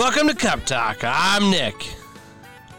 Welcome 0.00 0.28
to 0.28 0.34
Cup 0.34 0.64
Talk. 0.64 1.00
I'm 1.02 1.50
Nick. 1.50 1.94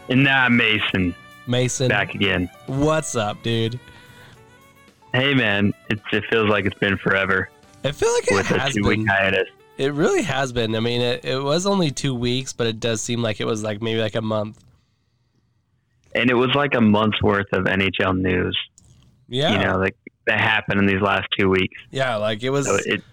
And 0.08 0.24
now 0.24 0.44
I'm 0.46 0.56
Mason 0.56 1.14
Mason. 1.46 1.86
back 1.86 2.16
again. 2.16 2.50
What's 2.66 3.14
up, 3.14 3.40
dude? 3.44 3.78
Hey 5.14 5.32
man, 5.32 5.72
it, 5.88 6.00
it 6.12 6.24
feels 6.30 6.48
like 6.50 6.64
it's 6.64 6.76
been 6.80 6.96
forever 6.98 7.48
I 7.84 7.92
feel 7.92 8.12
like 8.12 8.24
it 8.28 8.34
with 8.34 8.50
a 8.50 8.58
has 8.58 8.74
two 8.74 8.80
been. 8.82 9.02
week 9.02 9.08
hiatus. 9.08 9.46
It 9.78 9.92
really 9.92 10.22
has 10.22 10.52
been. 10.52 10.74
I 10.74 10.80
mean, 10.80 11.00
it, 11.00 11.24
it 11.24 11.38
was 11.38 11.64
only 11.64 11.92
two 11.92 12.12
weeks, 12.12 12.52
but 12.52 12.66
it 12.66 12.80
does 12.80 13.00
seem 13.00 13.22
like 13.22 13.40
it 13.40 13.46
was 13.46 13.62
like 13.62 13.80
maybe 13.80 14.00
like 14.00 14.16
a 14.16 14.20
month. 14.22 14.58
And 16.16 16.28
it 16.28 16.34
was 16.34 16.50
like 16.56 16.74
a 16.74 16.80
month's 16.80 17.22
worth 17.22 17.46
of 17.52 17.66
NHL 17.66 18.18
news, 18.18 18.58
Yeah. 19.28 19.52
you 19.52 19.58
know, 19.64 19.78
like 19.78 19.94
that 20.26 20.40
happened 20.40 20.80
in 20.80 20.86
these 20.86 21.00
last 21.00 21.28
two 21.38 21.48
weeks. 21.48 21.80
yeah, 21.92 22.16
like 22.16 22.42
it 22.42 22.50
was. 22.50 22.66
So 22.66 22.78
it 22.84 23.04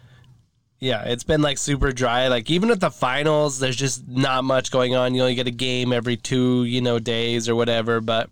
yeah, 0.79 1.03
it's 1.03 1.23
been 1.23 1.41
like 1.41 1.57
super 1.57 1.91
dry. 1.91 2.27
Like 2.27 2.49
even 2.49 2.71
at 2.71 2.79
the 2.79 2.89
finals, 2.91 3.59
there's 3.59 3.75
just 3.75 4.07
not 4.07 4.43
much 4.43 4.71
going 4.71 4.95
on. 4.95 5.13
You 5.13 5.21
only 5.21 5.35
get 5.35 5.47
a 5.47 5.51
game 5.51 5.91
every 5.91 6.15
two, 6.17 6.63
you 6.63 6.81
know, 6.81 6.99
days 6.99 7.49
or 7.49 7.55
whatever. 7.55 7.99
But 7.99 8.29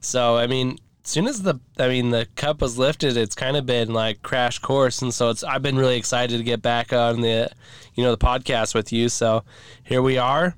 so 0.00 0.36
I 0.36 0.46
mean, 0.46 0.78
as 1.04 1.10
soon 1.10 1.26
as 1.26 1.42
the 1.42 1.60
I 1.78 1.88
mean 1.88 2.10
the 2.10 2.26
cup 2.36 2.60
was 2.60 2.78
lifted, 2.78 3.16
it's 3.16 3.34
kind 3.34 3.56
of 3.56 3.64
been 3.64 3.92
like 3.92 4.22
crash 4.22 4.58
course, 4.58 5.02
and 5.02 5.14
so 5.14 5.30
it's 5.30 5.44
I've 5.44 5.62
been 5.62 5.76
really 5.78 5.96
excited 5.96 6.36
to 6.36 6.42
get 6.44 6.62
back 6.62 6.92
on 6.92 7.20
the, 7.20 7.48
you 7.94 8.02
know, 8.02 8.10
the 8.10 8.24
podcast 8.24 8.74
with 8.74 8.92
you. 8.92 9.08
So 9.08 9.44
here 9.84 10.02
we 10.02 10.18
are. 10.18 10.56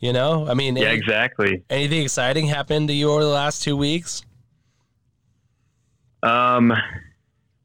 You 0.00 0.12
know, 0.12 0.48
I 0.48 0.54
mean, 0.54 0.74
yeah, 0.76 0.88
any- 0.88 0.98
exactly. 0.98 1.62
anything 1.70 2.02
exciting 2.02 2.48
happened 2.48 2.88
to 2.88 2.94
you 2.94 3.12
over 3.12 3.22
the 3.22 3.30
last 3.30 3.62
two 3.62 3.76
weeks? 3.76 4.24
Um 6.24 6.72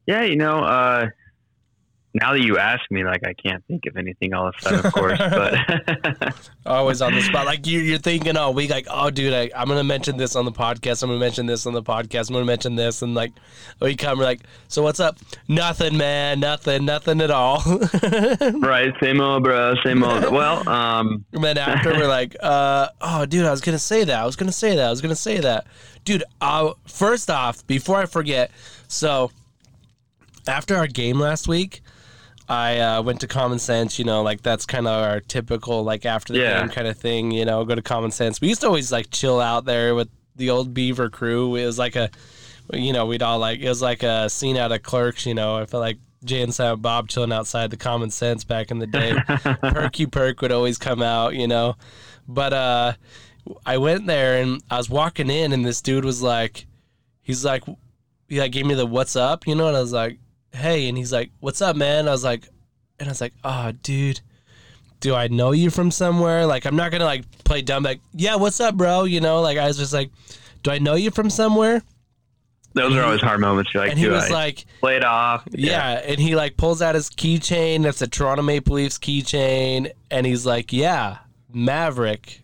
yeah, 0.06 0.22
you 0.22 0.36
know, 0.36 0.58
uh 0.62 1.08
now 2.20 2.32
that 2.32 2.42
you 2.42 2.58
ask 2.58 2.82
me, 2.90 3.04
like 3.04 3.26
I 3.26 3.34
can't 3.34 3.64
think 3.66 3.86
of 3.86 3.96
anything 3.96 4.32
all 4.34 4.48
of 4.48 4.54
a 4.58 4.62
sudden, 4.62 4.86
of 4.86 4.92
course. 4.92 5.18
But 5.28 6.50
Always 6.66 7.00
on 7.02 7.14
the 7.14 7.22
spot. 7.22 7.46
Like 7.46 7.66
you, 7.66 7.80
you're 7.80 7.98
thinking 7.98 8.36
all 8.36 8.54
week, 8.54 8.70
like, 8.70 8.86
oh, 8.90 9.10
dude, 9.10 9.32
I, 9.32 9.50
I'm 9.54 9.68
gonna 9.68 9.84
mention 9.84 10.16
this 10.16 10.36
on 10.36 10.44
the 10.44 10.52
podcast. 10.52 11.02
I'm 11.02 11.10
gonna 11.10 11.20
mention 11.20 11.46
this 11.46 11.66
on 11.66 11.72
the 11.72 11.82
podcast. 11.82 12.28
I'm 12.28 12.34
gonna 12.34 12.44
mention 12.44 12.76
this, 12.76 13.02
and 13.02 13.14
like, 13.14 13.32
we 13.80 13.96
come, 13.96 14.18
we're 14.18 14.24
like, 14.24 14.40
so 14.68 14.82
what's 14.82 15.00
up? 15.00 15.18
Nothing, 15.48 15.96
man. 15.96 16.40
Nothing. 16.40 16.84
Nothing 16.84 17.20
at 17.20 17.30
all. 17.30 17.62
right, 18.60 18.92
same 19.02 19.20
old 19.20 19.44
bro, 19.44 19.74
same 19.84 20.02
old. 20.02 20.32
Well, 20.32 20.68
um 20.68 21.24
and 21.32 21.44
then 21.44 21.58
after, 21.58 21.90
we're 21.92 22.08
like, 22.08 22.36
uh, 22.40 22.88
oh, 23.00 23.26
dude, 23.26 23.46
I 23.46 23.50
was 23.50 23.60
gonna 23.60 23.78
say 23.78 24.04
that. 24.04 24.20
I 24.20 24.26
was 24.26 24.36
gonna 24.36 24.52
say 24.52 24.76
that. 24.76 24.86
I 24.86 24.90
was 24.90 25.00
gonna 25.00 25.14
say 25.14 25.38
that, 25.38 25.66
dude. 26.04 26.24
Uh, 26.40 26.72
first 26.86 27.30
off, 27.30 27.66
before 27.66 27.96
I 27.96 28.06
forget, 28.06 28.50
so 28.88 29.30
after 30.46 30.76
our 30.76 30.86
game 30.86 31.18
last 31.18 31.48
week. 31.48 31.82
I 32.48 32.78
uh, 32.78 33.02
went 33.02 33.20
to 33.20 33.26
Common 33.26 33.58
Sense, 33.58 33.98
you 33.98 34.04
know, 34.06 34.22
like 34.22 34.42
that's 34.42 34.64
kind 34.64 34.86
of 34.86 35.02
our 35.04 35.20
typical 35.20 35.84
like 35.84 36.06
after 36.06 36.32
the 36.32 36.38
Yeah. 36.40 36.60
game 36.60 36.70
kind 36.70 36.86
of 36.88 36.96
thing, 36.96 37.30
you 37.30 37.44
know, 37.44 37.64
go 37.64 37.74
to 37.74 37.82
Common 37.82 38.10
Sense. 38.10 38.40
We 38.40 38.48
used 38.48 38.62
to 38.62 38.66
always 38.68 38.90
like 38.90 39.10
chill 39.10 39.40
out 39.40 39.64
there 39.66 39.94
with 39.94 40.08
the 40.36 40.50
old 40.50 40.72
Beaver 40.72 41.10
crew. 41.10 41.56
It 41.56 41.66
was 41.66 41.78
like 41.78 41.94
a, 41.96 42.10
you 42.72 42.92
know, 42.92 43.04
we'd 43.06 43.22
all 43.22 43.38
like 43.38 43.60
it 43.60 43.68
was 43.68 43.82
like 43.82 44.02
a 44.02 44.30
scene 44.30 44.56
out 44.56 44.72
of 44.72 44.82
Clerks, 44.82 45.26
you 45.26 45.34
know. 45.34 45.56
I 45.56 45.66
felt 45.66 45.82
like 45.82 45.98
Jay 46.24 46.42
and 46.42 46.54
Silent 46.54 46.80
Bob 46.82 47.08
chilling 47.08 47.32
outside 47.32 47.70
the 47.70 47.76
Common 47.76 48.10
Sense 48.10 48.44
back 48.44 48.70
in 48.70 48.78
the 48.78 48.86
day. 48.86 49.14
Perky 49.62 50.06
Perk 50.06 50.40
would 50.40 50.50
always 50.52 50.78
come 50.78 51.02
out, 51.02 51.34
you 51.34 51.46
know, 51.46 51.76
but 52.26 52.52
uh, 52.52 52.92
I 53.66 53.76
went 53.78 54.06
there 54.06 54.40
and 54.42 54.62
I 54.70 54.78
was 54.78 54.88
walking 54.88 55.28
in 55.30 55.52
and 55.52 55.64
this 55.66 55.80
dude 55.82 56.04
was 56.04 56.22
like, 56.22 56.66
he's 57.22 57.44
like, 57.44 57.64
he 58.28 58.40
like 58.40 58.52
gave 58.52 58.64
me 58.66 58.74
the 58.74 58.86
what's 58.86 59.16
up, 59.16 59.46
you 59.46 59.54
know, 59.54 59.68
and 59.68 59.76
I 59.76 59.80
was 59.80 59.92
like 59.92 60.18
hey 60.58 60.88
and 60.88 60.98
he's 60.98 61.12
like 61.12 61.30
what's 61.40 61.62
up 61.62 61.76
man? 61.76 62.08
I 62.08 62.10
was 62.10 62.24
like 62.24 62.48
and 63.00 63.08
i 63.08 63.12
was 63.12 63.20
like 63.20 63.34
oh 63.44 63.72
dude 63.82 64.20
do 65.00 65.14
i 65.14 65.28
know 65.28 65.52
you 65.52 65.70
from 65.70 65.90
somewhere? 65.90 66.44
Like 66.46 66.64
i'm 66.64 66.76
not 66.76 66.90
gonna 66.90 67.04
like 67.04 67.24
play 67.44 67.62
dumb 67.62 67.84
like 67.84 68.00
yeah 68.12 68.36
what's 68.36 68.60
up 68.60 68.74
bro? 68.74 69.04
You 69.04 69.20
know 69.20 69.40
like 69.40 69.58
i 69.58 69.66
was 69.66 69.76
just 69.76 69.92
like 69.92 70.10
do 70.62 70.70
i 70.70 70.78
know 70.78 70.94
you 70.94 71.10
from 71.10 71.30
somewhere? 71.30 71.82
Those 72.74 72.94
are 72.94 73.02
always 73.02 73.20
hard 73.22 73.40
moments. 73.40 73.72
You're 73.72 73.82
like, 73.82 73.90
and 73.90 73.98
he 73.98 74.08
was 74.08 74.30
I 74.30 74.34
like 74.34 74.66
play 74.80 74.96
it 74.96 75.04
off? 75.04 75.44
yeah. 75.50 76.00
and 76.04 76.20
he 76.20 76.36
like 76.36 76.56
pulls 76.56 76.82
out 76.82 76.94
his 76.94 77.08
keychain 77.10 77.82
that's 77.82 78.02
a 78.02 78.06
toronto 78.06 78.42
maple 78.42 78.74
leafs 78.74 78.98
keychain 78.98 79.90
and 80.10 80.26
he's 80.26 80.44
like 80.44 80.72
yeah 80.72 81.18
maverick 81.52 82.42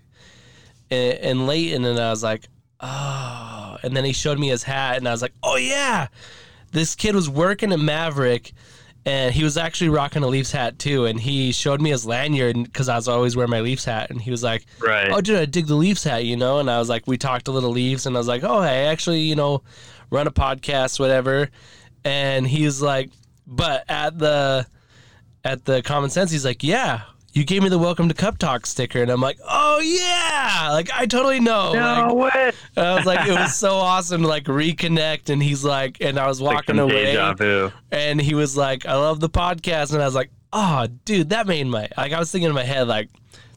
and, 0.90 1.18
and 1.18 1.46
leighton 1.46 1.84
and 1.84 1.98
i 1.98 2.10
was 2.10 2.22
like 2.22 2.44
oh. 2.80 3.76
And 3.82 3.94
then 3.94 4.04
he 4.04 4.12
showed 4.14 4.38
me 4.38 4.48
his 4.48 4.62
hat 4.62 4.96
and 4.96 5.06
i 5.06 5.10
was 5.10 5.20
like 5.20 5.34
oh 5.42 5.56
yeah 5.56 6.08
this 6.74 6.94
kid 6.94 7.14
was 7.14 7.30
working 7.30 7.72
at 7.72 7.80
Maverick 7.80 8.52
and 9.06 9.34
he 9.34 9.44
was 9.44 9.56
actually 9.56 9.90
rocking 9.90 10.22
a 10.22 10.26
Leafs 10.26 10.50
hat 10.50 10.78
too. 10.78 11.04
And 11.04 11.20
he 11.20 11.52
showed 11.52 11.80
me 11.80 11.90
his 11.90 12.06
lanyard 12.06 12.62
because 12.62 12.88
I 12.88 12.96
was 12.96 13.06
always 13.06 13.36
wearing 13.36 13.50
my 13.50 13.60
Leafs 13.60 13.84
hat. 13.84 14.10
And 14.10 14.20
he 14.20 14.30
was 14.30 14.42
like, 14.42 14.64
Right. 14.80 15.10
Oh, 15.10 15.20
dude, 15.20 15.36
I 15.38 15.44
dig 15.44 15.66
the 15.66 15.74
Leafs 15.74 16.04
hat, 16.04 16.24
you 16.24 16.36
know? 16.36 16.58
And 16.58 16.70
I 16.70 16.78
was 16.78 16.88
like, 16.88 17.06
We 17.06 17.16
talked 17.18 17.48
a 17.48 17.52
little 17.52 17.70
Leafs. 17.70 18.06
And 18.06 18.16
I 18.16 18.20
was 18.20 18.28
like, 18.28 18.44
Oh, 18.44 18.58
I 18.58 18.72
actually, 18.74 19.20
you 19.20 19.36
know, 19.36 19.62
run 20.10 20.26
a 20.26 20.30
podcast, 20.32 20.98
whatever. 20.98 21.50
And 22.04 22.46
he 22.46 22.64
was 22.64 22.80
like, 22.80 23.10
But 23.46 23.84
at 23.88 24.18
the, 24.18 24.66
at 25.44 25.64
the 25.66 25.82
common 25.82 26.08
sense, 26.10 26.30
he's 26.30 26.44
like, 26.44 26.62
Yeah, 26.64 27.02
you 27.34 27.44
gave 27.44 27.64
me 27.64 27.68
the 27.68 27.78
welcome 27.78 28.08
to 28.08 28.14
Cup 28.14 28.38
Talk 28.38 28.64
sticker. 28.64 29.02
And 29.02 29.10
I'm 29.10 29.20
like, 29.20 29.38
Oh, 29.46 29.80
yeah. 29.80 30.70
Like, 30.70 30.88
I 30.94 31.04
totally 31.04 31.40
know. 31.40 31.72
Like, 31.72 32.06
no 32.06 32.14
way. 32.14 32.52
I 32.76 32.94
was 32.94 33.04
like, 33.04 33.26
it 33.28 33.32
was 33.32 33.54
so 33.56 33.74
awesome 33.74 34.22
to 34.22 34.28
like 34.28 34.44
reconnect. 34.44 35.30
And 35.30 35.42
he's 35.42 35.64
like, 35.64 35.98
and 36.00 36.16
I 36.18 36.28
was 36.28 36.40
walking 36.40 36.76
some 36.76 36.78
away, 36.78 37.06
deja 37.06 37.72
and 37.90 38.20
he 38.20 38.34
was 38.34 38.56
like, 38.56 38.86
I 38.86 38.94
love 38.94 39.18
the 39.18 39.28
podcast. 39.28 39.92
And 39.92 40.00
I 40.00 40.04
was 40.04 40.14
like, 40.14 40.30
oh, 40.52 40.86
dude, 41.04 41.30
that 41.30 41.48
made 41.48 41.66
my, 41.66 41.88
like, 41.96 42.12
I 42.12 42.20
was 42.20 42.30
thinking 42.30 42.48
in 42.48 42.54
my 42.54 42.62
head, 42.62 42.86
like, 42.86 43.10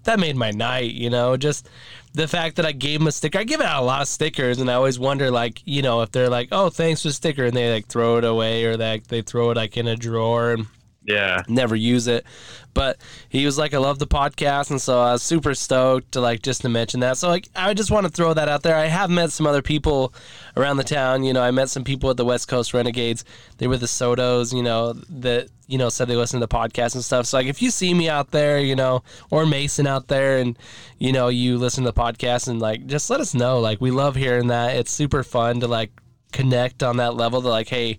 that 0.05 0.19
made 0.19 0.35
my 0.35 0.49
night, 0.49 0.93
you 0.93 1.11
know, 1.11 1.37
just 1.37 1.69
the 2.13 2.27
fact 2.27 2.55
that 2.55 2.65
I 2.65 2.71
gave 2.71 3.01
him 3.01 3.07
a 3.07 3.11
sticker. 3.11 3.37
I 3.37 3.43
give 3.43 3.61
out 3.61 3.83
a 3.83 3.85
lot 3.85 4.01
of 4.01 4.07
stickers, 4.07 4.59
and 4.59 4.71
I 4.71 4.73
always 4.73 4.97
wonder, 4.97 5.29
like, 5.29 5.61
you 5.65 5.83
know, 5.83 6.01
if 6.01 6.11
they're 6.11 6.29
like, 6.29 6.47
oh, 6.51 6.69
thanks 6.69 7.03
for 7.03 7.09
the 7.09 7.13
sticker, 7.13 7.45
and 7.45 7.55
they 7.55 7.71
like 7.71 7.87
throw 7.87 8.17
it 8.17 8.23
away 8.23 8.63
or 8.65 8.77
they, 8.77 9.03
they 9.07 9.21
throw 9.21 9.51
it 9.51 9.57
like 9.57 9.77
in 9.77 9.87
a 9.87 9.95
drawer. 9.95 10.53
And, 10.53 10.65
Yeah. 11.07 11.43
never 11.47 11.75
use 11.75 12.07
it. 12.07 12.25
But 12.73 12.99
he 13.29 13.43
was 13.43 13.57
like, 13.57 13.73
I 13.73 13.79
love 13.79 13.97
the 13.97 14.05
podcast, 14.05 14.69
and 14.69 14.79
so 14.79 14.99
I 14.99 15.13
was 15.13 15.23
super 15.23 15.55
stoked 15.55 16.11
to 16.11 16.21
like 16.21 16.43
just 16.43 16.61
to 16.61 16.69
mention 16.69 16.99
that. 16.99 17.17
So 17.17 17.27
like, 17.27 17.47
I 17.55 17.73
just 17.73 17.89
want 17.89 18.05
to 18.05 18.11
throw 18.11 18.35
that 18.35 18.47
out 18.49 18.61
there. 18.61 18.75
I 18.75 18.85
have 18.85 19.09
met 19.09 19.31
some 19.31 19.47
other 19.47 19.63
people 19.63 20.13
around 20.55 20.77
the 20.77 20.83
town. 20.83 21.23
You 21.23 21.33
know, 21.33 21.41
I 21.41 21.49
met 21.49 21.69
some 21.69 21.83
people 21.83 22.11
at 22.11 22.17
the 22.17 22.25
West 22.25 22.47
Coast 22.47 22.75
Renegades. 22.75 23.25
They 23.57 23.65
were 23.65 23.77
the 23.77 23.87
Sotos. 23.87 24.53
You 24.53 24.61
know 24.61 24.93
that 24.93 25.47
you 25.65 25.79
know 25.79 25.89
said 25.89 26.07
they 26.07 26.15
listen 26.15 26.39
to 26.39 26.45
the 26.45 26.53
podcast 26.55 26.93
and 26.93 27.03
stuff. 27.03 27.25
So 27.25 27.37
like, 27.37 27.47
if 27.47 27.63
you 27.63 27.71
see 27.71 27.95
me 27.95 28.09
out 28.09 28.29
there, 28.29 28.59
you 28.59 28.75
know, 28.75 29.01
or 29.31 29.47
Mason 29.47 29.87
out 29.87 30.09
there, 30.09 30.37
and 30.37 30.55
you 30.99 31.11
know 31.11 31.29
you 31.29 31.57
listen 31.57 31.83
to 31.83 31.91
the 31.91 31.99
podcast, 31.99 32.47
and 32.47 32.59
like, 32.59 32.85
just 32.85 33.09
let 33.09 33.21
us 33.21 33.33
know. 33.33 33.59
Like, 33.59 33.81
we 33.81 33.89
love 33.89 34.15
hearing 34.15 34.47
that. 34.47 34.75
It's 34.75 34.91
super 34.91 35.23
fun 35.23 35.61
to 35.61 35.67
like 35.67 35.91
connect 36.31 36.83
on 36.83 36.97
that 36.97 37.15
level. 37.15 37.41
To 37.41 37.47
like, 37.47 37.69
hey 37.69 37.97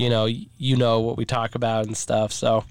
you 0.00 0.08
know, 0.08 0.24
you 0.24 0.76
know 0.76 1.00
what 1.00 1.16
we 1.16 1.24
talk 1.24 1.54
about 1.54 1.86
and 1.86 1.96
stuff. 1.96 2.32
So, 2.32 2.64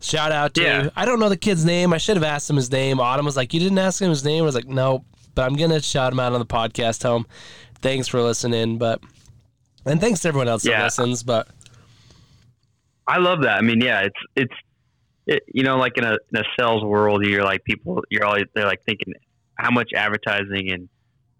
shout 0.00 0.32
out 0.32 0.54
to 0.54 0.62
Yeah. 0.62 0.88
I 0.96 1.04
don't 1.04 1.20
know 1.20 1.28
the 1.28 1.36
kid's 1.36 1.64
name. 1.64 1.92
I 1.92 1.98
should 1.98 2.16
have 2.16 2.24
asked 2.24 2.48
him 2.48 2.56
his 2.56 2.70
name. 2.70 2.98
Autumn 3.00 3.26
was 3.26 3.36
like, 3.36 3.52
"You 3.54 3.60
didn't 3.60 3.78
ask 3.78 4.00
him 4.00 4.08
his 4.10 4.24
name." 4.24 4.42
I 4.42 4.46
was 4.46 4.54
like, 4.54 4.66
"No," 4.68 5.04
but 5.34 5.42
I'm 5.42 5.54
gonna 5.56 5.80
shout 5.82 6.12
him 6.12 6.20
out 6.20 6.32
on 6.32 6.38
the 6.40 6.46
podcast. 6.46 7.02
home. 7.02 7.26
thanks 7.80 8.06
for 8.06 8.22
listening, 8.22 8.78
but 8.78 9.00
and 9.84 10.00
thanks 10.00 10.20
to 10.20 10.28
everyone 10.28 10.46
else 10.48 10.62
that 10.62 10.82
listens. 10.84 11.22
But 11.24 11.48
I 13.06 13.18
love 13.18 13.42
that. 13.42 13.58
I 13.58 13.60
mean, 13.60 13.80
yeah, 13.80 14.02
it's 14.02 14.20
it's 14.36 14.54
it, 15.26 15.42
you 15.52 15.62
know, 15.64 15.76
like 15.78 15.98
in 15.98 16.04
a 16.04 16.16
in 16.32 16.40
a 16.40 16.44
sales 16.58 16.82
world, 16.84 17.24
you're 17.26 17.44
like 17.44 17.64
people, 17.64 18.02
you're 18.10 18.24
always 18.24 18.44
they're 18.54 18.66
like 18.66 18.82
thinking 18.86 19.14
how 19.56 19.70
much 19.70 19.90
advertising 19.94 20.70
and 20.72 20.88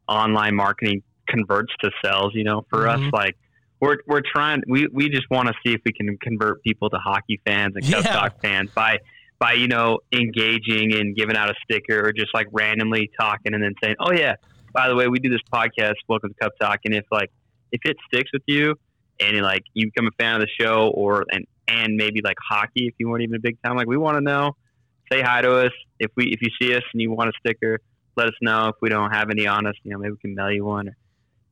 online 0.09 0.54
marketing 0.54 1.03
converts 1.28 1.72
to 1.82 1.91
sales. 2.04 2.32
You 2.35 2.44
know, 2.44 2.67
for 2.69 2.85
Mhm. 2.87 3.06
us, 3.06 3.12
like 3.12 3.37
we're 3.82 3.96
we're 4.06 4.23
trying, 4.23 4.62
we 4.69 4.87
we 4.93 5.08
just 5.08 5.29
want 5.29 5.49
to 5.49 5.55
see 5.67 5.75
if 5.75 5.81
we 5.84 5.93
can 5.93 6.17
convert 6.19 6.62
people 6.62 6.88
to 6.88 6.96
hockey 6.99 7.40
fans 7.44 7.75
and 7.75 7.84
Cup 7.84 8.05
Yeah. 8.05 8.12
Talk 8.12 8.40
fans 8.40 8.70
by 8.70 8.99
by 9.40 9.55
you 9.55 9.67
know 9.67 9.99
engaging 10.12 10.94
and 10.94 11.17
giving 11.17 11.37
out 11.37 11.50
a 11.50 11.55
sticker 11.64 12.06
or 12.06 12.12
just 12.12 12.32
like 12.32 12.46
randomly 12.52 13.11
talking 13.20 13.55
and 13.55 13.62
then 13.62 13.75
saying, 13.82 13.96
oh 13.99 14.12
yeah, 14.12 14.37
by 14.73 14.88
the 14.88 14.94
way, 14.94 15.08
we 15.08 15.19
do 15.19 15.29
this 15.29 15.40
podcast, 15.52 15.94
Welcome 16.08 16.31
to 16.31 16.34
Cup 16.37 16.52
Talk, 16.61 16.79
and 16.84 16.94
if 16.94 17.05
like 17.11 17.31
if 17.73 17.81
it 17.84 17.96
sticks 18.06 18.31
with 18.32 18.44
you 18.46 18.76
and 19.19 19.37
like 19.43 19.64
you 19.75 19.87
become 19.87 20.06
a 20.06 20.12
fan 20.23 20.37
of 20.37 20.43
the 20.43 20.64
show 20.64 20.93
or 20.94 21.25
and 21.32 21.44
and 21.67 21.96
maybe 21.96 22.20
like 22.23 22.37
hockey 22.49 22.87
if 22.87 22.94
you 22.99 23.08
weren't 23.08 23.25
even 23.25 23.35
a 23.35 23.40
big 23.40 23.61
time 23.64 23.76
like 23.76 23.88
we 23.88 23.96
want 23.96 24.17
to 24.17 24.20
know. 24.20 24.52
Say 25.11 25.23
hi 25.23 25.43
to 25.43 25.56
us. 25.56 25.73
If 25.99 26.12
we 26.17 26.26
if 26.26 26.40
you 26.40 26.50
see 26.61 26.73
us 26.76 26.85
and 26.93 27.02
you 27.02 27.11
want 27.11 27.31
a 27.31 27.32
sticker 27.40 27.81
let 28.14 28.28
us 28.28 28.35
know. 28.40 28.69
If 28.69 28.76
we 28.81 28.90
don't 28.90 29.11
have 29.11 29.28
any 29.31 29.49
on 29.49 29.67
us 29.67 29.75
you 29.82 29.90
know 29.90 29.99
maybe 29.99 30.12
we 30.12 30.19
can 30.19 30.37
mail 30.37 30.52
you 30.52 30.64
one 30.64 30.88
or, 30.88 30.96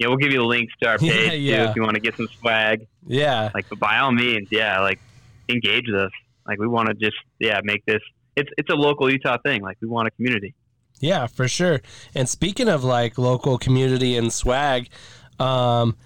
yeah 0.00 0.08
we'll 0.08 0.16
give 0.16 0.32
you 0.32 0.38
the 0.38 0.44
links 0.44 0.72
to 0.82 0.88
our 0.88 0.96
Yeah, 1.00 1.12
page 1.12 1.30
too 1.30 1.36
yeah. 1.38 1.70
if 1.70 1.76
you 1.76 1.82
want 1.82 1.94
to 1.94 2.00
get 2.00 2.16
some 2.16 2.26
swag 2.40 2.86
yeah, 3.06 3.50
like 3.54 3.66
but 3.70 3.78
by 3.78 3.98
all 3.98 4.10
means 4.12 4.48
yeah 4.50 4.80
like 4.80 5.00
engage 5.48 5.84
with 5.86 6.00
us 6.00 6.10
like 6.46 6.58
we 6.58 6.66
want 6.66 6.88
to 6.88 6.94
just 6.94 7.16
yeah 7.38 7.60
make 7.62 7.84
this 7.86 8.00
it's 8.36 8.50
it's 8.58 8.70
a 8.70 8.74
local 8.76 9.10
utah 9.10 9.36
thing 9.44 9.62
like 9.62 9.76
we 9.80 9.86
want 9.88 10.08
a 10.08 10.10
community 10.12 10.54
Yeah, 11.00 11.26
for 11.28 11.48
sure. 11.48 11.80
And 12.14 12.28
speaking 12.28 12.68
of 12.68 12.84
like 12.84 13.16
local 13.18 13.56
community 13.58 14.16
and 14.18 14.30
swag, 14.32 14.88
um, 15.38 15.96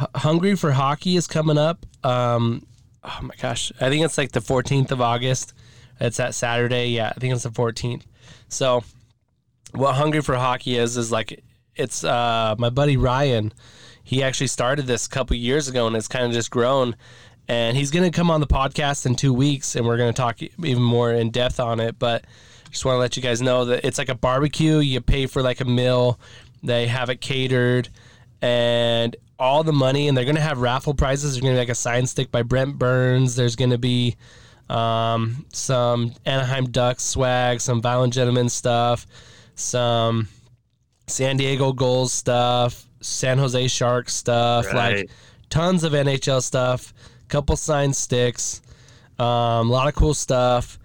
H- 0.00 0.06
Hungry 0.14 0.54
for 0.56 0.72
Hockey 0.72 1.16
is 1.16 1.26
coming 1.26 1.58
up. 1.58 1.84
Um, 2.04 2.64
oh 3.02 3.18
my 3.22 3.34
gosh, 3.42 3.72
I 3.80 3.88
think 3.90 4.04
it's 4.04 4.16
like 4.16 4.30
the 4.32 4.40
14th 4.40 4.90
of 4.92 5.00
August. 5.00 5.54
It's 6.00 6.16
that 6.18 6.34
Saturday. 6.34 6.88
Yeah, 6.90 7.12
I 7.14 7.18
think 7.20 7.34
it's 7.34 7.42
the 7.42 7.50
14th. 7.50 8.04
So, 8.48 8.84
what 9.72 9.94
Hungry 9.96 10.20
for 10.22 10.36
Hockey 10.36 10.76
is 10.78 10.96
is 10.96 11.10
like 11.10 11.42
it's 11.76 12.04
uh, 12.04 12.54
my 12.58 12.70
buddy 12.70 12.96
Ryan. 12.96 13.52
He 14.02 14.22
actually 14.22 14.48
started 14.48 14.86
this 14.86 15.06
a 15.06 15.08
couple 15.08 15.36
years 15.36 15.68
ago, 15.68 15.86
and 15.86 15.96
it's 15.96 16.08
kind 16.08 16.26
of 16.26 16.32
just 16.32 16.50
grown. 16.50 16.96
And 17.48 17.76
he's 17.76 17.90
going 17.90 18.10
to 18.10 18.16
come 18.16 18.30
on 18.30 18.40
the 18.40 18.46
podcast 18.46 19.06
in 19.06 19.16
two 19.16 19.32
weeks, 19.32 19.76
and 19.76 19.86
we're 19.86 19.96
going 19.96 20.12
to 20.12 20.16
talk 20.16 20.42
even 20.42 20.82
more 20.82 21.12
in 21.12 21.30
depth 21.30 21.60
on 21.60 21.80
it. 21.80 21.98
But 21.98 22.24
just 22.70 22.84
want 22.84 22.96
to 22.96 23.00
let 23.00 23.16
you 23.16 23.22
guys 23.22 23.40
know 23.40 23.66
that 23.66 23.84
it's 23.84 23.98
like 23.98 24.08
a 24.08 24.14
barbecue. 24.14 24.78
You 24.78 25.00
pay 25.00 25.26
for 25.26 25.42
like 25.42 25.60
a 25.60 25.64
meal. 25.64 26.18
They 26.62 26.86
have 26.86 27.10
it 27.10 27.20
catered, 27.20 27.88
and 28.40 29.16
all 29.38 29.64
the 29.64 29.72
money. 29.72 30.08
And 30.08 30.16
they're 30.16 30.24
going 30.24 30.36
to 30.36 30.42
have 30.42 30.60
raffle 30.60 30.94
prizes. 30.94 31.32
There's 31.32 31.40
going 31.42 31.54
to 31.54 31.56
be 31.56 31.62
like 31.62 31.68
a 31.70 31.74
sign 31.74 32.06
stick 32.06 32.30
by 32.30 32.42
Brent 32.42 32.78
Burns. 32.78 33.36
There's 33.36 33.56
going 33.56 33.70
to 33.70 33.78
be 33.78 34.16
um, 34.68 35.46
some 35.52 36.12
Anaheim 36.24 36.66
Ducks 36.66 37.04
swag, 37.04 37.60
some 37.60 37.82
Violent 37.82 38.12
Gentlemen 38.12 38.48
stuff, 38.48 39.06
some 39.54 40.28
San 41.06 41.36
Diego 41.36 41.72
Gulls 41.72 42.12
stuff, 42.12 42.86
San 43.00 43.38
Jose 43.38 43.68
Sharks 43.68 44.14
stuff, 44.14 44.66
Right. 44.66 44.96
like 44.98 45.10
tons 45.50 45.84
of 45.84 45.92
NHL 45.92 46.42
stuff, 46.42 46.94
couple 47.28 47.56
signed 47.56 47.94
sticks, 47.96 48.62
um, 49.18 49.26
a 49.26 49.62
lot 49.72 49.88
of 49.88 49.94
cool 49.94 50.14
stuff. 50.14 50.78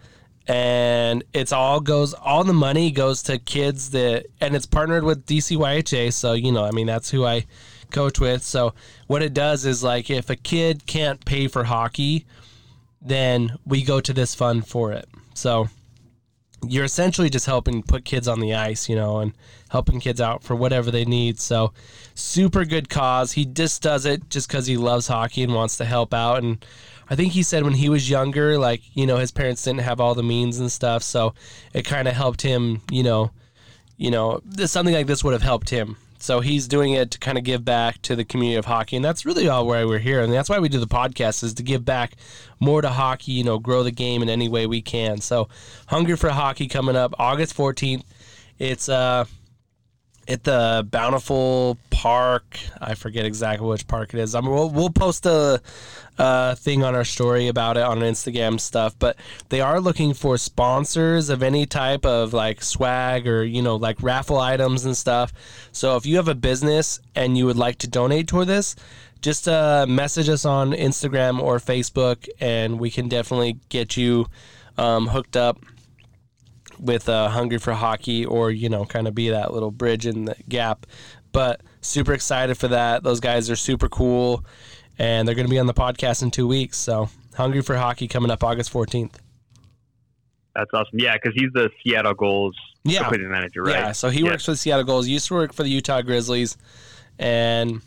And 0.48 1.24
it's 1.34 1.52
all 1.52 1.80
goes, 1.80 2.14
all 2.16 2.44
the 2.44 2.54
money 2.54 2.90
goes 2.92 3.22
to 3.24 3.38
kids 3.38 3.92
that, 3.92 4.26
and 4.42 4.56
it's 4.56 4.66
partnered 4.66 5.04
with 5.04 5.26
DCYHA. 5.26 6.12
So, 6.12 6.34
you 6.34 6.52
know, 6.52 6.66
I 6.66 6.72
mean, 6.72 6.88
that's 6.88 7.12
who 7.12 7.24
I 7.24 7.46
coach 7.92 8.20
with. 8.20 8.42
So, 8.44 8.74
what 9.08 9.22
it 9.22 9.34
does 9.36 9.66
is 9.66 9.84
like 9.84 10.10
if 10.10 10.30
a 10.32 10.36
kid 10.36 10.88
can't 10.88 11.24
pay 11.24 11.48
for 11.48 11.64
hockey, 11.66 12.26
then 13.02 13.58
we 13.66 13.84
go 13.84 14.02
to 14.02 14.12
this 14.12 14.34
fund 14.36 14.68
for 14.68 14.92
it. 14.92 15.08
So 15.36 15.70
you're 16.68 16.84
essentially 16.84 17.30
just 17.30 17.46
helping 17.46 17.82
put 17.84 18.04
kids 18.04 18.28
on 18.28 18.40
the 18.40 18.56
ice, 18.56 18.90
you 18.90 18.96
know, 18.96 19.20
and 19.20 19.34
helping 19.70 20.00
kids 20.00 20.22
out 20.22 20.44
for 20.44 20.56
whatever 20.56 20.92
they 20.92 21.06
need. 21.06 21.40
So 21.40 21.74
super 22.14 22.66
good 22.66 22.90
cause. 22.90 23.34
He 23.34 23.46
just 23.46 23.82
does 23.82 24.06
it 24.06 24.30
just 24.30 24.48
because 24.48 24.68
he 24.68 24.78
loves 24.78 25.08
hockey 25.08 25.44
and 25.44 25.54
wants 25.54 25.78
to 25.78 25.86
help 25.86 26.14
out. 26.14 26.44
And 26.44 26.64
I 27.10 27.16
think 27.16 27.34
he 27.34 27.44
said 27.44 27.64
when 27.64 27.74
he 27.74 27.90
was 27.90 28.10
younger, 28.10 28.58
like, 28.58 28.82
you 28.94 29.08
know, 29.08 29.18
his 29.18 29.32
parents 29.32 29.64
didn't 29.64 29.82
have 29.82 30.00
all 30.00 30.16
the 30.16 30.24
means 30.24 30.60
and 30.60 30.72
stuff. 30.72 31.04
So 31.04 31.34
it 31.74 31.84
kind 31.84 32.08
of 32.08 32.14
helped 32.14 32.42
him, 32.42 32.82
you 32.92 33.04
know, 33.04 33.32
you 33.98 34.12
know, 34.12 34.42
something 34.66 34.94
like 34.94 35.08
this 35.08 35.24
would 35.24 35.34
have 35.34 35.42
helped 35.42 35.70
him. 35.70 35.98
So 36.22 36.42
he's 36.42 36.68
doing 36.68 36.94
it 36.94 37.12
to 37.12 37.20
kind 37.20 37.38
of 37.38 37.46
give 37.46 37.64
back 37.64 38.02
to 38.04 38.16
the 38.16 38.26
community 38.26 38.58
of 38.58 38.66
hockey, 38.66 38.98
and 38.98 39.06
that's 39.06 39.26
really 39.26 39.48
all 39.48 39.66
why 39.66 39.86
we're 39.86 40.00
here, 40.00 40.22
and 40.22 40.32
that's 40.34 40.50
why 40.50 40.60
we 40.60 40.68
do 40.68 40.80
the 40.80 40.86
podcast 40.86 41.44
is 41.44 41.54
to 41.56 41.64
give 41.64 41.86
back 41.86 42.16
more 42.60 42.82
to 42.82 42.90
hockey. 42.90 43.32
You 43.32 43.46
know, 43.46 43.58
grow 43.58 43.84
the 43.84 43.92
game 43.92 44.22
in 44.22 44.30
any 44.30 44.50
way 44.50 44.68
we 44.68 44.82
can. 44.82 45.22
So, 45.22 45.48
hungry 45.88 46.18
for 46.18 46.30
hockey 46.30 46.68
coming 46.68 46.98
up 46.98 47.14
August 47.18 47.54
fourteenth. 47.54 48.04
It's 48.58 48.90
uh 48.90 49.26
at 50.30 50.44
the 50.44 50.88
Bountiful 50.90 51.78
Park. 51.90 52.60
I 52.80 52.94
forget 52.94 53.26
exactly 53.26 53.68
which 53.68 53.88
park 53.88 54.14
it 54.14 54.20
is. 54.20 54.36
I 54.36 54.42
mean, 54.42 54.52
we'll, 54.52 54.70
we'll 54.70 54.92
post 54.92 55.26
a, 55.26 55.60
a 56.20 56.56
thing 56.56 56.84
on 56.84 56.94
our 56.94 57.04
story 57.04 57.48
about 57.48 57.78
it 57.78 57.84
on 57.84 58.00
Instagram 58.00 58.60
stuff. 58.60 58.98
But 58.98 59.18
they 59.50 59.60
are 59.60 59.82
looking 59.82 60.14
for 60.14 60.38
sponsors 60.38 61.30
of 61.30 61.42
any 61.42 61.66
type 61.66 62.06
of 62.06 62.32
like 62.32 62.62
swag 62.62 63.28
or 63.28 63.44
you 63.44 63.64
know 63.64 63.76
like 63.76 64.02
raffle 64.04 64.38
items 64.38 64.86
and 64.86 64.96
stuff. 64.96 65.34
So 65.72 65.96
if 65.96 66.06
you 66.06 66.18
have 66.18 66.28
a 66.28 66.36
business 66.36 67.00
and 67.16 67.36
you 67.36 67.48
would 67.48 67.58
like 67.58 67.80
to 67.80 67.88
donate 67.88 68.28
toward 68.28 68.48
this, 68.48 68.76
just 69.22 69.48
uh, 69.48 69.88
message 69.90 70.30
us 70.30 70.46
on 70.46 70.72
Instagram 70.72 71.42
or 71.42 71.58
Facebook, 71.58 72.30
and 72.40 72.80
we 72.80 72.92
can 72.92 73.10
definitely 73.10 73.58
get 73.70 73.98
you 73.98 74.28
um, 74.78 75.08
hooked 75.08 75.36
up 75.36 75.58
with 76.80 77.10
uh, 77.10 77.30
Hungry 77.30 77.58
for 77.60 77.74
Hockey 77.74 78.26
or, 78.26 78.52
you 78.52 78.70
know, 78.70 78.86
kind 78.86 79.08
of 79.08 79.14
be 79.16 79.30
that 79.30 79.54
little 79.54 79.72
bridge 79.72 80.06
in 80.06 80.26
the 80.26 80.36
gap. 80.48 80.86
But 81.32 81.62
super 81.82 82.14
excited 82.14 82.58
for 82.58 82.70
that. 82.70 83.04
Those 83.04 83.20
guys 83.20 83.50
are 83.50 83.56
super 83.56 83.90
cool 83.90 84.44
and 84.98 85.28
they're 85.28 85.36
going 85.36 85.48
to 85.48 85.52
be 85.52 85.60
on 85.60 85.68
the 85.68 85.74
podcast 85.74 86.24
in 86.24 86.32
two 86.32 86.48
weeks. 86.48 86.78
So, 86.78 87.10
Hungry 87.36 87.62
for 87.62 87.78
Hockey 87.78 88.08
coming 88.08 88.32
up 88.32 88.44
August 88.44 88.72
14th. 88.74 89.14
That's 90.56 90.70
awesome. 90.74 91.00
Yeah, 91.00 91.16
because 91.16 91.34
he's 91.36 91.52
the 91.54 91.70
Seattle 91.84 92.14
Goals 92.16 92.56
Yeah. 92.84 93.06
equipment 93.06 93.32
manager, 93.32 93.64
right? 93.64 93.76
Yeah, 93.76 93.92
so 93.92 94.10
he 94.10 94.22
Yeah. 94.22 94.32
works 94.32 94.46
for 94.46 94.52
the 94.52 94.58
Seattle 94.58 94.84
Goals. 94.84 95.06
he 95.06 95.14
Used 95.14 95.28
to 95.28 95.36
work 95.36 95.54
for 95.54 95.64
the 95.64 95.70
Utah 95.70 96.02
Grizzlies, 96.02 96.58
and 97.18 97.82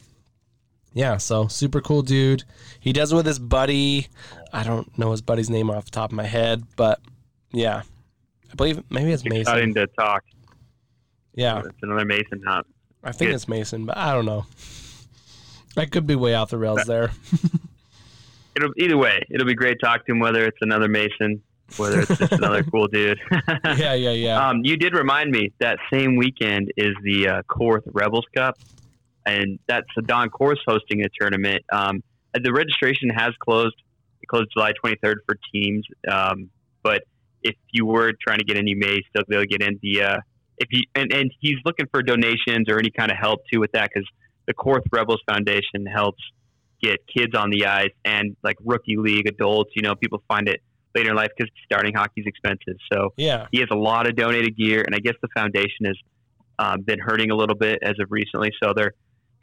yeah, 0.95 1.17
so 1.19 1.49
super 1.49 1.81
cool 1.81 2.03
dude. 2.03 2.45
He 2.81 2.93
does 2.93 3.13
it 3.13 3.17
with 3.17 3.27
his 3.27 3.39
buddy. 3.39 4.09
I 4.53 4.63
don't 4.63 4.97
know 4.97 5.11
his 5.11 5.21
buddy's 5.23 5.51
name 5.51 5.71
off 5.71 5.85
the 5.87 5.91
top 5.91 6.11
of 6.13 6.17
my 6.17 6.25
head, 6.25 6.63
but 6.77 7.01
yeah, 7.53 7.83
I 8.53 8.55
believe 8.55 8.83
maybe 8.91 9.13
it's 9.13 9.25
Mason. 9.25 9.41
Exciting 9.41 9.75
to 9.75 9.87
talk. 9.99 10.25
Yeah, 11.35 11.61
It's 11.65 11.79
another 11.83 12.05
Mason 12.05 12.43
hunt. 12.47 12.67
I 13.03 13.13
think 13.13 13.31
Good. 13.31 13.35
it's 13.37 13.49
Mason, 13.49 13.87
but 13.87 13.97
I 13.97 14.13
don't 14.13 14.27
know. 14.27 14.45
I 15.77 15.87
could 15.87 16.07
be 16.07 16.15
way 16.15 16.35
off 16.35 16.51
the 16.51 16.59
rails 16.59 16.85
there. 16.85 17.11
It'll 18.57 18.73
either 18.77 18.99
way. 18.99 19.23
It'll 19.31 19.47
be 19.47 19.55
great 19.55 19.79
to 19.81 19.87
talk 19.87 20.05
to 20.05 20.13
him, 20.13 20.19
whether 20.21 20.45
it's 20.45 20.59
another 20.61 20.89
Mason, 20.89 21.43
whether 21.79 22.01
it's 22.01 22.19
just 22.19 22.33
another 22.33 22.63
cool 22.71 22.87
dude. 22.87 23.19
yeah, 23.65 23.95
yeah, 23.95 24.11
yeah. 24.11 24.47
Um, 24.47 24.61
you 24.63 24.77
did 24.77 24.95
remind 24.95 25.31
me 25.31 25.53
that 25.59 25.79
same 25.91 26.17
weekend 26.17 26.71
is 26.77 26.95
the 27.03 27.29
uh, 27.29 27.43
Korth 27.49 27.83
Rebels 27.87 28.27
Cup, 28.37 28.59
and 29.25 29.59
that's 29.67 29.87
the 29.97 30.03
Don 30.03 30.29
Korth 30.29 30.59
hosting 30.67 31.03
a 31.03 31.09
tournament. 31.19 31.65
Um, 31.73 32.03
the 32.35 32.53
registration 32.53 33.09
has 33.09 33.33
closed. 33.41 33.77
It 34.21 34.27
closed 34.27 34.51
July 34.53 34.73
23rd 34.85 35.15
for 35.27 35.37
teams, 35.51 35.87
um, 36.11 36.51
but 36.83 37.05
if 37.43 37.57
you 37.71 37.87
were 37.87 38.13
trying 38.27 38.39
to 38.39 38.45
get 38.45 38.57
in, 38.57 38.67
you 38.67 38.77
may 38.77 39.01
still 39.09 39.25
be 39.29 39.37
able 39.37 39.45
to 39.45 39.49
get 39.49 39.63
in. 39.63 39.79
The 39.83 40.03
uh, 40.03 40.17
if 40.59 40.69
you 40.71 40.83
and, 40.95 41.13
and 41.13 41.31
he's 41.41 41.57
looking 41.65 41.87
for 41.93 42.03
donations 42.03 42.69
or 42.69 42.79
any 42.79 42.91
kind 42.91 43.11
of 43.11 43.19
help 43.19 43.41
too 43.53 43.61
with 43.61 43.73
that 43.73 43.91
because 43.93 44.09
the 44.47 44.55
Korth 44.55 44.85
Rebels 44.93 45.21
Foundation 45.29 45.87
helps 45.87 46.23
get 46.83 46.99
kids 47.07 47.35
on 47.35 47.51
the 47.51 47.67
ice 47.67 47.91
and 48.05 48.37
like 48.43 48.57
rookie 48.65 48.97
league 48.97 49.27
adults. 49.27 49.71
You 49.75 49.83
know, 49.83 49.95
people 49.95 50.23
find 50.29 50.49
it 50.49 50.61
later 50.95 51.11
in 51.11 51.17
life 51.17 51.31
because 51.37 51.51
starting 51.65 51.95
hockey 51.95 52.23
is 52.23 52.27
expensive. 52.27 52.77
So 52.93 53.13
yeah, 53.17 53.47
he 53.51 53.59
has 53.59 53.69
a 53.71 53.77
lot 53.77 54.07
of 54.07 54.17
donated 54.17 54.57
gear, 54.57 54.83
and 54.85 54.95
I 54.95 54.99
guess 54.99 55.15
the 55.23 55.29
foundation 55.35 55.87
has 55.87 55.97
um, 56.59 56.83
been 56.83 56.99
hurting 56.99 57.31
a 57.31 57.37
little 57.37 57.57
bit 57.57 57.79
as 57.83 57.95
of 58.01 58.11
recently. 58.11 58.51
So 58.63 58.73
they're 58.75 58.93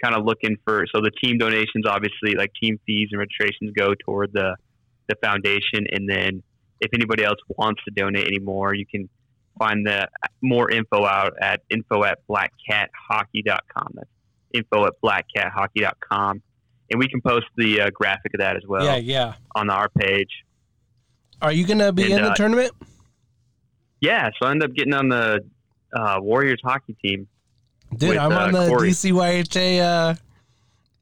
kind 0.03 0.15
of 0.15 0.25
looking 0.25 0.55
for 0.65 0.85
so 0.93 1.01
the 1.01 1.11
team 1.11 1.37
donations, 1.37 1.85
obviously, 1.85 2.35
like 2.35 2.51
team 2.61 2.79
fees 2.85 3.09
and 3.11 3.19
registrations 3.19 3.71
go 3.77 3.93
toward 4.05 4.31
the 4.33 4.55
the 5.07 5.15
foundation, 5.23 5.87
and 5.91 6.07
then 6.07 6.43
if 6.81 6.91
anybody 6.93 7.23
else 7.23 7.39
wants 7.57 7.83
to 7.85 7.91
donate 7.91 8.27
anymore, 8.27 8.73
you 8.73 8.85
can 8.85 9.09
find 9.57 9.85
the 9.85 10.07
more 10.41 10.71
info 10.71 11.05
out 11.05 11.33
at 11.41 11.61
info 11.69 12.03
at 12.03 12.19
blackcathockey.com. 12.29 13.93
That's 13.93 14.09
info 14.53 14.85
at 14.85 14.93
blackcathockey.com. 15.03 16.41
And 16.91 16.99
we 16.99 17.07
can 17.07 17.21
post 17.21 17.45
the 17.55 17.81
uh, 17.81 17.89
graphic 17.91 18.33
of 18.33 18.39
that 18.39 18.55
as 18.55 18.63
well 18.67 18.83
yeah, 18.83 18.95
yeah. 18.95 19.33
on 19.55 19.69
our 19.69 19.89
page. 19.89 20.29
Are 21.41 21.51
you 21.51 21.65
gonna 21.65 21.91
be 21.91 22.03
And, 22.03 22.13
in 22.13 22.23
the 22.23 22.31
uh, 22.31 22.35
tournament? 22.35 22.71
Yeah, 24.01 24.29
so 24.39 24.47
I 24.47 24.51
end 24.51 24.63
up 24.63 24.73
getting 24.73 24.93
on 24.93 25.09
the 25.09 25.45
uh, 25.93 26.17
Warriors 26.19 26.61
hockey 26.63 26.95
team. 27.03 27.27
Dude, 27.95 28.09
with, 28.09 28.17
I'm 28.17 28.31
on 28.31 28.55
uh, 28.55 28.63
the 28.63 28.67
Corey. 28.69 28.91
DCYHA 28.91 29.81
uh, 29.81 30.15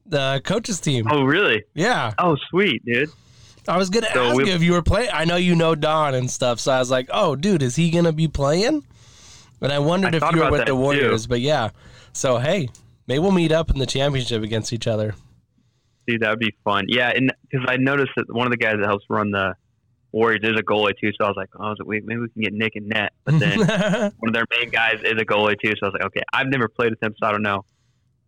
the 0.06 0.42
coaches 0.44 0.80
team. 0.80 1.06
Oh, 1.10 1.24
really? 1.24 1.64
Yeah. 1.74 2.14
Oh, 2.18 2.38
sweet, 2.50 2.84
dude. 2.86 3.12
I 3.68 3.78
was 3.78 3.90
gonna 3.90 4.08
So 4.14 4.24
ask 4.28 4.36
we- 4.38 4.50
if 4.52 4.62
you 4.64 4.74
were 4.74 4.82
playing. 4.82 5.10
I 5.14 5.26
know 5.26 5.36
you 5.36 5.56
know 5.56 5.76
Don 5.76 6.16
and 6.16 6.30
stuff, 6.30 6.60
so 6.60 6.72
I 6.72 6.80
was 6.80 6.90
like, 6.92 7.08
"Oh, 7.12 7.36
dude, 7.36 7.62
is 7.64 7.76
he 7.76 7.90
gonna 7.92 8.12
be 8.14 8.28
playing?" 8.28 8.84
And 9.62 9.72
I 9.72 9.80
wondered 9.80 10.14
I 10.16 10.18
if 10.28 10.36
you 10.36 10.42
were 10.44 10.52
with 10.52 10.62
the 10.62 10.66
too. 10.68 10.76
Warriors, 10.76 11.28
but 11.28 11.42
yeah. 11.42 11.70
So 12.14 12.38
hey, 12.38 12.70
maybe 13.08 13.20
we'll 13.20 13.32
meet 13.32 13.52
up 13.52 13.70
in 13.70 13.80
the 13.80 13.86
championship 13.86 14.44
against 14.44 14.72
each 14.74 14.88
other. 14.88 15.16
Dude, 16.08 16.22
that 16.22 16.30
would 16.30 16.40
be 16.40 16.56
fun. 16.64 16.86
Yeah, 16.88 17.12
and 17.14 17.34
because 17.50 17.66
I 17.70 17.78
noticed 17.78 18.12
that 18.16 18.34
one 18.34 18.48
of 18.48 18.52
the 18.52 18.58
guys 18.58 18.76
that 18.80 18.86
helps 18.88 19.06
run 19.10 19.32
the 19.32 19.56
Warriors 20.14 20.40
is 20.44 20.58
a 20.58 20.64
goalie 20.64 20.94
too, 21.02 21.12
so 21.20 21.26
I 21.26 21.28
was 21.28 21.36
like, 21.36 21.50
oh, 21.60 21.66
I 21.66 21.70
was 21.70 21.80
like, 21.80 22.04
maybe 22.06 22.22
we 22.22 22.30
can 22.30 22.42
get 22.44 22.54
Nick 22.54 22.76
and 22.76 22.88
net. 22.88 23.12
But 23.26 23.40
then 23.40 23.60
one 24.20 24.30
of 24.30 24.34
their 24.34 24.46
main 24.58 24.70
guys 24.70 25.02
is 25.04 25.14
a 25.22 25.26
goalie 25.26 25.60
too, 25.62 25.72
so 25.72 25.84
I 25.84 25.86
was 25.88 25.94
like, 25.94 26.04
okay, 26.04 26.22
I've 26.32 26.48
never 26.48 26.70
played 26.70 26.92
with 26.92 27.04
him, 27.04 27.14
so 27.20 27.28
I 27.28 27.32
don't 27.32 27.44
know 27.44 27.66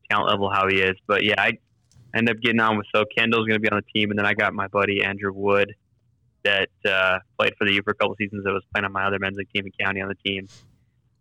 talent 0.10 0.29
level 0.29 0.50
how 0.51 0.67
he 0.67 0.81
is. 0.81 0.98
But 1.08 1.24
yeah, 1.24 1.36
I 1.38 1.53
ended 2.15 2.35
up 2.35 2.41
getting 2.41 2.59
on 2.59 2.77
with 2.77 2.87
so 2.93 3.05
Kendall's 3.15 3.47
going 3.47 3.55
to 3.55 3.59
be 3.59 3.69
on 3.69 3.81
the 3.81 3.99
team, 3.99 4.09
and 4.09 4.19
then 4.19 4.25
I 4.25 4.33
got 4.33 4.53
my 4.53 4.67
buddy 4.67 5.03
Andrew 5.03 5.31
Wood 5.33 5.73
that 6.43 6.69
uh, 6.87 7.19
played 7.37 7.53
for 7.57 7.65
the 7.65 7.73
U 7.73 7.81
for 7.83 7.91
a 7.91 7.95
couple 7.95 8.15
seasons. 8.15 8.43
That 8.43 8.53
was 8.53 8.63
playing 8.73 8.85
on 8.85 8.91
my 8.91 9.05
other 9.05 9.19
men's 9.19 9.37
league 9.37 9.49
team 9.53 9.65
in 9.65 9.71
county 9.85 10.01
on 10.01 10.07
the 10.07 10.29
team 10.29 10.47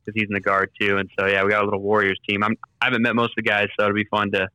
because 0.05 0.21
he's 0.21 0.29
in 0.29 0.35
the 0.35 0.41
guard 0.41 0.71
too. 0.81 0.99
And 0.99 1.11
so 1.19 1.27
yeah, 1.27 1.45
we 1.45 1.51
got 1.51 1.63
a 1.63 1.65
little 1.65 1.81
Warriors 1.81 2.19
team. 2.29 2.43
I'm 2.43 2.57
I 2.81 2.87
haven't 2.87 3.03
met 3.03 3.15
most 3.15 3.31
of 3.31 3.37
the 3.37 3.43
guys, 3.43 3.69
so 3.79 3.85
it'll 3.85 3.95
be 3.95 4.07
fun 4.11 4.31
to 4.33 4.49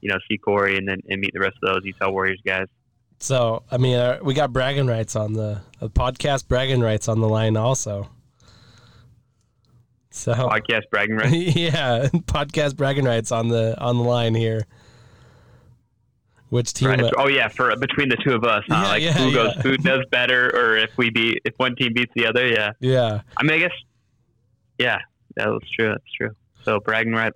you 0.00 0.10
know 0.10 0.18
see 0.28 0.38
Corey 0.38 0.76
and 0.76 0.88
then 0.88 1.00
and 1.08 1.20
meet 1.20 1.32
the 1.32 1.40
rest 1.40 1.56
of 1.62 1.74
those 1.74 1.84
Utah 1.84 2.10
Warriors 2.10 2.40
guys. 2.44 2.66
so 3.18 3.62
I 3.70 3.78
mean, 3.78 3.96
uh, 3.96 4.18
we 4.22 4.34
got 4.34 4.52
bragging 4.52 4.86
rights 4.86 5.16
on 5.16 5.32
the, 5.32 5.60
the 5.80 5.88
podcast. 5.88 6.48
Bragging 6.48 6.80
rights 6.80 7.08
on 7.08 7.20
the 7.20 7.28
line 7.28 7.56
also. 7.56 8.08
So 10.10 10.34
Podcast 10.34 10.82
bragging 10.90 11.16
rights. 11.16 11.32
yeah, 11.56 12.08
podcast 12.12 12.76
bragging 12.76 13.04
rights 13.04 13.32
on 13.32 13.48
the 13.48 13.80
on 13.80 13.96
the 13.96 14.04
line 14.04 14.34
here. 14.34 14.66
Which 16.52 16.74
team? 16.74 16.88
Right. 16.90 17.00
uh, 17.00 17.10
Oh 17.16 17.28
yeah, 17.28 17.48
for 17.48 17.74
between 17.76 18.10
the 18.10 18.16
two 18.16 18.34
of 18.34 18.44
us, 18.44 18.62
huh? 18.68 18.82
Yeah, 18.82 18.88
like 18.88 19.02
yeah, 19.02 19.12
who 19.14 19.32
goes, 19.32 19.52
yeah. 19.56 19.62
who 19.62 19.76
does 19.78 20.04
better, 20.10 20.50
or 20.54 20.76
if 20.76 20.90
we 20.98 21.08
beat, 21.08 21.38
if 21.46 21.54
one 21.56 21.74
team 21.76 21.94
beats 21.94 22.12
the 22.14 22.26
other. 22.26 22.46
Yeah. 22.46 22.72
yeah, 22.80 23.22
I 23.38 23.42
mean, 23.42 23.52
I 23.52 23.58
guess 23.58 23.70
Yeah, 24.78 24.98
that 25.36 25.48
was 25.48 25.62
true. 25.74 25.88
That's 25.88 26.12
true. 26.14 26.30
So 26.62 26.78
bragging 26.80 27.14
right, 27.14 27.32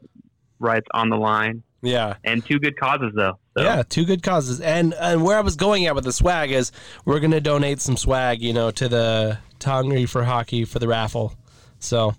rights 0.59 0.87
on 0.93 1.09
the 1.09 1.17
line, 1.17 1.63
Yeah. 1.81 2.17
and 2.25 2.45
two 2.45 2.59
good 2.59 2.79
causes 2.79 3.13
though. 3.15 3.39
So, 3.57 3.65
Yeah, 3.65 3.83
two 3.89 4.05
good 4.05 4.23
causes. 4.23 4.61
And 4.61 4.93
and 4.93 5.23
where 5.25 5.39
I 5.39 5.41
was 5.41 5.57
going 5.57 5.87
at 5.87 5.95
with 5.95 6.05
the 6.05 6.13
swag 6.13 6.51
is 6.53 6.71
we're 7.07 7.21
gonna 7.21 7.41
donate 7.41 7.81
some 7.81 7.97
swag, 7.97 8.43
you 8.43 8.53
know, 8.53 8.71
to 8.73 8.87
the 8.87 9.39
Hungry 9.65 10.05
for 10.05 10.25
Hockey 10.25 10.67
for 10.67 10.79
the 10.79 10.89
raffle. 10.89 11.33
So, 11.79 12.15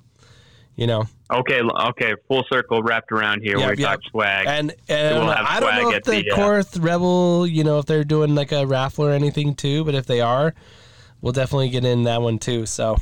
you 0.77 0.87
know, 0.87 1.05
Okay. 1.29 1.61
Okay. 1.61 2.13
Full 2.27 2.45
circle 2.49 2.81
wrapped 2.81 3.11
around 3.11 3.41
here. 3.41 3.57
Yep, 3.57 3.71
we 3.71 3.83
yep. 3.83 3.89
talk 3.89 3.99
swag. 4.09 4.47
and 4.47 4.73
and 4.87 5.15
we'll 5.17 5.31
have 5.31 5.45
I 5.47 5.59
don't 5.59 5.75
know 5.75 5.91
if 5.91 6.03
the, 6.03 6.23
the, 6.23 6.31
uh, 6.31 6.63
Rebel, 6.79 7.45
you 7.45 7.63
know, 7.63 7.79
if 7.79 7.85
they're 7.85 8.05
doing 8.05 8.33
like 8.33 8.51
a 8.51 8.65
raffle 8.65 9.05
or 9.05 9.11
anything 9.11 9.55
too, 9.55 9.83
but 9.83 9.93
if 9.93 10.05
they 10.05 10.21
are, 10.21 10.53
we'll 11.21 11.33
definitely 11.33 11.69
get 11.69 11.83
in 11.83 12.03
that 12.03 12.21
one 12.21 12.39
too. 12.39 12.65
So, 12.65 12.97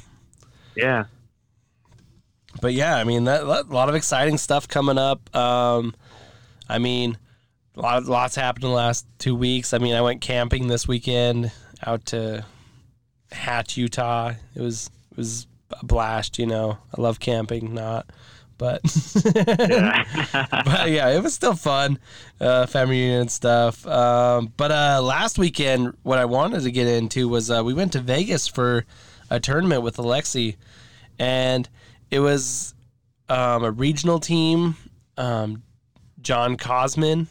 yeah. 0.75 1.05
but 2.61 2.73
yeah, 2.73 2.95
I 2.95 3.03
mean, 3.03 3.25
that, 3.25 3.43
a 3.43 3.63
lot 3.63 3.89
of 3.89 3.95
exciting 3.95 4.39
stuff 4.39 4.67
coming 4.67 4.97
up. 4.97 5.33
Um, 5.35 5.93
I 6.67 6.79
mean, 6.79 7.19
a 7.75 7.81
lot, 7.81 8.05
lots 8.05 8.35
happened 8.35 8.63
in 8.63 8.71
the 8.71 8.75
last 8.75 9.05
two 9.19 9.35
weeks. 9.35 9.71
I 9.71 9.77
mean, 9.77 9.93
I 9.93 10.01
went 10.01 10.21
camping 10.21 10.67
this 10.67 10.87
weekend 10.87 11.51
out 11.85 12.07
to 12.07 12.43
Hatch, 13.31 13.77
Utah. 13.77 14.33
It 14.55 14.61
was 14.61 14.89
it 15.11 15.17
was 15.17 15.45
a 15.81 15.85
blast. 15.85 16.39
You 16.39 16.45
know, 16.47 16.77
I 16.95 17.01
love 17.01 17.19
camping, 17.19 17.73
not, 17.73 18.07
but 18.57 18.81
Yeah. 19.25 20.05
but 20.65 20.89
yeah, 20.89 21.09
it 21.09 21.21
was 21.21 21.33
still 21.33 21.55
fun, 21.55 21.99
uh, 22.39 22.65
family 22.65 22.97
reunion 22.97 23.21
and 23.21 23.31
stuff. 23.31 23.85
Um, 23.87 24.53
but 24.57 24.71
uh, 24.71 25.01
last 25.01 25.37
weekend, 25.37 25.95
what 26.03 26.19
I 26.19 26.25
wanted 26.25 26.63
to 26.63 26.71
get 26.71 26.87
into 26.87 27.27
was 27.27 27.51
uh, 27.51 27.63
we 27.63 27.73
went 27.73 27.93
to 27.93 27.99
Vegas 27.99 28.47
for 28.47 28.85
a 29.29 29.39
tournament 29.39 29.81
with 29.81 29.97
Alexi, 29.97 30.55
and 31.19 31.67
it 32.11 32.19
was 32.19 32.73
um, 33.29 33.63
a 33.63 33.71
regional 33.71 34.19
team. 34.19 34.75
Um, 35.17 35.63
John 36.21 36.57
Cosman 36.57 37.27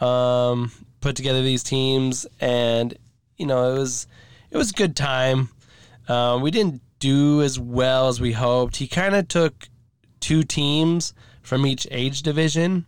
um, 0.00 0.72
put 1.00 1.16
together 1.16 1.42
these 1.42 1.62
teams, 1.62 2.26
and 2.40 2.94
you 3.36 3.46
know 3.46 3.74
it 3.74 3.78
was 3.78 4.06
it 4.50 4.56
was 4.56 4.70
a 4.70 4.74
good 4.74 4.96
time. 4.96 5.48
Uh, 6.08 6.38
we 6.42 6.50
didn't 6.50 6.80
do 7.02 7.42
as 7.42 7.58
well 7.58 8.06
as 8.06 8.20
we 8.20 8.30
hoped. 8.30 8.76
He 8.76 8.86
kind 8.86 9.16
of 9.16 9.26
took 9.26 9.68
two 10.20 10.44
teams 10.44 11.12
from 11.42 11.66
each 11.66 11.84
age 11.90 12.22
division. 12.22 12.86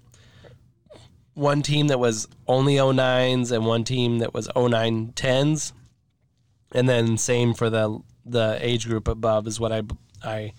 One 1.34 1.62
team 1.62 1.88
that 1.88 1.98
was 1.98 2.28
only 2.46 2.76
09s 2.76 3.50
and 3.50 3.66
one 3.66 3.82
team 3.82 4.20
that 4.20 4.32
was 4.32 4.48
09 4.54 5.14
10s. 5.16 5.72
And 6.72 6.88
then 6.88 7.18
same 7.18 7.54
for 7.54 7.68
the 7.68 8.00
the 8.24 8.56
age 8.60 8.86
group 8.86 9.08
above 9.08 9.48
is 9.48 9.58
what 9.58 9.72
I 9.72 9.82
I 10.22 10.52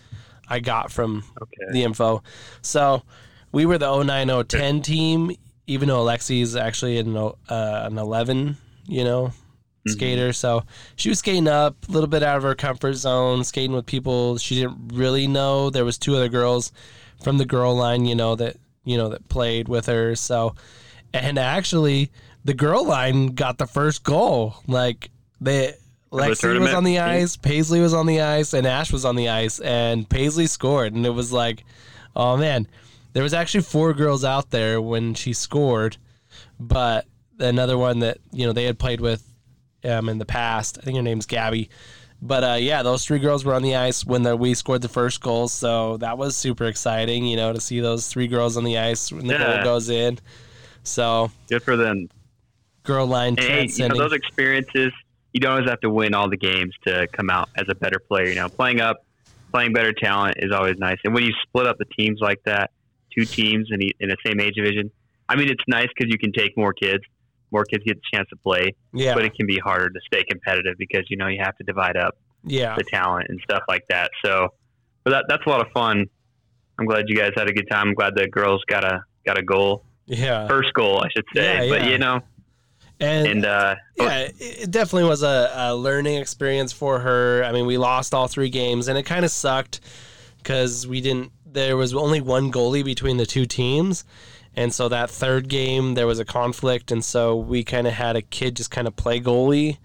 I 0.50 0.60
got 0.60 0.92
from 0.92 1.24
okay. 1.42 1.72
the 1.72 1.84
info. 1.84 2.24
So 2.62 3.04
we 3.54 3.66
were 3.66 3.78
the 3.78 4.04
09 4.04 4.46
010 4.48 4.82
team, 4.82 5.32
even 5.66 5.88
though 5.88 6.04
Alexi 6.04 6.42
is 6.42 6.58
actually 6.58 6.98
an, 6.98 7.16
uh, 7.16 7.34
an 7.50 7.98
11, 7.98 8.58
you 8.88 9.06
know, 9.06 9.32
Mm-hmm. 9.86 9.94
skater. 9.94 10.34
So 10.34 10.64
she 10.96 11.10
was 11.10 11.20
skating 11.20 11.48
up 11.48 11.76
a 11.88 11.92
little 11.92 12.08
bit 12.08 12.24
out 12.24 12.38
of 12.38 12.44
her 12.44 12.56
comfort 12.56 12.94
zone, 12.94 13.44
skating 13.44 13.74
with 13.74 13.86
people 13.86 14.38
she 14.38 14.56
didn't 14.56 14.92
really 14.94 15.28
know. 15.28 15.70
There 15.70 15.86
was 15.86 15.98
two 15.98 16.16
other 16.16 16.30
girls 16.30 16.72
from 17.24 17.38
the 17.38 17.46
girl 17.46 17.76
line, 17.76 18.06
you 18.06 18.16
know, 18.16 18.36
that 18.36 18.58
you 18.84 18.98
know 18.98 19.10
that 19.10 19.30
played 19.30 19.68
with 19.68 19.86
her. 19.86 20.16
So 20.16 20.56
and 21.14 21.38
actually 21.38 22.12
the 22.46 22.54
girl 22.54 22.84
line 22.86 23.28
got 23.28 23.58
the 23.60 23.68
first 23.68 24.04
goal. 24.04 24.56
Like 24.68 25.12
they 25.40 25.74
the 26.12 26.18
Lexi 26.18 26.60
was 26.60 26.74
on 26.74 26.84
the 26.84 27.00
ice, 27.00 27.36
Paisley 27.36 27.80
was 27.80 27.94
on 27.94 28.06
the 28.06 28.22
ice, 28.22 28.54
and 28.54 28.66
Ash 28.66 28.92
was 28.92 29.06
on 29.06 29.16
the 29.16 29.30
ice, 29.30 29.60
and 29.60 30.10
Paisley 30.10 30.48
scored, 30.48 30.94
and 30.94 31.06
it 31.06 31.10
was 31.10 31.34
like, 31.34 31.64
oh 32.16 32.38
man, 32.38 32.68
there 33.14 33.24
was 33.24 33.34
actually 33.34 33.64
four 33.64 33.94
girls 33.94 34.24
out 34.24 34.50
there 34.50 34.82
when 34.82 35.14
she 35.14 35.34
scored, 35.34 35.98
but 36.60 37.06
another 37.38 37.78
one 37.78 38.00
that 38.00 38.18
you 38.32 38.48
know 38.48 38.54
they 38.54 38.64
had 38.64 38.80
played 38.80 39.02
with 39.02 39.28
um, 39.86 40.10
in 40.10 40.18
the 40.18 40.26
past. 40.26 40.78
I 40.80 40.82
think 40.82 40.98
her 40.98 41.04
name's 41.04 41.26
Gabby. 41.26 41.70
But 42.22 42.44
uh, 42.44 42.58
yeah, 42.60 42.82
those 42.82 43.06
three 43.06 43.20
girls 43.20 43.44
were 43.46 43.54
on 43.54 43.62
the 43.62 43.76
ice 43.76 44.06
when 44.06 44.24
the, 44.24 44.36
we 44.36 44.54
scored 44.54 44.82
the 44.82 44.90
first 44.90 45.22
goal, 45.22 45.48
so 45.48 45.98
that 45.98 46.18
was 46.18 46.36
super 46.36 46.66
exciting. 46.66 47.26
You 47.26 47.36
know, 47.36 47.54
to 47.54 47.60
see 47.62 47.80
those 47.82 48.08
three 48.08 48.28
girls 48.28 48.58
on 48.58 48.64
the 48.64 48.78
ice 48.78 49.12
when 49.12 49.28
the 49.28 49.34
Yeah. 49.34 49.56
goal 49.56 49.64
goes 49.64 49.90
in. 49.90 50.20
So 50.84 51.32
Good 51.50 51.64
for 51.64 51.76
them. 51.76 52.08
girl 52.84 53.06
line 53.08 53.36
And 53.38 53.40
hey, 53.40 53.68
you 53.68 53.90
know, 53.90 53.96
those 53.98 54.14
experiences, 54.14 54.92
you 55.34 55.40
don't 55.42 55.52
always 55.52 55.70
have 55.70 55.82
to 55.82 55.90
win 55.90 56.14
all 56.14 56.30
the 56.30 56.38
games 56.38 56.74
to 56.88 57.08
come 57.16 57.30
out 57.30 57.50
as 57.58 57.66
a 57.70 57.76
better 57.76 58.00
player. 58.08 58.28
You 58.30 58.36
know, 58.36 58.48
playing 58.50 58.80
up, 58.80 58.98
playing 59.54 59.74
better 59.74 59.92
talent 59.94 60.36
is 60.38 60.52
always 60.52 60.76
nice. 60.78 60.98
And 61.04 61.14
when 61.14 61.24
you 61.24 61.34
split 61.48 61.68
up 61.68 61.78
the 61.78 61.86
teams 61.98 62.20
like 62.22 62.40
that, 62.46 62.72
two 63.14 63.26
teams 63.26 63.68
in, 63.72 63.82
e- 63.82 63.96
in 64.00 64.10
the 64.10 64.18
same 64.26 64.40
age 64.40 64.54
division, 64.56 64.92
I 65.28 65.36
mean, 65.36 65.50
it's 65.50 65.64
nice 65.68 65.88
because 65.96 66.12
you 66.12 66.18
can 66.18 66.32
take 66.32 66.56
more 66.56 66.74
kids. 66.74 67.04
More 67.52 67.64
kids 67.64 67.84
get 67.86 67.96
the 67.98 68.18
chance 68.18 68.28
to 68.30 68.36
play, 68.38 68.74
yeah, 68.94 69.14
but 69.14 69.24
it 69.24 69.34
can 69.36 69.48
be 69.48 69.60
harder 69.60 69.90
to 69.90 70.00
stay 70.06 70.24
competitive 70.24 70.76
because 70.78 71.06
you 71.10 71.18
know 71.18 71.28
you 71.28 71.40
have 71.42 71.56
to 71.58 71.64
divide 71.64 71.98
up 71.98 72.18
yeah, 72.44 72.76
the 72.76 72.84
talent 72.84 73.28
and 73.30 73.40
stuff 73.44 73.64
like 73.68 73.84
that. 73.90 74.12
So, 74.24 74.50
but 75.04 75.12
that 75.12 75.26
that's 75.28 75.46
a 75.46 75.50
lot 75.50 75.62
of 75.62 75.72
fun. 75.74 76.06
I'm 76.78 76.86
glad 76.86 77.06
you 77.08 77.16
guys 77.16 77.32
had 77.36 77.50
a 77.50 77.54
good 77.54 77.70
time. 77.70 77.90
I'm 77.90 77.94
glad 77.94 78.16
the 78.16 78.28
girls 78.28 78.64
got 78.68 78.84
a 78.84 79.04
got 79.26 79.38
a 79.38 79.44
goal, 79.44 79.84
yeah. 80.06 80.48
first 80.48 80.74
goal, 80.74 81.00
I 81.04 81.08
should 81.16 81.26
say. 81.34 81.68
Yeah, 81.68 81.74
But 81.74 81.86
yeah. 81.86 81.90
you 81.90 81.98
know, 81.98 82.22
And, 83.00 83.28
and 83.28 83.46
uh, 83.46 83.76
yeah, 83.98 84.20
it 84.20 84.36
it 84.40 84.72
definitely 84.72 85.10
was 85.10 85.24
a, 85.24 85.52
a 85.54 85.76
learning 85.76 86.18
experience 86.18 86.72
for 86.72 87.00
her. 87.00 87.44
I 87.44 87.52
mean, 87.52 87.66
we 87.66 87.78
lost 87.78 88.14
all 88.14 88.28
three 88.28 88.50
games, 88.50 88.88
and 88.88 88.98
it 88.98 89.04
kind 89.04 89.26
of 89.26 89.32
sucked 89.32 89.80
because 90.38 90.88
we 90.88 91.02
didn't. 91.02 91.32
There 91.46 91.78
was 91.78 91.94
only 91.94 92.20
one 92.20 92.52
goalie 92.52 92.84
between 92.84 93.18
the 93.18 93.26
two 93.26 93.46
teams, 93.46 94.04
and 94.56 94.74
so 94.74 94.90
that 94.90 95.10
third 95.10 95.48
game 95.48 95.94
there 95.94 96.08
was 96.08 96.20
a 96.20 96.26
conflict, 96.26 96.92
and 96.92 97.04
so 97.04 97.36
we 97.36 97.64
kind 97.64 97.88
of 97.88 97.94
had 97.94 98.16
a 98.16 98.22
kid 98.22 98.56
just 98.56 98.72
kind 98.72 98.88
of 98.88 98.96
play 98.96 99.20
goalie. 99.20 99.78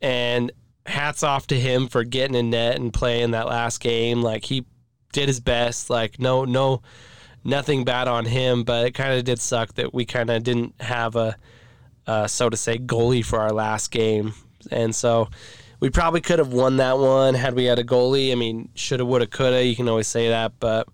And 0.00 0.52
hats 0.86 1.22
off 1.22 1.46
to 1.46 1.58
him 1.58 1.88
for 1.88 2.04
getting 2.04 2.36
in 2.36 2.50
net 2.50 2.76
and 2.76 2.92
playing 2.92 3.30
that 3.30 3.46
last 3.46 3.80
game. 3.80 4.20
Like 4.22 4.44
he 4.44 4.66
did 5.12 5.28
his 5.28 5.40
best. 5.40 5.88
Like 5.88 6.18
no, 6.18 6.44
no, 6.44 6.82
nothing 7.42 7.84
bad 7.84 8.08
on 8.08 8.26
him, 8.26 8.64
but 8.64 8.86
it 8.86 8.92
kind 8.92 9.14
of 9.14 9.24
did 9.24 9.40
suck 9.40 9.74
that 9.74 9.94
we 9.94 10.04
kind 10.04 10.30
of 10.30 10.42
didn't 10.42 10.74
have 10.80 11.16
a 11.16 11.36
uh, 12.06 12.26
so 12.26 12.50
to 12.50 12.56
say, 12.56 12.78
goalie 12.78 13.24
for 13.24 13.40
our 13.40 13.52
last 13.52 13.90
game. 13.90 14.34
And 14.70 14.94
so 14.94 15.28
we 15.80 15.90
probably 15.90 16.20
could 16.20 16.38
have 16.38 16.52
won 16.52 16.76
that 16.78 16.98
one 16.98 17.34
had 17.34 17.54
we 17.54 17.64
had 17.64 17.78
a 17.78 17.84
goalie. 17.84 18.32
I 18.32 18.34
mean, 18.34 18.68
shoulda, 18.74 19.04
woulda, 19.04 19.26
coulda. 19.26 19.64
You 19.64 19.76
can 19.76 19.88
always 19.88 20.06
say 20.06 20.28
that, 20.28 20.52
but 20.60 20.88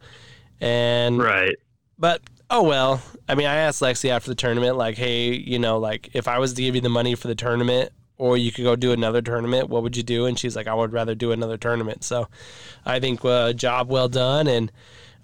and 0.61 1.19
right. 1.19 1.57
but 1.99 2.23
oh 2.51 2.63
well. 2.63 3.03
I 3.29 3.35
mean, 3.35 3.47
I 3.47 3.57
asked 3.57 3.81
Lexi 3.81 4.11
after 4.11 4.31
the 4.31 4.35
tournament, 4.35 4.77
like, 4.77 4.97
hey, 4.97 5.33
you 5.35 5.59
know, 5.59 5.79
like 5.79 6.11
if 6.15 6.29
I 6.29 6.39
was 6.39 6.55
to 6.55 6.63
give 6.63 6.75
you 6.75 6.81
the 6.81 6.89
money 6.89 7.15
for 7.15 7.29
the 7.29 7.35
tournament, 7.35 7.93
or 8.19 8.37
you 8.37 8.53
could 8.53 8.65
go 8.65 8.77
do 8.77 8.93
another 8.93 9.23
tournament, 9.23 9.69
what 9.71 9.83
would 9.83 9.97
you 9.97 10.03
do? 10.03 10.27
And 10.27 10.39
she's 10.39 10.55
like, 10.55 10.67
I 10.67 10.75
would 10.75 10.93
rather 10.93 11.15
do 11.15 11.33
another 11.33 11.57
tournament. 11.57 12.05
So 12.05 12.29
I 12.85 13.01
think 13.01 13.25
uh, 13.25 13.53
job 13.55 13.89
well 13.89 14.09
done, 14.09 14.47
and 14.47 14.71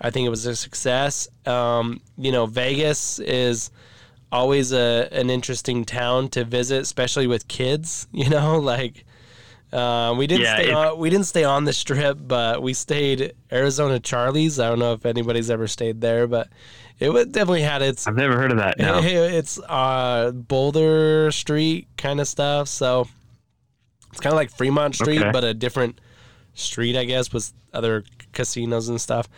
I 0.01 0.11
think 0.11 0.27
it 0.27 0.31
was 0.31 0.47
a 0.47 0.57
success. 0.57 1.29
Um, 1.47 2.01
you 2.17 2.33
know, 2.33 2.47
Vegas 2.47 3.19
is 3.19 3.71
always 4.33 4.73
a 4.73 5.09
an 5.13 5.31
interesting 5.31 5.85
town 5.85 6.29
to 6.31 6.45
visit, 6.45 6.83
especially 6.83 7.27
with 7.27 7.49
kids. 7.49 8.07
You 8.13 8.31
know, 8.31 8.59
like. 8.59 9.05
Uh, 9.73 10.15
we 10.17 10.27
didn't 10.29 10.47
Yeah, 10.47 10.55
stay 10.61 10.71
on. 10.71 10.99
We 10.99 11.11
didn't 11.11 11.27
stay 11.27 11.45
on 11.45 11.65
the 11.65 11.73
strip, 11.73 12.19
but 12.21 12.63
we 12.63 12.73
stayed 12.73 13.35
Arizona 13.53 13.99
Charlie's. 13.99 14.61
I 14.61 14.69
don't 14.69 14.79
know 14.79 14.93
if 14.93 15.05
anybody's 15.05 15.51
ever 15.51 15.67
stayed 15.67 16.01
there, 16.01 16.27
but 16.29 16.49
it 16.99 17.11
would 17.13 17.33
definitely 17.33 17.63
had 17.63 17.83
its 17.83 18.07
I've 18.07 18.17
never 18.17 18.37
heard 18.37 18.51
of 18.53 18.59
that. 18.59 18.79
No. 18.79 18.99
it's 19.03 19.59
uh, 19.61 20.31
Boulder 20.33 21.31
Street 21.31 21.89
kind 21.97 22.21
of 22.21 22.29
stuff. 22.29 22.69
So 22.69 23.07
it's 24.11 24.21
kind 24.21 24.33
of 24.33 24.37
like 24.37 24.51
Fremont 24.51 24.95
Street, 24.95 25.21
Okay. 25.21 25.31
but 25.31 25.45
a 25.45 25.53
different 25.55 26.01
street, 26.55 26.97
I 26.97 27.05
guess, 27.05 27.33
with 27.33 27.53
other 27.75 28.05
casinos 28.33 28.89
and 28.89 29.01
stuff. 29.01 29.29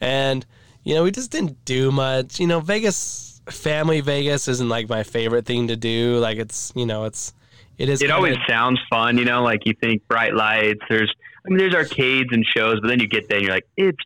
And 0.00 0.44
you 0.82 0.94
know, 0.94 1.02
we 1.02 1.10
just 1.10 1.30
didn't 1.30 1.64
do 1.64 1.90
much. 1.90 2.38
You 2.40 2.46
know, 2.46 2.60
Vegas, 2.60 3.40
family 3.50 4.00
Vegas, 4.00 4.48
isn't 4.48 4.68
like 4.68 4.88
my 4.88 5.02
favorite 5.02 5.46
thing 5.46 5.68
to 5.68 5.76
do. 5.76 6.18
Like 6.18 6.38
it's, 6.38 6.72
you 6.76 6.86
know, 6.86 7.04
it's 7.04 7.32
it 7.78 7.88
is. 7.88 8.00
it 8.00 8.04
kinda- 8.06 8.16
always 8.16 8.36
sounds 8.48 8.78
fun, 8.88 9.18
you 9.18 9.24
know, 9.24 9.42
like 9.42 9.60
you 9.66 9.74
think 9.80 10.06
bright 10.08 10.34
lights, 10.34 10.80
there's 10.88 11.12
I 11.46 11.50
mean 11.50 11.58
there's 11.58 11.74
arcades 11.74 12.30
and 12.32 12.44
shows, 12.56 12.80
but 12.80 12.88
then 12.88 13.00
you 13.00 13.08
get 13.08 13.28
there 13.28 13.38
and 13.38 13.46
you're 13.46 13.54
like, 13.54 13.66
it's 13.76 13.98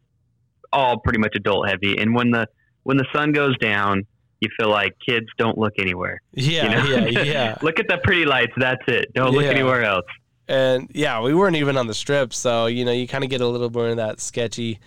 all 0.73 0.99
pretty 0.99 1.19
much 1.19 1.33
adult 1.37 1.69
heavy. 1.69 1.97
And 1.99 2.15
when 2.15 2.31
the 2.31 2.49
when 2.89 2.97
the 2.97 3.05
sun 3.15 3.33
goes 3.33 3.55
down, 3.59 4.03
you 4.41 4.49
feel 4.59 4.71
like 4.71 4.95
kids 5.07 5.27
don't 5.37 5.59
look 5.59 5.75
anywhere. 5.79 6.23
yeah, 6.33 6.63
You 6.63 6.97
know? 7.01 7.07
yeah, 7.07 7.23
yeah. 7.23 7.59
look 7.61 7.79
at 7.79 7.87
the 7.87 7.99
pretty 7.99 8.25
lights, 8.25 8.53
that's 8.57 8.83
it. 8.87 9.13
Don't 9.15 9.33
look 9.35 9.45
Yeah. 9.45 9.51
anywhere 9.51 9.83
else. 9.85 10.07
and 10.49 10.91
yeah, 10.95 11.21
we 11.21 11.35
weren't 11.35 11.57
even 11.57 11.77
on 11.77 11.87
the 11.87 11.93
strip, 11.95 12.33
so 12.33 12.65
you 12.65 12.85
know, 12.87 12.93
you 12.93 13.07
kind 13.07 13.25
of 13.25 13.29
get 13.31 13.43
a 13.43 13.47
little 13.47 13.69
more 13.69 13.89
of 13.89 13.97
that 13.99 14.21
sketchy, 14.21 14.79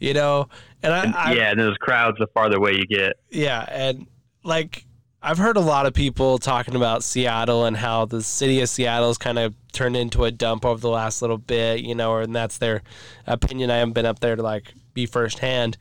you 0.00 0.14
know. 0.14 0.48
And 0.82 0.92
I, 0.92 1.12
I 1.28 1.32
yeah, 1.34 1.50
and 1.52 1.60
those 1.60 1.76
crowds 1.76 2.16
the 2.18 2.26
farther 2.34 2.56
away 2.56 2.72
you 2.72 2.86
get. 2.86 3.12
yeah, 3.30 3.64
and 3.70 4.08
like 4.42 4.84
I've 5.22 5.38
heard 5.38 5.56
a 5.56 5.60
lot 5.60 5.86
of 5.86 5.94
people 5.94 6.38
talking 6.38 6.74
about 6.74 7.04
Seattle 7.04 7.64
and 7.66 7.76
how 7.76 8.04
the 8.04 8.20
city 8.22 8.60
of 8.62 8.68
Seattle 8.68 9.08
has 9.08 9.18
kind 9.18 9.38
of 9.38 9.54
turned 9.72 9.96
into 9.96 10.24
a 10.24 10.30
dump 10.32 10.64
over 10.64 10.80
the 10.80 10.88
last 10.90 11.22
little 11.22 11.38
bit, 11.38 11.80
you 11.80 11.94
know, 11.94 12.16
and 12.18 12.34
that's 12.34 12.58
their 12.58 12.82
opinion. 13.28 13.70
I 13.70 13.76
haven't 13.76 13.94
been 13.94 14.06
up 14.06 14.18
there 14.18 14.34
to 14.34 14.42
like 14.42 14.72
be 14.94 15.06
firsthand. 15.06 15.76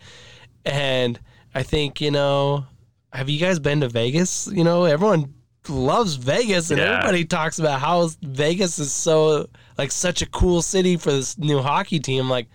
And 0.66 1.20
I 1.58 1.64
think, 1.64 2.02
you 2.02 2.12
know, 2.12 2.66
have 3.12 3.30
you 3.30 3.40
guys 3.40 3.58
been 3.58 3.82
to 3.82 3.90
Vegas? 3.90 4.48
You 4.54 4.64
know, 4.64 4.84
everyone 4.86 5.34
loves 5.68 6.16
Vegas 6.16 6.70
and 6.70 6.80
Yeah. 6.80 6.98
everybody 6.98 7.26
talks 7.26 7.58
about 7.58 7.80
how 7.80 8.08
Vegas 8.22 8.78
is 8.78 8.94
so 8.94 9.48
like 9.78 9.92
such 9.92 10.22
a 10.22 10.28
cool 10.28 10.62
city 10.62 10.98
for 10.98 11.12
this 11.12 11.36
new 11.38 11.60
hockey 11.60 12.00
team. 12.00 12.30
Like 12.30 12.48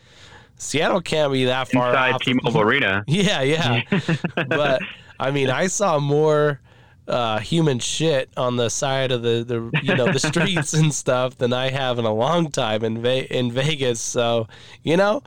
Seattle 0.57 1.01
can't 1.01 1.33
be 1.33 1.47
that 1.47 1.69
far 1.69 1.89
Inside 1.91 2.13
off. 2.13 2.23
T-Mobile 2.23 2.61
Arena. 2.69 3.03
Yeah, 3.09 3.43
yeah. 3.43 3.83
but 4.49 4.81
I 5.19 5.33
mean, 5.33 5.51
I 5.51 5.67
saw 5.67 5.99
more 5.99 6.61
uh, 7.09 7.41
human 7.41 7.81
shit 7.81 8.31
on 8.37 8.55
the 8.57 8.69
side 8.71 9.11
of 9.11 9.23
the, 9.23 9.43
the 9.45 9.81
you 9.83 9.97
know 9.97 10.13
the 10.13 10.21
streets 10.31 10.73
and 10.75 10.95
stuff 10.95 11.37
than 11.39 11.53
I 11.53 11.71
have 11.71 11.99
in 11.99 12.05
a 12.05 12.15
long 12.15 12.53
time 12.53 12.85
in 12.85 13.03
Ve- 13.03 13.27
in 13.29 13.51
Vegas. 13.51 14.01
So 14.01 14.47
you 14.85 14.97
know, 14.97 15.23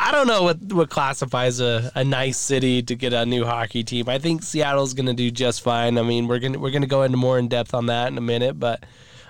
I 0.00 0.12
don't 0.12 0.28
know 0.28 0.44
what 0.44 0.72
what 0.72 0.90
classifies 0.90 1.60
a, 1.60 1.90
a 1.94 2.04
nice 2.04 2.38
city 2.38 2.82
to 2.82 2.94
get 2.94 3.12
a 3.12 3.26
new 3.26 3.44
hockey 3.44 3.82
team. 3.82 4.08
I 4.08 4.18
think 4.18 4.42
Seattle's 4.42 4.94
going 4.94 5.06
to 5.06 5.12
do 5.12 5.30
just 5.30 5.60
fine. 5.60 5.98
I 5.98 6.02
mean, 6.02 6.28
we're 6.28 6.38
gonna 6.38 6.58
we're 6.58 6.70
gonna 6.70 6.86
go 6.86 7.02
into 7.02 7.16
more 7.16 7.38
in 7.38 7.48
depth 7.48 7.74
on 7.74 7.86
that 7.86 8.08
in 8.08 8.16
a 8.16 8.22
minute, 8.22 8.60
but 8.60 8.84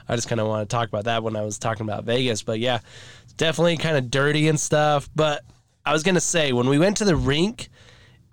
I 0.08 0.14
just 0.14 0.28
kind 0.28 0.40
of 0.40 0.46
want 0.46 0.68
to 0.68 0.74
talk 0.74 0.88
about 0.88 1.04
that 1.04 1.22
when 1.22 1.36
I 1.36 1.42
was 1.42 1.58
talking 1.58 1.84
about 1.84 2.04
Vegas. 2.04 2.42
But 2.42 2.60
yeah, 2.60 2.80
it's 3.24 3.32
definitely 3.32 3.78
kind 3.78 3.96
of 3.96 4.10
dirty 4.10 4.46
and 4.48 4.60
stuff. 4.60 5.08
But 5.16 5.42
I 5.86 5.92
was 5.92 6.02
gonna 6.02 6.20
say 6.20 6.52
when 6.52 6.68
we 6.68 6.78
went 6.78 6.98
to 6.98 7.04
the 7.06 7.16
rink, 7.16 7.70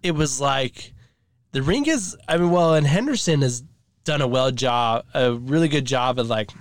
it 0.03 0.11
was 0.11 0.41
like 0.41 0.93
the 1.53 1.61
rink 1.63 1.87
is. 1.87 2.17
I 2.27 2.37
mean, 2.37 2.51
well, 2.51 2.75
and 2.75 2.85
Henderson 2.85 3.43
has 3.43 3.63
done 4.03 4.21
a 4.21 4.27
well 4.27 4.51
job, 4.51 5.05
a 5.13 5.33
really 5.33 5.69
good 5.69 5.85
job 5.85 6.19
at 6.19 6.25
like 6.25 6.51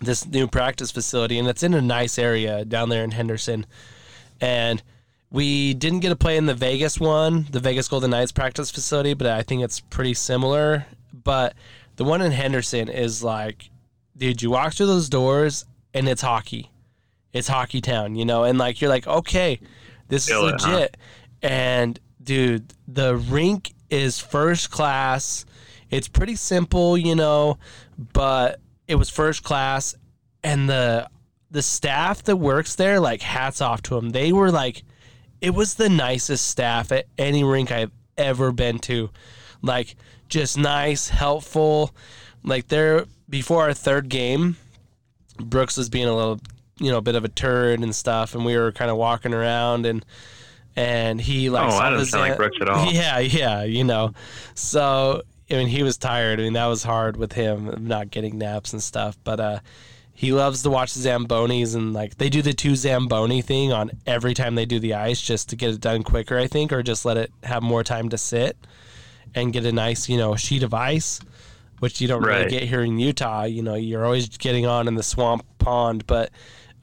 this 0.00 0.24
new 0.24 0.46
practice 0.46 0.92
facility, 0.92 1.36
and 1.36 1.48
it's 1.48 1.64
in 1.64 1.74
a 1.74 1.82
nice 1.82 2.16
area 2.16 2.64
down 2.64 2.90
there 2.90 3.02
in 3.02 3.10
Henderson. 3.10 3.66
And 4.40 4.82
we 5.30 5.74
didn't 5.74 6.00
get 6.00 6.10
to 6.10 6.16
play 6.16 6.36
in 6.36 6.46
the 6.46 6.54
Vegas 6.54 7.00
one, 7.00 7.46
the 7.50 7.60
Vegas 7.60 7.88
Golden 7.88 8.10
Knights 8.10 8.32
practice 8.32 8.70
facility, 8.70 9.14
but 9.14 9.26
I 9.26 9.42
think 9.42 9.62
it's 9.62 9.80
pretty 9.80 10.14
similar. 10.14 10.86
But 11.12 11.54
the 11.96 12.04
one 12.04 12.22
in 12.22 12.32
Henderson 12.32 12.88
is 12.88 13.24
like, 13.24 13.70
dude, 14.16 14.42
you 14.42 14.50
walk 14.50 14.74
through 14.74 14.86
those 14.86 15.08
doors 15.08 15.64
and 15.92 16.08
it's 16.08 16.22
hockey. 16.22 16.70
It's 17.32 17.48
hockey 17.48 17.80
town, 17.80 18.14
you 18.14 18.24
know, 18.24 18.44
and 18.44 18.58
like 18.58 18.80
you're 18.80 18.90
like, 18.90 19.06
okay, 19.06 19.58
this 20.08 20.28
Feel 20.28 20.46
is 20.46 20.52
it, 20.52 20.60
huh? 20.60 20.72
legit. 20.72 20.96
And 21.42 21.98
dude, 22.22 22.72
the 22.86 23.16
rink 23.16 23.74
is 23.90 24.20
first 24.20 24.70
class. 24.70 25.44
It's 25.90 26.08
pretty 26.08 26.36
simple, 26.36 26.96
you 26.96 27.16
know, 27.16 27.58
but 28.12 28.60
it 28.86 28.94
was 28.94 29.10
first 29.10 29.42
class 29.42 29.94
and 30.42 30.68
the 30.68 31.08
the 31.54 31.62
staff 31.62 32.24
that 32.24 32.34
works 32.34 32.74
there 32.74 32.98
like 32.98 33.22
hats 33.22 33.60
off 33.60 33.80
to 33.80 33.94
them. 33.94 34.10
They 34.10 34.32
were 34.32 34.50
like 34.50 34.82
it 35.40 35.50
was 35.54 35.74
the 35.74 35.88
nicest 35.88 36.48
staff 36.48 36.90
at 36.90 37.06
any 37.16 37.44
rink 37.44 37.70
I've 37.70 37.92
ever 38.18 38.50
been 38.50 38.80
to. 38.80 39.08
Like 39.62 39.94
just 40.28 40.58
nice, 40.58 41.08
helpful. 41.08 41.94
Like 42.42 42.66
there 42.66 43.04
before 43.30 43.62
our 43.62 43.72
third 43.72 44.08
game, 44.08 44.56
Brooks 45.38 45.76
was 45.76 45.88
being 45.88 46.08
a 46.08 46.14
little, 46.14 46.40
you 46.80 46.90
know, 46.90 46.98
a 46.98 47.02
bit 47.02 47.14
of 47.14 47.24
a 47.24 47.28
turd 47.28 47.80
and 47.80 47.94
stuff, 47.94 48.34
and 48.34 48.44
we 48.44 48.56
were 48.56 48.72
kind 48.72 48.90
of 48.90 48.96
walking 48.96 49.32
around 49.32 49.86
and 49.86 50.04
and 50.74 51.20
he 51.20 51.50
like 51.50 51.72
Oh, 51.72 51.76
the 51.76 51.90
doesn't 51.90 52.06
sound 52.06 52.30
like 52.30 52.36
Brooks 52.36 52.56
at 52.60 52.68
all. 52.68 52.90
Yeah, 52.92 53.20
yeah, 53.20 53.62
you 53.62 53.84
know. 53.84 54.12
So 54.56 55.22
I 55.48 55.54
mean, 55.54 55.68
he 55.68 55.84
was 55.84 55.98
tired. 55.98 56.40
I 56.40 56.42
mean, 56.42 56.54
that 56.54 56.66
was 56.66 56.82
hard 56.82 57.16
with 57.16 57.32
him 57.32 57.86
not 57.86 58.10
getting 58.10 58.38
naps 58.38 58.72
and 58.72 58.82
stuff. 58.82 59.16
But 59.22 59.38
uh, 59.38 59.60
he 60.16 60.32
loves 60.32 60.62
to 60.62 60.70
watch 60.70 60.94
the 60.94 61.08
Zambonis 61.08 61.74
and 61.74 61.92
like 61.92 62.16
they 62.18 62.28
do 62.28 62.40
the 62.40 62.52
two 62.52 62.76
Zamboni 62.76 63.42
thing 63.42 63.72
on 63.72 63.90
every 64.06 64.32
time 64.32 64.54
they 64.54 64.64
do 64.64 64.78
the 64.78 64.94
ice 64.94 65.20
just 65.20 65.48
to 65.50 65.56
get 65.56 65.74
it 65.74 65.80
done 65.80 66.04
quicker, 66.04 66.38
I 66.38 66.46
think, 66.46 66.72
or 66.72 66.82
just 66.84 67.04
let 67.04 67.16
it 67.16 67.32
have 67.42 67.64
more 67.64 67.82
time 67.82 68.08
to 68.10 68.18
sit 68.18 68.56
and 69.34 69.52
get 69.52 69.66
a 69.66 69.72
nice, 69.72 70.08
you 70.08 70.16
know, 70.16 70.36
sheet 70.36 70.62
of 70.62 70.72
ice, 70.72 71.20
which 71.80 72.00
you 72.00 72.06
don't 72.06 72.22
really 72.22 72.48
get 72.48 72.62
here 72.62 72.82
in 72.82 73.00
Utah. 73.00 73.42
You 73.42 73.62
know, 73.62 73.74
you're 73.74 74.04
always 74.04 74.28
getting 74.38 74.66
on 74.66 74.86
in 74.88 74.94
the 74.94 75.02
swamp 75.02 75.44
pond, 75.58 76.06
but. 76.06 76.30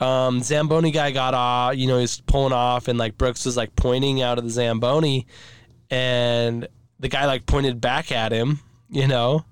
Um, 0.02 0.42
Zamboni 0.42 0.90
guy 0.90 1.12
got 1.12 1.36
off, 1.36 1.76
you 1.76 1.86
know, 1.86 2.00
he's 2.00 2.22
pulling 2.22 2.54
off, 2.54 2.88
and 2.88 2.98
like 2.98 3.20
Brooks 3.20 3.46
was 3.46 3.56
like 3.56 3.76
pointing 3.76 4.24
out 4.24 4.40
of 4.40 4.44
the 4.44 4.50
Zamboni, 4.50 5.28
and 5.92 6.68
the 7.00 7.08
guy 7.08 7.28
like 7.28 7.46
pointed 7.46 7.80
back 7.80 8.12
at 8.12 8.32
him, 8.32 8.62
you 8.90 9.08
know, 9.08 9.46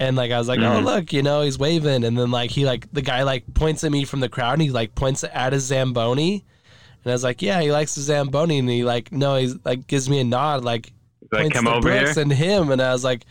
and 0.00 0.16
like 0.16 0.32
I 0.32 0.38
was 0.38 0.48
like, 0.48 0.58
oh 0.58 0.80
Mhm. 0.80 0.84
look, 0.84 1.12
you 1.12 1.22
know, 1.22 1.42
he's 1.42 1.58
waving, 1.58 2.02
and 2.04 2.18
then 2.18 2.30
like 2.32 2.50
he 2.50 2.64
like 2.64 2.92
the 2.92 3.02
guy 3.02 3.22
like 3.22 3.44
points 3.54 3.84
at 3.84 3.92
me 3.92 4.04
from 4.04 4.18
the 4.20 4.28
crowd, 4.28 4.54
and 4.54 4.62
he 4.62 4.70
like 4.70 4.94
points 4.96 5.22
at 5.22 5.52
his 5.52 5.62
Zamboni, 5.64 6.44
and 7.04 7.10
I 7.12 7.14
was 7.14 7.22
like, 7.22 7.40
yeah, 7.42 7.60
he 7.60 7.70
likes 7.70 7.94
the 7.94 8.00
Zamboni, 8.00 8.58
and 8.58 8.68
he 8.68 8.82
like 8.82 9.12
no, 9.12 9.36
he's 9.36 9.54
like 9.64 9.86
gives 9.86 10.08
me 10.10 10.18
a 10.18 10.24
nod, 10.24 10.64
like 10.64 10.92
Like, 11.30 11.42
points 11.42 11.54
come 11.56 11.66
to 11.66 11.70
over 11.74 11.80
Brooks 11.88 12.14
here. 12.14 12.22
and 12.22 12.32
him, 12.32 12.70
and 12.72 12.82
I 12.82 12.92
was 12.92 13.04
like, 13.04 13.24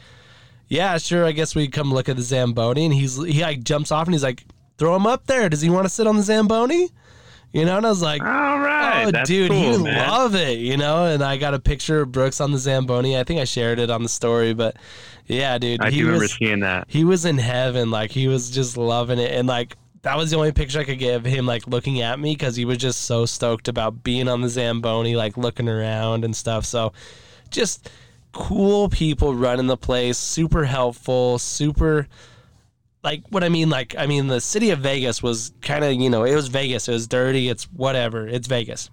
yeah, 0.69 0.97
sure, 0.99 1.25
I 1.25 1.31
guess 1.33 1.55
we 1.55 1.67
come 1.67 1.91
look 1.93 2.07
at 2.07 2.15
the 2.15 2.21
Zamboni, 2.21 2.85
and 2.85 2.93
he's 2.93 3.15
he 3.21 3.41
like 3.41 3.63
jumps 3.63 3.91
off, 3.91 4.05
and 4.07 4.13
he's 4.13 4.23
like, 4.23 4.45
throw 4.77 4.95
him 4.95 5.07
up 5.07 5.25
there. 5.25 5.49
Does 5.49 5.61
he 5.61 5.69
want 5.69 5.85
to 5.85 5.89
sit 5.89 6.05
on 6.07 6.15
the 6.15 6.23
Zamboni? 6.23 6.89
You 7.51 7.65
know, 7.65 7.77
and 7.77 7.85
I 7.85 7.89
was 7.89 8.01
like, 8.01 8.21
All 8.21 8.59
right. 8.59 9.11
oh, 9.13 9.23
dude, 9.25 9.49
cool, 9.49 9.59
he'd 9.77 9.83
man. 9.83 10.07
love 10.07 10.35
it, 10.35 10.59
you 10.59 10.77
know. 10.77 11.05
And 11.05 11.23
I 11.23 11.37
got 11.37 11.53
a 11.55 11.59
picture 11.59 12.01
of 12.01 12.11
Brooks 12.11 12.39
on 12.39 12.51
the 12.51 12.59
Zamboni. 12.59 13.17
I 13.17 13.23
think 13.23 13.39
I 13.39 13.45
shared 13.45 13.79
it 13.79 13.89
on 13.89 14.03
the 14.03 14.09
story, 14.09 14.53
but 14.53 14.75
yeah, 15.25 15.57
dude, 15.57 15.81
I 15.81 15.89
he 15.89 15.97
do 15.97 16.05
remember 16.05 16.23
was 16.25 16.33
seeing 16.33 16.59
that. 16.59 16.85
he 16.87 17.03
was 17.03 17.25
in 17.25 17.39
heaven. 17.39 17.89
Like 17.89 18.11
he 18.11 18.27
was 18.27 18.51
just 18.51 18.77
loving 18.77 19.17
it, 19.17 19.31
and 19.31 19.47
like 19.47 19.75
that 20.03 20.15
was 20.15 20.29
the 20.29 20.37
only 20.37 20.51
picture 20.51 20.79
I 20.79 20.83
could 20.83 20.99
give 20.99 21.25
him 21.25 21.45
like 21.47 21.67
looking 21.67 22.01
at 22.01 22.19
me 22.19 22.33
because 22.33 22.55
he 22.55 22.65
was 22.65 22.77
just 22.77 23.01
so 23.03 23.25
stoked 23.25 23.67
about 23.67 24.03
being 24.03 24.27
on 24.27 24.41
the 24.41 24.49
Zamboni, 24.49 25.15
like 25.15 25.35
looking 25.35 25.67
around 25.67 26.23
and 26.25 26.35
stuff. 26.35 26.65
So, 26.65 26.93
just 27.49 27.89
cool 28.31 28.89
people 28.89 29.33
running 29.33 29.65
the 29.67 29.75
place, 29.77 30.19
super 30.19 30.65
helpful, 30.65 31.39
super. 31.39 32.07
Like 33.03 33.23
what 33.29 33.43
I 33.43 33.49
mean, 33.49 33.69
like 33.69 33.95
I 33.97 34.07
mean, 34.07 34.27
the 34.27 34.41
city 34.41 34.71
of 34.71 34.79
Vegas 34.79 35.23
was 35.23 35.53
kind 35.61 35.83
of 35.83 35.93
you 35.93 36.09
know 36.09 36.23
it 36.23 36.35
was 36.35 36.47
Vegas. 36.47 36.87
It 36.87 36.91
was 36.93 37.07
dirty. 37.07 37.49
It's 37.49 37.63
whatever. 37.65 38.27
It's 38.27 38.47
Vegas. 38.47 38.89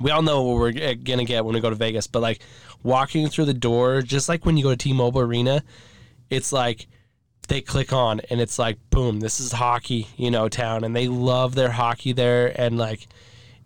We 0.00 0.10
all 0.10 0.22
know 0.22 0.42
what 0.42 0.56
we're 0.56 0.90
uh, 0.90 0.94
gonna 0.94 1.24
get 1.24 1.44
when 1.44 1.54
we 1.54 1.60
go 1.60 1.70
to 1.70 1.76
Vegas, 1.76 2.06
but 2.06 2.20
like 2.20 2.42
walking 2.82 3.28
through 3.28 3.44
the 3.44 3.54
door, 3.54 4.02
just 4.02 4.28
like 4.28 4.44
when 4.44 4.56
you 4.56 4.64
go 4.64 4.70
to 4.70 4.76
T-Mobile 4.76 5.20
Arena, 5.20 5.62
it's 6.28 6.52
like 6.52 6.88
they 7.48 7.60
click 7.60 7.92
on 7.92 8.20
and 8.30 8.40
it's 8.40 8.58
like 8.58 8.78
boom 8.90 9.20
this 9.20 9.40
is 9.40 9.52
hockey 9.52 10.08
you 10.16 10.30
know 10.30 10.48
town 10.48 10.84
and 10.84 10.94
they 10.94 11.08
love 11.08 11.54
their 11.54 11.70
hockey 11.70 12.12
there 12.12 12.58
and 12.60 12.78
like 12.78 13.06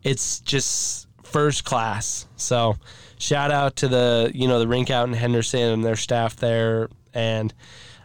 it's 0.03 0.41
just 0.41 1.07
first 1.23 1.65
class 1.65 2.27
so 2.37 2.77
shout 3.19 3.51
out 3.51 3.77
to 3.77 3.89
the 3.89 4.31
you 4.35 4.49
know 4.49 4.59
the 4.59 4.69
rink 4.69 4.91
out 4.91 5.07
in 5.07 5.15
henderson 5.15 5.61
and 5.61 5.85
their 5.85 5.97
staff 5.97 6.37
there 6.37 6.89
and 7.15 7.55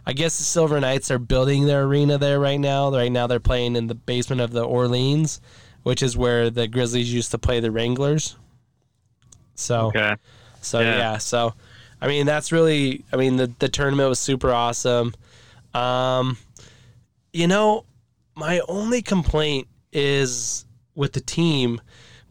i 0.06 0.12
guess 0.12 0.38
the 0.38 0.44
silver 0.44 0.80
knights 0.80 1.10
are 1.10 1.18
building 1.18 1.66
their 1.66 1.84
arena 1.84 2.18
there 2.18 2.38
right 2.40 2.60
now 2.60 2.90
right 2.90 3.12
now 3.12 3.26
they're 3.26 3.40
playing 3.40 3.76
in 3.76 3.86
the 3.86 3.94
basement 3.94 4.40
of 4.40 4.52
the 4.52 4.62
orleans 4.64 5.40
which 5.82 6.02
is 6.02 6.16
where 6.16 6.50
the 6.50 6.66
grizzlies 6.66 7.12
used 7.12 7.30
to 7.30 7.38
play 7.38 7.60
the 7.60 7.70
wranglers 7.70 8.36
so 9.54 9.86
Okay. 9.88 10.16
so 10.60 10.80
yeah. 10.80 10.96
Yeah. 10.96 11.18
so 11.18 11.54
I 12.00 12.08
mean 12.08 12.26
that's 12.26 12.52
really 12.52 13.04
I 13.12 13.16
mean 13.16 13.36
the 13.36 13.50
the 13.58 13.68
tournament 13.68 14.08
was 14.08 14.18
super 14.18 14.50
awesome. 14.52 15.14
Um 15.72 16.36
you 17.32 17.46
know, 17.46 17.84
my 18.34 18.60
only 18.68 19.00
complaint 19.02 19.68
is 19.92 20.66
with 20.94 21.12
the 21.12 21.20
team 21.20 21.80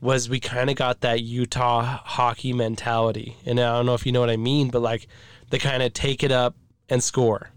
was 0.02 0.30
we 0.30 0.40
kind 0.40 0.70
of 0.70 0.76
got 0.76 1.02
that 1.02 1.22
Utah 1.22 1.82
hockey 1.82 2.54
mentality. 2.54 3.38
And 3.46 3.60
I 3.60 3.76
don't 3.78 3.86
know 3.86 3.94
if 3.94 4.06
you 4.06 4.12
know 4.12 4.20
what 4.20 4.30
I 4.30 4.38
mean, 4.38 4.70
but 4.70 4.82
like 4.82 5.08
they 5.50 5.60
kind 5.60 5.82
of 5.82 5.94
take 5.94 6.24
it 6.24 6.32
up 6.32 6.56
and 6.90 7.02
score. 7.04 7.50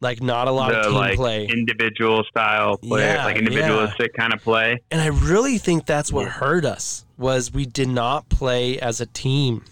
Like 0.00 0.22
not 0.22 0.46
a 0.46 0.50
lot 0.50 0.72
the 0.72 0.78
of 0.80 0.84
team 0.86 0.94
like 0.94 1.16
play. 1.16 1.46
individual 1.46 2.22
style 2.24 2.76
play, 2.78 3.00
Yeah, 3.02 3.24
like 3.24 3.36
individualistic 3.38 4.12
kind 4.14 4.34
of 4.34 4.42
play. 4.42 4.80
and 4.90 5.00
I 5.00 5.06
really 5.06 5.56
think 5.58 5.86
that's 5.86 6.12
what 6.12 6.28
hurt 6.28 6.64
us 6.66 7.04
was 7.16 7.50
we 7.52 7.64
did 7.64 7.88
not 7.88 8.28
play 8.28 8.78
as 8.78 9.00
a 9.00 9.06
team. 9.06 9.64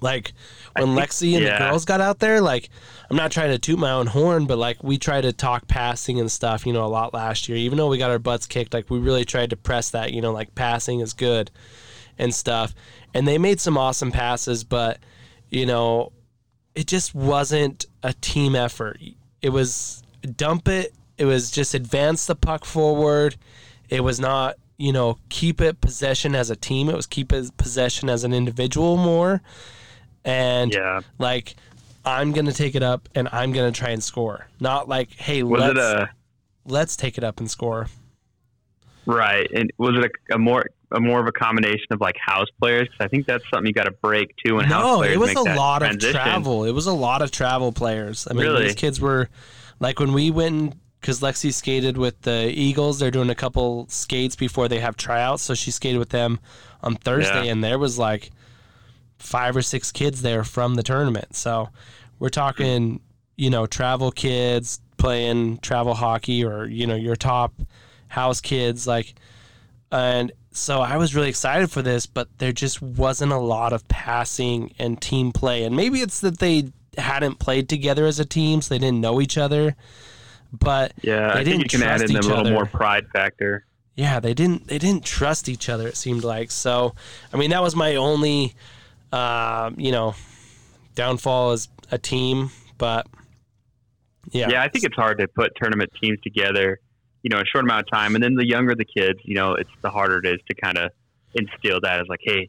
Like 0.00 0.32
when 0.76 0.94
think- 0.94 0.98
Lexi 1.10 1.34
and 1.34 1.44
yeah. 1.44 1.58
the 1.58 1.64
girls 1.70 1.84
got 1.84 2.00
out 2.00 2.18
there, 2.20 2.40
like 2.40 2.70
I'm 3.10 3.16
not 3.16 3.30
trying 3.30 3.50
to 3.50 3.58
toot 3.58 3.78
my 3.78 3.90
own 3.90 4.06
horn, 4.06 4.46
but 4.46 4.56
like 4.56 4.82
we 4.82 4.96
tried 4.96 5.22
to 5.22 5.32
talk 5.34 5.68
passing 5.68 6.18
and 6.18 6.32
stuff, 6.32 6.64
you 6.64 6.72
know, 6.72 6.84
a 6.84 6.88
lot 6.88 7.12
last 7.12 7.48
year. 7.48 7.58
Even 7.58 7.76
though 7.76 7.88
we 7.88 7.98
got 7.98 8.10
our 8.10 8.18
butts 8.18 8.46
kicked, 8.46 8.72
like 8.72 8.88
we 8.88 8.98
really 8.98 9.26
tried 9.26 9.50
to 9.50 9.56
press 9.56 9.90
that, 9.90 10.14
you 10.14 10.22
know, 10.22 10.32
like 10.32 10.54
passing 10.54 11.00
is 11.00 11.12
good 11.12 11.50
and 12.18 12.34
stuff. 12.34 12.74
And 13.12 13.28
they 13.28 13.36
made 13.36 13.60
some 13.60 13.76
awesome 13.76 14.12
passes, 14.12 14.64
but 14.64 14.98
you 15.50 15.66
know, 15.66 16.12
it 16.74 16.86
just 16.86 17.14
wasn't 17.14 17.86
a 18.02 18.12
team 18.14 18.54
effort. 18.54 19.00
It 19.42 19.50
was 19.50 20.02
dump 20.36 20.68
it. 20.68 20.94
It 21.18 21.24
was 21.24 21.50
just 21.50 21.74
advance 21.74 22.26
the 22.26 22.34
puck 22.36 22.64
forward. 22.64 23.36
It 23.88 24.02
was 24.04 24.18
not, 24.20 24.56
you 24.78 24.92
know, 24.92 25.18
keep 25.28 25.60
it 25.60 25.80
possession 25.80 26.34
as 26.34 26.48
a 26.50 26.56
team. 26.56 26.88
It 26.88 26.96
was 26.96 27.06
keep 27.06 27.32
it 27.32 27.56
possession 27.56 28.08
as 28.08 28.24
an 28.24 28.32
individual 28.32 28.96
more. 28.96 29.42
and 30.24 30.72
Yeah. 30.72 31.00
like 31.18 31.54
I'm 32.04 32.32
gonna 32.32 32.52
take 32.52 32.74
it 32.74 32.82
up 32.82 33.08
and 33.14 33.28
I'm 33.32 33.52
gonna 33.52 33.72
try 33.72 33.90
and 33.90 34.02
score. 34.02 34.46
Not 34.60 34.88
like, 34.88 35.12
hey, 35.14 35.42
Was 35.42 35.60
let's 35.60 35.70
it 35.72 35.78
a 35.78 36.10
let's 36.66 36.96
take 36.96 37.18
it 37.18 37.24
up 37.24 37.40
and 37.40 37.50
score. 37.50 37.88
right? 39.06 39.50
And 39.54 39.72
was 39.78 39.96
it 39.96 40.10
a, 40.30 40.34
a 40.34 40.38
more 40.38 40.66
a 40.92 41.00
more 41.00 41.20
of 41.20 41.26
a 41.26 41.32
combination 41.32 41.86
of 41.90 42.00
like 42.00 42.16
house 42.18 42.48
players? 42.60 42.88
Because 42.88 43.04
I 43.04 43.08
think 43.08 43.26
that's 43.26 43.44
something 43.50 43.66
you 43.66 43.72
got 43.72 43.84
to 43.84 43.90
break 43.90 44.34
too. 44.44 44.58
And 44.58 44.68
No, 44.68 44.98
players 44.98 45.14
it 45.14 45.18
was 45.18 45.32
a 45.34 45.42
lot 45.42 45.82
of 45.82 45.98
travel. 45.98 46.64
It 46.64 46.72
was 46.72 46.86
a 46.86 46.92
lot 46.92 47.22
of 47.22 47.30
travel 47.30 47.72
players. 47.72 48.26
I 48.30 48.34
mean, 48.34 48.42
Really? 48.44 48.64
these 48.64 48.74
kids 48.74 49.00
were 49.00 49.28
like 49.78 50.00
when 50.00 50.12
we 50.12 50.30
went 50.30 50.74
because 51.00 51.20
Lexi 51.20 51.52
skated 51.52 51.96
with 51.96 52.20
the 52.22 52.50
Eagles. 52.54 52.98
They're 52.98 53.10
doing 53.10 53.30
a 53.30 53.34
couple 53.34 53.86
skates 53.88 54.36
before 54.36 54.68
they 54.68 54.80
have 54.80 54.96
tryouts, 54.98 55.42
so 55.42 55.54
she 55.54 55.70
skated 55.70 55.98
with 55.98 56.10
them 56.10 56.38
on 56.82 56.94
Thursday, 56.96 57.46
Yeah. 57.46 57.52
and 57.52 57.64
there 57.64 57.78
was 57.78 57.98
like 57.98 58.30
five 59.18 59.56
or 59.56 59.62
six 59.62 59.90
kids 59.92 60.20
there 60.22 60.44
from 60.44 60.74
the 60.74 60.82
tournament. 60.82 61.34
So 61.36 61.70
we're 62.18 62.28
talking, 62.28 63.00
you 63.36 63.48
know, 63.48 63.66
travel 63.66 64.10
kids 64.10 64.80
playing 64.98 65.58
travel 65.58 65.94
hockey, 65.94 66.44
or 66.44 66.66
you 66.66 66.86
know, 66.86 66.94
your 66.96 67.16
top 67.16 67.54
house 68.08 68.40
kids, 68.42 68.86
like, 68.86 69.14
and 69.90 70.32
so 70.52 70.80
I 70.80 70.96
was 70.96 71.14
really 71.14 71.28
excited 71.28 71.70
for 71.70 71.82
this, 71.82 72.06
but 72.06 72.28
there 72.38 72.52
just 72.52 72.82
wasn't 72.82 73.32
a 73.32 73.38
lot 73.38 73.72
of 73.72 73.86
passing 73.88 74.74
and 74.78 75.00
team 75.00 75.30
play. 75.32 75.64
And 75.64 75.76
maybe 75.76 76.00
it's 76.00 76.20
that 76.20 76.38
they 76.38 76.72
hadn't 76.98 77.38
played 77.38 77.68
together 77.68 78.04
as 78.06 78.18
a 78.18 78.24
team, 78.24 78.60
so 78.60 78.74
they 78.74 78.78
didn't 78.80 79.00
know 79.00 79.20
each 79.20 79.38
other. 79.38 79.76
But 80.52 80.92
Yeah, 81.02 81.32
I 81.32 81.44
think 81.44 81.62
you 81.62 81.68
can 81.68 81.82
add 81.86 82.00
in 82.02 82.10
a 82.16 82.20
little 82.20 82.38
other. 82.38 82.50
more 82.52 82.66
pride 82.66 83.06
factor. 83.12 83.64
yeah, 83.94 84.18
they 84.18 84.34
didn't 84.34 84.66
they 84.66 84.78
didn't 84.78 85.04
trust 85.04 85.48
each 85.48 85.68
other. 85.68 85.86
It 85.86 85.96
seemed 85.96 86.24
like 86.24 86.50
so. 86.50 86.94
I 87.32 87.36
mean, 87.36 87.50
that 87.50 87.62
was 87.62 87.76
my 87.76 87.94
only, 87.96 88.54
uh, 89.12 89.70
you 89.76 89.92
know, 89.92 90.14
downfall 90.96 91.52
as 91.52 91.68
a 91.92 91.98
team. 91.98 92.50
But 92.78 93.06
yeah, 94.32 94.48
Yeah. 94.50 94.62
I 94.62 94.68
think 94.68 94.84
it's 94.84 94.96
hard 94.96 95.18
to 95.18 95.28
put 95.28 95.52
tournament 95.54 95.92
teams 96.02 96.18
together, 96.22 96.80
you 97.22 97.30
know, 97.30 97.38
a 97.38 97.44
short 97.44 97.64
amount 97.64 97.86
of 97.86 97.90
time. 97.90 98.14
And 98.14 98.24
then 98.24 98.34
the 98.34 98.46
younger 98.46 98.74
the 98.74 98.84
kids, 98.84 99.20
you 99.24 99.34
know, 99.34 99.54
it's 99.54 99.70
the 99.82 99.90
harder 99.90 100.18
it 100.18 100.26
is 100.26 100.40
to 100.48 100.54
kind 100.54 100.78
of 100.78 100.90
instill 101.34 101.80
that 101.82 102.00
as 102.00 102.06
like, 102.08 102.20
hey, 102.22 102.48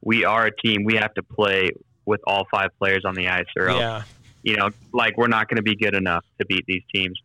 we 0.00 0.24
are 0.24 0.46
a 0.46 0.56
team. 0.56 0.84
We 0.84 0.96
have 0.96 1.14
to 1.14 1.22
play 1.22 1.70
with 2.04 2.20
all 2.26 2.46
five 2.50 2.70
players 2.78 3.04
on 3.04 3.14
the 3.14 3.28
ice, 3.28 3.46
or 3.56 3.68
else, 3.68 3.80
yeah, 3.80 4.02
you 4.42 4.56
know, 4.56 4.70
like 4.92 5.16
we're 5.16 5.28
not 5.28 5.48
going 5.48 5.56
to 5.56 5.62
be 5.62 5.76
good 5.76 5.94
enough 5.94 6.24
to 6.38 6.46
beat 6.46 6.64
these 6.66 6.82
teams 6.94 7.20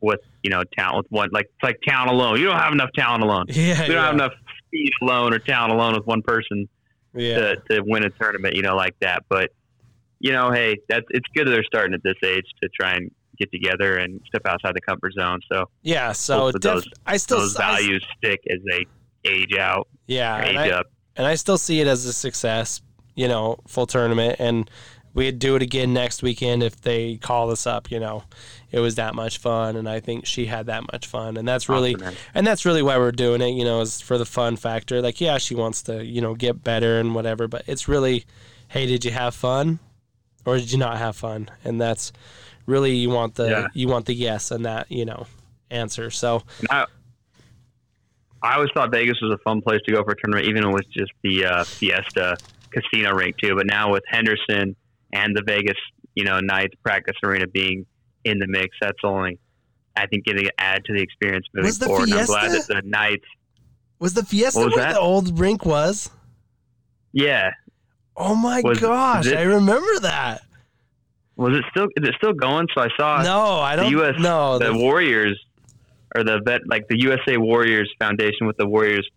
with 0.00 0.20
you 0.42 0.50
know 0.50 0.62
talent 0.76 0.96
with 0.96 1.10
one 1.10 1.28
like 1.32 1.46
it's 1.46 1.62
like 1.62 1.80
talent 1.86 2.10
alone. 2.10 2.38
You 2.38 2.46
don't 2.46 2.58
have 2.58 2.72
enough 2.72 2.90
talent 2.94 3.22
alone. 3.22 3.46
yeah, 3.48 3.80
We 3.82 3.88
don't 3.88 3.96
yeah, 3.96 4.06
have 4.06 4.14
enough 4.14 4.32
speed 4.66 4.90
alone 5.02 5.32
or 5.32 5.38
talent 5.38 5.72
alone 5.72 5.94
with 5.94 6.06
one 6.06 6.22
person 6.22 6.68
yeah. 7.14 7.38
to, 7.38 7.56
to 7.70 7.80
win 7.80 8.04
a 8.04 8.10
tournament, 8.10 8.54
you 8.54 8.62
know, 8.62 8.76
like 8.76 8.98
that. 9.00 9.24
But 9.28 9.50
you 10.18 10.32
know, 10.32 10.50
hey, 10.50 10.78
that's 10.88 11.06
it's 11.10 11.26
good 11.34 11.46
that 11.46 11.50
they're 11.50 11.64
starting 11.64 11.94
at 11.94 12.02
this 12.02 12.16
age 12.22 12.46
to 12.62 12.68
try 12.68 12.94
and 12.94 13.10
get 13.38 13.50
together 13.52 13.96
and 13.98 14.20
step 14.26 14.42
outside 14.46 14.74
the 14.74 14.80
comfort 14.80 15.12
zone. 15.14 15.40
So 15.50 15.66
Yeah, 15.82 16.12
so 16.12 16.52
def- 16.52 16.60
those- 16.62 16.88
I 17.06 17.16
still 17.16 17.38
those 17.38 17.56
I- 17.56 17.76
values 17.76 18.04
stick 18.18 18.40
as 18.50 18.58
they 18.68 18.86
age 19.24 19.54
out, 19.58 19.88
yeah, 20.06 20.36
or 20.38 20.42
and 20.42 20.56
age 20.58 20.72
I, 20.72 20.76
up. 20.76 20.86
and 21.16 21.26
I 21.26 21.34
still 21.34 21.58
see 21.58 21.80
it 21.80 21.86
as 21.86 22.04
a 22.06 22.12
success. 22.12 22.80
You 23.14 23.28
know, 23.28 23.58
full 23.66 23.86
tournament, 23.86 24.36
and 24.38 24.70
we'd 25.14 25.38
do 25.38 25.56
it 25.56 25.62
again 25.62 25.94
next 25.94 26.22
weekend 26.22 26.62
if 26.62 26.78
they 26.82 27.16
call 27.16 27.50
us 27.50 27.66
up. 27.66 27.90
You 27.90 27.98
know, 27.98 28.24
it 28.70 28.80
was 28.80 28.96
that 28.96 29.14
much 29.14 29.38
fun, 29.38 29.74
and 29.76 29.88
I 29.88 30.00
think 30.00 30.26
she 30.26 30.44
had 30.44 30.66
that 30.66 30.82
much 30.92 31.06
fun, 31.06 31.38
and 31.38 31.48
that's 31.48 31.66
really 31.68 31.94
Awesome, 31.94 32.14
and 32.34 32.46
that's 32.46 32.66
really 32.66 32.82
why 32.82 32.98
we're 32.98 33.12
doing 33.12 33.40
it. 33.40 33.52
You 33.52 33.64
know, 33.64 33.80
is 33.80 34.02
for 34.02 34.18
the 34.18 34.26
fun 34.26 34.56
factor. 34.56 35.00
Like, 35.00 35.18
yeah, 35.18 35.38
she 35.38 35.54
wants 35.54 35.80
to 35.84 36.04
you 36.04 36.20
know 36.20 36.34
get 36.34 36.62
better 36.62 37.00
and 37.00 37.14
whatever, 37.14 37.48
but 37.48 37.62
it's 37.66 37.88
really, 37.88 38.26
hey, 38.68 38.84
did 38.84 39.02
you 39.06 39.12
have 39.12 39.34
fun, 39.34 39.78
or 40.44 40.58
did 40.58 40.70
you 40.70 40.78
not 40.78 40.98
have 40.98 41.16
fun? 41.16 41.48
And 41.64 41.80
that's 41.80 42.12
really 42.66 42.94
you 42.96 43.10
want 43.10 43.34
the 43.36 43.48
Yeah. 43.48 43.66
you 43.74 43.88
want 43.88 44.06
the 44.06 44.14
yes 44.14 44.50
and 44.50 44.64
that 44.66 44.90
you 44.90 45.04
know 45.04 45.26
answer. 45.70 46.10
So 46.10 46.42
I, 46.70 46.86
I 48.42 48.54
always 48.56 48.70
thought 48.74 48.90
Vegas 48.92 49.16
was 49.22 49.32
a 49.34 49.38
fun 49.42 49.60
place 49.62 49.80
to 49.86 49.92
go 49.92 50.02
for 50.04 50.12
a 50.12 50.16
tournament, 50.16 50.46
even 50.48 50.70
with 50.72 50.84
just 50.92 51.10
the 51.22 51.44
uh, 51.46 51.64
Fiesta 51.64 52.36
casino 52.70 53.12
rink 53.12 53.36
too. 53.38 53.54
But 53.56 53.66
now 53.66 53.90
with 53.92 54.04
Henderson 54.08 54.76
and 55.12 55.34
the 55.36 55.42
Vegas, 55.44 55.76
you 56.14 56.24
know, 56.24 56.38
Knights 56.40 56.74
practice 56.84 57.16
arena 57.24 57.46
being 57.46 57.86
in 58.24 58.38
the 58.38 58.46
mix, 58.46 58.76
that's 58.80 58.98
only, 59.02 59.38
I 59.96 60.06
think, 60.06 60.26
going 60.26 60.38
to 60.44 60.52
add 60.58 60.84
to 60.84 60.92
the 60.92 61.00
experience 61.00 61.46
moving 61.54 61.66
Was 61.68 61.78
the 61.78 61.86
forward. 61.86 62.08
And 62.10 62.18
I'm 62.20 62.26
glad 62.26 62.50
Fiesta- 62.52 62.74
that 62.74 62.82
the 62.84 62.88
Knights, 62.88 63.24
was 63.98 64.14
the 64.14 64.24
Fiesta 64.24 64.58
What 64.60 64.66
was 64.66 64.74
where 64.76 64.84
that? 64.84 64.92
the 64.94 65.00
old 65.00 65.38
rink 65.38 65.64
was? 65.64 66.10
yeah, 67.12 67.50
Oh 68.18 68.34
my 68.34 68.60
Was 68.64 68.78
gosh, 68.80 69.24
this- 69.24 69.34
I 69.34 69.42
remember 69.42 70.00
that. 70.00 70.42
Was 71.36 71.56
it 71.56 71.64
still 71.70 71.84
is 71.96 72.08
it 72.08 72.14
still 72.16 72.32
going? 72.32 72.66
So 72.74 72.82
I 72.82 72.88
saw 72.98 73.22
No, 73.22 73.60
I 73.60 73.76
don't. 73.76 73.86
the 73.86 73.98
U.S. 73.98 74.14
no, 74.18 74.58
the 74.58 74.72
the- 74.72 74.78
Warriors 74.78 75.38
or 76.14 76.24
the 76.24 76.40
vet 76.44 76.62
like 76.66 76.88
the 76.88 76.98
USA 77.00 77.36
Warriors 77.36 77.92
Foundation 77.98 78.46
with 78.46 78.56
the 78.56 78.66
Warriors 78.66 79.08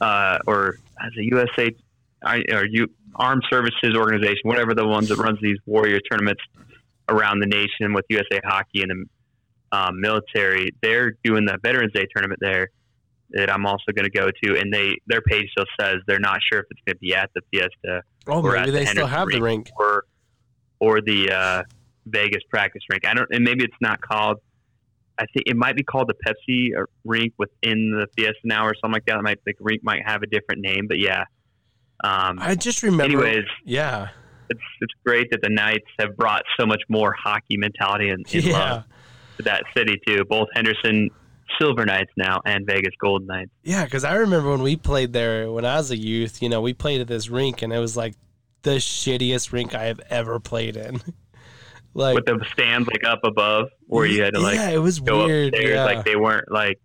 uh, 0.00 0.38
or 0.46 0.78
as 1.00 1.12
a 1.18 1.24
USA 1.24 1.74
or 2.24 2.64
you 2.66 2.88
Armed 3.14 3.44
Services 3.50 3.94
Organization, 3.94 4.40
whatever 4.44 4.74
the 4.74 4.86
ones 4.86 5.08
that 5.08 5.18
runs 5.18 5.38
these 5.42 5.58
Warrior 5.66 6.00
tournaments 6.10 6.42
around 7.08 7.40
the 7.40 7.46
nation 7.46 7.92
with 7.92 8.06
USA 8.08 8.40
Hockey 8.44 8.82
and 8.82 8.90
the 8.90 9.76
um, 9.76 10.00
military. 10.00 10.70
They're 10.82 11.14
doing 11.24 11.44
the 11.44 11.58
Veterans 11.62 11.92
Day 11.92 12.06
tournament 12.14 12.40
there 12.40 12.68
that 13.30 13.50
I'm 13.50 13.66
also 13.66 13.92
going 13.94 14.04
to 14.04 14.10
go 14.10 14.28
to, 14.44 14.58
and 14.58 14.72
they 14.72 14.96
their 15.06 15.22
page 15.22 15.48
still 15.50 15.64
says 15.80 15.96
they're 16.06 16.20
not 16.20 16.38
sure 16.50 16.60
if 16.60 16.66
it's 16.70 16.80
going 16.86 16.94
to 16.94 17.00
be 17.00 17.14
at 17.14 17.30
the 17.34 17.40
Fiesta 17.50 18.02
oh, 18.26 18.42
or 18.42 18.52
maybe 18.52 18.58
at 18.58 18.66
the 18.66 18.72
they 18.72 18.86
still 18.86 19.06
have 19.06 19.28
the 19.28 19.40
rink. 19.40 19.70
or 19.78 20.04
or 20.82 21.00
the 21.00 21.30
uh, 21.30 21.62
Vegas 22.06 22.42
practice 22.50 22.82
rink. 22.90 23.06
I 23.06 23.14
don't, 23.14 23.28
and 23.30 23.44
maybe 23.44 23.62
it's 23.62 23.80
not 23.80 24.00
called. 24.00 24.38
I 25.16 25.26
think 25.32 25.44
it 25.46 25.56
might 25.56 25.76
be 25.76 25.84
called 25.84 26.08
the 26.08 26.14
Pepsi 26.26 26.76
uh, 26.76 26.86
rink 27.04 27.34
within 27.38 27.92
the 27.96 28.08
Fiesta 28.16 28.40
now 28.44 28.66
or 28.66 28.74
something 28.74 28.94
like 28.94 29.04
that. 29.06 29.16
It 29.16 29.22
might 29.22 29.38
the 29.46 29.54
rink 29.60 29.84
might 29.84 30.00
have 30.04 30.22
a 30.22 30.26
different 30.26 30.60
name, 30.60 30.88
but 30.88 30.98
yeah. 30.98 31.24
Um, 32.02 32.38
I 32.40 32.56
just 32.56 32.82
remember. 32.82 33.24
anyways, 33.24 33.44
yeah, 33.64 34.08
it's 34.50 34.60
it's 34.80 34.92
great 35.06 35.30
that 35.30 35.40
the 35.40 35.50
Knights 35.50 35.86
have 36.00 36.16
brought 36.16 36.42
so 36.58 36.66
much 36.66 36.82
more 36.88 37.14
hockey 37.16 37.56
mentality 37.56 38.08
and, 38.08 38.26
and 38.32 38.44
yeah, 38.44 38.52
love 38.52 38.84
to 39.36 39.42
that 39.44 39.62
city 39.76 40.00
too. 40.04 40.24
Both 40.24 40.48
Henderson 40.56 41.10
Silver 41.60 41.86
Knights 41.86 42.10
now 42.16 42.40
and 42.44 42.66
Vegas 42.66 42.94
Golden 43.00 43.28
Knights. 43.28 43.50
yeah. 43.62 43.84
Because 43.84 44.02
I 44.02 44.14
remember 44.14 44.50
when 44.50 44.62
we 44.62 44.74
played 44.74 45.12
there 45.12 45.52
when 45.52 45.64
I 45.64 45.76
was 45.76 45.92
a 45.92 45.96
youth. 45.96 46.42
You 46.42 46.48
know, 46.48 46.60
we 46.60 46.72
played 46.72 47.00
at 47.00 47.06
this 47.06 47.28
rink, 47.28 47.62
and 47.62 47.72
it 47.72 47.78
was 47.78 47.96
like 47.96 48.14
the 48.62 48.76
shittiest 48.76 49.52
rink 49.52 49.74
I 49.74 49.84
have 49.84 50.00
ever 50.10 50.38
played 50.40 50.76
in. 50.76 51.00
like, 51.94 52.14
with 52.14 52.26
the 52.26 52.44
stands 52.52 52.88
like 52.88 53.04
up 53.04 53.20
above 53.24 53.68
where 53.86 54.06
you 54.06 54.22
had 54.22 54.34
to 54.34 54.40
like 54.40 54.56
yeah, 54.56 54.70
it 54.70 54.78
was 54.78 55.00
go 55.00 55.26
weird. 55.26 55.48
upstairs. 55.54 55.74
Yeah. 55.74 55.84
Like 55.84 56.04
they 56.04 56.16
weren't 56.16 56.50
like 56.50 56.80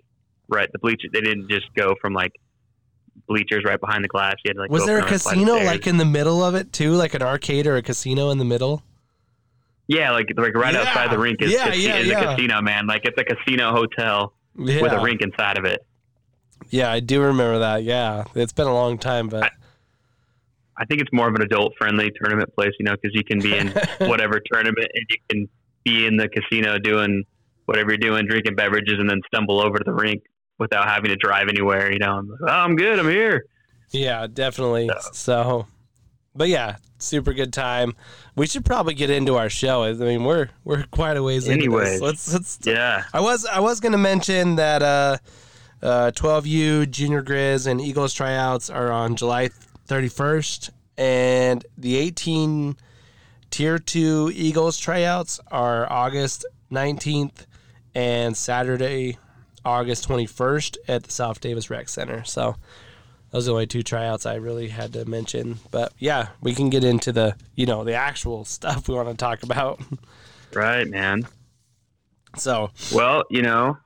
right 0.50 0.70
the 0.72 0.80
bleachers. 0.80 1.12
They 1.14 1.22
didn't 1.22 1.50
just 1.50 1.74
go 1.76 1.96
from 2.02 2.14
like 2.14 2.34
bleachers 3.28 3.64
right 3.66 3.80
behind 3.80 4.04
the 4.04 4.08
glass. 4.08 4.36
You 4.44 4.50
had 4.50 4.56
to 4.56 4.62
like 4.62 4.72
was 4.72 4.86
there 4.86 4.98
a 4.98 5.02
up 5.02 5.08
another 5.08 5.20
flight 5.20 5.38
of 5.38 5.44
casino 5.46 5.66
like 5.66 5.88
in 5.88 5.98
the 5.98 6.06
middle 6.06 6.44
of 6.44 6.56
it 6.56 6.72
too, 6.74 6.92
like 6.94 7.14
an 7.14 7.22
arcade 7.22 7.68
or 7.68 7.76
a 7.78 7.82
casino 7.82 8.30
in 8.32 8.38
the 8.38 8.46
middle? 8.46 8.84
yeah, 9.90 10.12
like 10.12 10.28
like 10.36 10.54
right 10.56 10.74
Yeah. 10.74 10.82
outside 10.82 11.12
the 11.12 11.18
rink 11.20 11.42
is, 11.42 11.52
Yeah, 11.52 11.68
casi- 11.70 11.82
yeah, 11.84 11.96
is 11.98 12.12
a 12.12 12.16
casino, 12.16 12.62
man. 12.62 12.88
Like 12.88 13.04
it's 13.06 13.18
a 13.18 13.24
casino 13.24 13.72
hotel 13.72 14.34
with 14.56 14.92
a 14.92 15.00
rink 15.02 15.22
inside 15.22 15.58
of 15.58 15.64
it. 15.66 15.86
yeah, 16.70 16.92
I 16.92 17.00
do 17.00 17.22
remember 17.22 17.60
that. 17.60 17.84
Yeah, 17.84 18.26
it's 18.36 18.52
been 18.52 18.68
a 18.68 18.74
long 18.74 18.98
time, 18.98 19.30
but 19.30 19.44
I 19.44 19.50
think 20.86 21.02
it's 21.02 21.12
more 21.12 21.28
of 21.28 21.36
an 21.36 21.42
adult 21.42 21.74
friendly 21.78 22.12
tournament 22.22 22.54
place, 22.56 22.72
you 22.80 22.86
know, 22.86 22.94
because 22.94 23.12
you 23.14 23.24
can 23.24 23.40
be 23.40 23.58
in 23.58 23.68
whatever 24.08 24.40
tournament 24.52 24.88
and 24.94 25.06
you 25.10 25.18
can 25.30 25.50
be 25.84 26.06
in 26.06 26.18
the 26.18 26.28
casino 26.30 26.78
doing 26.78 27.24
whatever 27.66 27.92
you're 27.92 27.98
doing, 27.98 28.26
drinking 28.28 28.56
beverages, 28.56 28.96
and 29.00 29.10
then 29.10 29.22
stumble 29.28 29.62
over 29.62 29.78
to 29.78 29.84
the 29.84 29.94
rink 29.94 30.24
without 30.60 30.88
having 30.88 31.10
to 31.10 31.16
drive 31.16 31.48
anywhere. 31.50 31.92
You 31.92 32.00
know, 32.00 32.14
I'm 32.14 32.30
like, 32.30 32.40
oh, 32.44 32.54
I'm 32.54 32.76
good. 32.76 33.00
I'm 33.00 33.10
here. 33.10 33.46
Yeah, 33.92 34.28
definitely. 34.28 34.90
So, 35.14 35.68
but 36.36 36.50
yeah, 36.50 36.78
super 36.98 37.34
good 37.34 37.54
time. 37.54 37.96
We 38.36 38.48
should 38.48 38.66
probably 38.66 38.94
get 38.94 39.10
into 39.10 39.36
our 39.36 39.50
show. 39.50 39.84
I 39.84 39.94
mean, 39.94 40.24
we're 40.24 40.50
we're 40.64 40.84
quite 40.92 41.18
a 41.18 41.24
ways 41.24 41.48
into 41.48 41.66
Anyways. 41.66 42.02
Let's 42.02 42.32
let's. 42.34 42.60
Yeah. 42.64 43.04
I 43.14 43.22
was 43.22 43.46
I 43.46 43.60
was 43.60 43.80
gonna 43.80 43.98
mention 43.98 44.56
that 44.56 44.82
uh, 44.82 45.18
uh, 45.82 46.12
12U 46.12 46.90
Junior 46.90 47.24
Grizz 47.24 47.68
and 47.68 47.80
Eagles 47.80 48.14
tryouts 48.14 48.70
are 48.70 48.92
on 48.92 49.16
July 49.16 49.50
31st, 49.88 50.70
and 50.98 51.66
the 51.78 51.96
18 51.98 52.76
Tier 53.50 53.80
Two 53.80 54.32
Eagles 54.34 54.78
tryouts 54.78 55.40
are 55.50 55.92
August 55.92 56.46
19th 56.72 57.46
and 57.96 58.36
Saturday, 58.36 59.18
August 59.64 60.08
21st 60.08 60.78
at 60.88 61.04
the 61.04 61.12
South 61.12 61.40
Davis 61.42 61.70
Rec 61.70 61.90
Center. 61.90 62.24
So 62.24 62.56
those 63.32 63.46
are 63.48 63.52
the 63.52 63.54
only 63.54 63.68
two 63.68 63.84
tryouts 63.84 64.26
I 64.26 64.36
really 64.36 64.68
had 64.70 64.94
to 64.94 65.06
mention. 65.06 65.60
But 65.72 65.94
yeah, 65.98 66.30
we 66.42 66.54
can 66.54 66.70
get 66.70 66.84
into 66.84 67.12
the 67.12 67.36
you 67.56 67.66
know 67.66 67.84
the 67.84 67.94
actual 67.94 68.46
stuff 68.46 68.88
we 68.88 68.96
want 68.96 69.10
to 69.10 69.16
talk 69.16 69.44
about. 69.44 69.82
Right, 70.54 70.88
man. 70.88 71.28
So 72.38 72.72
Well, 72.94 73.24
you 73.30 73.42
know, 73.42 73.78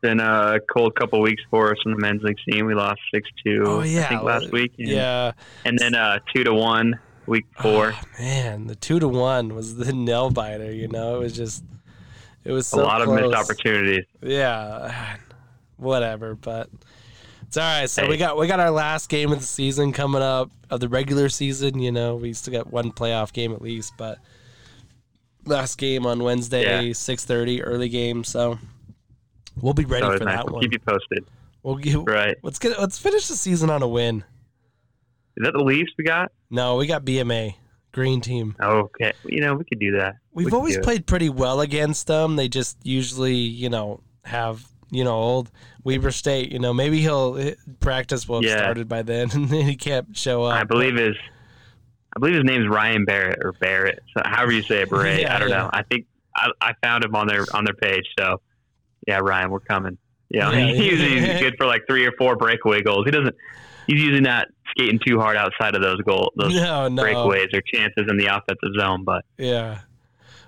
been 0.00 0.20
a 0.20 0.58
cold 0.72 0.94
couple 0.94 1.20
weeks 1.20 1.42
for 1.50 1.70
us 1.72 1.78
in 1.84 1.92
the 1.92 1.98
men's 1.98 2.22
league 2.22 2.36
scene. 2.50 2.66
We 2.66 2.74
lost 2.74 3.00
six 3.12 3.28
two. 3.44 3.62
Oh, 3.66 3.82
yeah. 3.82 4.04
I 4.04 4.08
think 4.08 4.22
last 4.22 4.50
week. 4.52 4.72
And, 4.78 4.88
yeah, 4.88 5.32
and 5.64 5.78
then 5.78 5.94
uh, 5.94 6.18
two 6.34 6.44
to 6.44 6.52
one 6.54 6.98
week 7.26 7.46
four. 7.60 7.92
Oh, 7.94 8.00
man, 8.18 8.66
the 8.66 8.74
two 8.76 8.98
to 9.00 9.08
one 9.08 9.54
was 9.54 9.76
the 9.76 9.92
nail 9.94 10.30
biter. 10.30 10.72
You 10.72 10.88
know, 10.88 11.16
it 11.16 11.18
was 11.20 11.36
just 11.36 11.64
it 12.44 12.52
was 12.52 12.66
so 12.66 12.80
a 12.80 12.82
lot 12.82 13.02
close. 13.02 13.18
of 13.18 13.24
missed 13.30 13.34
opportunities. 13.36 14.04
Yeah, 14.22 15.16
whatever, 15.76 16.34
but 16.34 16.68
it's 17.46 17.56
all 17.56 17.62
right. 17.80 17.88
So 17.90 18.02
Hey. 18.04 18.08
we 18.08 18.16
got 18.16 18.36
we 18.38 18.46
got 18.46 18.60
our 18.60 18.70
last 18.70 19.08
game 19.08 19.32
of 19.32 19.40
the 19.40 19.46
season 19.46 19.92
coming 19.92 20.22
up 20.22 20.50
of 20.70 20.80
the 20.80 20.88
regular 20.88 21.28
season. 21.28 21.78
You 21.80 21.92
know, 21.92 22.16
we 22.16 22.32
still 22.32 22.52
got 22.52 22.72
one 22.72 22.92
playoff 22.92 23.32
game 23.32 23.52
at 23.52 23.60
least, 23.62 23.94
but 23.96 24.18
last 25.44 25.78
game 25.78 26.06
on 26.06 26.22
Wednesday, 26.22 26.86
Yeah. 26.88 26.92
six 26.92 27.24
thirty, 27.24 27.62
early 27.62 27.88
game. 27.88 28.24
So 28.24 28.58
we'll 29.62 29.74
be 29.74 29.84
ready 29.84 30.06
for 30.18 30.24
nice. 30.24 30.36
that 30.36 30.44
We'll 30.46 30.54
one. 30.54 30.62
keep 30.62 30.72
you 30.72 30.78
posted. 30.78 31.24
We'll 31.62 31.76
get, 31.76 31.96
Right. 32.08 32.36
let's 32.42 32.58
get 32.58 32.78
let's 32.80 32.98
finish 32.98 33.28
the 33.28 33.36
season 33.36 33.68
on 33.70 33.82
a 33.82 33.88
win. 33.88 34.24
Is 35.36 35.44
that 35.44 35.52
the 35.52 35.62
Leafs 35.62 35.92
we 35.98 36.04
got? 36.04 36.32
No, 36.50 36.76
we 36.76 36.86
got 36.86 37.04
BMA, 37.04 37.54
green 37.92 38.20
team. 38.20 38.56
Okay. 38.60 39.12
You 39.24 39.40
know, 39.40 39.54
we 39.54 39.64
could 39.64 39.78
do 39.78 39.92
that. 39.98 40.16
We've 40.32 40.46
We 40.46 40.52
always 40.52 40.78
played 40.78 41.06
pretty 41.06 41.28
well 41.28 41.60
against 41.60 42.06
them. 42.06 42.36
They 42.36 42.48
just 42.48 42.76
usually, 42.84 43.34
you 43.34 43.68
know, 43.68 44.00
have 44.24 44.64
you 44.90 45.04
know 45.04 45.14
old 45.14 45.50
Weber 45.84 46.10
State. 46.10 46.50
You 46.52 46.58
know, 46.58 46.72
maybe 46.72 47.00
he'll 47.00 47.36
eh, 47.38 47.54
practice 47.80 48.26
will 48.28 48.36
have 48.42 48.50
Yeah. 48.50 48.56
started 48.58 48.88
by 48.88 49.02
then, 49.02 49.30
and 49.34 49.48
then 49.48 49.64
he 49.66 49.76
can't 49.76 50.16
show 50.16 50.44
up. 50.44 50.54
I 50.54 50.64
believe 50.64 50.96
his 50.96 51.16
I 52.16 52.20
believe 52.20 52.36
his 52.36 52.44
name's 52.44 52.66
Ryan 52.68 53.04
Barrett 53.04 53.38
or 53.44 53.52
Barrett. 53.52 54.02
So 54.16 54.22
however 54.24 54.52
you 54.52 54.62
say 54.62 54.82
it, 54.82 54.90
Barrett. 54.90 55.20
Yeah, 55.22 55.36
I 55.36 55.38
don't 55.38 55.50
yeah. 55.50 55.58
know. 55.58 55.70
I 55.72 55.82
think 55.82 56.06
I, 56.34 56.50
I 56.60 56.72
found 56.82 57.04
him 57.04 57.14
on 57.14 57.26
their 57.28 57.44
on 57.52 57.64
their 57.64 57.74
page. 57.74 58.04
So 58.18 58.40
yeah, 59.08 59.18
Ryan, 59.22 59.50
we're 59.50 59.60
coming. 59.60 59.96
Yeah, 60.28 60.52
Yeah, 60.52 60.66
he's 60.74 61.00
yeah. 61.00 61.06
usually 61.06 61.40
good 61.40 61.54
for 61.56 61.66
like 61.66 61.82
three 61.88 62.06
or 62.06 62.12
four 62.18 62.36
breakaway 62.36 62.82
goals. 62.82 63.06
He 63.06 63.10
doesn't. 63.10 63.34
He's 63.86 64.00
usually 64.00 64.20
not 64.20 64.46
skating 64.70 65.00
too 65.04 65.18
hard 65.18 65.36
outside 65.36 65.74
of 65.74 65.80
those 65.80 65.98
goal 66.02 66.30
those 66.36 66.54
no, 66.54 66.88
no, 66.88 67.02
breakaways 67.02 67.54
or 67.54 67.62
chances 67.72 68.04
in 68.08 68.18
the 68.18 68.26
offensive 68.26 68.78
zone. 68.78 69.02
But 69.04 69.24
yeah. 69.38 69.80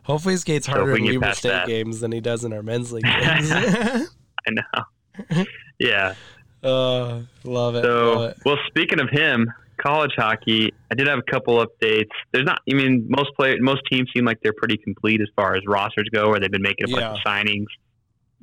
Hopefully, 0.03 0.35
he 0.35 0.39
skates 0.39 0.67
harder 0.67 0.93
we 0.93 1.09
in 1.09 1.21
Weber 1.21 1.35
State 1.35 1.49
that. 1.51 1.67
games 1.67 2.01
than 2.01 2.13
he 2.13 2.21
does 2.21 2.45
in 2.45 2.53
our 2.53 2.63
men's 2.63 2.93
league 2.93 3.05
games. 3.21 3.51
I 3.51 4.51
know. 4.51 5.45
yeah. 5.79 6.15
uh, 6.63 7.21
love 7.45 7.75
it. 7.77 7.85
love 7.85 7.85
So, 7.85 8.23
it. 8.25 8.37
well, 8.45 8.57
speaking 8.67 9.01
of 9.01 9.09
him, 9.11 9.51
college 9.81 10.13
hockey, 10.17 10.73
I 10.91 10.95
did 10.95 11.07
have 11.07 11.19
a 11.19 11.31
couple 11.31 11.65
updates. 11.65 12.09
There's 12.33 12.45
not, 12.47 12.61
I 12.71 12.75
mean, 12.75 13.07
most 13.09 13.31
play, 13.37 13.57
most 13.61 13.83
teams 13.91 14.09
seem 14.15 14.25
like 14.25 14.39
they're 14.43 14.55
pretty 14.55 14.77
complete 14.79 15.21
as 15.21 15.29
far 15.37 15.55
as 15.55 15.63
rosters 15.67 16.09
go, 16.13 16.27
or 16.27 16.41
they've 16.41 16.51
been 16.51 16.63
making 16.63 16.91
a 16.91 16.93
bunch 16.93 17.19
of 17.19 17.25
signings, 17.25 17.67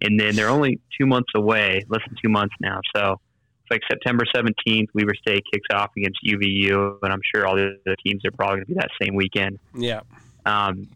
and 0.02 0.20
then 0.20 0.36
they're 0.36 0.50
only 0.50 0.80
two 1.00 1.06
months 1.06 1.30
away, 1.36 1.82
less 1.90 2.02
than 2.08 2.16
two 2.24 2.30
months 2.30 2.56
now. 2.62 2.80
So, 2.96 3.20
it's 3.64 3.72
like 3.72 3.82
September 3.92 4.24
17th, 4.34 4.88
Weber 4.94 5.14
State 5.20 5.44
kicks 5.52 5.68
off 5.74 5.92
against 5.98 6.20
UVU, 6.26 7.00
and 7.04 7.12
I'm 7.12 7.20
sure 7.36 7.46
all 7.46 7.56
the 7.56 7.78
other 7.86 7.96
teams 8.06 8.24
are 8.26 8.32
probably 8.32 8.58
going 8.58 8.66
to 8.68 8.68
be 8.68 8.74
that 8.76 8.90
same 9.02 9.14
weekend. 9.16 9.60
Yeah, 9.76 10.02
Um, 10.46 10.88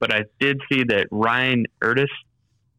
but 0.00 0.12
I 0.12 0.24
did 0.40 0.60
see 0.72 0.82
that 0.84 1.06
Ryan 1.12 1.66
Ertis 1.82 2.08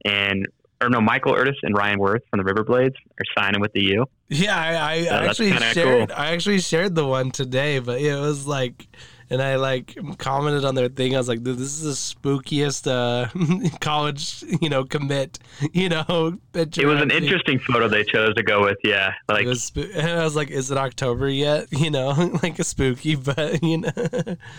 and 0.03 0.47
or 0.81 0.89
no, 0.89 0.99
Michael 0.99 1.33
Ertis 1.33 1.53
and 1.61 1.77
Ryan 1.77 1.99
Worth 1.99 2.23
from 2.31 2.43
the 2.43 2.51
Riverblades 2.51 2.95
are 2.95 3.25
signing 3.37 3.61
with 3.61 3.71
the 3.73 3.83
U. 3.83 4.05
yeah. 4.29 4.57
I, 4.59 4.93
I 4.95 5.01
that's 5.03 5.39
actually 5.39 5.51
shared. 5.51 6.09
cool. 6.09 6.17
I 6.17 6.31
actually 6.33 6.59
shared 6.59 6.95
the 6.95 7.05
one 7.05 7.29
today, 7.29 7.77
but 7.79 8.01
it 8.01 8.15
was 8.19 8.47
like, 8.47 8.87
and 9.31 9.41
I 9.41 9.55
like 9.55 9.97
commented 10.19 10.65
on 10.65 10.75
their 10.75 10.89
thing. 10.89 11.15
I 11.15 11.17
was 11.17 11.27
like, 11.27 11.41
"Dude, 11.41 11.57
"This 11.57 11.81
is 11.81 11.81
the 11.81 11.91
spookiest 12.15 12.85
uh, 12.85 13.29
college, 13.79 14.43
you 14.61 14.69
know, 14.69 14.83
commit." 14.83 15.39
You 15.73 15.89
know, 15.89 16.37
picture 16.53 16.81
It 16.81 16.85
was 16.85 17.01
an 17.01 17.11
interesting 17.11 17.57
photo 17.59 17.87
they 17.87 18.03
chose 18.03 18.33
to 18.35 18.43
go 18.43 18.61
with. 18.63 18.77
Yeah, 18.83 19.13
like 19.29 19.45
it 19.45 19.47
was, 19.47 19.71
spoo- 19.71 19.89
and 19.95 20.09
I 20.19 20.23
was 20.23 20.35
like, 20.35 20.49
"Is 20.49 20.69
it 20.71 20.77
October 20.77 21.29
yet?" 21.29 21.67
You 21.71 21.89
know, 21.91 22.09
like 22.43 22.59
a 22.59 22.63
spooky, 22.63 23.15
but 23.15 23.63
you 23.63 23.77
know, 23.79 23.91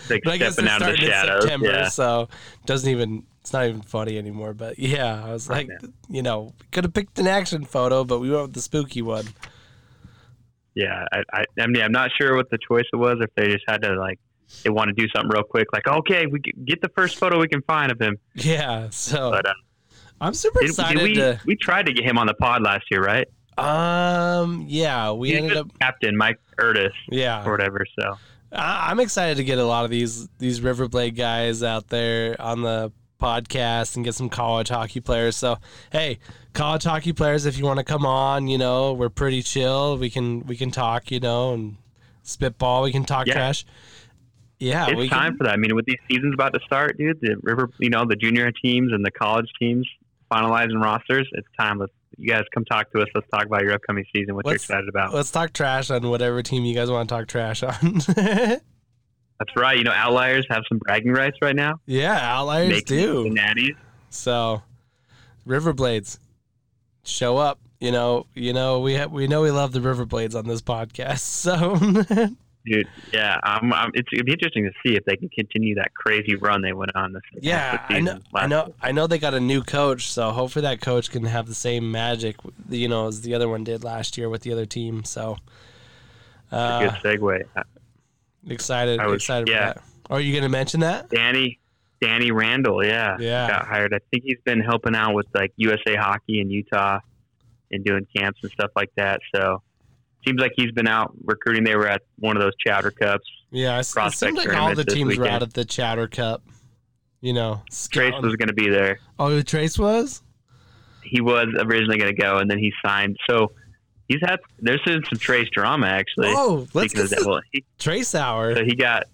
like 0.09 0.23
but 0.23 0.33
I 0.33 0.37
guess 0.37 0.53
stepping 0.53 0.65
it's 0.65 0.73
out 0.73 0.81
of 0.81 0.87
the 0.87 0.95
starting 0.97 1.03
in 1.05 1.09
shadows. 1.11 1.41
September, 1.43 1.67
Yeah, 1.67 1.87
so 1.89 2.29
doesn't 2.65 2.89
even. 2.89 3.23
It's 3.41 3.51
not 3.53 3.67
even 3.67 3.81
funny 3.81 4.17
anymore. 4.17 4.53
But 4.53 4.79
yeah, 4.79 5.21
I 5.25 5.33
was 5.33 5.49
like, 5.49 5.69
you 6.09 6.21
know, 6.23 6.53
could 6.71 6.85
have 6.85 6.93
picked 6.93 7.19
an 7.19 7.27
action 7.27 7.65
photo, 7.65 8.03
but 8.05 8.19
we 8.19 8.29
went 8.31 8.43
with 8.43 8.53
the 8.53 8.61
spooky 8.61 9.01
one. 9.01 9.25
yeah. 10.75 11.05
I, 11.11 11.23
I, 11.33 11.43
I 11.59 11.67
mean, 11.67 11.83
I'm 11.83 11.91
not 11.91 12.11
sure 12.19 12.35
what 12.35 12.49
the 12.49 12.57
choice 12.65 12.85
was. 12.93 13.17
If 13.19 13.29
they 13.35 13.51
just 13.51 13.65
had 13.67 13.81
to 13.83 13.95
like, 13.99 14.19
they 14.63 14.69
want 14.69 14.87
to 14.89 14.93
do 14.93 15.07
something 15.15 15.29
real 15.31 15.43
quick, 15.43 15.67
like, 15.73 15.87
okay, 15.87 16.25
we 16.27 16.39
get- 16.39 16.81
the 16.81 16.89
first 16.89 17.17
photo 17.17 17.39
we 17.39 17.47
can 17.47 17.61
find 17.63 17.91
of 17.91 17.99
him. 17.99 18.17
Yeah, 18.35 18.89
so 18.91 19.31
But 19.31 19.47
uh, 19.47 19.53
I'm 20.21 20.33
super 20.33 20.59
did, 20.61 20.69
excited 20.69 20.99
did 20.99 21.03
we 21.09 21.15
to. 21.15 21.39
we 21.45 21.55
tried 21.55 21.85
to 21.87 21.93
get 21.93 22.05
him 22.05 22.17
on 22.17 22.27
the 22.27 22.33
pod 22.35 22.61
last 22.63 22.85
year, 22.91 23.01
right? 23.03 23.27
Um, 23.57 24.65
yeah, 24.67 25.11
we 25.11 25.29
He's 25.29 25.37
ended 25.37 25.57
up. 25.57 25.67
captain 25.79 26.15
Mike 26.17 26.39
Ertis 26.59 26.91
Yeah, 27.09 27.45
or 27.45 27.51
whatever. 27.51 27.85
So 27.99 28.17
I- 28.51 28.87
I'm 28.89 28.99
excited 28.99 29.37
to 29.37 29.43
get 29.43 29.57
a 29.59 29.65
lot 29.65 29.85
of 29.85 29.91
these 29.91 30.27
these 30.39 30.59
Riverblade 30.59 31.15
guys 31.15 31.63
out 31.63 31.87
there 31.89 32.35
on 32.41 32.61
the 32.61 32.91
podcast 33.21 33.95
and 33.95 34.03
get 34.03 34.15
some 34.15 34.27
college 34.29 34.69
hockey 34.69 34.99
players. 34.99 35.35
So 35.35 35.57
hey, 35.91 36.19
college 36.53 36.83
hockey 36.83 37.13
players, 37.13 37.45
if 37.45 37.57
you 37.57 37.65
want 37.65 37.77
to 37.79 37.83
come 37.85 38.05
on, 38.05 38.47
you 38.47 38.57
know 38.57 38.93
we're 38.93 39.09
pretty 39.09 39.41
chill. 39.41 39.97
We 39.97 40.09
can 40.09 40.45
we 40.47 40.55
can 40.57 40.71
talk, 40.71 41.11
you 41.11 41.19
know, 41.19 41.53
and 41.53 41.77
spitball. 42.23 42.83
We 42.83 42.91
can 42.91 43.05
talk 43.05 43.27
Yeah. 43.27 43.33
trash. 43.33 43.65
Yeah, 44.59 44.87
it's 44.89 45.09
time 45.09 45.31
can, 45.31 45.37
for 45.37 45.43
that. 45.45 45.53
I 45.53 45.57
mean, 45.57 45.75
with 45.75 45.85
these 45.85 45.97
seasons 46.09 46.33
about 46.33 46.53
to 46.53 46.59
start, 46.65 46.97
dude, 46.97 47.19
the 47.21 47.35
river, 47.43 47.69
you 47.79 47.89
know, 47.89 48.05
the 48.07 48.15
junior 48.15 48.51
teams 48.51 48.93
and 48.93 49.03
the 49.05 49.11
college 49.11 49.49
teams 49.59 49.87
finalizing 50.31 50.81
rosters. 50.81 51.27
It's 51.33 51.47
time. 51.59 51.79
Let's 51.79 51.91
you 52.17 52.29
guys 52.31 52.43
come 52.53 52.63
talk 52.65 52.91
to 52.91 53.01
us. 53.01 53.07
Let's 53.15 53.27
talk 53.29 53.45
about 53.45 53.63
your 53.63 53.73
upcoming 53.73 54.05
season. 54.15 54.35
What 54.35 54.45
Let's- 54.45 54.69
you're 54.69 54.77
excited 54.77 54.89
about. 54.89 55.13
Let's 55.13 55.31
talk 55.31 55.51
trash 55.53 55.89
on 55.89 56.07
whatever 56.09 56.41
team 56.43 56.63
you 56.63 56.75
guys 56.75 56.89
want 56.91 57.09
to 57.09 57.15
talk 57.15 57.27
trash 57.27 57.63
on. 57.63 57.99
That's 58.15 59.55
right. 59.57 59.77
You 59.77 59.83
know, 59.83 59.91
outliers 59.91 60.45
have 60.49 60.63
some 60.69 60.77
bragging 60.77 61.11
rights 61.11 61.37
right 61.41 61.55
now. 61.55 61.79
yeah, 61.85 62.17
outliers 62.37 62.69
Making 62.69 62.97
do. 62.97 63.35
natties. 63.35 63.75
So, 64.09 64.61
Riverblades, 65.47 66.19
show 67.03 67.37
up. 67.37 67.59
You 67.79 67.91
know, 67.91 68.27
you 68.35 68.53
know 68.53 68.79
we 68.79 68.95
ha- 68.95 69.07
we 69.07 69.27
know 69.27 69.41
we 69.41 69.51
love 69.51 69.73
the 69.73 69.79
Riverblades 69.79 70.35
on 70.35 70.47
this 70.47 70.61
podcast. 70.61 71.19
So, 71.43 71.75
Dude, 72.65 72.87
yeah, 73.11 73.39
I'm, 73.43 73.73
I'm, 73.73 73.91
it's 73.93 74.07
it'd 74.13 74.25
be 74.25 74.31
interesting 74.31 74.63
to 74.63 74.71
see 74.85 74.95
if 74.95 75.03
they 75.03 75.17
can 75.17 75.27
continue 75.29 75.75
that 75.75 75.93
crazy 75.93 76.35
run 76.35 76.61
they 76.61 76.71
went 76.71 76.95
on 76.95 77.11
this. 77.11 77.21
yeah, 77.41 77.85
I 77.89 77.99
know, 77.99 78.19
I 78.33 78.47
know, 78.47 78.73
I 78.81 78.93
know 78.93 79.05
they 79.05 79.17
got 79.19 79.33
a 79.33 79.39
new 79.41 79.61
coach. 79.63 80.09
So 80.09 80.31
hopefully 80.31 80.63
that 80.63 80.79
coach 80.79 81.11
can 81.11 81.25
have 81.25 81.47
the 81.47 81.55
same 81.55 81.91
magic, 81.91 82.37
you 82.69 82.87
know, 82.87 83.07
as 83.07 83.21
the 83.21 83.33
other 83.35 83.49
one 83.49 83.65
did 83.65 83.83
last 83.83 84.17
year 84.17 84.29
with 84.29 84.43
the 84.43 84.53
other 84.53 84.65
team. 84.65 85.03
So, 85.03 85.37
uh, 86.53 86.79
Good 87.01 87.19
segue. 87.19 87.43
Excited, 88.47 88.99
I 88.99 89.07
was- 89.07 89.21
excited 89.21 89.49
yeah. 89.49 89.73
for 89.73 89.79
that. 89.79 89.83
Are 90.09 90.19
you 90.21 90.33
gonna 90.35 90.49
mention 90.49 90.81
that? 90.81 91.09
Danny, 91.09 91.59
Danny 92.01 92.31
Randall, 92.31 92.85
yeah, 92.85 93.17
Yeah. 93.19 93.47
got 93.49 93.67
hired. 93.67 93.93
I 93.93 93.99
think 94.11 94.23
he's 94.25 94.39
been 94.45 94.59
helping 94.61 94.95
out 94.95 95.13
with 95.15 95.27
like 95.33 95.51
USA 95.57 95.95
Hockey 95.95 96.39
in 96.41 96.49
Utah 96.49 96.99
and 97.71 97.83
doing 97.83 98.05
camps 98.15 98.39
and 98.43 98.51
stuff 98.51 98.71
like 98.75 98.91
that. 98.97 99.19
So 99.35 99.61
seems 100.25 100.39
like 100.39 100.51
he's 100.55 100.71
been 100.71 100.87
out 100.87 101.13
recruiting. 101.23 101.63
They 101.63 101.75
were 101.75 101.87
at 101.87 102.01
one 102.19 102.37
of 102.37 102.43
those 102.43 102.53
Chowder 102.65 102.91
Cups. 102.91 103.25
Yeah, 103.51 103.79
it, 103.79 103.83
seemed 103.83 104.37
like 104.37 104.53
all 104.53 104.73
the 104.73 104.83
teams 104.83 105.17
were 105.17 105.27
out 105.27 105.43
at 105.43 105.53
the 105.53 105.65
Chowder 105.65 106.07
Cup. 106.07 106.43
You 107.21 107.33
know, 107.33 107.61
Trace 107.69 108.11
scouting. 108.11 108.21
was 108.21 108.35
going 108.35 108.49
to 108.49 108.53
be 108.53 108.69
there. 108.69 108.99
oh, 109.19 109.41
Trace 109.41 109.79
was. 109.79 110.21
He 111.03 111.21
was 111.21 111.47
originally 111.57 111.97
going 111.97 112.13
to 112.13 112.21
go, 112.21 112.39
and 112.39 112.49
then 112.49 112.57
he 112.57 112.73
signed. 112.83 113.17
So 113.29 113.51
he's 114.07 114.19
had 114.21 114.39
there's 114.59 114.81
been 114.85 115.01
some 115.09 115.19
Trace 115.19 115.49
drama 115.51 115.87
actually. 115.87 116.29
Oh, 116.29 116.67
let's 116.73 116.93
get 116.93 117.09
that. 117.09 117.23
Well, 117.25 117.41
he, 117.51 117.63
Trace 117.79 118.15
hour. 118.15 118.55
so 118.55 118.63
he 118.63 118.75
got, 118.75 119.05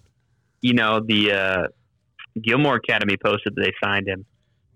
you 0.60 0.74
know, 0.74 1.00
the 1.00 1.32
uh, 1.32 1.66
Gilmour 2.40 2.76
Academy 2.76 3.16
posted 3.16 3.54
that 3.54 3.62
they 3.62 3.72
signed 3.82 4.08
him. 4.08 4.24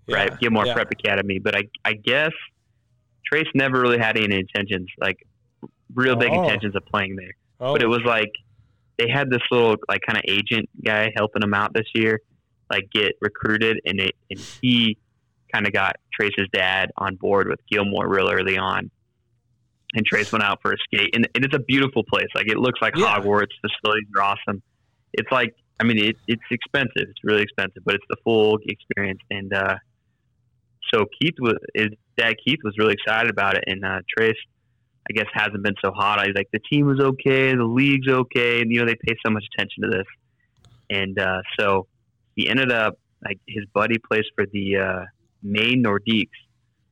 right? 0.07 0.37
Gilmour 0.39 0.65
yeah. 0.67 0.73
Prep 0.73 0.91
Academy. 0.91 1.39
But 1.39 1.57
I, 1.57 1.63
I 1.83 1.93
guess 1.93 2.31
Trace 3.25 3.47
never 3.53 3.79
really 3.79 3.99
had 3.99 4.17
any 4.17 4.39
intentions, 4.39 4.87
like 4.99 5.17
real 5.95 6.15
big 6.15 6.29
Oh. 6.31 6.43
intentions 6.43 6.75
of 6.75 6.85
playing 6.85 7.15
there. 7.15 7.33
Oh, 7.59 7.73
But 7.73 7.81
it 7.81 7.87
was 7.87 8.01
like 8.05 8.31
they 8.97 9.09
had 9.09 9.29
this 9.29 9.41
little 9.51 9.75
like 9.89 10.01
kind 10.07 10.17
of 10.17 10.23
agent 10.27 10.69
guy 10.83 11.11
helping 11.15 11.41
them 11.41 11.53
out 11.53 11.73
this 11.73 11.87
year, 11.95 12.21
like 12.69 12.89
get 12.91 13.13
recruited, 13.21 13.79
and 13.85 13.99
it 13.99 14.15
and 14.29 14.39
he 14.61 14.97
kind 15.53 15.65
of 15.67 15.73
got 15.73 15.95
Trace's 16.13 16.47
dad 16.53 16.91
on 16.97 17.15
board 17.15 17.47
with 17.47 17.59
Gilmour 17.71 18.07
real 18.07 18.29
early 18.29 18.57
on. 18.57 18.91
And 19.93 20.05
Trace 20.05 20.31
went 20.33 20.43
out 20.43 20.61
for 20.61 20.73
a 20.73 20.77
skate, 20.83 21.15
and, 21.15 21.25
and 21.35 21.45
it's 21.45 21.55
a 21.55 21.59
beautiful 21.59 22.03
place. 22.03 22.27
Like 22.35 22.47
it 22.49 22.57
looks 22.57 22.81
like 22.81 22.95
Yeah. 22.97 23.17
Hogwarts. 23.17 23.53
Facilities 23.61 24.07
are 24.17 24.21
awesome. 24.23 24.61
It's 25.13 25.31
like 25.31 25.53
I 25.79 25.83
mean, 25.83 25.97
it, 25.97 26.15
it's 26.27 26.41
expensive. 26.51 26.91
It's 27.09 27.23
really 27.23 27.41
expensive, 27.43 27.83
but 27.85 27.95
it's 27.95 28.05
the 28.09 28.15
full 28.23 28.59
experience. 28.65 29.19
And 29.29 29.53
uh, 29.53 29.75
so 30.93 31.05
Keith 31.21 31.35
was 31.39 31.55
his 31.73 31.89
dad. 32.17 32.35
Keith 32.45 32.59
was 32.63 32.73
really 32.77 32.93
excited 32.93 33.29
about 33.29 33.55
it, 33.55 33.63
and 33.67 33.83
uh, 33.83 33.99
Trace, 34.17 34.35
I 35.09 35.13
guess, 35.13 35.27
hasn't 35.33 35.63
been 35.63 35.75
so 35.83 35.91
hot. 35.91 36.25
He's 36.25 36.35
like, 36.35 36.49
the 36.51 36.59
team 36.59 36.87
was 36.87 36.99
okay, 36.99 37.53
the 37.53 37.63
league's 37.63 38.07
okay, 38.07 38.61
and 38.61 38.71
you 38.71 38.79
know 38.79 38.85
they 38.85 38.95
pay 38.95 39.15
so 39.25 39.31
much 39.31 39.45
attention 39.53 39.83
to 39.83 39.89
this. 39.89 40.07
And 40.89 41.19
uh, 41.19 41.41
so 41.59 41.87
he 42.35 42.49
ended 42.49 42.71
up 42.71 42.97
like 43.23 43.39
his 43.47 43.65
buddy 43.73 43.97
plays 43.97 44.25
for 44.35 44.45
the 44.51 44.77
uh, 44.77 45.05
Maine 45.41 45.83
Nordiques, 45.83 46.29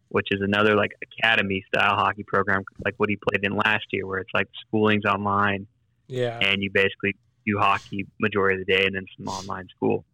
which 0.10 0.28
is 0.32 0.41
another 0.41 0.76
like 0.76 0.91
academy 1.02 1.63
style 1.67 1.95
hockey 1.95 2.23
program, 2.23 2.63
like 2.84 2.95
what 2.97 3.10
he 3.10 3.17
played 3.17 3.43
in 3.43 3.56
last 3.56 3.86
year, 3.91 4.06
where 4.06 4.19
it's 4.19 4.34
like 4.34 4.47
schooling's 4.67 5.06
online 5.06 5.67
yeah. 6.08 6.39
and 6.39 6.62
you 6.62 6.69
basically 6.71 7.15
do 7.45 7.58
hockey 7.58 8.06
majority 8.19 8.62
of 8.62 8.67
the 8.67 8.71
day 8.71 8.86
and 8.86 8.95
then 8.95 9.06
some 9.17 9.28
online 9.28 9.67
school. 9.76 10.06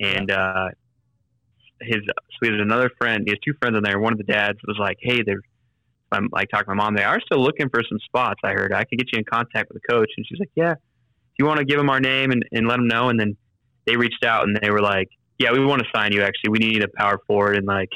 And 0.00 0.30
uh, 0.30 0.68
his 1.80 2.02
so 2.06 2.38
he 2.42 2.48
has 2.48 2.60
another 2.60 2.90
friend. 2.98 3.22
He 3.24 3.30
has 3.30 3.38
two 3.44 3.54
friends 3.58 3.76
in 3.76 3.82
there. 3.82 3.98
One 3.98 4.12
of 4.12 4.18
the 4.18 4.24
dads 4.24 4.58
was 4.66 4.76
like, 4.78 4.98
"Hey, 5.00 5.22
they're." 5.22 5.40
I'm 6.12 6.28
like 6.32 6.48
talking 6.50 6.66
to 6.66 6.74
my 6.74 6.84
mom. 6.84 6.94
They 6.94 7.04
are 7.04 7.20
still 7.20 7.42
looking 7.42 7.68
for 7.68 7.82
some 7.88 7.98
spots. 8.04 8.40
I 8.44 8.52
heard 8.52 8.72
I 8.72 8.84
could 8.84 8.98
get 8.98 9.12
you 9.12 9.18
in 9.18 9.24
contact 9.24 9.70
with 9.72 9.82
the 9.82 9.92
coach, 9.92 10.10
and 10.16 10.26
she's 10.26 10.38
like, 10.38 10.50
"Yeah, 10.54 10.72
if 10.72 10.78
you 11.38 11.46
want 11.46 11.58
to 11.58 11.64
give 11.64 11.78
them 11.78 11.90
our 11.90 12.00
name 12.00 12.30
and, 12.30 12.44
and 12.52 12.68
let 12.68 12.76
them 12.76 12.88
know." 12.88 13.08
And 13.08 13.18
then 13.18 13.36
they 13.86 13.96
reached 13.96 14.24
out 14.24 14.44
and 14.44 14.56
they 14.60 14.70
were 14.70 14.80
like, 14.80 15.08
"Yeah, 15.38 15.52
we 15.52 15.64
want 15.64 15.82
to 15.82 15.88
sign 15.94 16.12
you. 16.12 16.22
Actually, 16.22 16.50
we 16.50 16.58
need 16.58 16.82
a 16.82 16.88
power 16.88 17.18
forward." 17.26 17.56
And 17.56 17.66
like 17.66 17.90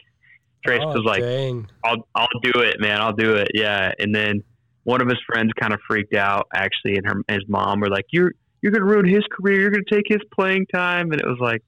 Trace 0.65 0.81
Oh, 0.83 0.93
was 0.93 1.05
like, 1.05 1.23
dang. 1.23 1.69
I'll 1.85 2.07
I'll 2.15 2.29
do 2.43 2.61
it, 2.61 2.81
man. 2.81 3.01
I'll 3.01 3.15
do 3.15 3.35
it. 3.35 3.49
Yeah. 3.55 3.93
And 3.99 4.15
then 4.15 4.43
one 4.85 5.01
of 5.01 5.09
his 5.09 5.19
friends 5.27 5.53
kind 5.59 5.73
of 5.73 5.81
freaked 5.87 6.15
out 6.15 6.49
actually, 6.55 6.97
and 6.97 7.07
her 7.07 7.23
his 7.29 7.45
mom 7.49 7.81
were 7.81 7.89
like, 7.89 8.07
"You're 8.11 8.33
you're 8.61 8.73
gonna 8.73 8.85
ruin 8.85 9.07
his 9.07 9.25
career. 9.31 9.61
You're 9.61 9.71
gonna 9.71 9.85
take 9.91 10.07
his 10.07 10.21
playing 10.35 10.67
time." 10.67 11.13
And 11.13 11.21
it 11.21 11.27
was 11.27 11.39
like, 11.41 11.63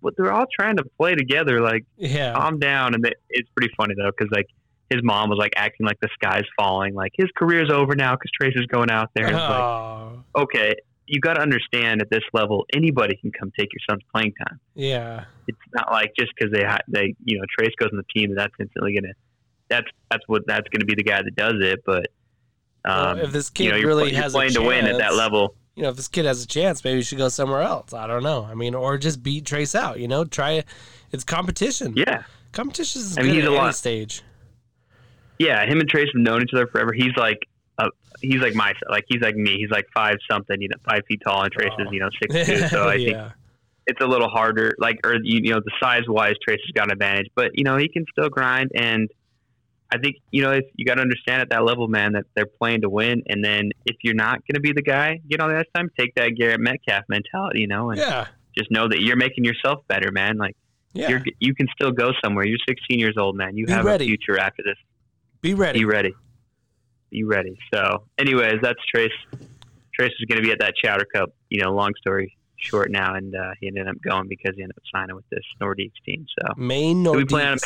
"What? 0.00 0.14
They're 0.16 0.32
all 0.32 0.46
trying 0.58 0.76
to 0.76 0.84
play 0.98 1.14
together. 1.14 1.60
Like, 1.60 1.84
yeah. 1.96 2.34
calm 2.34 2.58
down." 2.58 2.94
And 2.94 3.04
they, 3.04 3.12
it's 3.30 3.48
pretty 3.56 3.72
funny 3.76 3.94
though, 3.96 4.10
because 4.16 4.30
like 4.32 4.46
his 4.90 5.00
mom 5.02 5.28
was 5.30 5.38
like 5.38 5.52
acting 5.56 5.86
like 5.86 5.98
the 6.00 6.08
sky's 6.14 6.44
falling, 6.58 6.94
like 6.94 7.12
his 7.16 7.28
career's 7.36 7.70
over 7.70 7.94
now 7.96 8.14
because 8.14 8.30
Trace 8.40 8.54
is 8.56 8.66
going 8.66 8.90
out 8.90 9.10
there. 9.14 9.26
It's 9.26 9.34
like, 9.34 9.50
Oh, 9.50 10.22
okay, 10.36 10.74
you 11.06 11.20
got 11.20 11.34
to 11.34 11.40
understand 11.40 12.00
at 12.02 12.10
this 12.10 12.22
level, 12.32 12.66
anybody 12.74 13.16
can 13.16 13.30
come 13.32 13.52
take 13.58 13.68
your 13.72 13.80
son's 13.88 14.02
playing 14.12 14.32
time 14.46 14.58
yeah. 14.74 15.24
it's 15.46 15.58
not 15.74 15.90
like 15.92 16.12
just 16.18 16.32
because 16.36 16.52
they 16.52 16.64
they 16.88 17.14
you 17.24 17.38
know 17.38 17.44
Trace 17.58 17.74
goes 17.78 17.90
on 17.92 17.98
the 17.98 18.04
team 18.20 18.34
that's 18.34 18.52
instantly 18.60 18.94
gonna 18.94 19.12
that's 19.68 19.86
that's 20.10 20.22
what 20.28 20.42
that's 20.46 20.68
gonna 20.68 20.84
be 20.84 20.94
the 20.94 21.02
guy 21.04 21.20
that 21.22 21.34
does 21.36 21.54
it. 21.60 21.80
But 21.84 22.06
um, 22.84 23.16
well, 23.16 23.24
if 23.26 23.32
this 23.32 23.50
kid 23.50 23.64
you 23.64 23.70
know 23.70 23.76
you're, 23.76 23.88
really 23.88 24.12
you're 24.12 24.22
has 24.22 24.32
playing 24.32 24.50
a 24.50 24.54
to 24.54 24.58
chance, 24.60 24.68
win 24.68 24.86
at 24.86 24.98
that 24.98 25.14
level. 25.14 25.54
you 25.74 25.82
know, 25.82 25.88
if 25.88 25.96
this 25.96 26.06
kid 26.08 26.24
has 26.24 26.42
a 26.44 26.46
chance, 26.46 26.84
maybe 26.84 26.98
you 26.98 27.02
should 27.02 27.18
go 27.18 27.28
somewhere 27.28 27.62
else. 27.62 27.92
I 27.92 28.06
don't 28.06 28.22
know. 28.22 28.44
I 28.44 28.54
mean, 28.54 28.74
or 28.76 28.96
just 28.98 29.22
beat 29.24 29.44
Trace 29.44 29.74
out. 29.74 29.98
You 29.98 30.06
know, 30.08 30.24
try. 30.24 30.52
It. 30.52 30.66
It's 31.10 31.24
competition. 31.24 31.94
Yeah, 31.96 32.22
Competition 32.52 33.00
is 33.02 33.18
I 33.18 33.22
mean, 33.22 33.30
good 33.32 33.36
he's 33.38 33.44
at 33.46 33.52
a 33.52 33.54
lot- 33.54 33.74
stage. 33.74 34.22
Yeah. 35.38 35.64
Him 35.66 35.80
and 35.80 35.88
Trace 35.88 36.08
have 36.14 36.20
known 36.22 36.42
each 36.42 36.50
other 36.54 36.66
forever. 36.66 36.92
He's 36.92 37.16
like 37.16 37.38
uh, 37.78 37.88
he's 38.22 38.40
like 38.40 38.54
my 38.54 38.72
like 38.88 39.04
he's 39.08 39.20
like 39.20 39.36
me. 39.36 39.56
He's 39.58 39.70
like 39.70 39.86
five 39.94 40.16
something, 40.30 40.60
you 40.60 40.68
know, 40.68 40.76
five 40.88 41.02
feet 41.08 41.20
tall, 41.26 41.42
and 41.42 41.52
Trace 41.52 41.72
is 41.78 41.86
Oh. 41.88 41.92
you 41.92 42.00
know 42.00 42.08
six 42.22 42.46
two. 42.48 42.68
So 42.68 42.88
I 42.88 42.96
think 43.04 43.18
it's 43.86 44.00
a 44.00 44.06
little 44.06 44.28
harder. 44.28 44.74
Like 44.78 44.98
or 45.04 45.14
you, 45.14 45.40
you 45.44 45.52
know 45.54 45.60
the 45.60 45.72
size 45.80 46.02
wise, 46.08 46.34
Trace 46.42 46.60
has 46.64 46.72
got 46.72 46.84
an 46.86 46.92
advantage, 46.92 47.28
but 47.34 47.50
you 47.54 47.64
know 47.64 47.76
he 47.76 47.88
can 47.88 48.04
still 48.12 48.28
grind 48.28 48.70
and. 48.74 49.08
I 49.88 49.98
think 49.98 50.16
you 50.32 50.42
know 50.42 50.50
if 50.50 50.64
you 50.74 50.84
got 50.84 50.96
to 50.96 51.00
understand 51.02 51.42
at 51.42 51.50
that 51.50 51.62
level, 51.64 51.86
man, 51.86 52.14
that 52.14 52.24
they're 52.34 52.44
playing 52.44 52.80
to 52.80 52.90
win. 52.90 53.22
And 53.28 53.44
then 53.44 53.70
if 53.84 53.94
you're 54.02 54.16
not 54.16 54.40
going 54.40 54.54
to 54.54 54.60
be 54.60 54.72
the 54.72 54.82
guy, 54.82 55.20
get 55.30 55.40
on 55.40 55.48
the 55.48 55.58
ice 55.60 55.64
time. 55.76 55.90
Take 55.96 56.12
that 56.16 56.30
Garrett 56.36 56.58
Metcalf 56.58 57.04
mentality, 57.08 57.60
you 57.60 57.68
know, 57.68 57.90
and 57.90 58.00
Yeah. 58.00 58.26
just 58.58 58.68
know 58.72 58.88
that 58.88 59.00
you're 59.00 59.14
making 59.16 59.44
yourself 59.44 59.86
better, 59.86 60.10
man. 60.10 60.38
Like 60.38 60.56
Yeah. 60.92 61.08
you're 61.10 61.22
you 61.38 61.54
can 61.54 61.68
still 61.72 61.92
go 61.92 62.10
somewhere. 62.24 62.44
You're 62.44 62.58
16 62.68 62.98
years 62.98 63.14
old, 63.16 63.36
man. 63.36 63.56
You 63.56 63.66
Be 63.66 63.72
have 63.74 63.84
ready. 63.84 64.06
a 64.06 64.08
future 64.08 64.36
after 64.40 64.64
this. 64.64 64.76
Be 65.46 65.54
ready. 65.54 65.78
Be 65.78 65.84
ready. 65.84 66.14
Be 67.10 67.22
ready. 67.22 67.56
So, 67.72 68.02
anyways, 68.18 68.56
that's 68.62 68.80
Trace. 68.92 69.12
Trace 69.94 70.12
was 70.18 70.26
going 70.28 70.42
to 70.42 70.42
be 70.42 70.50
at 70.50 70.58
that 70.58 70.74
Chowder 70.82 71.06
Cup. 71.14 71.30
You 71.50 71.62
know, 71.62 71.72
long 71.72 71.92
story 72.00 72.36
short 72.56 72.90
now, 72.90 73.14
and 73.14 73.32
uh, 73.32 73.52
he 73.60 73.68
ended 73.68 73.86
up 73.86 73.94
going 74.02 74.26
because 74.28 74.56
he 74.56 74.62
ended 74.62 74.76
up 74.76 74.82
signing 74.92 75.14
with 75.14 75.28
this 75.30 75.44
Nordiques 75.62 75.92
team. 76.04 76.26
So, 76.40 76.54
Maine 76.56 77.04
Do 77.04 77.12
we 77.12 77.22
Nordiques. 77.22 77.28
plan 77.28 77.52
on 77.52 77.58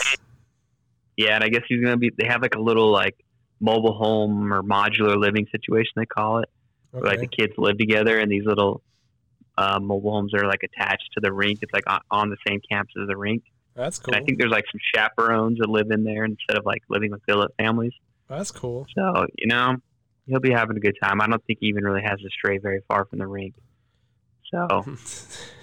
yeah, 1.17 1.37
and 1.37 1.45
I 1.45 1.49
guess 1.49 1.63
he's 1.69 1.81
going 1.83 1.93
to 1.93 1.99
be. 1.99 2.11
They 2.11 2.27
have 2.27 2.43
like 2.43 2.55
a 2.55 2.61
little 2.61 2.93
like 2.93 3.17
mobile 3.61 3.95
home 3.95 4.53
or 4.53 4.63
modular 4.63 5.17
living 5.17 5.47
situation 5.51 5.93
they 5.97 6.07
call 6.07 6.41
it. 6.41 6.51
where 6.91 7.03
like 7.03 7.21
the 7.21 7.27
kids 7.27 7.55
live 7.57 7.79
together 7.79 8.19
and 8.19 8.31
these 8.31 8.45
little 8.45 8.83
uh, 9.57 9.79
mobile 9.81 10.13
homes 10.13 10.35
are 10.35 10.47
like 10.47 10.63
attached 10.63 11.09
to 11.15 11.21
the 11.23 11.33
rink. 11.33 11.61
It's 11.63 11.73
like 11.73 11.85
on, 11.91 12.01
on 12.11 12.29
the 12.29 12.37
same 12.47 12.61
campus 12.71 12.93
as 13.01 13.09
the 13.09 13.17
rink. 13.17 13.43
That's 13.81 13.99
cool. 13.99 14.15
And 14.15 14.23
I 14.23 14.25
think 14.27 14.39
there's 14.39 14.51
like 14.53 14.65
some 14.71 14.81
chaperones 14.95 15.59
that 15.59 15.69
live 15.71 15.91
in 15.91 16.05
there 16.05 16.25
instead 16.25 16.57
of 16.59 16.67
like 16.67 16.83
living 16.89 17.11
with 17.11 17.21
billet 17.27 17.51
families. 17.59 17.93
That's 18.29 18.51
cool. 18.51 18.87
So 18.95 19.27
you 19.39 19.47
know 19.47 19.77
he'll 20.27 20.39
be 20.41 20.53
having 20.53 20.77
a 20.77 20.81
good 20.81 20.97
time. 21.03 21.21
I 21.21 21.27
don't 21.27 21.43
think 21.47 21.59
he 21.61 21.67
even 21.69 21.85
really 21.85 22.03
has 22.03 22.19
to 22.21 22.29
stray 22.31 22.59
very 22.59 22.83
far 22.89 23.07
from 23.07 23.19
the 23.21 23.27
rink. 23.27 23.55
So 24.53 24.67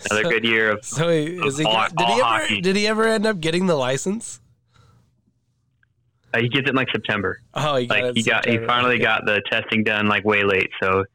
another 0.09 0.23
so, 0.23 0.29
good 0.29 0.45
year 0.45 0.71
of 0.71 0.83
So 0.83 1.09
he, 1.09 1.25
is 1.45 1.57
he 1.57 1.65
all- 1.65 1.73
got, 1.73 1.95
did 1.95 2.07
he 2.07 2.13
ever 2.13 2.23
hockey. 2.23 2.61
did 2.61 2.75
he 2.75 2.87
ever 2.87 3.03
end 3.05 3.25
up 3.25 3.39
getting 3.39 3.67
the 3.67 3.75
license? 3.75 4.39
uh, 6.33 6.39
he 6.39 6.49
gets 6.49 6.63
it 6.67 6.69
in 6.69 6.75
like 6.75 6.87
September. 6.91 7.39
Oh, 7.53 7.75
he 7.77 7.85
got 7.87 7.95
Like 7.95 8.03
it 8.05 8.17
he 8.17 8.23
got 8.23 8.45
he 8.47 8.57
finally 8.65 8.95
Okay. 8.95 9.03
got 9.03 9.25
the 9.25 9.41
testing 9.51 9.83
done 9.83 10.07
like 10.07 10.25
way 10.25 10.43
late. 10.43 10.69
So 10.81 11.05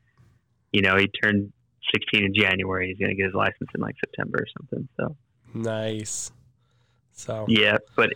you 0.73 0.83
know 0.83 0.97
he 0.97 1.09
turned 1.23 1.53
16 1.95 2.25
in 2.25 2.35
January. 2.35 2.89
He's 2.89 2.99
gonna 2.99 3.15
get 3.15 3.27
his 3.27 3.35
license 3.35 3.69
in 3.75 3.81
like 3.81 3.97
September 4.05 4.39
or 4.41 4.47
something. 4.59 4.89
So. 4.99 5.17
nice. 5.55 6.31
So 7.13 7.45
Yeah, 7.49 7.79
but 7.97 8.11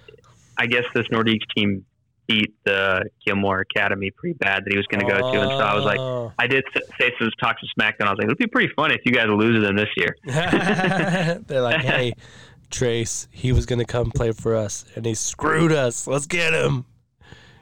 I 0.58 0.66
guess 0.66 0.84
this 0.94 1.06
Nordiques 1.08 1.42
team 1.56 1.84
beat 2.26 2.54
the 2.64 3.04
Gilmour 3.24 3.60
Academy 3.60 4.10
pretty 4.10 4.34
bad 4.38 4.64
that 4.64 4.70
he 4.72 4.76
was 4.76 4.86
going 4.88 5.00
to 5.00 5.06
go 5.06 5.18
to, 5.32 5.40
and 5.40 5.50
so 5.50 5.58
I 5.58 5.74
was 5.74 5.84
like, 5.84 5.98
Oh. 6.00 6.32
I 6.38 6.46
did 6.48 6.64
say 7.00 7.12
some 7.18 7.30
talk 7.40 7.56
to 7.60 7.66
SmackDown. 7.78 8.06
I 8.06 8.10
was 8.10 8.18
like, 8.18 8.24
it'd 8.26 8.38
be 8.38 8.46
pretty 8.48 8.72
funny 8.74 8.94
if 8.94 9.02
you 9.04 9.12
guys 9.12 9.26
lose 9.28 9.56
to 9.56 9.60
them 9.60 9.76
this 9.76 9.88
year. 9.96 10.16
They're 11.46 11.60
like, 11.62 11.82
hey, 11.82 12.14
Trace, 12.70 13.28
he 13.30 13.52
was 13.52 13.64
gonna 13.66 13.84
come 13.84 14.10
play 14.10 14.32
for 14.32 14.56
us, 14.56 14.84
and 14.96 15.06
he 15.06 15.14
screwed 15.14 15.70
us. 15.72 16.06
Let's 16.08 16.26
get 16.26 16.52
him. 16.52 16.84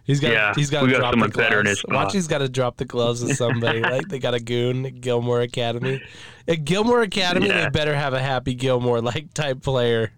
He's 0.04 0.20
got. 0.20 0.32
Yeah, 0.32 0.52
he's 0.54 0.68
got 0.70 0.82
to 0.86 0.94
drop 0.94 1.14
the 1.18 1.28
better 1.28 1.62
gloves. 1.62 1.80
his 1.80 1.84
Watch, 1.88 2.12
he's 2.12 2.28
got 2.28 2.38
to 2.38 2.48
drop 2.48 2.76
the 2.76 2.84
gloves 2.84 3.24
with 3.24 3.36
somebody. 3.36 3.80
like 3.82 4.06
they 4.08 4.18
got 4.18 4.34
a 4.34 4.40
goon 4.40 4.84
at 4.84 5.00
Gilmour 5.00 5.40
Academy. 5.42 6.02
At 6.46 6.64
Gilmour 6.64 7.02
Academy, 7.02 7.48
Yeah. 7.48 7.64
they 7.64 7.70
better 7.70 7.94
have 7.94 8.12
a 8.12 8.20
Happy 8.20 8.54
Gilmore 8.54 9.00
like 9.00 9.32
type 9.32 9.62
player. 9.62 10.12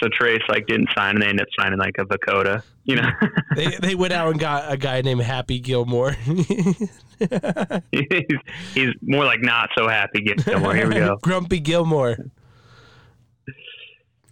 So 0.00 0.08
Trace 0.08 0.40
like 0.48 0.66
didn't 0.66 0.88
sign, 0.96 1.16
and 1.16 1.22
they 1.22 1.26
ended 1.26 1.42
up 1.42 1.48
signing 1.58 1.78
like 1.78 1.96
a 1.98 2.04
Vakota. 2.04 2.62
You 2.84 2.96
know, 2.96 3.10
They 3.56 3.66
they 3.80 3.94
went 3.94 4.12
out 4.12 4.30
and 4.30 4.40
got 4.40 4.72
a 4.72 4.76
guy 4.76 5.02
named 5.02 5.20
Happy 5.20 5.60
Gilmore. 5.60 6.12
he's, 7.92 8.38
he's 8.72 8.90
more 9.02 9.24
like 9.24 9.42
not 9.42 9.68
so 9.76 9.88
happy 9.88 10.22
Gilmore. 10.22 10.74
Here 10.74 10.88
we 10.88 10.94
go. 10.94 11.16
Grumpy 11.22 11.60
Gilmore. 11.60 12.16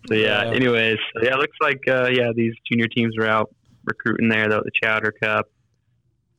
So 0.07 0.15
yeah. 0.15 0.45
Yeah. 0.45 0.51
Anyways, 0.53 0.99
yeah, 1.23 1.35
it 1.35 1.39
looks 1.39 1.57
like 1.61 1.81
uh, 1.87 2.09
yeah 2.09 2.33
these 2.35 2.55
junior 2.71 2.89
teams 2.89 3.15
were 3.19 3.27
out 3.27 3.55
recruiting 3.85 4.29
there 4.29 4.49
though 4.49 4.59
at 4.59 4.65
the 4.65 4.73
Chowder 4.83 5.13
Cup. 5.23 5.51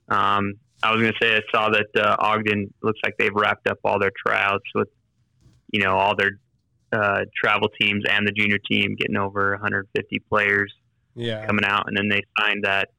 Um, 0.07 0.55
I 0.81 0.91
was 0.91 1.01
gonna 1.01 1.13
say 1.21 1.35
I 1.35 1.41
saw 1.51 1.69
that 1.69 1.87
uh, 1.95 2.15
Ogden 2.19 2.73
looks 2.81 2.99
like 3.03 3.15
they've 3.19 3.35
wrapped 3.35 3.67
up 3.67 3.77
all 3.83 3.99
their 3.99 4.11
tryouts 4.25 4.65
with 4.73 4.87
you 5.71 5.81
know 5.83 5.95
all 5.95 6.15
their 6.15 6.39
uh, 6.91 7.21
travel 7.35 7.69
teams 7.79 8.03
and 8.09 8.27
the 8.27 8.31
junior 8.31 8.57
team 8.69 8.95
getting 8.99 9.17
over 9.17 9.51
150 9.51 10.19
players 10.29 10.73
Yeah. 11.15 11.45
coming 11.45 11.65
out, 11.65 11.83
and 11.87 11.95
then 11.97 12.09
they 12.09 12.21
signed 12.39 12.63
that 12.63 12.89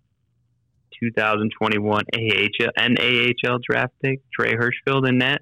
2021 1.03 2.05
AHL 2.15 2.71
and 2.77 2.99
AHL 2.99 3.59
draft 3.69 3.93
pick 4.03 4.21
Trey 4.33 4.55
Hirschfield 4.55 5.09
in 5.09 5.19
net. 5.19 5.41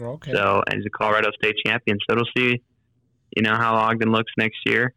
Okay. 0.00 0.32
So 0.32 0.62
and 0.66 0.76
he's 0.78 0.86
a 0.86 0.90
Colorado 0.90 1.30
State 1.42 1.56
champion. 1.64 1.98
So 2.08 2.16
we'll 2.16 2.24
see, 2.36 2.60
you 3.36 3.42
know, 3.42 3.54
how 3.54 3.74
Ogden 3.74 4.10
looks 4.10 4.32
next 4.36 4.58
year. 4.66 4.94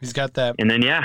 He's 0.00 0.12
got 0.12 0.34
that 0.34 0.54
And 0.60 0.70
then 0.70 0.82
yeah, 0.82 1.04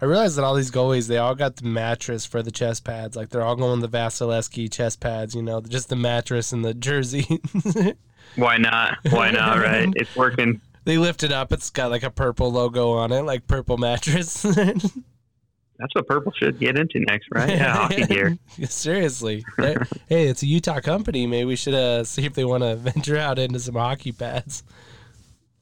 I 0.00 0.04
realized 0.04 0.36
that 0.36 0.44
all 0.44 0.54
these 0.54 0.70
goalies, 0.70 1.08
they 1.08 1.18
all 1.18 1.34
got 1.34 1.56
the 1.56 1.64
mattress 1.66 2.24
for 2.24 2.42
the 2.42 2.52
chest 2.52 2.84
pads. 2.84 3.16
Like 3.16 3.30
they're 3.30 3.42
all 3.42 3.56
going 3.56 3.80
the 3.80 3.88
Vasilevsky 3.88 4.70
chest 4.70 5.00
pads, 5.00 5.34
you 5.34 5.42
know, 5.42 5.60
just 5.60 5.88
the 5.88 5.96
mattress 5.96 6.52
and 6.52 6.64
the 6.64 6.74
jersey. 6.74 7.40
why 8.34 8.56
not? 8.56 8.98
Why 9.10 9.30
not? 9.30 9.58
Right? 9.62 9.88
It's 9.96 10.14
working. 10.16 10.60
they 10.84 10.98
lift 10.98 11.22
it 11.22 11.32
up. 11.32 11.52
It's 11.52 11.70
got 11.70 11.90
like 11.90 12.02
a 12.02 12.10
purple 12.10 12.50
logo 12.52 12.92
on 12.92 13.12
it, 13.12 13.22
like 13.22 13.46
purple 13.46 13.78
mattress. 13.78 14.42
That's 15.78 15.94
what 15.94 16.06
purple 16.06 16.32
should 16.32 16.58
get 16.58 16.78
into 16.78 17.00
next, 17.00 17.28
right? 17.32 17.50
Yeah, 17.50 17.74
hockey 17.76 18.06
gear. 18.06 18.38
Seriously. 18.64 19.44
Hey, 19.58 20.28
it's 20.28 20.42
a 20.42 20.46
Utah 20.46 20.80
company. 20.80 21.26
Maybe 21.26 21.44
we 21.44 21.56
should 21.56 21.74
uh, 21.74 22.02
see 22.04 22.24
if 22.24 22.32
they 22.32 22.46
want 22.46 22.62
to 22.62 22.76
venture 22.76 23.18
out 23.18 23.38
into 23.38 23.60
some 23.60 23.74
hockey 23.74 24.12
pads. 24.12 24.62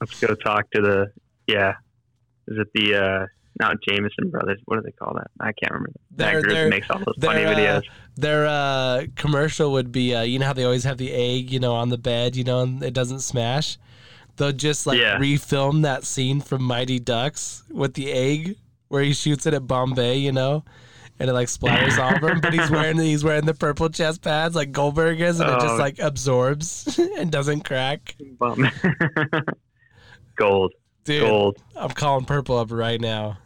Let's 0.00 0.20
go 0.20 0.34
talk 0.34 0.70
to 0.70 0.80
the 0.80 1.12
yeah. 1.48 1.74
Is 2.46 2.58
it 2.58 2.68
the 2.74 2.94
uh 2.94 3.26
not 3.60 3.76
Jameson 3.88 4.30
brothers? 4.30 4.60
What 4.66 4.76
do 4.76 4.82
they 4.82 4.90
call 4.92 5.14
that? 5.14 5.28
I 5.40 5.52
can't 5.52 5.72
remember. 5.72 5.92
They're- 6.10 6.26
that 6.34 6.42
group 6.42 6.54
they're- 6.54 6.68
makes 6.68 6.90
all 6.90 6.98
those 6.98 7.14
funny 7.20 7.44
they're, 7.44 7.48
uh, 7.76 7.80
videos. 7.80 7.82
Their 8.16 8.46
uh, 8.46 9.06
commercial 9.16 9.72
would 9.72 9.90
be, 9.92 10.14
uh, 10.14 10.22
you 10.22 10.38
know 10.38 10.46
how 10.46 10.52
they 10.52 10.64
always 10.64 10.84
have 10.84 10.98
the 10.98 11.12
egg, 11.12 11.50
you 11.50 11.60
know, 11.60 11.74
on 11.74 11.88
the 11.88 11.98
bed, 11.98 12.36
you 12.36 12.44
know, 12.44 12.60
and 12.60 12.82
it 12.82 12.94
doesn't 12.94 13.20
smash. 13.20 13.76
They'll 14.36 14.52
just 14.52 14.86
like 14.86 14.98
Yeah. 15.00 15.18
refilm 15.18 15.82
that 15.82 16.04
scene 16.04 16.40
from 16.40 16.62
Mighty 16.64 16.98
Ducks 16.98 17.62
with 17.70 17.94
the 17.94 18.12
egg 18.12 18.56
where 18.88 19.02
he 19.02 19.12
shoots 19.12 19.46
it 19.46 19.54
at 19.54 19.66
Bombay, 19.66 20.18
you 20.18 20.32
know, 20.32 20.64
and 21.20 21.30
it 21.30 21.32
like 21.32 21.46
splatters 21.48 21.98
all 21.98 22.14
over 22.16 22.30
him. 22.30 22.40
But 22.40 22.52
he's 22.52 22.68
wearing 22.70 22.98
he's 22.98 23.22
wearing 23.24 23.44
the 23.46 23.54
purple 23.54 23.88
chest 23.88 24.22
pads 24.22 24.54
like 24.56 24.72
Goldberg 24.72 25.20
is, 25.20 25.38
and 25.40 25.48
it 25.50 25.60
just 25.60 25.74
Oh. 25.74 25.78
like 25.78 25.98
absorbs 26.00 26.98
and 27.18 27.30
doesn't 27.30 27.60
crack. 27.64 28.16
Gold, 30.36 30.72
Dude, 31.04 31.20
gold. 31.22 31.58
I'm 31.76 31.90
calling 31.90 32.24
purple 32.24 32.58
up 32.58 32.72
right 32.72 33.00
now. 33.00 33.38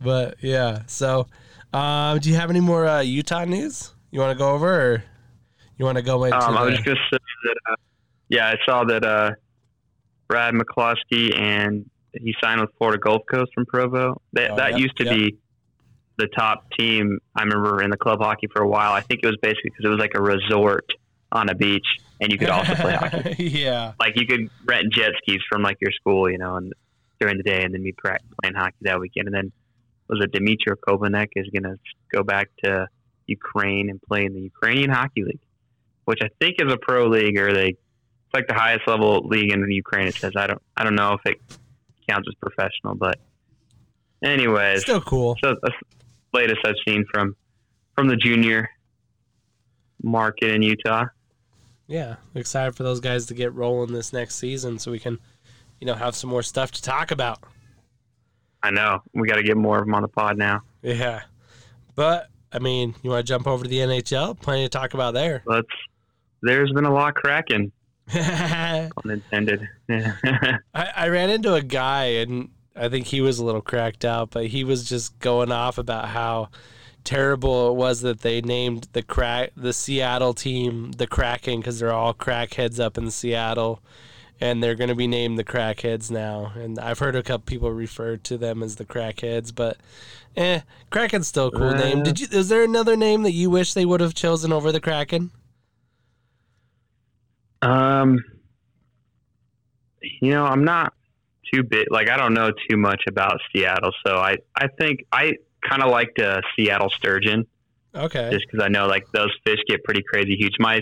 But 0.00 0.36
yeah, 0.42 0.82
so 0.86 1.26
um, 1.72 2.18
do 2.18 2.30
you 2.30 2.36
have 2.36 2.50
any 2.50 2.60
more 2.60 2.86
uh, 2.86 3.00
Utah 3.00 3.44
news 3.44 3.92
you 4.10 4.20
want 4.20 4.32
to 4.36 4.38
go 4.38 4.50
over? 4.50 4.92
Or 4.94 5.04
You 5.78 5.84
want 5.84 5.96
to 5.96 6.02
go 6.02 6.24
into? 6.24 6.36
Um, 6.38 6.56
I 6.56 6.62
was 6.64 6.74
just 6.74 6.84
gonna 6.84 6.98
say 7.12 7.18
that. 7.44 7.56
Uh, 7.72 7.76
yeah, 8.28 8.48
I 8.48 8.56
saw 8.64 8.84
that 8.84 9.04
uh, 9.04 9.32
Brad 10.28 10.54
McCloskey 10.54 11.38
and 11.38 11.88
he 12.12 12.34
signed 12.42 12.60
with 12.60 12.70
Florida 12.78 12.98
Gulf 12.98 13.22
Coast 13.30 13.52
from 13.54 13.66
Provo. 13.66 14.20
That 14.32 14.50
Oh, 14.52 14.56
that 14.56 14.72
yep, 14.72 14.80
used 14.80 14.96
to 14.98 15.04
yep. 15.04 15.14
be 15.14 15.36
the 16.18 16.26
top 16.28 16.64
team. 16.78 17.18
I 17.36 17.42
remember 17.42 17.82
in 17.82 17.90
the 17.90 17.96
club 17.96 18.20
hockey 18.20 18.46
for 18.52 18.62
a 18.62 18.68
while. 18.68 18.92
I 18.92 19.00
think 19.00 19.20
it 19.22 19.26
was 19.26 19.36
basically 19.42 19.70
because 19.70 19.84
it 19.84 19.88
was 19.88 19.98
like 19.98 20.12
a 20.14 20.22
resort 20.22 20.86
on 21.32 21.48
a 21.50 21.54
beach, 21.54 21.86
and 22.20 22.32
you 22.32 22.38
could 22.38 22.48
also 22.48 22.74
play 22.74 22.94
hockey. 23.00 23.44
yeah. 23.44 23.92
Like 24.00 24.14
you 24.16 24.26
could 24.26 24.48
rent 24.64 24.92
jet 24.92 25.10
skis 25.18 25.40
from 25.50 25.62
like 25.62 25.76
your 25.80 25.92
school, 25.92 26.30
you 26.30 26.38
know, 26.38 26.56
and 26.56 26.72
during 27.20 27.36
the 27.36 27.42
day, 27.42 27.62
and 27.64 27.74
then 27.74 27.82
be 27.82 27.92
playing 27.92 28.54
hockey 28.54 28.76
that 28.82 28.98
weekend. 28.98 29.28
And 29.28 29.34
then 29.34 29.52
was 30.08 30.20
it 30.22 30.32
Dmitry 30.32 30.76
Kovanek 30.86 31.28
is 31.36 31.48
going 31.50 31.64
to 31.64 31.76
go 32.12 32.22
back 32.22 32.48
to 32.64 32.88
Ukraine 33.26 33.90
and 33.90 34.00
play 34.02 34.24
in 34.24 34.34
the 34.34 34.40
Ukrainian 34.40 34.90
Hockey 34.90 35.24
League, 35.24 35.40
which 36.04 36.20
I 36.22 36.28
think 36.40 36.56
is 36.60 36.72
a 36.72 36.76
pro 36.76 37.08
league 37.08 37.38
or 37.38 37.52
they 37.52 37.68
it's 37.68 38.34
like 38.34 38.46
the 38.48 38.54
highest 38.54 38.86
level 38.88 39.26
league 39.26 39.52
in 39.52 39.68
Ukraine. 39.70 40.08
It 40.08 40.14
says 40.14 40.32
I 40.36 40.46
don't 40.46 40.62
I 40.76 40.84
don't 40.84 40.94
know 40.94 41.14
if 41.14 41.20
it 41.24 41.40
counts 42.08 42.28
as 42.28 42.34
professional, 42.40 42.94
but 42.94 43.18
anyways, 44.22 44.82
Still 44.82 45.00
cool. 45.00 45.36
so 45.42 45.56
that's 45.62 45.74
the 46.32 46.38
latest 46.38 46.60
I've 46.64 46.74
seen 46.86 47.04
from 47.12 47.34
from 47.94 48.08
the 48.08 48.16
junior 48.16 48.68
market 50.02 50.50
in 50.50 50.62
Utah. 50.62 51.06
Yeah, 51.88 52.16
excited 52.34 52.74
for 52.74 52.82
those 52.82 53.00
guys 53.00 53.26
to 53.26 53.34
get 53.34 53.52
rolling 53.54 53.92
this 53.92 54.12
next 54.12 54.36
season, 54.36 54.78
so 54.78 54.90
we 54.90 54.98
can, 54.98 55.18
you 55.80 55.86
know, 55.86 55.94
have 55.94 56.16
some 56.16 56.30
more 56.30 56.42
stuff 56.42 56.72
to 56.72 56.82
talk 56.82 57.10
about. 57.12 57.38
I 58.66 58.70
know 58.70 59.00
we 59.14 59.28
got 59.28 59.36
to 59.36 59.44
get 59.44 59.56
more 59.56 59.78
of 59.78 59.84
them 59.84 59.94
on 59.94 60.02
the 60.02 60.08
pod 60.08 60.36
now. 60.36 60.62
Yeah, 60.82 61.22
but 61.94 62.28
I 62.52 62.58
mean, 62.58 62.96
you 63.02 63.10
want 63.10 63.24
to 63.24 63.32
jump 63.32 63.46
over 63.46 63.62
to 63.62 63.70
the 63.70 63.78
NHL? 63.78 64.40
Plenty 64.40 64.64
to 64.64 64.68
talk 64.68 64.94
about 64.94 65.14
there. 65.14 65.42
Let's. 65.46 65.68
There's 66.42 66.72
been 66.72 66.84
a 66.84 66.92
lot 66.92 67.14
cracking, 67.14 67.72
I. 68.14 68.90
I 70.74 71.08
ran 71.08 71.30
into 71.30 71.54
a 71.54 71.62
guy, 71.62 72.04
and 72.04 72.50
I 72.74 72.88
think 72.88 73.06
he 73.06 73.20
was 73.20 73.38
a 73.38 73.44
little 73.44 73.62
cracked 73.62 74.04
out, 74.04 74.30
but 74.30 74.46
he 74.48 74.64
was 74.64 74.88
just 74.88 75.18
going 75.20 75.52
off 75.52 75.78
about 75.78 76.08
how 76.08 76.50
terrible 77.04 77.70
it 77.70 77.74
was 77.74 78.00
that 78.00 78.22
they 78.22 78.40
named 78.40 78.88
the 78.92 79.02
crack 79.02 79.52
the 79.56 79.72
Seattle 79.72 80.34
team 80.34 80.90
the 80.92 81.06
Kraken 81.06 81.60
because 81.60 81.78
they're 81.78 81.92
all 81.92 82.12
crackheads 82.12 82.80
up 82.80 82.98
in 82.98 83.12
Seattle. 83.12 83.80
And 84.40 84.62
they're 84.62 84.74
going 84.74 84.88
to 84.90 84.94
be 84.94 85.06
named 85.06 85.38
the 85.38 85.44
Crackheads 85.44 86.10
now. 86.10 86.52
And 86.54 86.78
I've 86.78 86.98
heard 86.98 87.16
a 87.16 87.22
couple 87.22 87.46
people 87.46 87.70
refer 87.72 88.18
to 88.18 88.36
them 88.36 88.62
as 88.62 88.76
the 88.76 88.84
Crackheads, 88.84 89.54
but 89.54 89.78
eh, 90.36 90.60
Kraken's 90.90 91.26
still 91.28 91.46
a 91.46 91.50
cool 91.52 91.70
Uh, 91.70 91.72
name. 91.72 92.02
Did 92.02 92.20
you? 92.20 92.26
Is 92.30 92.48
there 92.50 92.62
another 92.62 92.96
name 92.96 93.22
that 93.22 93.32
you 93.32 93.48
wish 93.48 93.72
they 93.72 93.86
would 93.86 94.00
have 94.00 94.12
chosen 94.14 94.52
over 94.52 94.70
the 94.72 94.80
Kraken? 94.80 95.30
um, 97.62 98.18
you 100.02 100.30
know, 100.30 100.44
I'm 100.44 100.64
not 100.64 100.92
too 101.52 101.62
big. 101.62 101.86
Like 101.90 102.08
I 102.10 102.16
don't 102.16 102.34
know 102.34 102.50
too 102.68 102.76
much 102.76 103.02
about 103.08 103.40
Seattle, 103.52 103.92
so 104.06 104.16
I 104.18 104.36
I 104.54 104.68
think 104.78 105.00
I 105.12 105.32
kind 105.68 105.82
of 105.82 105.90
liked 105.90 106.20
uh, 106.20 106.40
Seattle 106.54 106.90
sturgeon 106.90 107.46
Okay. 107.94 108.30
just 108.30 108.44
because 108.50 108.64
I 108.64 108.68
know 108.68 108.86
like 108.86 109.04
those 109.12 109.30
fish 109.44 109.58
get 109.66 109.82
pretty 109.84 110.02
crazy 110.02 110.36
huge. 110.36 110.54
My 110.58 110.80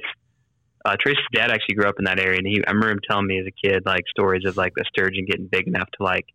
uh, 0.84 0.96
Trace's 1.00 1.22
dad 1.32 1.50
actually 1.50 1.76
grew 1.76 1.88
up 1.88 1.96
in 1.98 2.04
that 2.04 2.18
area, 2.18 2.38
and 2.38 2.46
he 2.46 2.62
I 2.66 2.70
remember 2.70 2.90
him 2.90 3.00
telling 3.08 3.26
me 3.26 3.38
as 3.38 3.46
a 3.46 3.50
kid 3.50 3.84
like 3.86 4.04
stories 4.08 4.44
of 4.44 4.56
like 4.56 4.72
the 4.74 4.84
sturgeon 4.88 5.24
getting 5.26 5.46
big 5.46 5.66
enough 5.66 5.88
to 5.98 6.02
like 6.02 6.26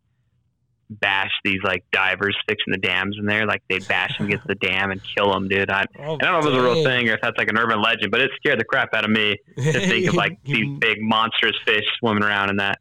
bash 0.89 1.32
these 1.43 1.60
like 1.64 1.84
divers 1.91 2.36
fixing 2.47 2.72
the 2.72 2.78
dams 2.78 3.16
in 3.20 3.26
there. 3.26 3.45
Like 3.45 3.62
they 3.70 3.80
bash 3.80 4.18
them 4.18 4.28
against 4.28 4.47
the 4.47 4.56
dam 4.62 4.91
and 4.91 5.02
kill 5.16 5.32
them, 5.32 5.47
dude. 5.47 5.70
I, 5.70 5.86
Oh, 6.00 6.16
I 6.16 6.18
don't 6.18 6.22
know 6.22 6.39
if 6.39 6.45
it's 6.45 6.56
a 6.56 6.62
real 6.62 6.84
thing 6.84 7.10
or 7.10 7.14
if 7.14 7.22
that's 7.22 7.38
like 7.38 7.50
an 7.50 7.58
urban 7.58 7.82
legend, 7.82 8.12
but 8.12 8.22
it 8.22 8.32
scared 8.38 8.60
the 8.60 8.66
crap 8.66 8.93
out 8.93 9.06
of 9.06 9.12
me 9.12 9.38
to 9.58 9.72
think 9.72 10.08
of 10.08 10.16
like 10.16 10.39
these 10.43 10.80
big 10.80 10.97
monstrous 11.02 11.56
fish 11.66 11.84
swimming 12.00 12.24
around 12.24 12.50
in 12.50 12.58
that 12.58 12.80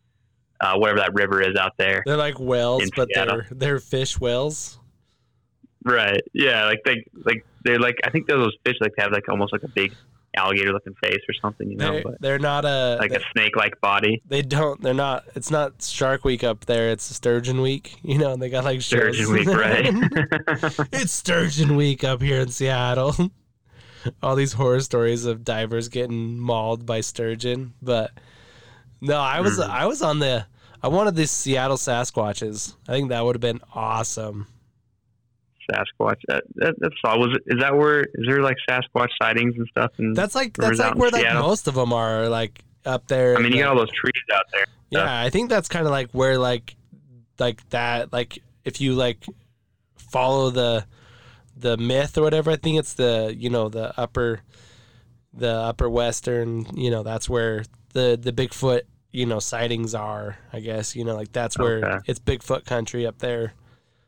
uh, 0.61 0.75
whatever 0.77 1.01
that 1.01 1.15
river 1.15 1.43
is 1.43 1.57
out 1.57 1.73
there. 1.77 2.03
They're 2.07 2.17
like 2.17 2.41
whales, 2.41 2.91
but 2.97 3.09
Seattle. 3.13 3.37
they're 3.37 3.49
they're 3.51 3.79
fish 3.79 4.19
whales. 4.19 4.79
Right. 5.85 6.23
Yeah. 6.33 6.65
Like 6.65 6.81
they 6.85 7.05
like 7.25 7.47
they're 7.65 7.79
like 7.79 7.97
I 8.05 8.11
think 8.11 8.27
those 8.27 8.57
fish 8.65 8.77
like 8.81 8.93
have 8.99 9.13
like 9.13 9.29
almost 9.29 9.53
like 9.53 9.63
a 9.63 9.69
big 9.69 9.93
alligator 10.37 10.73
looking 10.73 10.95
face 11.03 11.21
or 11.29 11.35
something, 11.41 11.71
you 11.71 11.77
know, 11.77 11.93
They're, 11.93 12.03
but 12.03 12.21
they're 12.21 12.39
not 12.39 12.65
a 12.65 12.97
like 13.01 13.11
they, 13.11 13.17
a 13.17 13.21
snake 13.33 13.57
like 13.57 13.81
body. 13.81 14.23
they 14.27 14.43
don't 14.43 14.81
they're 14.81 14.95
not 14.95 15.25
it's 15.35 15.51
not 15.51 15.83
Shark 15.83 16.25
Week 16.25 16.45
up 16.45 16.67
there. 16.67 16.91
It's 16.91 17.05
Sturgeon 17.05 17.61
Week. 17.61 17.97
You 18.03 18.19
know 18.19 18.37
they 18.37 18.49
got 18.51 18.65
like. 18.65 18.81
Sturgeon 18.83 19.33
week, 19.33 19.49
right? 19.49 19.87
it's 20.93 21.13
Sturgeon 21.13 21.77
Week 21.77 22.05
up 22.05 22.23
here 22.23 22.41
in 22.41 22.49
Seattle. 22.49 23.15
All 24.23 24.37
these 24.37 24.53
horror 24.55 24.81
stories 24.81 25.25
of 25.25 25.45
divers 25.45 25.89
getting 25.89 26.39
mauled 26.39 26.87
by 26.87 27.01
sturgeon, 27.01 27.75
but 27.83 28.13
no, 29.01 29.17
I 29.19 29.41
was 29.41 29.59
Mhm. 29.59 29.69
I 29.69 29.87
was 29.87 30.03
on 30.03 30.21
the 30.21 30.47
I 30.83 30.89
wanted 30.89 31.17
these 31.17 31.33
Seattle 31.33 31.77
Sasquatches. 31.77 32.75
I 32.87 32.93
think 32.93 33.09
that 33.09 33.25
would 33.25 33.35
have 33.35 33.41
been 33.41 33.61
awesome. 33.75 34.47
Sasquatch. 35.71 36.17
That, 36.29 36.45
that, 36.57 36.75
that's 36.79 36.95
all. 37.05 37.19
Was 37.21 37.37
it? 37.37 37.55
Is 37.55 37.61
that 37.61 37.77
where? 37.77 38.01
Is 38.03 38.27
there 38.27 38.43
like 38.43 38.57
Sasquatch 38.69 39.09
sightings 39.21 39.55
and 39.57 39.67
stuff? 39.69 39.93
And 39.99 40.15
That's 40.17 40.35
like 40.35 40.55
that's 40.57 40.79
like 40.79 40.95
where 40.97 41.11
like 41.11 41.33
most 41.35 41.69
of 41.69 41.75
them 41.75 41.93
are 41.93 42.29
like 42.29 42.61
up 42.85 43.07
there. 43.09 43.37
I 43.37 43.39
mean, 43.41 43.53
you 43.53 43.59
the- 43.59 43.63
got 43.65 43.71
all 43.71 43.79
those 43.79 43.93
trees 43.93 44.13
out 44.35 44.45
there. 44.53 44.65
Yeah, 44.91 45.21
I 45.21 45.29
think 45.31 45.51
that's 45.51 45.69
kind 45.69 45.85
of 45.87 45.91
like 45.91 46.11
where 46.13 46.39
like 46.39 46.75
like 47.39 47.69
that 47.71 48.13
like 48.13 48.39
if 48.65 48.81
you 48.81 48.95
like 48.95 49.25
follow 49.97 50.51
the 50.51 50.87
the 51.57 51.77
myth 51.77 52.17
or 52.17 52.23
whatever, 52.23 52.51
I 52.51 52.57
think 52.57 52.79
it's 52.79 52.95
the 52.95 53.35
you 53.37 53.51
know 53.51 53.69
the 53.69 53.99
upper 54.01 54.41
the 55.35 55.53
upper 55.53 55.89
western, 55.91 56.67
you 56.75 56.91
know, 56.91 57.03
that's 57.03 57.29
where 57.29 57.65
the 57.93 58.19
the 58.21 58.33
Bigfoot, 58.33 58.83
you 59.13 59.27
know, 59.27 59.39
sightings 59.41 59.95
are, 59.95 60.37
I 60.53 60.61
guess, 60.61 60.97
you 60.97 61.05
know, 61.05 61.15
like 61.15 61.33
that's 61.33 61.59
where 61.59 61.85
Okay. 61.85 61.99
it's 62.07 62.19
Bigfoot 62.19 62.65
country 62.65 63.07
up 63.07 63.19
there. 63.19 63.53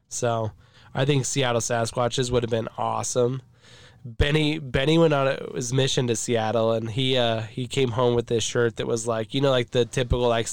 So, 0.09 0.51
I 0.95 1.05
think 1.05 1.25
Seattle 1.25 1.61
Sasquatches 1.61 2.31
would 2.31 2.43
have 2.43 2.51
been 2.51 2.69
awesome. 2.79 3.43
Benny 4.05 4.59
Benny 4.59 4.97
went 4.99 5.13
on 5.13 5.37
his 5.55 5.73
mission 5.73 6.07
to 6.07 6.17
Seattle, 6.17 6.73
and 6.73 6.91
he 6.91 7.17
uh, 7.19 7.43
he 7.43 7.67
came 7.67 7.91
home 7.91 8.15
with 8.15 8.27
this 8.29 8.43
shirt 8.43 8.77
that 8.77 8.87
was 8.87 9.07
like 9.07 9.35
you 9.35 9.41
know 9.41 9.51
like 9.51 9.71
the 9.71 9.85
typical 9.85 10.27
like 10.29 10.47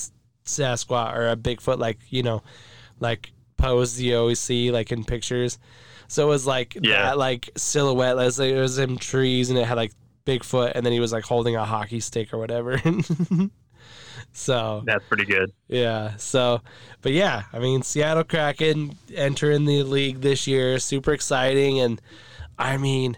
Sasquatch 0.45 1.15
or 1.15 1.29
a 1.29 1.35
Bigfoot 1.35 1.79
like 1.79 1.97
you 2.09 2.23
know 2.23 2.43
like 2.99 3.31
pose 3.57 3.99
you 3.99 4.17
always 4.17 4.39
see 4.39 4.69
like 4.71 4.91
in 4.91 5.03
pictures. 5.03 5.59
So 6.09 6.25
it 6.25 6.29
was 6.29 6.45
like 6.45 6.75
Yeah. 6.81 7.03
that 7.03 7.17
like 7.17 7.49
silhouette. 7.57 8.13
It 8.13 8.15
was, 8.15 8.39
like, 8.39 8.51
it 8.51 8.59
was 8.59 8.77
in 8.79 8.97
trees, 8.97 9.49
and 9.49 9.57
it 9.57 9.65
had 9.65 9.77
like 9.77 9.93
Bigfoot, 10.25 10.73
and 10.75 10.85
then 10.85 10.93
he 10.93 10.99
was 10.99 11.11
like 11.13 11.23
holding 11.23 11.55
a 11.55 11.63
hockey 11.65 11.99
stick 12.01 12.33
or 12.33 12.37
whatever. 12.37 12.81
so 14.33 14.83
That's 14.85 15.05
pretty 15.05 15.25
good. 15.25 15.51
yeah. 15.67 16.15
So, 16.17 16.61
but 17.01 17.11
yeah, 17.11 17.43
I 17.53 17.59
mean, 17.59 17.81
Seattle 17.81 18.23
Kraken 18.23 18.97
entering 19.13 19.65
the 19.65 19.83
league 19.83 20.21
this 20.21 20.47
year, 20.47 20.79
super 20.79 21.13
exciting. 21.13 21.79
And 21.79 22.01
I 22.57 22.77
mean, 22.77 23.17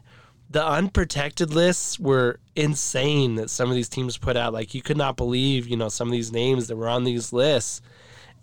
the 0.50 0.66
unprotected 0.66 1.54
lists 1.54 2.00
were 2.00 2.40
insane 2.56 3.36
that 3.36 3.50
some 3.50 3.70
of 3.70 3.76
these 3.76 3.90
teams 3.90 4.18
put 4.18 4.36
out. 4.36 4.54
Like, 4.54 4.74
you 4.74 4.82
could 4.82 4.98
not 4.98 5.16
believe, 5.16 5.68
you 5.68 5.78
know, 5.78 5.90
some 5.90 6.08
of 6.08 6.12
these 6.12 6.32
names 6.32 6.68
that 6.68 6.76
were 6.76 6.90
on 6.90 7.04
these 7.04 7.32
lists. 7.32 7.82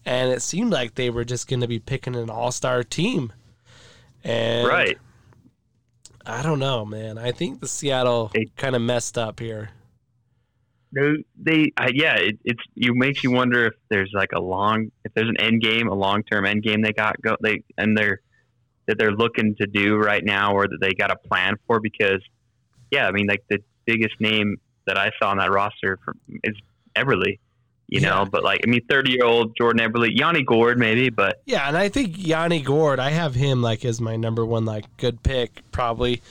And 0.05 0.31
it 0.31 0.41
seemed 0.41 0.71
like 0.71 0.95
they 0.95 1.11
were 1.11 1.25
just 1.25 1.49
going 1.49 1.61
to 1.61 1.67
be 1.67 1.81
picking 1.81 2.15
an 2.15 2.31
all 2.31 2.53
star 2.53 2.85
team. 2.85 3.33
And 4.23 4.69
right. 4.69 4.99
I 6.25 6.43
don't 6.43 6.59
know, 6.59 6.85
man. 6.85 7.19
I 7.19 7.33
think 7.33 7.61
the 7.61 7.69
Seattle 7.69 8.33
kind 8.57 8.75
of 8.77 8.83
messed 8.83 9.17
up 9.19 9.39
here. 9.41 9.71
They, 10.97 11.25
they 11.37 11.73
uh, 11.77 11.91
yeah, 11.93 12.17
it, 12.17 12.39
it's 12.45 12.63
you 12.75 12.95
makes 12.95 13.23
you 13.23 13.31
wonder 13.31 13.67
if 13.67 13.75
there's 13.91 14.11
like 14.15 14.33
a 14.33 14.41
long, 14.41 14.91
if 15.05 15.13
there's 15.15 15.29
an 15.29 15.39
end 15.41 15.61
game, 15.63 15.89
a 15.89 15.95
long 15.95 16.23
term 16.23 16.47
end 16.47 16.63
game 16.63 16.81
they 16.81 16.93
got 16.93 17.21
go 17.21 17.37
they 17.43 17.63
and 17.77 17.97
they're 17.97 18.21
that 18.87 18.99
they're 18.99 19.13
looking 19.13 19.55
to 19.57 19.67
do 19.67 19.97
right 19.97 20.25
now, 20.25 20.55
or 20.55 20.67
that 20.67 20.79
they 20.81 20.93
got 20.93 21.11
a 21.11 21.17
plan 21.17 21.57
for. 21.67 21.81
Because 21.81 22.23
yeah, 22.91 23.07
I 23.07 23.13
mean, 23.13 23.27
like 23.27 23.45
the 23.51 23.59
biggest 23.85 24.21
name 24.21 24.57
that 24.87 24.97
I 24.97 25.11
saw 25.21 25.31
on 25.31 25.39
that 25.39 25.51
roster 25.51 25.99
from, 26.05 26.19
is 26.45 26.55
Eberle, 26.97 27.39
you 27.89 28.01
Yeah. 28.01 28.09
know. 28.09 28.25
But 28.25 28.43
like, 28.45 28.61
I 28.65 28.71
mean, 28.71 28.81
thirty 28.89 29.13
year 29.13 29.25
old 29.25 29.57
Jordan 29.57 29.87
Eberle, 29.87 30.09
Yanni 30.11 30.45
Gourde 30.45 30.79
maybe, 30.79 31.11
but 31.11 31.43
Yeah, 31.45 31.69
and 31.69 31.77
I 31.77 31.89
think 31.89 32.15
Yanni 32.17 32.63
Gourde, 32.63 33.01
I 33.01 33.11
have 33.11 33.35
him 33.35 33.61
like 33.61 33.85
as 33.85 34.01
my 34.01 34.17
number 34.17 34.47
one 34.47 34.65
like 34.65 34.85
good 34.97 35.23
pick 35.23 35.63
probably 35.73 36.23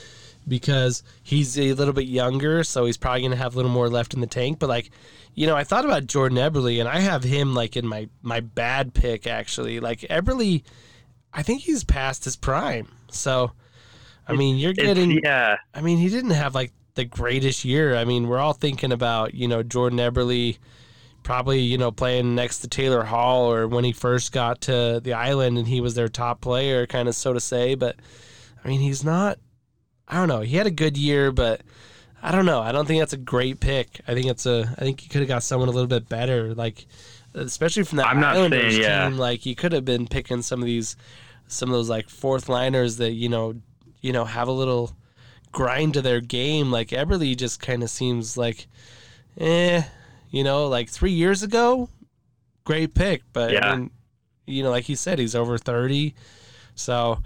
because 0.47 1.03
he's 1.23 1.57
a 1.57 1.73
little 1.73 1.93
bit 1.93 2.07
younger, 2.07 2.63
so 2.63 2.85
he's 2.85 2.97
probably 2.97 3.23
gonna 3.23 3.35
have 3.35 3.53
a 3.53 3.57
little 3.57 3.71
more 3.71 3.89
left 3.89 4.13
in 4.13 4.21
the 4.21 4.27
tank. 4.27 4.59
But 4.59 4.69
like, 4.69 4.91
you 5.33 5.47
know, 5.47 5.55
I 5.55 5.63
thought 5.63 5.85
about 5.85 6.07
Jordan 6.07 6.37
Eberle, 6.37 6.79
and 6.79 6.87
I 6.87 6.99
have 6.99 7.23
him 7.23 7.53
like 7.53 7.75
in 7.75 7.87
my 7.87 8.09
my 8.21 8.39
bad 8.39 8.93
pick 8.93 9.27
actually. 9.27 9.79
Like 9.79 10.01
Eberle, 10.01 10.63
I 11.33 11.43
think 11.43 11.61
he's 11.61 11.83
past 11.83 12.25
his 12.25 12.35
prime. 12.35 12.87
So, 13.09 13.51
I 14.27 14.33
mean, 14.33 14.57
you're 14.57 14.73
getting. 14.73 15.19
yeah, 15.23 15.57
I 15.73 15.81
mean, 15.81 15.97
he 15.97 16.09
didn't 16.09 16.31
have 16.31 16.55
like 16.55 16.71
the 16.95 17.05
greatest 17.05 17.65
year. 17.65 17.95
I 17.95 18.05
mean, 18.05 18.27
we're 18.27 18.39
all 18.39 18.53
thinking 18.53 18.91
about 18.91 19.33
you 19.33 19.47
know 19.47 19.63
Jordan 19.63 19.99
Eberle, 19.99 20.57
probably 21.23 21.59
you 21.59 21.77
know 21.77 21.91
playing 21.91 22.35
next 22.35 22.59
to 22.59 22.67
Taylor 22.67 23.03
Hall 23.03 23.51
or 23.51 23.67
when 23.67 23.83
he 23.83 23.91
first 23.91 24.31
got 24.31 24.61
to 24.61 25.01
the 25.03 25.13
island 25.13 25.57
and 25.57 25.67
he 25.67 25.81
was 25.81 25.95
their 25.95 26.07
top 26.07 26.41
player, 26.41 26.85
kind 26.87 27.07
of 27.07 27.15
so 27.15 27.33
to 27.33 27.39
say. 27.39 27.75
But 27.75 27.97
I 28.63 28.67
mean, 28.67 28.79
he's 28.79 29.03
not. 29.03 29.37
I 30.07 30.15
don't 30.15 30.27
know. 30.27 30.41
He 30.41 30.57
had 30.57 30.67
a 30.67 30.71
good 30.71 30.97
year, 30.97 31.31
but 31.31 31.61
I 32.21 32.31
don't 32.31 32.45
know. 32.45 32.61
I 32.61 32.71
don't 32.71 32.85
think 32.85 33.01
that's 33.01 33.13
a 33.13 33.17
great 33.17 33.59
pick. 33.59 34.01
I 34.07 34.13
think 34.13 34.27
it's 34.27 34.45
a. 34.45 34.73
I 34.77 34.81
think 34.81 35.03
you 35.03 35.09
could 35.09 35.21
have 35.21 35.27
got 35.27 35.43
someone 35.43 35.67
a 35.69 35.71
little 35.71 35.87
bit 35.87 36.07
better, 36.09 36.53
like 36.53 36.85
especially 37.33 37.83
from 37.83 37.97
that 37.97 38.07
I'm 38.07 38.19
not 38.19 38.35
Islanders 38.35 38.73
saying, 38.73 38.83
yeah. 38.83 39.09
team. 39.09 39.17
Like 39.17 39.45
you 39.45 39.55
could 39.55 39.71
have 39.73 39.85
been 39.85 40.07
picking 40.07 40.41
some 40.41 40.59
of 40.61 40.65
these, 40.65 40.95
some 41.47 41.69
of 41.69 41.73
those 41.73 41.89
like 41.89 42.09
fourth 42.09 42.49
liners 42.49 42.97
that 42.97 43.11
you 43.11 43.29
know, 43.29 43.55
you 44.01 44.13
know, 44.13 44.25
have 44.25 44.47
a 44.47 44.51
little 44.51 44.95
grind 45.51 45.95
to 45.95 46.01
their 46.01 46.21
game. 46.21 46.71
Like 46.71 46.89
Eberle 46.89 47.35
just 47.35 47.59
kind 47.59 47.83
of 47.83 47.89
seems 47.89 48.37
like, 48.37 48.67
eh, 49.39 49.83
you 50.29 50.43
know, 50.43 50.67
like 50.67 50.89
three 50.89 51.11
years 51.11 51.43
ago, 51.43 51.89
great 52.63 52.93
pick, 52.93 53.23
but 53.33 53.51
Yeah. 53.51 53.71
I 53.71 53.75
mean, 53.75 53.91
you 54.47 54.63
know, 54.63 54.69
like 54.69 54.85
he 54.85 54.95
said, 54.95 55.19
he's 55.19 55.35
over 55.35 55.57
thirty, 55.57 56.15
so. 56.75 57.19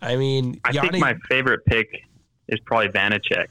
I 0.00 0.14
mean, 0.14 0.60
I 0.64 0.70
Yanni, 0.70 0.90
think 0.90 1.00
my 1.00 1.16
favorite 1.28 1.64
pick 1.64 1.88
is 2.48 2.60
probably 2.60 2.88
Vanecek 2.88 3.46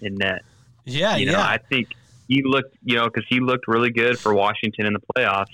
in 0.00 0.16
net. 0.16 0.42
yeah, 0.84 1.16
You 1.16 1.26
know, 1.26 1.32
yeah, 1.32 1.46
I 1.46 1.58
think 1.58 1.88
he 2.28 2.42
looked, 2.42 2.76
you 2.82 2.96
know, 2.96 3.04
because 3.04 3.24
he 3.28 3.40
looked 3.40 3.68
really 3.68 3.90
good 3.90 4.18
for 4.18 4.34
Washington 4.34 4.86
in 4.86 4.92
the 4.92 5.00
playoffs. 5.16 5.46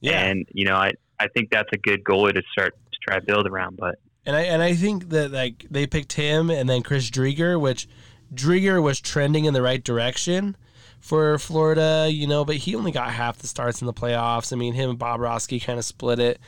yeah. 0.00 0.24
And 0.24 0.46
you 0.52 0.64
know, 0.64 0.76
I 0.76 0.92
I 1.18 1.28
think 1.28 1.50
that's 1.50 1.70
a 1.72 1.78
good 1.78 2.04
goalie 2.04 2.34
to 2.34 2.42
start 2.52 2.74
to 2.92 2.98
try 3.02 3.18
to 3.18 3.24
build 3.24 3.46
around. 3.46 3.76
But 3.76 3.98
And 4.24 4.36
I 4.36 4.42
and 4.42 4.62
I 4.62 4.74
think 4.74 5.10
that 5.10 5.30
like 5.30 5.66
they 5.70 5.86
picked 5.86 6.14
him 6.14 6.50
and 6.50 6.68
then 6.68 6.82
Chris 6.82 7.10
Driedger, 7.10 7.60
which 7.60 7.88
Driedger 8.34 8.82
was 8.82 9.00
trending 9.00 9.44
in 9.44 9.54
the 9.54 9.62
right 9.62 9.82
direction 9.82 10.56
for 11.00 11.38
Florida, 11.38 12.08
you 12.10 12.26
know, 12.26 12.44
but 12.44 12.56
he 12.56 12.74
only 12.74 12.90
got 12.90 13.10
half 13.10 13.38
the 13.38 13.46
starts 13.46 13.80
in 13.80 13.86
the 13.86 13.92
playoffs. 13.92 14.52
I 14.52 14.56
mean, 14.56 14.74
him 14.74 14.90
and 14.90 14.98
Bobrovsky 14.98 15.62
kind 15.62 15.78
of 15.78 15.84
split 15.84 16.18
it, 16.18 16.40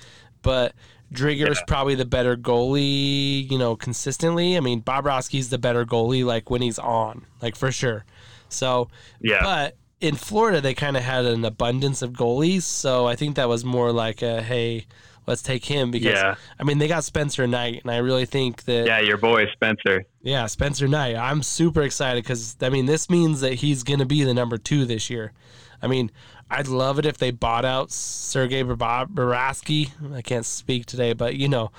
but 0.42 0.74
Driedger 1.12 1.50
is 1.50 1.62
probably 1.66 1.94
the 1.94 2.04
better 2.04 2.36
goalie, 2.36 3.50
you 3.50 3.58
know, 3.58 3.76
consistently. 3.76 4.56
I 4.56 4.60
mean, 4.60 4.82
Bobrovsky's 4.82 5.48
the 5.48 5.58
better 5.58 5.86
goalie, 5.86 6.24
like 6.24 6.50
when 6.50 6.60
he's 6.60 6.78
on, 6.78 7.24
like 7.40 7.56
for 7.56 7.72
sure. 7.72 8.04
So, 8.48 8.88
yeah, 9.20 9.42
but 9.42 9.76
in 10.00 10.14
Florida, 10.14 10.60
they 10.60 10.74
kind 10.74 10.96
of 10.96 11.02
had 11.02 11.24
an 11.24 11.44
abundance 11.44 12.02
of 12.02 12.12
goalies, 12.12 12.62
so 12.62 13.06
I 13.06 13.16
think 13.16 13.36
that 13.36 13.48
was 13.48 13.64
more 13.64 13.90
like 13.90 14.22
a 14.22 14.42
hey, 14.42 14.86
let's 15.26 15.42
take 15.42 15.64
him 15.64 15.90
because 15.90 16.14
yeah, 16.14 16.36
I 16.58 16.64
mean, 16.64 16.78
they 16.78 16.88
got 16.88 17.04
Spencer 17.04 17.46
Knight, 17.46 17.82
and 17.82 17.90
I 17.90 17.98
really 17.98 18.26
think 18.26 18.64
that 18.64 18.86
yeah, 18.86 18.98
yeah. 18.98 19.06
Your 19.06 19.16
boy 19.16 19.46
Spencer. 19.52 20.04
Yeah, 20.22 20.46
Spencer 20.46 20.88
Knight. 20.88 21.16
I'm 21.16 21.42
super 21.42 21.82
excited 21.82 22.22
because 22.22 22.56
I 22.60 22.68
mean, 22.68 22.86
this 22.86 23.08
means 23.08 23.40
that 23.40 23.54
he's 23.54 23.82
going 23.82 24.00
to 24.00 24.06
be 24.06 24.24
the 24.24 24.34
number 24.34 24.58
two 24.58 24.84
this 24.84 25.08
year. 25.10 25.32
I 25.80 25.86
mean, 25.86 26.10
I'd 26.50 26.68
love 26.68 26.98
it 26.98 27.04
if 27.06 27.18
they 27.18 27.30
bought 27.30 27.64
out 27.64 27.90
Sergei 27.90 28.62
Bob 28.62 29.10
Baraski. 29.14 29.90
I 30.14 30.22
can't 30.22 30.46
speak 30.46 30.86
today, 30.86 31.12
but 31.12 31.36
you 31.36 31.48
know, 31.48 31.70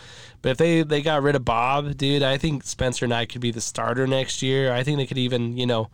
but 0.42 0.50
if 0.50 0.58
they 0.58 0.84
they 0.84 1.02
got 1.02 1.24
rid 1.24 1.36
of 1.36 1.44
Bob, 1.44 1.98
dude, 1.98 2.22
I 2.24 2.38
think 2.38 2.64
Spencer 2.64 3.08
Knight 3.08 3.30
could 3.30 3.42
be 3.42 3.52
the 3.52 3.62
starter 3.62 4.06
next 4.06 4.42
year. 4.42 4.72
I 4.72 4.84
think 4.84 4.98
they 4.98 5.08
could 5.08 5.18
even 5.18 5.58
you 5.58 5.66
know 5.66 5.90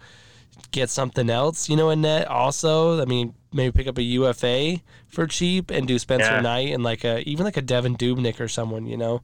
get 0.71 0.89
something 0.89 1.29
else, 1.29 1.69
you 1.69 1.75
know, 1.75 1.89
in 1.89 2.01
net 2.01 2.27
also. 2.27 3.01
I 3.01 3.05
mean, 3.05 3.33
maybe 3.53 3.71
pick 3.71 3.87
up 3.87 3.97
a 3.97 4.03
UFA 4.03 4.81
for 5.07 5.25
cheap 5.27 5.71
and 5.71 5.87
do 5.87 5.97
Spencer 5.97 6.31
Yeah. 6.31 6.41
Knight 6.41 6.73
and 6.73 6.83
like 6.83 7.03
a 7.05 7.21
even 7.29 7.45
like 7.45 7.57
a 7.57 7.61
Devan 7.61 7.97
Dubnyk 7.97 8.39
or 8.41 8.47
someone, 8.49 8.85
you 8.85 8.97
know. 8.97 9.21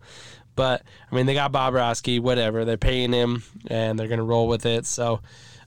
But 0.56 0.84
I 1.12 1.16
mean, 1.16 1.26
they 1.26 1.34
got 1.34 1.52
Bobrovsky, 1.52 2.22
whatever. 2.22 2.64
They're 2.66 2.78
paying 2.78 3.12
him, 3.14 3.44
and 3.68 4.00
they're 4.00 4.08
gonna 4.08 4.24
roll 4.24 4.48
with 4.48 4.66
it. 4.66 4.86
So, 4.86 5.22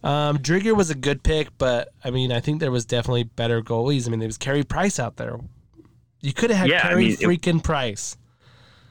um, 0.04 0.38
Driedger 0.38 0.76
was 0.76 0.90
a 0.90 0.94
good 0.94 1.22
pick, 1.22 1.48
but 1.58 1.88
I 2.04 2.10
mean, 2.10 2.30
I 2.30 2.38
think 2.40 2.60
there 2.60 2.70
was 2.70 2.84
definitely 2.84 3.24
better 3.24 3.60
goalies. 3.62 4.06
I 4.06 4.10
mean, 4.10 4.20
there 4.20 4.28
was 4.28 4.38
Carey 4.38 4.62
Price 4.62 5.00
out 5.00 5.16
there. 5.16 5.38
You 6.20 6.32
could 6.32 6.50
have 6.50 6.58
had 6.60 6.68
Yeah, 6.68 6.78
I 6.78 6.88
Carey 6.90 7.04
mean, 7.04 7.12
it- 7.12 7.18
freaking 7.20 7.62
Price. 7.62 8.16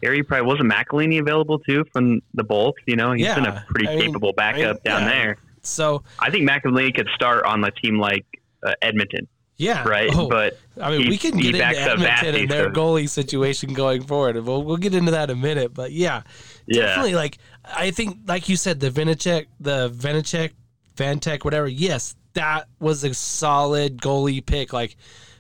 Harry 0.04 0.22
probably 0.22 0.46
wasn't 0.46 0.70
McElhinney 0.70 1.22
available 1.22 1.60
too 1.60 1.86
from 1.94 2.22
the 2.34 2.44
Bolts. 2.44 2.80
You 2.86 2.98
know, 2.98 3.14
he's 3.14 3.34
been 3.34 3.46
a 3.46 3.64
pretty 3.70 3.88
I 3.88 3.96
mean- 3.96 4.06
capable 4.08 4.34
backup 4.34 4.60
I 4.60 4.66
mean, 4.74 4.80
down 4.84 5.02
yeah. 5.04 5.10
there. 5.10 5.38
So 5.62 6.04
I 6.20 6.30
think 6.30 6.50
McElhinney 6.50 6.94
could 6.94 7.08
start 7.16 7.46
on 7.46 7.64
a 7.64 7.72
team 7.72 7.98
like 7.98 8.26
uh, 8.64 8.74
Edmonton, 8.82 9.28
yeah, 9.56 9.88
right? 9.88 10.10
Oh, 10.14 10.28
But 10.28 10.60
I 10.82 10.92
mean, 10.92 11.04
he- 11.04 11.10
we 11.10 11.18
can 11.18 11.38
get 11.38 11.56
into 11.56 11.66
Edmonton 11.66 12.36
and 12.36 12.50
their 12.52 12.66
so- 12.66 12.72
goalie 12.82 13.08
situation 13.08 13.74
going 13.74 14.04
forward. 14.04 14.36
We'll 14.44 14.64
we'll 14.64 14.76
get 14.78 14.94
into 14.94 15.12
that 15.12 15.30
in 15.30 15.38
a 15.38 15.42
minute, 15.42 15.74
but 15.74 15.92
yeah, 15.94 16.24
yeah, 16.68 16.82
definitely. 16.88 17.16
Like 17.16 17.38
I 17.64 17.92
think, 17.92 18.18
like 18.28 18.50
you 18.50 18.58
said, 18.58 18.82
the 18.82 18.90
Vinacek, 18.90 19.46
the 19.62 19.90
Vinacek, 19.90 20.52
Vantech, 20.96 21.44
whatever. 21.44 21.68
Yes, 21.68 22.16
that 22.34 22.68
was 22.80 23.04
a 23.04 23.14
solid 23.14 24.02
goalie 24.02 24.46
pick. 24.46 24.74
Like, 24.74 24.96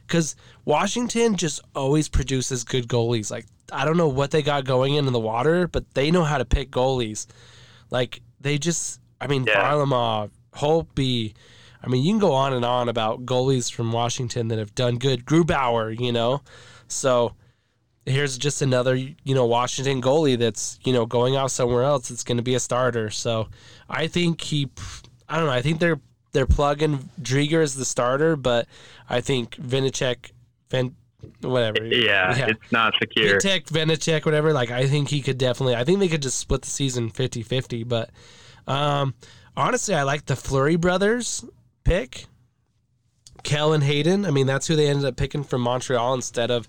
because 0.07 0.35
Washington 0.65 1.35
just 1.35 1.61
always 1.75 2.09
produces 2.09 2.63
good 2.63 2.87
goalies. 2.87 3.31
Like 3.31 3.45
I 3.71 3.85
don't 3.85 3.97
know 3.97 4.07
what 4.07 4.31
they 4.31 4.41
got 4.41 4.65
going 4.65 4.95
in 4.95 5.07
in 5.07 5.13
the 5.13 5.19
water, 5.19 5.67
but 5.67 5.93
they 5.93 6.11
know 6.11 6.23
how 6.23 6.37
to 6.37 6.45
pick 6.45 6.71
goalies. 6.71 7.27
Like 7.89 8.21
they 8.39 8.57
just, 8.57 8.99
I 9.19 9.27
mean, 9.27 9.45
Yeah. 9.45 9.55
Varlamov, 9.55 10.31
Holtby. 10.53 11.33
I 11.83 11.87
mean, 11.87 12.03
you 12.03 12.11
can 12.11 12.19
go 12.19 12.33
on 12.33 12.53
and 12.53 12.63
on 12.63 12.87
about 12.89 13.25
goalies 13.25 13.71
from 13.71 13.91
Washington 13.91 14.47
that 14.49 14.59
have 14.59 14.73
done 14.75 14.97
good. 14.97 15.25
Grubauer, 15.25 15.97
you 15.99 16.11
know. 16.11 16.41
So 16.87 17.33
here's 18.05 18.37
just 18.37 18.61
another, 18.61 18.95
you 18.95 19.35
know, 19.35 19.45
Washington 19.45 20.01
goalie 20.01 20.37
that's 20.37 20.79
you 20.83 20.93
know 20.93 21.05
going 21.05 21.35
out 21.35 21.51
somewhere 21.51 21.83
else. 21.83 22.11
It's 22.11 22.23
going 22.23 22.37
to 22.37 22.43
be 22.43 22.55
a 22.55 22.59
starter. 22.59 23.09
So 23.09 23.49
I 23.89 24.07
think 24.07 24.41
he, 24.41 24.69
I 25.33 25.37
don't 25.37 25.47
know. 25.47 25.51
I 25.51 25.61
think 25.63 25.79
they're 25.79 25.99
they're 26.31 26.45
plugging 26.45 27.09
Driedger 27.21 27.63
as 27.63 27.75
the 27.75 27.85
starter, 27.85 28.35
but 28.35 28.67
I 29.09 29.21
think 29.21 29.55
Vinacek, 29.55 30.31
Vin, 30.69 30.95
whatever. 31.41 31.83
yeah, 31.85 32.47
it's 32.49 32.71
not 32.71 32.93
secure. 32.99 33.39
Vitek, 33.39 33.65
Vinacek, 33.65 34.25
whatever. 34.25 34.53
Like, 34.53 34.69
I 34.71 34.87
think 34.87 35.09
he 35.09 35.21
could 35.21 35.37
definitely. 35.37 35.75
I 35.75 35.83
think 35.83 35.99
they 35.99 36.07
could 36.07 36.21
just 36.21 36.39
split 36.39 36.61
the 36.61 36.69
season 36.69 37.09
50-50. 37.11 37.87
But 37.87 38.09
um, 38.67 39.13
honestly, 39.57 39.95
I 39.95 40.03
like 40.03 40.25
the 40.25 40.35
Fleury 40.35 40.75
brothers 40.75 41.43
pick. 41.83 42.25
Cale 43.43 43.73
and 43.73 43.83
Haydn. 43.83 44.25
I 44.25 44.31
mean, 44.31 44.47
that's 44.47 44.67
who 44.67 44.75
they 44.75 44.87
ended 44.87 45.05
up 45.05 45.15
picking 45.17 45.43
from 45.43 45.61
Montreal 45.61 46.13
instead 46.13 46.49
of 46.49 46.67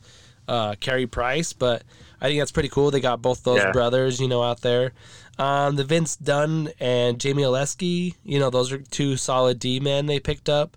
uh, 0.49 0.75
Carey 0.81 1.07
Price. 1.07 1.53
But 1.53 1.85
I 2.21 2.27
think 2.29 2.41
that's 2.41 2.51
pretty 2.53 2.69
cool. 2.69 2.91
They 2.91 3.01
got 3.01 3.23
both 3.23 3.45
those 3.45 3.59
Yeah. 3.61 3.71
brothers, 3.73 4.21
you 4.21 4.27
know, 4.29 4.43
out 4.43 4.61
there. 4.63 4.93
Um, 5.39 5.77
the 5.77 5.85
Vince 5.85 6.17
Dunn 6.17 6.71
and 6.79 7.19
Jamie 7.21 7.43
Oleski. 7.43 8.15
You 8.23 8.39
know, 8.39 8.51
those 8.51 8.71
are 8.73 8.79
two 8.79 9.17
solid 9.17 9.59
D 9.59 9.81
men 9.81 10.07
they 10.07 10.21
picked 10.21 10.49
up. 10.49 10.77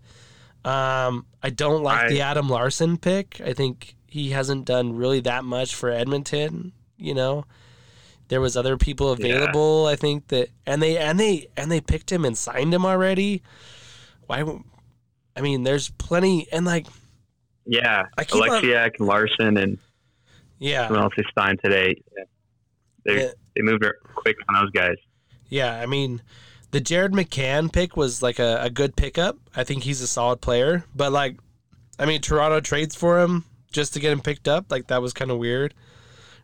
Um, 0.66 1.26
I 1.44 1.50
don't 1.52 1.84
like 1.84 2.06
I- 2.06 2.10
the 2.10 2.22
Adam 2.22 2.50
Larsson 2.50 2.98
pick. 2.98 3.40
I 3.46 3.54
think 3.54 3.96
he 4.08 4.32
hasn't 4.32 4.66
done 4.66 4.96
really 4.96 5.20
that 5.22 5.44
much 5.44 5.76
for 5.76 5.90
Edmonton. 5.92 6.72
You 6.98 7.14
know, 7.14 7.46
there 8.30 8.42
was 8.42 8.58
other 8.58 8.78
people 8.78 9.16
Yeah. 9.20 9.28
available. 9.36 9.86
I 9.86 9.96
think 9.96 10.30
that, 10.30 10.50
and 10.66 10.82
they 10.82 10.98
and 10.98 11.20
they 11.20 11.48
and 11.56 11.72
they 11.72 11.80
picked 11.80 12.12
him 12.12 12.26
and 12.26 12.36
signed 12.38 12.74
him 12.74 12.86
already. 12.86 13.44
Why? 14.26 14.44
I 15.36 15.42
mean, 15.42 15.64
there's 15.64 15.90
plenty, 15.92 16.48
and 16.52 16.66
like, 16.66 16.88
Yeah, 17.68 18.06
I 18.18 18.24
keep 18.24 18.42
on- 18.42 18.50
Oleksiak 18.50 18.94
and 18.98 19.08
Larsson 19.08 19.58
and 19.58 19.78
yeah, 20.58 20.88
who 20.88 20.96
else 20.96 21.14
they 21.16 21.24
signed 21.38 21.60
today? 21.64 22.02
Yeah. 22.18 22.24
They 23.08 23.24
Yeah. 23.24 23.32
they 23.56 23.64
moved 23.64 23.84
it 23.84 23.96
quick 24.14 24.38
on 24.50 24.62
those 24.62 24.72
guys. 24.72 24.98
yeah. 25.50 25.80
I 25.80 25.88
mean, 25.88 26.22
the 26.72 26.80
Jared 26.82 27.14
McCann 27.14 27.72
pick 27.74 27.98
was 27.98 28.22
like 28.22 28.38
a, 28.38 28.60
a 28.62 28.70
good 28.70 28.96
pickup. 28.96 29.38
I 29.56 29.64
think 29.64 29.84
he's 29.84 30.02
a 30.02 30.08
solid 30.08 30.42
player, 30.42 30.84
but 30.94 31.12
like, 31.12 31.38
I 31.98 32.06
mean, 32.06 32.22
Toronto 32.22 32.60
trades 32.60 32.94
for 32.96 33.20
him 33.22 33.46
just 33.72 33.94
to 33.94 34.00
get 34.00 34.12
him 34.12 34.20
picked 34.22 34.48
up. 34.48 34.66
Like 34.70 34.88
that 34.88 35.02
was 35.02 35.14
kind 35.14 35.32
of 35.32 35.38
weird. 35.40 35.74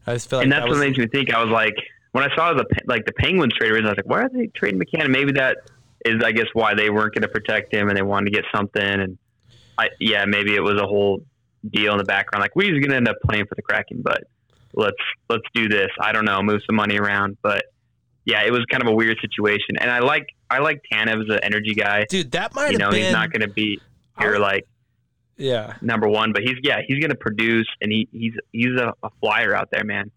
I 0.07 0.14
just 0.14 0.30
feel 0.30 0.39
like 0.39 0.45
and 0.45 0.51
that 0.53 0.61
that's 0.61 0.70
was, 0.70 0.80
what 0.80 0.86
makes 0.88 0.97
me 0.97 1.07
think. 1.07 1.34
I 1.34 1.43
was 1.43 1.51
like, 1.51 1.76
when 2.14 2.24
I 2.24 2.36
saw 2.36 2.53
the 2.53 2.66
like 2.86 3.05
the 3.05 3.14
Penguins 3.14 3.53
trade, 3.53 3.72
I 3.72 3.76
was 3.76 3.97
like, 3.97 4.05
why 4.05 4.22
are 4.22 4.30
they 4.30 4.47
trading 4.47 4.80
McCann? 4.80 5.09
Maybe 5.09 5.34
that 5.34 5.57
is, 6.05 6.24
I 6.24 6.32
guess, 6.32 6.47
why 6.53 6.74
they 6.74 6.89
weren't 6.89 7.14
going 7.14 7.22
to 7.24 7.28
protect 7.28 7.74
him 7.74 7.88
and 7.89 7.97
they 7.97 8.01
wanted 8.01 8.32
to 8.32 8.32
get 8.32 8.45
something. 8.55 8.82
And 8.84 9.18
I, 9.78 9.89
yeah, 9.99 10.26
maybe 10.26 10.55
it 10.55 10.61
was 10.64 10.80
a 10.80 10.86
whole 10.86 11.24
deal 11.70 11.91
in 11.93 11.97
the 11.97 12.03
background. 12.03 12.41
Like 12.41 12.55
we're 12.55 12.70
just 12.70 12.82
going 12.82 12.91
to 12.91 12.97
end 12.97 13.07
up 13.07 13.18
playing 13.26 13.45
for 13.45 13.55
the 13.55 13.61
Kraken, 13.61 14.01
but 14.01 14.24
let's 14.74 14.97
let's 15.30 15.43
do 15.53 15.67
this. 15.69 15.89
I 15.99 16.11
don't 16.11 16.26
know, 16.26 16.41
move 16.41 16.61
some 16.65 16.76
money 16.76 16.97
around, 16.97 17.38
but 17.41 17.65
yeah, 18.26 18.43
it 18.45 18.51
was 18.51 18.63
kind 18.71 18.82
of 18.84 18.89
a 18.89 18.95
weird 18.95 19.17
situation. 19.21 19.78
And 19.80 19.89
I 19.91 19.99
like 19.99 20.28
I 20.49 20.59
like 20.59 20.82
Tanev 20.91 21.21
as 21.24 21.30
an 21.36 21.39
energy 21.43 21.74
guy. 21.74 22.05
dude. 22.09 22.32
That 22.32 22.53
might 22.55 22.71
You 22.71 22.78
know, 22.78 22.89
been 22.89 23.03
he's 23.03 23.11
not 23.11 23.32
going 23.32 23.41
to 23.41 23.47
be 23.53 23.80
your 24.19 24.39
like 24.39 24.65
yeah. 25.38 25.76
number 25.82 26.07
one, 26.07 26.32
but 26.32 26.43
he's 26.43 26.57
yeah, 26.63 26.80
he's 26.88 26.99
going 26.99 27.09
to 27.09 27.15
produce, 27.17 27.67
and 27.82 27.91
he 27.91 28.07
he's 28.11 28.34
he's 28.51 28.80
a, 28.80 28.93
a 29.03 29.09
flyer 29.19 29.55
out 29.55 29.69
there, 29.71 29.84
man. 29.84 30.11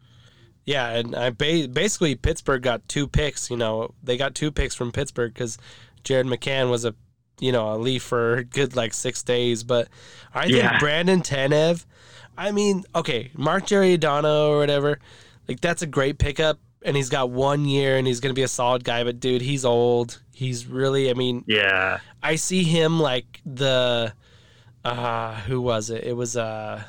Yeah, 0.65 0.91
and 0.91 1.15
I 1.15 1.31
ba- 1.31 1.69
basically 1.73 2.17
Pittsburgh 2.17 2.63
got 2.63 2.89
two 2.89 3.07
picks. 3.07 3.51
You 3.51 3.57
know, 3.57 3.95
they 4.03 4.17
got 4.17 4.35
two 4.35 4.51
picks 4.51 4.75
from 4.75 4.91
Pittsburgh 4.93 5.33
because 5.33 5.59
Jared 6.03 6.27
McCann 6.27 6.71
was 6.71 6.85
a, 6.85 6.95
you 7.41 7.53
know, 7.53 7.73
a 7.73 7.79
leaf 7.79 8.03
for 8.03 8.35
a 8.39 8.45
good 8.59 8.75
like 8.77 8.93
six 8.93 9.23
days. 9.23 9.63
But 9.63 9.89
I 10.35 10.47
think 10.47 10.57
Yeah. 10.57 10.79
Brandon 10.79 11.21
Tanev. 11.23 11.87
I 12.37 12.53
mean, 12.53 12.85
okay, 12.95 13.31
Mark 13.35 13.67
Giordano 13.67 14.51
or 14.51 14.59
whatever, 14.59 14.99
like 15.49 15.61
that's 15.61 15.83
a 15.83 15.87
great 15.87 16.19
pickup, 16.19 16.59
and 16.83 16.97
he's 16.97 17.09
got 17.09 17.31
one 17.31 17.65
year, 17.65 17.97
and 17.97 18.07
he's 18.07 18.21
gonna 18.21 18.35
be 18.35 18.43
a 18.43 18.49
solid 18.49 18.85
guy. 18.85 19.05
But 19.05 19.21
dude, 19.21 19.43
he's 19.43 19.65
old. 19.65 20.21
He's 20.33 20.67
really. 20.67 21.11
I 21.11 21.15
mean, 21.15 21.45
Yeah, 21.47 22.01
I 22.23 22.37
see 22.37 22.63
him 22.63 23.01
like 23.01 23.41
the 23.47 24.13
uh 24.85 25.35
who 25.41 25.61
was 25.61 25.91
it? 25.91 26.05
It 26.05 26.17
was 26.17 26.37
a 26.37 26.87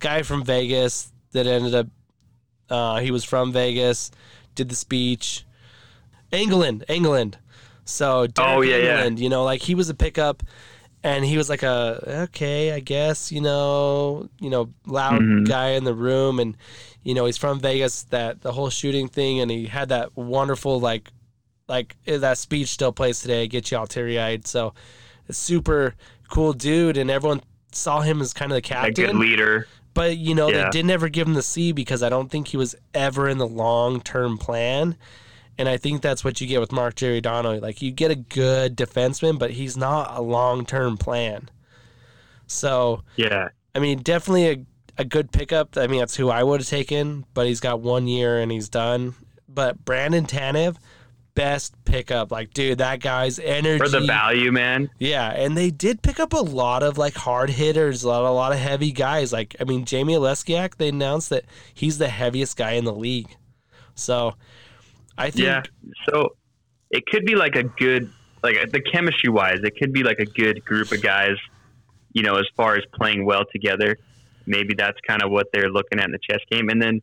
guy 0.00 0.22
from 0.22 0.44
Vegas 0.44 1.12
that 1.32 1.46
ended 1.46 1.74
up 1.74 1.86
uh 2.68 3.00
he 3.00 3.10
was 3.10 3.24
from 3.24 3.52
Vegas, 3.52 4.10
did 4.54 4.68
the 4.68 4.74
speech. 4.74 5.44
Engelland, 6.32 6.84
Engelland. 6.86 7.34
So 7.84 8.26
Deryk 8.26 8.56
Oh, 8.56 8.60
yeah, 8.62 8.76
yeah. 8.76 9.04
You 9.06 9.28
know, 9.28 9.44
like 9.44 9.60
he 9.62 9.74
was 9.74 9.88
a 9.88 9.94
pickup, 9.94 10.42
and 11.04 11.24
he 11.24 11.36
was 11.36 11.48
like 11.48 11.62
a 11.62 12.22
okay, 12.30 12.72
I 12.72 12.80
guess, 12.80 13.32
you 13.32 13.40
know, 13.40 14.28
you 14.40 14.50
know, 14.50 14.70
loud 14.86 15.20
Mhm. 15.20 15.48
guy 15.48 15.70
in 15.70 15.84
the 15.84 15.94
room, 15.94 16.38
and 16.38 16.56
you 17.02 17.14
know 17.14 17.26
he's 17.26 17.36
from 17.38 17.58
Vegas. 17.60 18.04
That 18.04 18.42
the 18.42 18.52
whole 18.52 18.70
shooting 18.70 19.08
thing, 19.08 19.40
and 19.40 19.50
he 19.50 19.66
had 19.66 19.88
that 19.88 20.16
wonderful 20.16 20.78
like, 20.80 21.10
like 21.68 21.96
eh, 22.06 22.18
that 22.18 22.38
speech 22.38 22.68
still 22.68 22.92
plays 22.92 23.20
today, 23.20 23.46
get 23.48 23.70
you 23.70 23.78
all 23.78 23.86
teary 23.86 24.18
eyed. 24.18 24.46
So, 24.46 24.74
a 25.28 25.32
super 25.32 25.94
cool 26.28 26.52
dude, 26.52 26.96
and 26.96 27.10
everyone 27.10 27.42
saw 27.72 28.00
him 28.00 28.20
as 28.20 28.32
kind 28.32 28.52
of 28.52 28.56
the 28.56 28.62
captain 28.62 29.04
A 29.04 29.06
good 29.08 29.16
leader. 29.16 29.66
But 29.94 30.16
you 30.16 30.34
know, 30.34 30.48
Yeah. 30.48 30.64
they 30.64 30.70
didn't 30.70 30.90
ever 30.90 31.08
give 31.08 31.26
him 31.26 31.34
the 31.34 31.42
C 31.42 31.72
because 31.72 32.02
I 32.02 32.08
don't 32.08 32.30
think 32.30 32.48
he 32.48 32.56
was 32.56 32.74
ever 32.94 33.28
in 33.28 33.38
the 33.38 33.46
long 33.46 34.00
term 34.00 34.38
plan. 34.38 34.96
And 35.58 35.68
I 35.68 35.76
think 35.76 36.02
that's 36.02 36.24
what 36.24 36.40
you 36.40 36.46
get 36.46 36.60
with 36.60 36.72
Mark 36.72 36.94
Jerry 36.94 37.20
Giordano. 37.20 37.60
Like 37.60 37.82
you 37.82 37.90
get 37.90 38.10
a 38.10 38.16
good 38.16 38.76
defenseman, 38.76 39.38
but 39.38 39.50
he's 39.52 39.76
not 39.76 40.16
a 40.16 40.22
long 40.22 40.64
term 40.64 40.96
plan. 40.96 41.50
So 42.46 43.02
Yeah. 43.16 43.48
I 43.74 43.78
mean, 43.78 43.98
definitely 44.02 44.48
a, 44.48 44.66
a 44.98 45.04
good 45.04 45.32
pickup. 45.32 45.76
I 45.76 45.86
mean, 45.86 46.00
that's 46.00 46.16
who 46.16 46.30
I 46.30 46.42
would 46.42 46.60
have 46.60 46.68
taken, 46.68 47.24
but 47.34 47.46
he's 47.46 47.60
got 47.60 47.80
one 47.80 48.06
year 48.06 48.38
and 48.38 48.52
he's 48.52 48.68
done. 48.68 49.14
But 49.48 49.84
Brandon 49.84 50.26
Tanev, 50.26 50.76
best 51.34 51.74
pickup. 51.84 52.30
Like, 52.30 52.52
dude, 52.52 52.78
that 52.78 53.00
guy's 53.00 53.38
energy. 53.38 53.78
For 53.78 53.88
the 53.88 54.00
value, 54.00 54.52
man. 54.52 54.90
Yeah, 54.98 55.30
and 55.30 55.56
they 55.56 55.70
did 55.70 56.02
pick 56.02 56.20
up 56.20 56.32
a 56.32 56.38
lot 56.38 56.82
of 56.82 56.98
like 56.98 57.14
hard 57.14 57.50
hitters, 57.50 58.02
a 58.02 58.08
lot, 58.08 58.24
a 58.24 58.30
lot 58.30 58.52
of 58.52 58.58
heavy 58.58 58.92
guys. 58.92 59.32
Like, 59.32 59.56
I 59.60 59.64
mean, 59.64 59.84
Jamie 59.84 60.14
Oleksiak, 60.14 60.76
they 60.76 60.88
announced 60.88 61.30
that 61.30 61.44
he's 61.74 61.98
the 61.98 62.08
heaviest 62.08 62.56
guy 62.56 62.72
in 62.72 62.84
the 62.84 62.94
league. 62.94 63.36
So, 63.94 64.34
I 65.16 65.30
think, 65.30 65.44
Yeah. 65.44 65.62
So 66.08 66.36
it 66.90 67.06
could 67.06 67.24
be 67.24 67.34
like 67.34 67.56
a 67.56 67.62
good, 67.62 68.10
like 68.42 68.70
the 68.70 68.80
chemistry 68.80 69.30
wise, 69.30 69.60
it 69.62 69.76
could 69.78 69.92
be 69.92 70.02
like 70.02 70.18
a 70.18 70.26
good 70.26 70.64
group 70.64 70.92
of 70.92 71.02
guys, 71.02 71.36
you 72.12 72.22
know, 72.22 72.36
as 72.36 72.46
far 72.56 72.76
as 72.76 72.84
playing 72.94 73.24
well 73.24 73.44
together. 73.50 73.96
Maybe 74.46 74.74
that's 74.74 74.98
kind 75.06 75.22
of 75.22 75.30
what 75.30 75.46
they're 75.52 75.70
looking 75.70 75.98
at 75.98 76.06
in 76.06 76.12
the 76.12 76.18
chess 76.18 76.40
game. 76.50 76.68
And 76.68 76.82
then, 76.82 77.00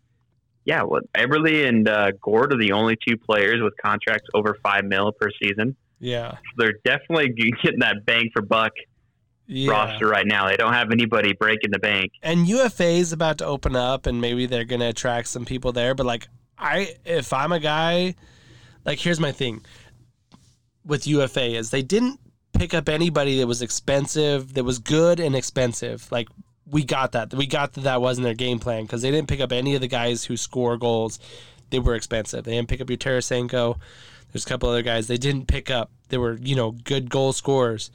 yeah, 0.65 0.83
well, 0.83 1.01
Eberle 1.17 1.67
and 1.67 1.87
uh, 1.87 2.11
Gourde 2.21 2.53
are 2.53 2.57
the 2.57 2.73
only 2.73 2.97
two 3.07 3.17
players 3.17 3.61
with 3.61 3.73
contracts 3.81 4.27
over 4.33 4.57
five 4.61 4.83
mil 4.85 5.11
per 5.11 5.29
season. 5.41 5.75
yeah, 5.99 6.31
So 6.31 6.37
they're 6.57 6.79
definitely 6.83 7.29
getting 7.63 7.79
that 7.79 8.05
bang 8.05 8.29
for 8.33 8.41
buck 8.41 8.73
yeah. 9.49 9.71
roster 9.71 10.07
right 10.07 10.25
now. 10.25 10.47
They 10.47 10.57
don't 10.57 10.73
have 10.73 10.91
anybody 10.91 11.33
breaking 11.33 11.71
the 11.71 11.79
bank. 11.79 12.11
And 12.21 12.47
UFA 12.47 12.83
is 12.83 13.11
about 13.11 13.39
to 13.39 13.45
open 13.45 13.75
up, 13.75 14.05
and 14.05 14.21
maybe 14.21 14.45
they're 14.45 14.65
gonna 14.65 14.89
attract 14.89 15.27
some 15.27 15.45
people 15.45 15.71
there. 15.71 15.95
But 15.95 16.05
like, 16.05 16.27
I 16.59 16.95
if 17.05 17.33
I'm 17.33 17.51
a 17.51 17.59
guy, 17.59 18.15
like 18.85 18.99
here's 18.99 19.19
my 19.19 19.31
thing 19.31 19.61
with 20.85 21.07
UFA 21.07 21.55
is 21.55 21.69
they 21.69 21.81
didn't 21.81 22.19
pick 22.53 22.73
up 22.73 22.89
anybody 22.89 23.37
that 23.39 23.47
was 23.47 23.61
expensive, 23.61 24.53
that 24.55 24.63
was 24.63 24.79
good 24.79 25.19
and 25.19 25.35
expensive. 25.35 26.11
Like 26.11 26.27
we 26.65 26.83
got 26.83 27.13
that, 27.13 27.33
we 27.33 27.47
got 27.47 27.73
that 27.73 27.81
that 27.81 28.01
wasn't 28.01 28.25
their 28.25 28.33
game 28.33 28.59
plan 28.59 28.83
because 28.83 29.01
they 29.01 29.11
didn't 29.11 29.27
pick 29.27 29.39
up 29.39 29.51
any 29.51 29.75
of 29.75 29.81
the 29.81 29.87
guys 29.87 30.25
who 30.25 30.35
score 30.37 30.77
goals. 30.77 31.19
They 31.69 31.79
were 31.79 31.95
expensive. 31.95 32.43
They 32.43 32.55
didn't 32.55 32.67
pick 32.69 32.81
up 32.81 32.89
your 32.89 32.97
Tarasenko. 32.97 33.79
There's 34.31 34.45
a 34.45 34.49
couple 34.49 34.69
other 34.69 34.81
guys 34.81 35.07
they 35.07 35.17
didn't 35.17 35.47
pick 35.47 35.69
up. 35.69 35.91
They 36.09 36.17
were 36.17 36.37
you 36.41 36.55
know 36.55 36.71
good 36.71 37.09
goal 37.09 37.33
scorers, 37.33 37.91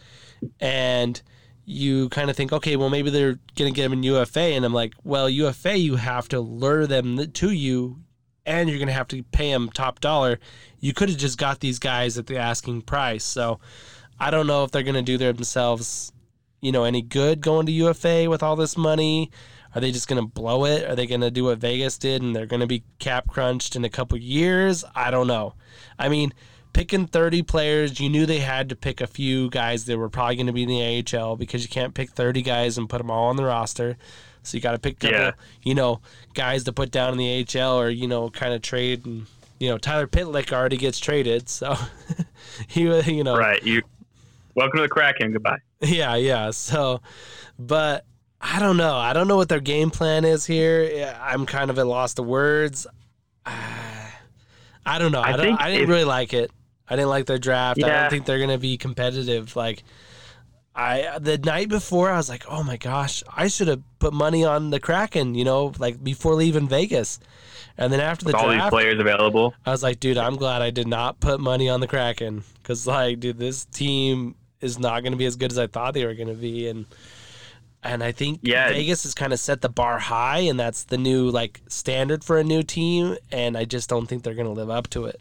and 0.60 1.20
you 1.66 2.08
kind 2.10 2.30
of 2.30 2.36
think, 2.36 2.52
okay, 2.52 2.76
well, 2.76 2.90
maybe 2.90 3.10
they're 3.10 3.38
going 3.56 3.72
to 3.72 3.76
get 3.76 3.84
them 3.84 3.94
in 3.94 4.02
UFA. 4.02 4.40
And 4.40 4.64
I'm 4.64 4.74
like, 4.74 4.92
well, 5.02 5.30
UFA, 5.30 5.78
you 5.78 5.96
have 5.96 6.28
to 6.28 6.40
lure 6.40 6.86
them 6.86 7.32
to 7.32 7.50
you 7.50 8.03
and 8.46 8.68
you're 8.68 8.78
going 8.78 8.88
to 8.88 8.94
have 8.94 9.08
to 9.08 9.22
pay 9.24 9.50
them 9.50 9.70
top 9.70 10.00
dollar. 10.00 10.38
You 10.80 10.92
could 10.92 11.08
have 11.08 11.18
just 11.18 11.38
got 11.38 11.60
these 11.60 11.78
guys 11.78 12.18
at 12.18 12.26
the 12.26 12.36
asking 12.36 12.82
price. 12.82 13.24
So 13.24 13.60
I 14.18 14.30
don't 14.30 14.46
know 14.46 14.64
if 14.64 14.70
they're 14.70 14.82
going 14.82 14.94
to 14.94 15.02
do 15.02 15.18
themselves, 15.18 16.12
you 16.60 16.72
know, 16.72 16.84
any 16.84 17.02
good 17.02 17.40
going 17.40 17.66
to 17.66 17.72
UFA 17.72 18.28
with 18.28 18.42
all 18.42 18.56
this 18.56 18.76
money. 18.76 19.30
Are 19.74 19.80
they 19.80 19.90
just 19.90 20.06
going 20.06 20.22
to 20.22 20.28
blow 20.28 20.66
it? 20.66 20.88
Are 20.88 20.94
they 20.94 21.06
going 21.06 21.22
to 21.22 21.30
do 21.30 21.44
what 21.44 21.58
Vegas 21.58 21.98
did 21.98 22.22
and 22.22 22.34
they're 22.34 22.46
going 22.46 22.60
to 22.60 22.66
be 22.66 22.84
cap 23.00 23.28
crunched 23.28 23.74
in 23.74 23.84
a 23.84 23.90
couple 23.90 24.16
years? 24.18 24.84
I 24.94 25.10
don't 25.10 25.26
know. 25.26 25.54
I 25.98 26.08
mean, 26.08 26.32
picking 26.72 27.06
30 27.06 27.42
players, 27.42 27.98
you 27.98 28.08
knew 28.08 28.24
they 28.24 28.38
had 28.38 28.68
to 28.68 28.76
pick 28.76 29.00
a 29.00 29.06
few 29.06 29.50
guys 29.50 29.86
that 29.86 29.98
were 29.98 30.08
probably 30.08 30.36
going 30.36 30.46
to 30.46 30.52
be 30.52 30.62
in 30.62 30.68
the 30.68 31.18
AHL 31.18 31.36
because 31.36 31.62
you 31.62 31.68
can't 31.68 31.94
pick 31.94 32.10
30 32.10 32.42
guys 32.42 32.78
and 32.78 32.88
put 32.88 32.98
them 32.98 33.10
all 33.10 33.30
on 33.30 33.36
the 33.36 33.44
roster. 33.44 33.96
So 34.46 34.56
you 34.56 34.60
got 34.62 34.72
to 34.72 34.78
pick 34.78 34.98
couple, 35.00 35.16
Yeah. 35.18 35.32
you 35.62 35.74
know, 35.74 36.00
guys 36.34 36.64
to 36.64 36.72
put 36.72 36.90
down 36.90 37.12
in 37.12 37.18
the 37.18 37.46
AHL 37.60 37.78
or, 37.80 37.88
you 37.90 38.06
know, 38.06 38.28
kind 38.30 38.52
of 38.54 38.62
trade. 38.62 39.04
And, 39.06 39.26
you 39.58 39.68
know, 39.68 39.78
Tyler 39.78 40.06
Pitlick 40.06 40.52
already 40.52 40.76
gets 40.76 40.98
traded. 40.98 41.48
So 41.48 41.76
he, 42.68 42.82
you 42.82 43.24
know, 43.24 43.36
Right. 43.36 43.62
You. 43.62 43.82
Welcome 44.54 44.76
to 44.78 44.82
the 44.82 44.88
Kraken. 44.88 45.32
Goodbye. 45.32 45.58
yeah, 45.80 46.14
yeah. 46.14 46.50
So, 46.50 47.00
but 47.58 48.04
I 48.40 48.60
don't 48.60 48.76
know. 48.76 48.94
I 48.94 49.12
don't 49.12 49.26
know 49.26 49.36
what 49.36 49.48
their 49.48 49.60
game 49.60 49.90
plan 49.90 50.24
is 50.24 50.44
here. 50.46 51.12
I'm 51.20 51.44
kind 51.46 51.70
of 51.70 51.78
at 51.78 51.86
loss 51.86 52.16
of 52.18 52.26
words. 52.26 52.86
I 54.86 54.98
don't 54.98 55.12
know. 55.12 55.20
I, 55.22 55.32
I 55.32 55.36
don't, 55.36 55.60
I 55.60 55.70
didn't 55.70 55.84
if- 55.84 55.88
really 55.88 56.04
like 56.04 56.34
it. 56.34 56.50
I 56.86 56.96
didn't 56.96 57.08
like 57.08 57.24
their 57.24 57.38
draft. 57.38 57.82
I 57.82 57.88
don't 57.88 58.10
think 58.10 58.26
they're 58.26 58.36
going 58.38 58.50
to 58.50 58.58
be 58.58 58.76
competitive. 58.76 59.56
Like, 59.56 59.82
I 60.76 61.18
the 61.20 61.38
night 61.38 61.68
before, 61.68 62.10
I 62.10 62.16
was 62.16 62.28
like, 62.28 62.44
oh 62.48 62.62
my 62.62 62.76
gosh, 62.76 63.22
I 63.34 63.48
should 63.48 63.68
have 63.68 63.82
put 63.98 64.12
money 64.12 64.44
on 64.44 64.70
the 64.70 64.80
Kraken. 64.80 65.34
You 65.34 65.44
know, 65.44 65.72
like 65.78 66.02
before 66.02 66.34
leaving 66.34 66.68
Vegas. 66.68 67.20
And 67.76 67.92
then 67.92 68.00
after 68.00 68.24
the 68.24 68.28
With 68.28 68.36
all 68.36 68.50
these 68.50 68.62
players 68.70 69.00
available. 69.00 69.52
I 69.66 69.72
was 69.72 69.82
like, 69.82 69.98
dude, 69.98 70.16
I'm 70.16 70.36
glad 70.36 70.62
I 70.62 70.70
did 70.70 70.86
not 70.86 71.18
put 71.18 71.40
money 71.40 71.68
on 71.68 71.80
the 71.80 71.88
Kraken 71.88 72.44
because, 72.62 72.86
like, 72.86 73.18
dude, 73.18 73.38
this 73.38 73.64
team 73.64 74.36
is 74.60 74.78
not 74.78 75.02
going 75.02 75.12
to 75.12 75.18
be 75.18 75.26
as 75.26 75.36
good 75.36 75.50
as 75.50 75.58
I 75.58 75.66
thought 75.66 75.94
they 75.94 76.06
were 76.06 76.14
going 76.14 76.28
to 76.28 76.34
be, 76.34 76.68
and 76.68 76.86
and 77.82 78.02
I 78.02 78.12
think 78.12 78.40
Yeah. 78.42 78.68
Vegas 78.70 79.02
has 79.02 79.12
kind 79.12 79.32
of 79.32 79.38
set 79.38 79.60
the 79.60 79.68
bar 79.68 79.98
high, 79.98 80.38
and 80.38 80.58
that's 80.58 80.84
the 80.84 80.96
new 80.96 81.28
like 81.28 81.60
standard 81.68 82.24
for 82.24 82.38
a 82.38 82.44
new 82.44 82.62
team, 82.62 83.16
and 83.30 83.58
I 83.58 83.64
just 83.64 83.90
don't 83.90 84.06
think 84.06 84.22
they're 84.22 84.34
going 84.34 84.46
to 84.46 84.52
live 84.52 84.70
up 84.70 84.88
to 84.90 85.06
it. 85.06 85.20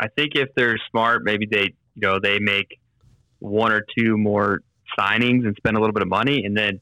I 0.00 0.08
think 0.08 0.34
if 0.34 0.48
they're 0.56 0.78
smart, 0.90 1.22
maybe 1.22 1.46
they 1.46 1.74
you 1.94 2.02
know 2.02 2.18
they 2.18 2.38
make 2.38 2.79
one 3.40 3.72
or 3.72 3.84
two 3.98 4.16
more 4.16 4.60
signings 4.98 5.46
and 5.46 5.56
spend 5.56 5.76
a 5.76 5.80
little 5.80 5.92
bit 5.92 6.02
of 6.02 6.08
money, 6.08 6.44
and 6.44 6.56
then 6.56 6.80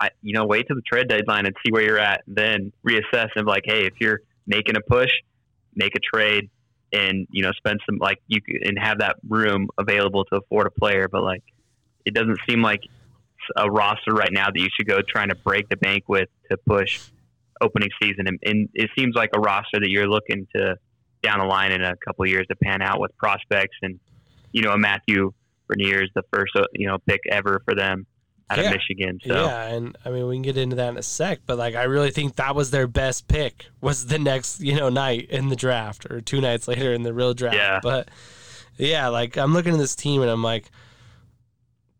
I 0.00 0.10
you 0.22 0.34
know 0.34 0.44
wait 0.44 0.66
till 0.66 0.76
the 0.76 0.82
trade 0.82 1.08
deadline 1.08 1.46
and 1.46 1.54
see 1.64 1.72
where 1.72 1.82
you're 1.82 1.98
at, 1.98 2.22
then 2.26 2.72
reassess 2.86 3.28
and 3.36 3.46
like, 3.46 3.62
hey, 3.64 3.86
if 3.86 3.94
you're 4.00 4.20
making 4.46 4.76
a 4.76 4.80
push, 4.80 5.10
make 5.74 5.94
a 5.94 6.00
trade, 6.00 6.50
and 6.92 7.26
you 7.30 7.42
know 7.42 7.52
spend 7.52 7.80
some 7.86 7.98
like 7.98 8.18
you 8.28 8.40
and 8.64 8.78
have 8.78 8.98
that 8.98 9.16
room 9.28 9.68
available 9.78 10.24
to 10.26 10.36
afford 10.36 10.66
a 10.66 10.70
player, 10.70 11.08
but 11.10 11.22
like 11.22 11.42
it 12.04 12.14
doesn't 12.14 12.38
seem 12.48 12.62
like 12.62 12.80
a 13.56 13.70
roster 13.70 14.12
right 14.12 14.32
now 14.32 14.46
that 14.46 14.58
you 14.58 14.68
should 14.74 14.86
go 14.86 15.00
trying 15.06 15.28
to 15.28 15.34
break 15.34 15.68
the 15.68 15.76
bank 15.76 16.04
with 16.08 16.28
to 16.50 16.56
push 16.56 17.00
opening 17.60 17.88
season, 18.02 18.26
and, 18.26 18.38
and 18.44 18.68
it 18.74 18.90
seems 18.98 19.14
like 19.14 19.30
a 19.34 19.40
roster 19.40 19.80
that 19.80 19.88
you're 19.88 20.08
looking 20.08 20.46
to 20.54 20.76
down 21.22 21.38
the 21.38 21.46
line 21.46 21.72
in 21.72 21.82
a 21.82 21.96
couple 21.96 22.26
years 22.26 22.46
to 22.48 22.56
pan 22.56 22.82
out 22.82 23.00
with 23.00 23.16
prospects 23.16 23.76
and 23.82 23.98
you 24.52 24.62
know 24.62 24.72
a 24.72 24.78
Matthew 24.78 25.32
Beniers 25.72 26.04
is 26.04 26.10
the 26.14 26.22
first 26.32 26.54
uh, 26.56 26.64
you 26.72 26.86
know 26.86 26.98
pick 27.06 27.20
ever 27.30 27.62
for 27.64 27.74
them 27.74 28.06
out 28.50 28.58
Yeah. 28.58 28.64
of 28.66 28.72
Michigan. 28.74 29.18
So 29.26 29.34
Yeah, 29.34 29.64
and 29.68 29.96
I 30.04 30.10
mean 30.10 30.26
we 30.26 30.34
can 30.36 30.42
get 30.42 30.56
into 30.56 30.76
that 30.76 30.88
in 30.90 30.96
a 30.98 31.02
sec, 31.02 31.40
but 31.46 31.56
like 31.58 31.74
I 31.74 31.84
really 31.84 32.10
think 32.10 32.36
that 32.36 32.54
was 32.54 32.70
their 32.70 32.86
best 32.86 33.26
pick 33.28 33.66
was 33.80 34.06
the 34.06 34.18
next 34.18 34.60
you 34.60 34.74
know 34.76 34.88
night 34.88 35.28
in 35.30 35.48
the 35.48 35.56
draft 35.56 36.06
or 36.10 36.20
two 36.20 36.40
nights 36.40 36.68
later 36.68 36.92
in 36.92 37.02
the 37.02 37.14
real 37.14 37.34
draft. 37.34 37.56
Yeah. 37.56 37.80
But 37.82 38.08
yeah, 38.76 39.08
like 39.08 39.36
I'm 39.38 39.52
looking 39.52 39.72
at 39.72 39.78
this 39.78 39.94
team 39.96 40.20
and 40.22 40.30
I'm 40.30 40.42
like, 40.42 40.70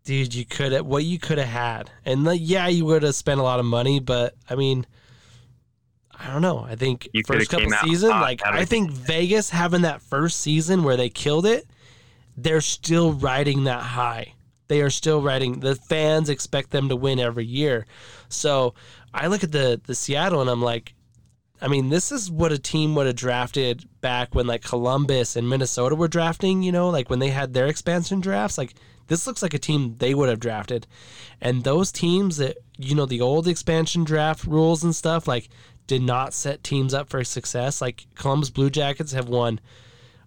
dude, 0.04 0.34
you 0.34 0.44
could 0.44 0.72
have 0.72 0.84
what 0.86 1.04
you 1.04 1.18
could 1.18 1.38
have 1.38 1.48
had, 1.48 1.90
and 2.04 2.24
like, 2.24 2.40
yeah, 2.42 2.66
you 2.68 2.84
would 2.84 3.02
have 3.04 3.14
spent 3.14 3.40
a 3.40 3.42
lot 3.44 3.60
of 3.60 3.66
money, 3.66 4.00
but 4.00 4.34
I 4.48 4.54
mean. 4.54 4.86
I 6.16 6.28
don't 6.32 6.42
know. 6.42 6.60
I 6.60 6.76
think 6.76 7.08
You 7.12 7.22
first 7.26 7.50
couple 7.50 7.70
seasons, 7.82 8.12
like 8.12 8.40
I 8.46 8.64
think 8.64 8.90
Vegas 8.92 9.50
having 9.50 9.82
that 9.82 10.00
first 10.00 10.40
season 10.40 10.84
where 10.84 10.96
they 10.96 11.08
killed 11.10 11.44
it, 11.44 11.66
they're 12.36 12.60
still 12.60 13.12
riding 13.12 13.64
that 13.64 13.82
high. 13.82 14.34
They 14.68 14.80
are 14.80 14.90
still 14.90 15.20
riding. 15.20 15.60
The 15.60 15.76
fans 15.76 16.28
expect 16.28 16.70
them 16.70 16.88
to 16.88 16.96
win 16.96 17.18
every 17.20 17.44
year. 17.44 17.86
So 18.28 18.74
I 19.12 19.26
look 19.26 19.44
at 19.44 19.52
the 19.52 19.80
the 19.84 19.94
Seattle 19.94 20.40
and 20.40 20.50
I'm 20.50 20.62
like, 20.62 20.94
I 21.60 21.68
mean, 21.68 21.88
this 21.88 22.10
is 22.10 22.30
what 22.30 22.52
a 22.52 22.58
team 22.58 22.94
would 22.94 23.06
have 23.06 23.16
drafted 23.16 23.84
back 24.00 24.34
when 24.34 24.46
like 24.46 24.62
Columbus 24.62 25.36
and 25.36 25.48
Minnesota 25.48 25.94
were 25.94 26.08
drafting. 26.08 26.62
You 26.62 26.72
know, 26.72 26.90
like 26.90 27.10
when 27.10 27.18
they 27.18 27.30
had 27.30 27.52
their 27.52 27.66
expansion 27.66 28.20
drafts. 28.20 28.58
Like 28.58 28.74
this 29.06 29.26
looks 29.26 29.42
like 29.42 29.54
a 29.54 29.58
team 29.58 29.96
they 29.98 30.14
would 30.14 30.30
have 30.30 30.40
drafted, 30.40 30.86
and 31.40 31.62
those 31.62 31.92
teams 31.92 32.38
that 32.38 32.56
you 32.78 32.94
know 32.94 33.06
the 33.06 33.20
old 33.20 33.46
expansion 33.46 34.04
draft 34.04 34.44
rules 34.44 34.82
and 34.82 34.96
stuff 34.96 35.28
like 35.28 35.48
did 35.86 36.02
not 36.02 36.32
set 36.32 36.64
teams 36.64 36.94
up 36.94 37.10
for 37.10 37.22
success. 37.22 37.80
Like 37.80 38.06
Columbus 38.14 38.50
Blue 38.50 38.70
Jackets 38.70 39.12
have 39.12 39.28
won 39.28 39.60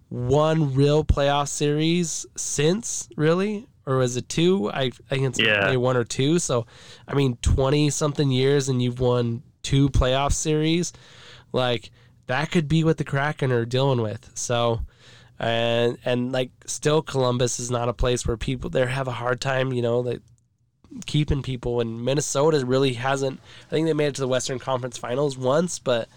one 0.08 0.74
real 0.74 1.04
playoff 1.04 1.48
series 1.48 2.24
since, 2.36 3.08
really, 3.16 3.66
or 3.86 3.96
was 3.98 4.16
it 4.16 4.28
two? 4.28 4.70
I, 4.70 4.84
I 4.84 4.90
think 4.90 5.24
it's 5.24 5.38
Yeah. 5.38 5.60
maybe 5.64 5.76
one 5.76 5.96
or 5.96 6.04
two. 6.04 6.38
So, 6.38 6.66
I 7.06 7.14
mean, 7.14 7.36
twenty 7.42 7.90
something 7.90 8.30
years, 8.30 8.68
and 8.68 8.80
you've 8.82 9.00
won 9.00 9.42
two 9.62 9.88
playoff 9.90 10.32
series. 10.32 10.92
Like 11.52 11.90
that 12.26 12.50
could 12.50 12.68
be 12.68 12.84
what 12.84 12.96
the 12.98 13.04
Kraken 13.04 13.52
are 13.52 13.64
dealing 13.64 14.00
with. 14.00 14.30
So, 14.34 14.80
and 15.38 15.98
and 16.04 16.32
like 16.32 16.50
still 16.66 17.02
Columbus 17.02 17.58
is 17.60 17.70
not 17.70 17.88
a 17.88 17.94
place 17.94 18.26
where 18.26 18.36
people 18.36 18.70
there 18.70 18.86
have 18.88 19.08
a 19.08 19.12
hard 19.12 19.40
time, 19.40 19.72
you 19.72 19.82
know, 19.82 20.00
like 20.00 20.20
keeping 21.06 21.42
people. 21.42 21.80
And 21.80 22.02
Minnesota 22.02 22.64
really 22.64 22.94
hasn't. 22.94 23.40
I 23.66 23.70
think 23.70 23.86
they 23.86 23.92
made 23.92 24.08
it 24.08 24.14
to 24.16 24.22
the 24.22 24.28
Western 24.28 24.58
Conference 24.58 24.96
Finals 24.96 25.36
once, 25.36 25.78
but 25.78 26.08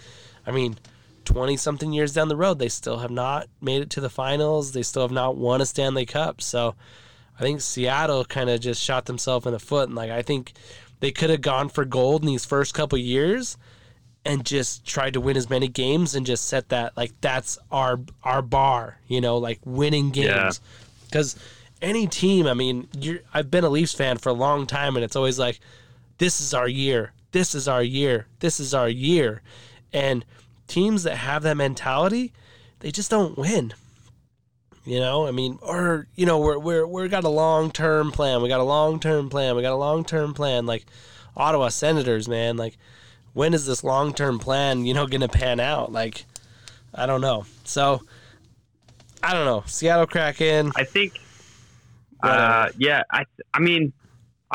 I 0.48 0.52
mean. 0.52 0.78
20 1.26 1.58
something 1.58 1.94
years 1.94 2.14
down 2.14 2.28
the 2.28 2.36
road, 2.36 2.60
they 2.60 2.70
still 2.70 3.00
have 3.00 3.12
not 3.12 3.48
made 3.62 3.82
it 3.82 3.90
to 3.92 4.02
the 4.02 4.10
finals. 4.10 4.72
They 4.72 4.84
still 4.84 5.04
have 5.04 5.12
not 5.12 5.38
won 5.38 5.62
a 5.62 5.66
Stanley 5.66 6.06
Cup. 6.06 6.42
So 6.42 6.76
I 7.40 7.42
think 7.42 7.62
Seattle 7.62 8.26
kind 8.26 8.50
of 8.50 8.60
just 8.60 8.82
shot 8.82 9.06
themselves 9.06 9.46
in 9.46 9.54
the 9.54 9.60
foot. 9.60 9.88
And 9.90 9.96
like, 9.96 10.12
I 10.12 10.22
think 10.22 10.54
they 11.00 11.12
could 11.12 11.30
have 11.30 11.42
gone 11.42 11.70
for 11.70 11.86
gold 11.86 12.22
in 12.22 12.28
these 12.28 12.46
first 12.46 12.74
couple 12.74 12.98
years 12.98 13.58
and 14.24 14.46
just 14.46 14.86
tried 14.86 15.14
to 15.14 15.22
win 15.22 15.36
as 15.36 15.50
many 15.50 15.68
games 15.68 16.14
and 16.14 16.26
just 16.26 16.46
set 16.46 16.70
that 16.70 16.96
like 16.96 17.12
that's 17.22 17.58
our 17.72 18.00
our 18.24 18.42
bar, 18.42 19.00
you 19.08 19.20
know, 19.20 19.38
like 19.38 19.60
winning 19.66 20.12
games. 20.12 20.62
Because 21.06 21.36
any 21.82 22.08
team, 22.08 22.48
I 22.48 22.54
mean, 22.54 22.88
you're, 22.98 23.20
I've 23.34 23.50
been 23.50 23.64
a 23.64 23.70
Leafs 23.70 23.94
fan 23.94 24.18
for 24.18 24.30
a 24.30 24.34
long 24.34 24.68
time, 24.68 24.96
and 24.96 25.04
it's 25.04 25.16
always 25.16 25.40
like, 25.40 25.60
this 26.20 26.40
is 26.40 26.54
our 26.54 26.68
year, 26.68 27.14
this 27.32 27.56
is 27.56 27.68
our 27.68 27.82
year, 27.82 28.28
this 28.40 28.60
is 28.60 28.74
our 28.74 28.88
year, 28.88 29.42
and 29.92 30.24
teams 30.72 31.04
that 31.04 31.18
have 31.18 31.44
that 31.44 31.58
mentality, 31.58 32.32
they 32.80 32.92
just 32.92 33.12
don't 33.12 33.38
win. 33.38 33.74
You 34.86 35.00
know, 35.00 35.28
I 35.28 35.32
mean, 35.32 35.60
or 35.62 36.08
you 36.16 36.26
know, 36.26 36.40
we're 36.40 36.58
we're 36.58 36.88
we're 36.88 37.08
got 37.08 37.24
a 37.24 37.30
long 37.30 37.72
term 37.72 38.12
plan. 38.12 38.42
We 38.42 38.50
got 38.50 38.62
a 38.62 38.64
long 38.64 39.00
term 39.00 39.30
plan. 39.30 39.56
We 39.56 39.62
got 39.62 39.74
a 39.74 39.76
long 39.76 40.04
term 40.04 40.34
plan. 40.34 40.66
Like 40.66 40.86
Ottawa 41.36 41.68
Senators, 41.68 42.28
man. 42.28 42.58
Like, 42.58 42.78
when 43.34 43.54
is 43.54 43.68
this 43.68 43.84
long 43.84 44.14
term 44.14 44.40
plan, 44.40 44.86
you 44.86 44.94
know, 44.94 45.06
gonna 45.06 45.28
pan 45.28 45.60
out? 45.60 45.92
Like, 45.92 46.26
I 46.96 47.06
don't 47.06 47.22
know. 47.22 47.46
So, 47.64 48.02
I 49.22 49.34
don't 49.34 49.46
know. 49.46 49.64
Seattle 49.68 50.08
Kraken. 50.08 50.72
I 50.76 50.84
think. 50.84 51.20
Uh, 52.24 52.70
yeah, 52.78 53.04
I 53.12 53.26
I 53.54 53.60
mean, 53.60 53.94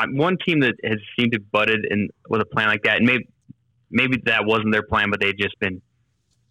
one 0.09 0.37
team 0.45 0.61
that 0.61 0.75
has 0.83 0.99
seemed 1.17 1.33
to 1.33 1.39
butted 1.39 1.85
in 1.89 2.09
with 2.27 2.41
a 2.41 2.45
plan 2.45 2.67
like 2.67 2.83
that, 2.83 2.97
and 2.97 3.05
maybe 3.05 3.29
maybe 3.91 4.17
that 4.25 4.45
wasn't 4.45 4.73
their 4.73 4.83
plan, 4.83 5.09
but 5.09 5.21
they've 5.21 5.37
just 5.37 5.57
been 5.59 5.81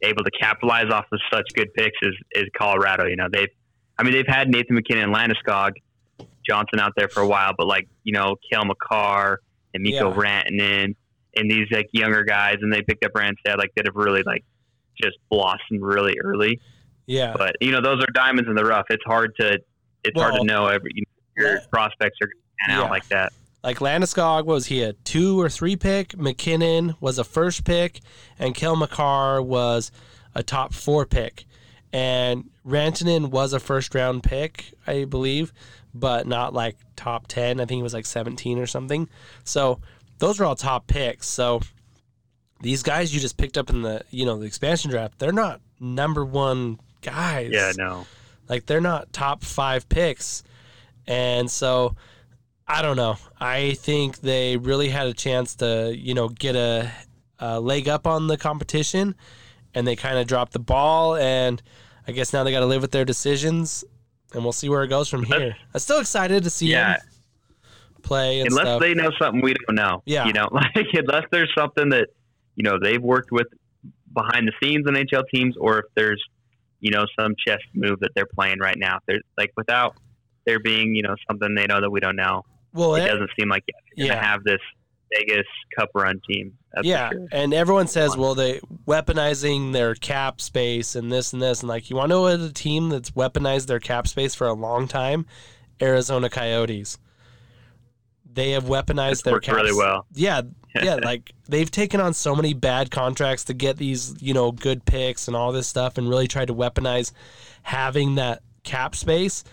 able 0.02 0.24
to 0.24 0.30
capitalize 0.38 0.90
off 0.90 1.06
of 1.12 1.20
such 1.32 1.46
good 1.54 1.72
picks 1.74 1.96
is, 2.02 2.14
is 2.32 2.44
Colorado. 2.56 3.06
You 3.06 3.16
know, 3.16 3.28
they've, 3.32 3.48
I 3.98 4.02
mean, 4.02 4.12
they've 4.12 4.26
had 4.26 4.48
Nathan 4.48 4.74
MacKinnon 4.74 5.04
and 5.04 5.14
Landeskog 5.14 5.72
Johnson 6.48 6.80
out 6.80 6.92
there 6.96 7.08
for 7.08 7.20
a 7.20 7.26
while, 7.26 7.52
but 7.56 7.66
like, 7.66 7.88
you 8.04 8.12
know, 8.12 8.36
Cale 8.50 8.64
Makar 8.64 9.40
and 9.74 9.82
Mikko 9.82 10.10
yeah. 10.10 10.16
Rantanen 10.16 10.94
and 11.34 11.50
these 11.50 11.66
like 11.70 11.88
younger 11.92 12.24
guys, 12.24 12.56
and 12.60 12.72
they 12.72 12.82
picked 12.82 13.04
up 13.04 13.12
Randstad, 13.12 13.58
like 13.58 13.72
that 13.76 13.86
have 13.86 13.96
really 13.96 14.22
like 14.24 14.44
just 15.00 15.16
blossomed 15.30 15.82
really 15.82 16.14
early. 16.22 16.60
Yeah. 17.06 17.34
But, 17.36 17.56
you 17.60 17.72
know, 17.72 17.80
those 17.80 18.02
are 18.02 18.12
diamonds 18.12 18.48
in 18.48 18.54
the 18.54 18.64
rough. 18.64 18.86
It's 18.90 19.04
hard 19.04 19.32
to, 19.40 19.58
it's 20.04 20.14
well, 20.14 20.30
hard 20.30 20.40
to 20.40 20.46
know 20.46 20.66
every, 20.66 20.90
you 20.94 21.02
know, 21.02 21.42
your 21.42 21.54
yeah. 21.56 21.66
prospects 21.70 22.16
are 22.22 22.26
going 22.26 22.36
to 22.36 22.68
pan 22.68 22.78
out 22.78 22.90
like 22.90 23.06
that. 23.08 23.32
Like 23.66 23.78
Landeskog 23.80 24.44
was 24.44 24.66
he 24.66 24.84
a 24.84 24.92
two 24.92 25.40
or 25.40 25.48
three 25.48 25.74
pick? 25.74 26.16
MacKinnon 26.16 26.94
was 27.00 27.18
a 27.18 27.24
first 27.24 27.64
pick, 27.64 27.98
and 28.38 28.54
Cale 28.54 28.76
Makar 28.76 29.42
was 29.42 29.90
a 30.36 30.44
top 30.44 30.72
four 30.72 31.04
pick, 31.04 31.46
and 31.92 32.48
Rantanen 32.64 33.30
was 33.30 33.52
a 33.52 33.58
first 33.58 33.92
round 33.92 34.22
pick, 34.22 34.72
I 34.86 35.04
believe, 35.04 35.52
but 35.92 36.28
not 36.28 36.54
like 36.54 36.76
top 36.94 37.26
ten. 37.26 37.58
I 37.58 37.64
think 37.64 37.80
it 37.80 37.82
was 37.82 37.92
like 37.92 38.06
seventeen 38.06 38.60
or 38.60 38.68
something. 38.68 39.08
So 39.42 39.80
those 40.18 40.38
are 40.38 40.44
all 40.44 40.54
top 40.54 40.86
picks. 40.86 41.26
So 41.26 41.60
these 42.60 42.84
guys 42.84 43.12
you 43.12 43.18
just 43.18 43.36
picked 43.36 43.58
up 43.58 43.68
in 43.68 43.82
the 43.82 44.04
you 44.10 44.24
know 44.26 44.38
the 44.38 44.46
expansion 44.46 44.92
draft, 44.92 45.18
they're 45.18 45.32
not 45.32 45.60
number 45.80 46.24
one 46.24 46.78
guys. 47.02 47.50
Yeah, 47.52 47.72
no. 47.76 48.06
Like 48.48 48.66
they're 48.66 48.80
not 48.80 49.12
top 49.12 49.42
five 49.42 49.88
picks, 49.88 50.44
and 51.08 51.50
so 51.50 51.96
I 52.68 52.82
don't 52.82 52.96
know. 52.96 53.16
I 53.38 53.74
think 53.74 54.20
they 54.20 54.56
really 54.56 54.88
had 54.88 55.06
a 55.06 55.14
chance 55.14 55.54
to, 55.56 55.94
you 55.96 56.14
know, 56.14 56.28
get 56.28 56.56
a, 56.56 56.90
a 57.38 57.60
leg 57.60 57.88
up 57.88 58.06
on 58.06 58.26
the 58.26 58.36
competition, 58.36 59.14
and 59.74 59.86
they 59.86 59.94
kind 59.94 60.18
of 60.18 60.26
dropped 60.26 60.52
the 60.52 60.58
ball. 60.58 61.14
And 61.16 61.62
I 62.08 62.12
guess 62.12 62.32
now 62.32 62.42
they 62.42 62.50
got 62.50 62.60
to 62.60 62.66
live 62.66 62.82
with 62.82 62.90
their 62.90 63.04
decisions, 63.04 63.84
and 64.34 64.42
we'll 64.42 64.52
see 64.52 64.68
where 64.68 64.82
it 64.82 64.88
goes 64.88 65.08
from 65.08 65.22
here. 65.22 65.54
I'm 65.74 65.80
still 65.80 66.00
excited 66.00 66.42
to 66.42 66.50
see 66.50 66.72
yeah. 66.72 66.96
play. 68.02 68.40
unless 68.40 68.64
stuff. 68.64 68.80
they 68.80 68.94
know 68.94 69.12
something 69.20 69.40
we 69.42 69.54
don't 69.54 69.76
know. 69.76 70.02
Yeah, 70.04 70.26
you 70.26 70.32
know, 70.32 70.48
like 70.52 70.88
unless 70.92 71.24
there's 71.30 71.52
something 71.56 71.90
that 71.90 72.08
you 72.56 72.64
know 72.64 72.78
they've 72.82 73.02
worked 73.02 73.30
with 73.30 73.46
behind 74.12 74.48
the 74.48 74.52
scenes 74.60 74.86
in 74.88 74.94
NHL 74.94 75.22
teams, 75.32 75.56
or 75.56 75.78
if 75.78 75.84
there's 75.94 76.22
you 76.80 76.90
know 76.90 77.06
some 77.16 77.36
chess 77.46 77.60
move 77.74 78.00
that 78.00 78.10
they're 78.16 78.26
playing 78.26 78.58
right 78.58 78.76
now. 78.76 78.98
There's 79.06 79.22
like 79.38 79.52
without 79.56 79.96
there 80.46 80.58
being 80.58 80.96
you 80.96 81.02
know 81.02 81.14
something 81.28 81.54
they 81.54 81.66
know 81.66 81.80
that 81.80 81.90
we 81.90 82.00
don't 82.00 82.16
know 82.16 82.42
well, 82.76 82.94
it, 82.94 83.04
it 83.04 83.08
doesn't 83.08 83.30
seem 83.38 83.48
like 83.48 83.64
you're 83.96 84.08
going 84.08 84.18
to 84.18 84.24
have 84.24 84.44
this 84.44 84.60
Vegas 85.12 85.46
Cup 85.76 85.90
run 85.94 86.20
team. 86.28 86.56
yeah, 86.82 87.10
sure. 87.10 87.26
and 87.32 87.54
everyone 87.54 87.86
says, 87.86 88.16
well, 88.16 88.34
they 88.34 88.60
weaponizing 88.86 89.72
their 89.72 89.94
cap 89.94 90.40
space 90.40 90.94
and 90.94 91.10
this 91.10 91.32
and 91.32 91.40
this, 91.40 91.60
and 91.60 91.68
like, 91.68 91.90
you 91.90 91.96
want 91.96 92.10
to 92.10 92.14
know 92.14 92.22
what 92.22 92.40
a 92.40 92.52
team 92.52 92.88
that's 92.88 93.12
weaponized 93.12 93.66
their 93.66 93.80
cap 93.80 94.06
space 94.06 94.34
for 94.34 94.46
a 94.46 94.52
long 94.52 94.88
time? 94.88 95.26
Arizona 95.80 96.28
Coyotes. 96.28 96.98
They 98.32 98.50
have 98.52 98.64
weaponized 98.64 99.12
it's 99.12 99.22
their 99.22 99.40
cap 99.40 99.56
really 99.56 99.74
well. 99.74 100.06
Yeah, 100.12 100.42
yeah, 100.82 100.96
like 100.96 101.32
they've 101.48 101.70
taken 101.70 102.00
on 102.00 102.12
so 102.12 102.34
many 102.36 102.52
bad 102.52 102.90
contracts 102.90 103.44
to 103.44 103.54
get 103.54 103.78
these, 103.78 104.14
you 104.20 104.34
know, 104.34 104.52
good 104.52 104.84
picks 104.84 105.28
and 105.28 105.36
all 105.36 105.52
this 105.52 105.66
stuff, 105.66 105.96
and 105.96 106.08
really 106.08 106.28
tried 106.28 106.48
to 106.48 106.54
weaponize 106.54 107.12
having 107.62 108.16
that 108.16 108.42
cap 108.62 108.94
space. 108.94 109.44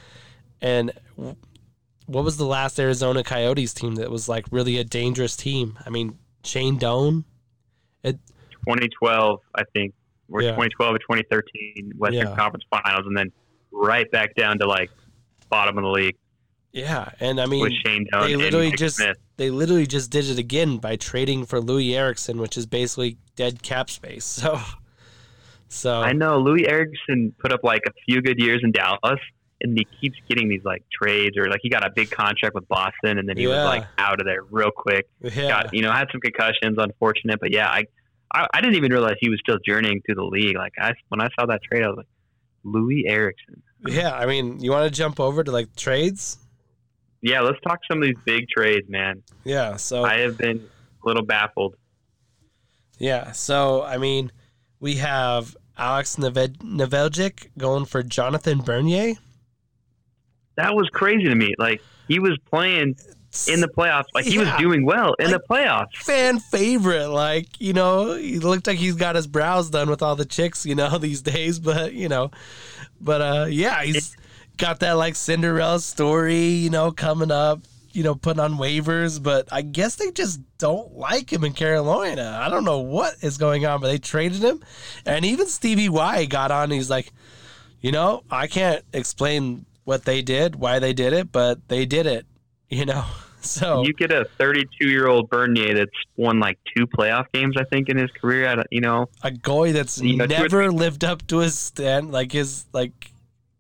And 0.62 0.92
what 2.06 2.24
was 2.24 2.38
the 2.38 2.46
last 2.46 2.80
Arizona 2.80 3.24
Coyotes 3.24 3.74
team 3.74 3.96
that 3.96 4.10
was 4.12 4.28
like 4.28 4.46
really 4.52 4.78
a 4.78 4.84
dangerous 4.84 5.36
team? 5.36 5.78
I 5.86 5.90
mean, 5.90 6.18
Shane 6.44 6.78
Doan. 6.78 7.26
It, 8.04 8.20
2012, 8.68 9.40
I 9.56 9.64
think, 9.74 9.94
or 10.30 10.42
yeah. 10.42 10.52
2012 10.52 10.96
or 10.96 11.00
2013 11.00 11.94
Western 11.98 12.28
yeah. 12.28 12.36
Conference 12.36 12.66
Finals, 12.70 13.06
and 13.06 13.18
then 13.18 13.32
right 13.72 14.10
back 14.12 14.36
down 14.36 14.60
to 14.60 14.68
like 14.68 14.92
bottom 15.50 15.78
of 15.78 15.84
the 15.84 15.90
league. 15.90 16.16
Yeah, 16.72 17.10
and 17.20 17.40
I 17.40 17.46
mean, 17.46 17.62
with 17.62 17.74
Shane 17.86 18.08
Doan 18.12 18.28
they 18.28 18.36
literally 18.36 18.72
just 18.72 18.98
Smith. 18.98 19.18
they 19.38 19.52
literally 19.52 19.86
just 19.86 20.10
did 20.10 20.28
it 20.28 20.40
again 20.40 20.78
by 20.78 20.96
trading 20.96 21.46
for 21.46 21.62
Loui 21.62 21.96
Eriksson, 21.96 22.40
which 22.40 22.58
is 22.58 22.66
basically 22.66 23.18
dead 23.36 23.64
cap 23.64 23.90
space. 23.90 24.42
So, 25.74 26.00
so 26.00 26.02
I 26.02 26.14
know 26.14 26.40
Loui 26.40 26.68
Eriksson 26.68 27.34
put 27.40 27.52
up 27.52 27.62
like 27.64 27.82
a 27.88 27.92
few 28.06 28.22
good 28.22 28.40
years 28.40 28.62
in 28.64 28.72
Dallas, 28.72 29.20
and 29.64 29.78
he 29.78 29.88
keeps 30.02 30.18
getting 30.28 30.50
these 30.50 30.64
like 30.64 30.84
trades 30.92 31.38
or 31.38 31.50
like 31.50 31.62
he 31.64 31.70
got 31.70 31.86
a 31.86 31.90
big 31.90 32.12
contract 32.12 32.54
with 32.54 32.68
Boston 32.68 33.18
and 33.18 33.28
then 33.28 33.38
he 33.38 33.44
yeah. 33.44 33.50
was 33.50 33.66
like 33.66 33.86
out 33.98 34.20
of 34.20 34.26
there 34.26 34.44
real 34.52 34.72
quick. 34.72 35.08
Yeah. 35.22 35.48
Got 35.48 35.74
you 35.74 35.82
know 35.82 35.92
had 35.92 36.08
some 36.12 36.22
concussions, 36.22 36.78
unfortunate, 36.78 37.40
but 37.40 37.52
yeah, 37.52 37.70
I, 37.70 37.86
I, 38.34 38.48
I 38.54 38.62
didn't 38.62 38.76
even 38.76 38.92
realize 38.92 39.16
he 39.20 39.30
was 39.30 39.40
still 39.40 39.58
journeying 39.66 40.02
through 40.06 40.16
the 40.16 40.26
league. 40.26 40.58
Like 40.58 40.74
I 40.80 40.94
when 41.10 41.22
I 41.22 41.30
saw 41.40 41.46
that 41.48 41.62
trade, 41.64 41.84
I 41.84 41.88
was 41.88 41.98
like, 41.98 42.08
Loui 42.66 43.04
Eriksson. 43.08 43.62
Yeah, 43.86 44.14
I 44.14 44.26
mean, 44.26 44.60
you 44.62 44.72
want 44.72 44.86
to 44.86 44.92
jump 44.92 45.20
over 45.20 45.44
to 45.44 45.52
like 45.52 45.76
trades? 45.76 46.38
Yeah, 47.22 47.42
let's 47.42 47.60
talk 47.62 47.80
some 47.90 48.00
of 48.00 48.04
these 48.04 48.18
big 48.26 48.48
trades, 48.50 48.90
man. 48.90 49.24
Yeah, 49.46 49.78
so 49.78 50.04
I 50.04 50.20
have 50.20 50.38
been 50.38 50.58
a 50.58 51.08
little 51.08 51.24
baffled. 51.24 51.76
Yeah, 53.00 53.32
so 53.32 53.84
I 53.84 53.98
mean, 53.98 54.32
we 54.80 54.96
have 54.96 55.56
Alex 55.78 56.18
Nedeljkovic 56.18 57.50
going 57.58 57.86
for 57.86 58.04
Jonathan 58.04 58.60
Bernier 58.60 59.16
that 60.56 60.76
was 60.76 60.90
crazy 60.90 61.26
to 61.26 61.36
me. 61.36 61.54
Like 61.58 61.82
he 62.08 62.20
was 62.20 62.38
playing 62.50 62.96
in 63.48 63.62
the 63.62 63.68
playoffs, 63.68 64.06
like 64.14 64.26
he 64.26 64.36
yeah. 64.36 64.42
was 64.42 64.62
doing 64.62 64.86
well 64.86 65.16
in 65.16 65.32
like, 65.32 65.42
the 65.42 65.48
playoffs. 65.48 65.96
Fan 65.96 66.40
favorite, 66.40 67.10
like 67.10 67.60
you 67.60 67.74
know, 67.74 68.14
he 68.14 68.40
looked 68.40 68.68
like 68.68 68.78
he's 68.78 68.96
got 68.96 69.16
his 69.16 69.28
brows 69.28 69.70
done 69.70 69.90
with 69.90 70.02
all 70.02 70.16
the 70.16 70.26
chicks, 70.26 70.66
you 70.66 70.76
know, 70.76 70.98
these 71.00 71.22
days. 71.22 71.60
But 71.60 71.94
you 71.94 72.10
know, 72.10 72.32
but 73.02 73.22
uh, 73.22 73.46
yeah, 73.50 73.84
he's 73.84 74.16
got 74.58 74.80
that 74.82 74.94
like 74.94 75.16
Cinderella 75.16 75.80
story, 75.80 76.46
you 76.46 76.70
know, 76.70 76.92
coming 76.92 77.32
up. 77.32 77.62
You 77.96 78.02
know, 78.02 78.16
putting 78.16 78.40
on 78.40 78.54
waivers, 78.54 79.22
but 79.22 79.48
I 79.52 79.62
guess 79.62 79.98
they 79.98 80.10
just 80.10 80.42
don't 80.58 80.98
like 80.98 81.32
him 81.32 81.44
in 81.44 81.54
Carolina. 81.54 82.40
I 82.42 82.50
don't 82.50 82.64
know 82.64 82.80
what 82.80 83.14
is 83.22 83.38
going 83.38 83.68
on, 83.68 83.82
but 83.82 83.88
they 83.88 84.00
traded 84.00 84.44
him, 84.44 84.64
and 85.06 85.24
even 85.24 85.46
Stevie 85.46 85.90
Y 85.90 86.26
got 86.26 86.50
on. 86.50 86.72
he's 86.72 86.90
like, 86.90 87.14
you 87.82 87.92
know, 87.92 88.24
I 88.32 88.48
can't 88.48 88.84
explain 88.94 89.68
what 89.84 90.06
they 90.06 90.22
did, 90.22 90.56
why 90.56 90.80
they 90.80 90.94
did 90.94 91.14
it, 91.14 91.32
but 91.32 91.68
they 91.68 91.86
did 91.86 92.06
it. 92.06 92.26
You 92.70 92.86
know, 92.86 93.06
so 93.42 93.84
you 93.84 93.94
get 93.94 94.12
a 94.12 94.26
32 94.40 94.88
year 94.88 95.08
old 95.08 95.30
Bernier 95.30 95.76
that's 95.76 95.92
won 96.16 96.40
like 96.40 96.58
two 96.76 96.88
playoff 96.88 97.26
games, 97.34 97.56
I 97.58 97.66
think, 97.66 97.90
in 97.90 97.98
his 97.98 98.10
career. 98.20 98.46
At 98.46 98.66
you 98.72 98.82
know, 98.82 99.10
a 99.22 99.30
goalie 99.30 99.74
that's 99.74 100.02
you 100.02 100.18
know, 100.18 100.26
never 100.26 100.72
lived 100.72 101.04
up 101.04 101.28
to 101.28 101.40
his 101.40 101.58
stand, 101.58 102.12
like 102.12 102.32
his 102.32 102.66
like. 102.74 103.12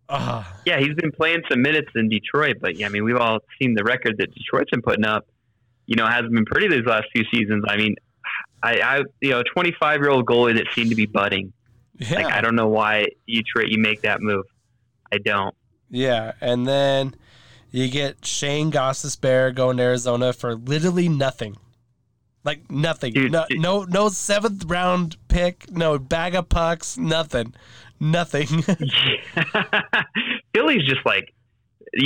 Uh. 0.09 0.43
Yeah, 0.65 0.80
he's 0.80 0.95
been 0.95 1.11
playing 1.11 1.43
some 1.49 1.61
minutes 1.61 1.89
in 1.95 2.09
Detroit, 2.09 2.57
but 2.59 2.76
yeah, 2.76 2.88
I 2.88 2.89
mean, 2.89 3.03
we've 3.03 3.17
all 3.17 3.39
seen 3.61 3.76
the 3.76 3.84
record 3.84 4.17
that 4.17 4.34
Detroit's 4.34 4.71
been 4.71 4.82
putting 4.82 5.05
up. 5.05 5.28
You 5.86 5.95
know, 5.95 6.07
hasn't 6.07 6.34
been 6.34 6.45
pretty 6.45 6.69
these 6.69 6.86
last 6.86 7.05
few 7.13 7.26
seasons. 7.32 7.63
I 7.67 7.78
mean, 7.78 7.95
I, 8.63 8.80
I 8.80 9.01
you 9.21 9.32
know, 9.32 9.41
a 9.41 9.43
25 9.43 9.99
year 9.99 10.09
old 10.09 10.26
goalie 10.26 10.55
that 10.55 10.67
seemed 10.74 10.89
to 10.89 10.95
be 10.95 11.05
budding. 11.05 11.53
Yeah. 11.99 12.15
Like, 12.15 12.34
I 12.34 12.41
don't 12.41 12.55
know 12.55 12.69
why 12.69 13.07
you 13.26 13.43
tra- 13.43 13.69
you 13.69 13.78
make 13.78 14.01
that 14.01 14.21
move. 14.21 14.45
I 15.11 15.17
don't. 15.19 15.53
Yeah, 15.93 16.31
and 16.41 16.65
then 16.67 17.13
you 17.69 17.87
get 17.87 18.25
Shayne 18.25 18.71
Gostisbehere 18.71 19.53
going 19.53 19.77
to 19.77 19.83
Arizona 19.83 20.33
for 20.33 20.55
literally 20.55 21.07
nothing. 21.07 21.55
Like 22.43 22.69
nothing. 22.69 23.13
Dude, 23.13 23.31
no, 23.31 23.45
dude. 23.47 23.61
no, 23.61 23.83
no 23.83 24.09
seventh 24.09 24.65
round 24.65 25.17
pick. 25.27 25.71
No 25.71 25.99
bag 25.99 26.33
of 26.35 26.49
pucks. 26.49 26.97
Nothing. 26.97 27.53
Nothing. 27.99 28.47
Philly's 30.55 30.83
just 30.87 31.05
like 31.05 31.33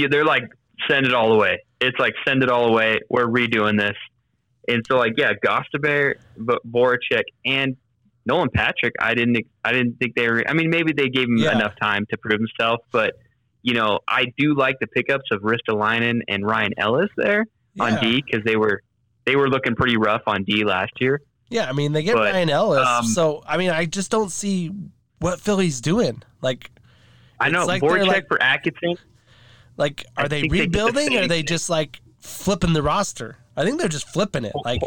they're 0.10 0.26
like 0.26 0.44
send 0.90 1.06
it 1.06 1.14
all 1.14 1.32
away. 1.34 1.64
It's 1.80 1.98
like 1.98 2.14
send 2.28 2.44
it 2.44 2.50
all 2.50 2.68
away. 2.68 3.00
We're 3.10 3.26
redoing 3.28 3.80
this, 3.80 3.96
and 4.68 4.84
so 4.88 4.98
like 4.98 5.14
yeah, 5.18 5.32
Gostisbehere, 5.46 6.16
but 6.38 6.60
Voracek 6.70 7.24
and 7.46 7.78
Nolan 8.26 8.50
Patrick. 8.54 8.94
I 9.00 9.14
didn't 9.14 9.38
I 9.64 9.72
didn't 9.72 9.98
think 9.98 10.16
they 10.16 10.28
were. 10.30 10.44
I 10.48 10.54
mean, 10.54 10.70
maybe 10.70 10.92
they 10.94 11.10
gave 11.10 11.30
him 11.30 11.38
Yeah. 11.38 11.54
enough 11.56 11.74
time 11.82 12.06
to 12.12 12.18
prove 12.18 12.40
himself, 12.40 12.82
but 12.92 13.16
you 13.64 13.74
know, 13.74 14.00
I 14.08 14.26
do 14.38 14.54
like 14.56 14.80
the 14.80 14.88
pickups 14.88 15.26
of 15.32 15.42
Ristolainen 15.42 16.22
and 16.28 16.46
Ryan 16.46 16.74
Ellis 16.78 17.10
there 17.18 17.46
on. 17.80 18.00
D 18.02 18.24
because 18.26 18.44
they 18.46 18.56
were 18.56 18.82
they 19.26 19.36
were 19.36 19.50
looking 19.50 19.76
pretty 19.76 19.98
rough 19.98 20.22
on 20.28 20.44
D 20.44 20.64
last 20.64 20.92
year. 21.00 21.22
yeah, 21.50 21.70
I 21.70 21.74
mean 21.74 21.92
they 21.92 22.04
get 22.04 22.16
But, 22.16 22.34
Ryan 22.34 22.50
Ellis, 22.50 22.88
um, 22.88 23.06
so 23.06 23.44
I 23.48 23.58
mean 23.58 23.70
I 23.72 23.86
just 23.86 24.10
don't 24.12 24.32
see 24.32 24.72
what 25.20 25.40
Philly's 25.42 25.82
doing. 25.82 26.22
Like, 26.42 26.70
I 27.40 27.50
know 27.50 27.66
like 27.66 27.82
they're 27.82 27.90
Voracek 27.92 28.08
like- 28.08 28.28
for 28.28 28.42
Atkinson. 28.42 28.96
like 29.78 30.06
are 30.18 30.26
I 30.26 30.28
they 30.28 30.42
think 30.42 30.54
they 30.54 30.58
the 30.60 30.64
rebuilding 30.66 31.16
or 31.18 31.22
are 31.24 31.28
they 31.28 31.38
thing. 31.40 31.46
just 31.46 31.70
like 31.70 32.00
flipping 32.20 32.74
the 32.74 32.82
roster? 32.84 33.38
I 33.56 33.64
think 33.66 33.80
they're 33.80 33.90
just 33.90 34.08
flipping 34.10 34.46
it. 34.46 34.54
Like, 34.64 34.82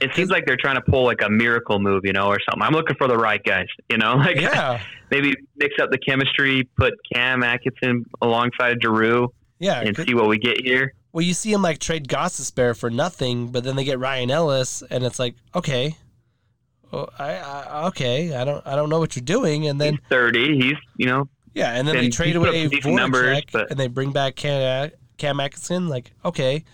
It 0.00 0.14
seems 0.14 0.30
like 0.30 0.46
they're 0.46 0.56
trying 0.56 0.76
to 0.76 0.82
pull 0.82 1.04
like 1.04 1.22
a 1.22 1.28
miracle 1.28 1.78
move, 1.78 2.04
you 2.04 2.12
know, 2.12 2.28
or 2.28 2.38
something. 2.48 2.62
I'm 2.62 2.72
looking 2.72 2.96
for 2.96 3.08
the 3.08 3.16
right 3.16 3.42
guys, 3.42 3.66
you 3.90 3.98
know, 3.98 4.14
like 4.16 4.40
yeah, 4.40 4.82
maybe 5.10 5.34
mix 5.56 5.74
up 5.80 5.90
the 5.90 5.98
chemistry, 5.98 6.68
put 6.76 6.94
Cam 7.12 7.42
Atkinson 7.42 8.04
alongside 8.22 8.78
Giroux, 8.82 9.32
yeah. 9.58 9.80
and 9.80 9.96
see 9.96 10.14
what 10.14 10.28
we 10.28 10.38
get 10.38 10.60
here. 10.64 10.94
Well, 11.12 11.24
you 11.24 11.34
see 11.34 11.52
him 11.52 11.62
like 11.62 11.78
trade 11.78 12.06
Gostisbehere 12.06 12.76
for 12.76 12.90
nothing, 12.90 13.48
but 13.48 13.64
then 13.64 13.76
they 13.76 13.84
get 13.84 13.98
Ryan 13.98 14.30
Ellis, 14.30 14.82
and 14.90 15.04
it's 15.04 15.18
like, 15.18 15.34
okay, 15.54 15.96
well, 16.90 17.10
I, 17.18 17.36
I 17.36 17.86
okay, 17.88 18.34
I 18.34 18.44
don't 18.44 18.66
I 18.66 18.76
don't 18.76 18.88
know 18.88 18.98
what 18.98 19.16
you're 19.16 19.24
doing, 19.24 19.66
and 19.66 19.80
then 19.80 19.94
he's 19.94 20.02
30. 20.08 20.58
He's 20.58 20.76
you 20.96 21.06
know 21.06 21.28
yeah, 21.54 21.72
and 21.72 21.88
then 21.88 21.96
they 21.96 22.08
trade 22.08 22.28
he's 22.28 22.36
put 22.36 22.48
up 22.48 22.54
away 22.54 22.80
some 22.80 22.94
numbers, 22.94 23.42
but- 23.52 23.70
and 23.70 23.78
they 23.78 23.88
bring 23.88 24.12
back 24.12 24.36
Cam, 24.36 24.90
Cam 25.16 25.40
Atkinson, 25.40 25.88
like 25.88 26.12
okay, 26.24 26.64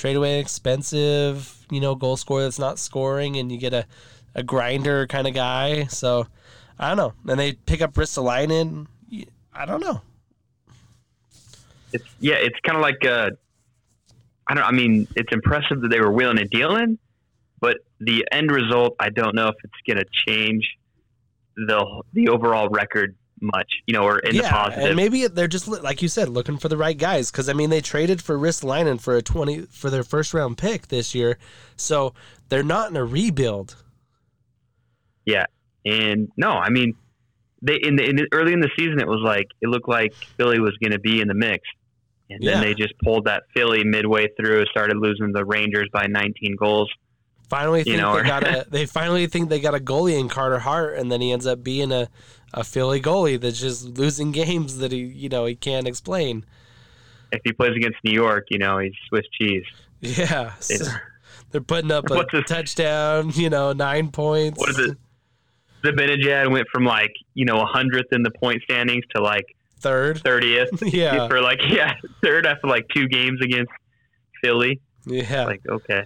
trade 0.00 0.16
away 0.16 0.34
an 0.34 0.40
expensive, 0.40 1.66
you 1.70 1.80
know, 1.80 1.94
goal 1.94 2.16
scorer 2.16 2.42
that's 2.42 2.58
not 2.58 2.78
scoring, 2.78 3.36
and 3.36 3.52
you 3.52 3.58
get 3.58 3.74
a 3.74 3.86
a 4.34 4.42
grinder 4.42 5.06
kind 5.06 5.26
of 5.26 5.34
guy. 5.34 5.84
So 5.84 6.26
I 6.78 6.88
don't 6.88 6.96
know. 6.96 7.12
And 7.30 7.38
they 7.38 7.52
pick 7.52 7.82
up 7.82 7.94
Ristolainen. 7.94 8.86
I 9.52 9.66
don't 9.66 9.80
know. 9.80 10.00
it's 11.92 12.04
yeah, 12.20 12.36
it's 12.36 12.58
kind 12.60 12.76
of 12.76 12.82
like 12.82 13.04
uh, 13.04 13.30
I 14.46 14.54
don't. 14.54 14.64
I 14.64 14.72
mean, 14.72 15.06
it's 15.16 15.32
impressive 15.32 15.80
that 15.82 15.88
they 15.88 16.00
were 16.00 16.10
willing 16.10 16.36
to 16.36 16.44
deal 16.44 16.76
in, 16.76 16.98
but 17.60 17.78
the 17.98 18.26
end 18.32 18.50
result, 18.50 18.96
I 18.98 19.10
don't 19.10 19.34
know 19.34 19.48
if 19.48 19.56
it's 19.62 19.74
going 19.86 19.98
to 19.98 20.06
change 20.26 20.76
the 21.56 22.02
the 22.12 22.28
overall 22.28 22.68
record 22.68 23.14
much, 23.40 23.70
you 23.86 23.94
know, 23.94 24.04
or 24.04 24.18
in 24.20 24.36
the 24.36 24.42
yeah, 24.42 24.50
positive. 24.52 24.84
and 24.88 24.96
maybe 24.96 25.26
they're 25.26 25.48
just 25.48 25.66
like 25.68 26.02
you 26.02 26.08
said, 26.08 26.28
looking 26.28 26.58
for 26.58 26.68
the 26.68 26.76
right 26.76 26.96
guys. 26.98 27.30
Because 27.30 27.48
I 27.48 27.52
mean, 27.52 27.70
they 27.70 27.80
traded 27.80 28.20
for 28.22 28.38
Ristolainen 28.38 29.00
for 29.00 29.16
a 29.16 29.22
twenty 29.22 29.62
for 29.62 29.90
their 29.90 30.02
first 30.04 30.34
round 30.34 30.58
pick 30.58 30.88
this 30.88 31.14
year, 31.14 31.38
so 31.76 32.14
they're 32.48 32.62
not 32.62 32.90
in 32.90 32.96
a 32.96 33.04
rebuild. 33.04 33.76
Yeah, 35.26 35.46
and 35.84 36.30
no, 36.36 36.50
I 36.50 36.70
mean, 36.70 36.94
they 37.62 37.76
in 37.82 37.96
the, 37.96 38.04
in 38.08 38.16
the 38.16 38.26
early 38.32 38.52
in 38.52 38.60
the 38.60 38.70
season, 38.78 39.00
it 39.00 39.06
was 39.06 39.20
like 39.24 39.46
it 39.60 39.68
looked 39.68 39.88
like 39.88 40.14
Philly 40.36 40.60
was 40.60 40.76
going 40.82 40.92
to 40.92 40.98
be 40.98 41.20
in 41.20 41.28
the 41.28 41.34
mix, 41.34 41.62
and 42.30 42.42
Yeah. 42.42 42.52
then 42.54 42.62
they 42.62 42.74
just 42.74 42.94
pulled 43.02 43.26
that 43.26 43.44
Philly 43.54 43.84
midway 43.84 44.28
through, 44.38 44.64
started 44.66 44.96
losing 44.96 45.32
the 45.32 45.44
Rangers 45.44 45.88
by 45.92 46.06
19 46.06 46.56
goals. 46.56 46.90
Finally, 47.48 47.82
think 47.82 47.96
know, 47.96 48.16
they 48.16 48.22
got 48.22 48.44
a 48.44 48.64
they 48.70 48.86
finally 48.86 49.26
think 49.26 49.48
they 49.48 49.58
got 49.60 49.74
a 49.74 49.80
goalie 49.80 50.18
in 50.18 50.28
Carter 50.28 50.60
Hart, 50.60 50.96
and 50.96 51.10
then 51.10 51.20
he 51.20 51.32
ends 51.32 51.46
up 51.46 51.62
being 51.64 51.90
a 51.92 52.08
a 52.52 52.64
Philly 52.64 53.00
goalie 53.00 53.40
that's 53.40 53.60
just 53.60 53.84
losing 53.84 54.32
games 54.32 54.78
that 54.78 54.92
he 54.92 54.98
you 54.98 55.28
know 55.28 55.46
he 55.46 55.54
can't 55.54 55.86
explain. 55.86 56.44
If 57.32 57.40
he 57.44 57.52
plays 57.52 57.76
against 57.76 57.98
New 58.02 58.12
York, 58.12 58.46
you 58.50 58.58
know, 58.58 58.78
he's 58.78 58.92
Swiss 59.08 59.24
cheese. 59.38 59.64
Yeah, 60.00 60.54
so 60.54 60.86
they're 61.50 61.60
putting 61.60 61.92
up 61.92 62.10
a 62.10 62.42
touchdown, 62.42 63.30
you 63.34 63.50
know, 63.50 63.72
nine 63.72 64.10
points. 64.10 64.58
What 64.58 64.70
is 64.70 64.78
it? 64.78 64.98
Zibanejad 65.84 66.50
went 66.50 66.66
from 66.72 66.84
like 66.84 67.12
you 67.34 67.44
know 67.44 67.60
a 67.60 67.66
100th 67.66 68.12
in 68.12 68.22
the 68.22 68.30
point 68.30 68.62
standings 68.64 69.04
to 69.14 69.22
like 69.22 69.44
Third, 69.78 70.22
30th 70.22 70.92
yeah, 70.92 71.26
for 71.26 71.40
like 71.40 71.58
yeah 71.68 71.94
third 72.22 72.44
after 72.46 72.66
like 72.66 72.86
two 72.94 73.08
games 73.08 73.40
against 73.42 73.72
Philly. 74.42 74.80
yeah, 75.06 75.44
Like 75.44 75.62
okay, 75.66 76.04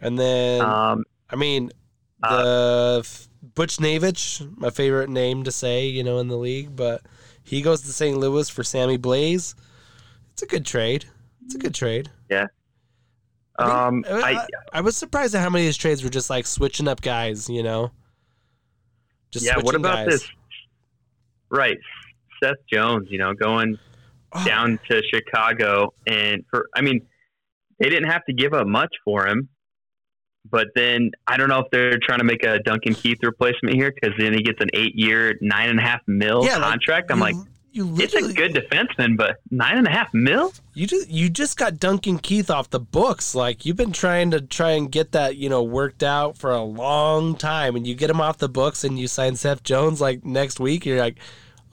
and 0.00 0.16
then 0.16 0.60
um, 0.60 1.04
I 1.28 1.34
mean, 1.34 1.72
the 2.20 2.98
f- 3.00 3.28
Buchnevich, 3.54 4.58
my 4.58 4.70
favorite 4.70 5.10
name 5.10 5.44
to 5.44 5.52
say, 5.52 5.86
you 5.86 6.02
know, 6.02 6.18
in 6.18 6.28
the 6.28 6.36
league, 6.36 6.74
but 6.74 7.02
he 7.42 7.62
goes 7.62 7.82
to 7.82 7.92
St. 7.92 8.16
Louis 8.16 8.48
for 8.48 8.62
Sammy 8.64 8.98
Blais. 8.98 9.54
It's 10.32 10.42
a 10.42 10.46
good 10.46 10.66
trade. 10.66 11.04
It's 11.44 11.54
a 11.54 11.58
good 11.58 11.74
trade. 11.74 12.10
I 13.58 13.66
mean, 13.66 13.74
um, 13.76 14.04
I, 14.08 14.32
I, 14.34 14.46
I, 14.74 14.80
was 14.82 14.96
surprised 14.96 15.34
at 15.34 15.40
how 15.40 15.50
many 15.50 15.64
of 15.64 15.68
these 15.68 15.76
trades 15.76 16.04
were 16.04 16.10
just 16.10 16.30
like 16.30 16.46
switching 16.46 16.86
up 16.86 17.00
guys, 17.00 17.48
you 17.48 17.64
know. 17.64 17.90
Just 19.32 19.44
yeah. 19.44 19.58
What 19.58 19.74
about 19.74 20.06
guys. 20.06 20.20
this? 20.20 20.28
Right, 21.50 21.78
Seth 22.40 22.58
Jones. 22.70 23.08
You 23.10 23.18
know, 23.18 23.34
going 23.34 23.76
Oh, 24.32 24.44
down 24.44 24.78
to 24.90 25.02
Chicago, 25.12 25.94
and 26.06 26.44
for 26.50 26.68
I 26.74 26.82
mean, 26.82 27.00
they 27.80 27.88
didn't 27.88 28.10
have 28.10 28.24
to 28.26 28.34
give 28.34 28.52
up 28.52 28.66
much 28.66 28.94
for 29.02 29.26
him. 29.26 29.48
But 30.50 30.68
then 30.74 31.10
I 31.26 31.36
don't 31.36 31.48
know 31.48 31.60
if 31.60 31.70
they're 31.70 31.98
trying 31.98 32.18
to 32.18 32.24
make 32.24 32.44
a 32.44 32.58
Duncan 32.60 32.94
Keith 32.94 33.18
replacement 33.22 33.74
here 33.76 33.92
because 33.92 34.16
then 34.18 34.32
he 34.32 34.42
gets 34.42 34.60
an 34.60 34.68
eight-year, 34.74 35.38
nine 35.40 35.68
and 35.70 35.78
a 35.78 35.82
half 35.82 36.00
mil 36.06 36.44
Yeah, 36.44 36.56
like, 36.58 36.70
contract. 36.70 37.10
I'm 37.10 37.18
you- 37.18 37.22
like, 37.24 37.36
you 37.70 37.94
it's 37.98 38.14
a 38.14 38.32
good 38.32 38.54
defenseman, 38.54 39.16
but 39.16 39.36
nine 39.50 39.76
and 39.76 39.86
a 39.86 39.90
half 39.90 40.12
mil? 40.14 40.52
you 40.74 40.86
just 40.86 41.08
you 41.10 41.28
just 41.28 41.56
got 41.58 41.78
Duncan 41.78 42.18
Keith 42.18 42.50
off 42.50 42.70
the 42.70 42.80
books. 42.80 43.34
Like 43.34 43.66
you've 43.66 43.76
been 43.76 43.92
trying 43.92 44.30
to 44.30 44.40
try 44.40 44.70
and 44.70 44.90
get 44.90 45.12
that 45.12 45.36
you 45.36 45.48
know 45.50 45.62
worked 45.62 46.02
out 46.02 46.38
for 46.38 46.50
a 46.50 46.62
long 46.62 47.36
time, 47.36 47.76
and 47.76 47.86
you 47.86 47.94
get 47.94 48.08
him 48.10 48.20
off 48.22 48.38
the 48.38 48.48
books, 48.48 48.84
and 48.84 48.98
you 48.98 49.06
sign 49.06 49.36
Seth 49.36 49.62
Jones 49.62 50.00
like 50.00 50.24
next 50.24 50.58
week. 50.58 50.86
You're 50.86 50.98
like, 50.98 51.18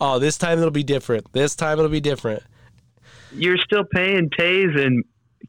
oh, 0.01 0.19
this 0.19 0.37
time 0.37 0.59
it'll 0.59 0.69
be 0.69 0.83
different. 0.83 1.31
This 1.31 1.55
time 1.55 1.79
it'll 1.79 1.89
be 1.89 2.01
different. 2.01 2.43
You're 3.33 3.57
still 3.57 3.85
paying 3.85 4.29
Tays 4.37 4.71
and 4.75 5.03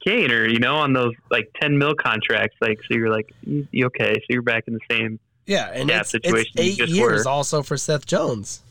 Kaner, 0.04 0.50
you 0.50 0.58
know, 0.58 0.76
on 0.76 0.92
those 0.92 1.12
like 1.30 1.50
ten 1.60 1.78
mil 1.78 1.94
contracts. 1.94 2.56
Like, 2.60 2.78
so 2.88 2.96
you're 2.96 3.10
like, 3.10 3.32
you, 3.42 3.66
you 3.70 3.86
okay? 3.86 4.14
So 4.14 4.24
you're 4.30 4.42
back 4.42 4.64
in 4.66 4.74
the 4.74 4.80
same. 4.90 5.18
Yeah, 5.46 5.70
and 5.72 5.88
it's, 5.90 6.10
situation 6.10 6.52
it's 6.56 6.80
eight 6.80 6.88
years 6.88 7.24
were. 7.24 7.30
also 7.30 7.62
for 7.62 7.76
Seth 7.76 8.04
Jones. 8.06 8.62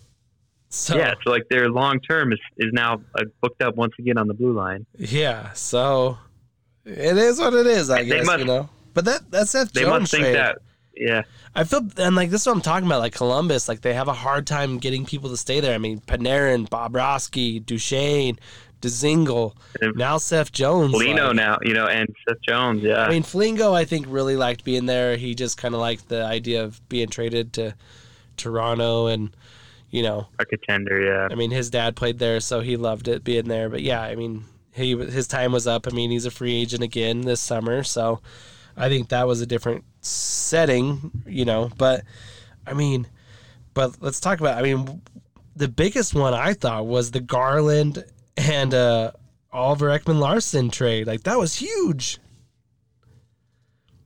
So 0.69 0.97
Yeah, 0.97 1.13
so 1.23 1.31
like 1.31 1.47
their 1.49 1.69
long 1.69 1.99
term 2.01 2.33
is 2.33 2.39
is 2.57 2.71
now 2.73 3.01
uh, 3.17 3.23
booked 3.41 3.61
up 3.61 3.75
once 3.77 3.93
again 3.97 4.17
on 4.17 4.27
the 4.27 4.33
blue 4.33 4.51
line. 4.53 4.85
yeah, 4.97 5.53
so 5.53 6.17
it 6.83 7.17
is 7.17 7.39
what 7.39 7.53
it 7.53 7.65
is, 7.67 7.89
I 7.89 8.03
They 8.03 8.09
guess 8.09 8.25
must- 8.25 8.39
you 8.39 8.45
know. 8.45 8.69
But 8.93 9.05
that 9.05 9.31
that's 9.31 9.51
Seth 9.51 9.71
They 9.73 9.81
Jones 9.81 10.01
must 10.01 10.11
think 10.11 10.23
trade. 10.23 10.35
that. 10.35 10.57
Yeah, 10.97 11.23
I 11.53 11.65
feel 11.65 11.81
and 11.97 12.15
like 12.15 12.29
this 12.29 12.41
is 12.41 12.47
what 12.47 12.55
I'm 12.55 12.61
talking 12.61 12.85
about. 12.87 12.99
Like 13.01 13.13
Columbus, 13.13 13.67
like 13.67 13.81
they 13.81 13.93
have 13.93 14.07
a 14.07 14.13
hard 14.13 14.47
time 14.47 14.77
getting 14.77 15.05
people 15.05 15.29
to 15.29 15.35
stay 15.37 15.59
there. 15.59 15.75
I 15.75 15.77
mean, 15.77 15.99
Panarin, 15.99 16.69
Bobrovsky, 16.69 17.65
Duchene, 17.65 18.39
Dezingle, 18.81 19.55
now 19.95 20.17
Seth 20.17 20.51
Jones. 20.51 20.93
Polino 20.93 21.27
like- 21.27 21.35
now, 21.35 21.57
you 21.63 21.73
know, 21.73 21.87
and 21.87 22.07
Seth 22.27 22.41
Jones. 22.41 22.83
Yeah, 22.83 23.03
I 23.03 23.09
mean, 23.09 23.23
Foligno, 23.23 23.73
I 23.73 23.85
think 23.85 24.05
really 24.09 24.35
liked 24.35 24.63
being 24.63 24.85
there. 24.85 25.17
He 25.17 25.33
just 25.33 25.57
kind 25.57 25.73
of 25.73 25.81
liked 25.81 26.09
the 26.09 26.23
idea 26.23 26.63
of 26.63 26.87
being 26.89 27.07
traded 27.07 27.53
to 27.53 27.75
Toronto, 28.37 29.07
and 29.07 29.35
you 29.89 30.03
know, 30.03 30.27
a 30.39 30.45
contender. 30.45 31.01
Yeah, 31.01 31.27
I 31.31 31.35
mean, 31.35 31.51
his 31.51 31.69
dad 31.69 31.95
played 31.95 32.19
there, 32.19 32.39
so 32.39 32.59
he 32.59 32.77
loved 32.77 33.07
it 33.07 33.23
being 33.23 33.47
there. 33.47 33.69
But 33.69 33.81
yeah, 33.81 34.01
I 34.01 34.15
mean, 34.15 34.45
he 34.71 34.95
his 34.95 35.27
time 35.27 35.51
was 35.51 35.67
up. 35.67 35.87
I 35.87 35.91
mean, 35.91 36.11
he's 36.11 36.25
a 36.25 36.31
free 36.31 36.53
agent 36.53 36.83
again 36.83 37.21
this 37.21 37.41
summer, 37.41 37.83
so 37.83 38.21
I 38.77 38.89
think 38.89 39.09
that 39.09 39.27
was 39.27 39.41
a 39.41 39.45
different 39.45 39.83
setting, 40.01 41.23
you 41.25 41.45
know. 41.45 41.71
But 41.77 42.03
I 42.67 42.73
mean, 42.73 43.07
but 43.73 43.95
let's 44.01 44.19
talk 44.19 44.39
about. 44.39 44.57
I 44.57 44.61
mean, 44.61 45.01
the 45.55 45.67
biggest 45.67 46.13
one 46.13 46.33
I 46.33 46.53
thought 46.53 46.85
was 46.85 47.11
the 47.11 47.21
Garland 47.21 48.03
and 48.37 48.73
uh, 48.73 49.11
Oliver 49.51 49.87
Ekman 49.87 50.19
Larsson 50.19 50.69
trade. 50.69 51.07
Like 51.07 51.23
that 51.23 51.37
was 51.39 51.55
huge. 51.55 52.19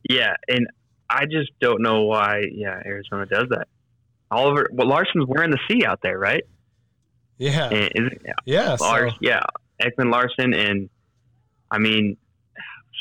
yeah, 0.09 0.35
and 0.47 0.67
I 1.09 1.25
just 1.25 1.51
don't 1.59 1.81
know 1.81 2.03
why. 2.03 2.43
Yeah, 2.51 2.81
Arizona 2.85 3.25
does 3.25 3.47
that. 3.49 3.67
Oliver, 4.31 4.67
well, 4.71 4.87
Larsson's 4.87 5.25
wearing 5.27 5.51
the 5.51 5.59
C 5.69 5.83
out 5.85 5.99
there, 6.03 6.17
right? 6.19 6.43
Yeah, 7.37 7.69
And 7.69 7.85
is 7.95 8.11
it, 8.11 8.21
yeah. 8.45 8.75
So, 8.75 8.85
Lars, 8.85 9.13
yeah, 9.21 9.41
Ekman 9.81 10.11
Larsson, 10.11 10.53
and 10.53 10.89
I 11.71 11.77
mean, 11.79 12.17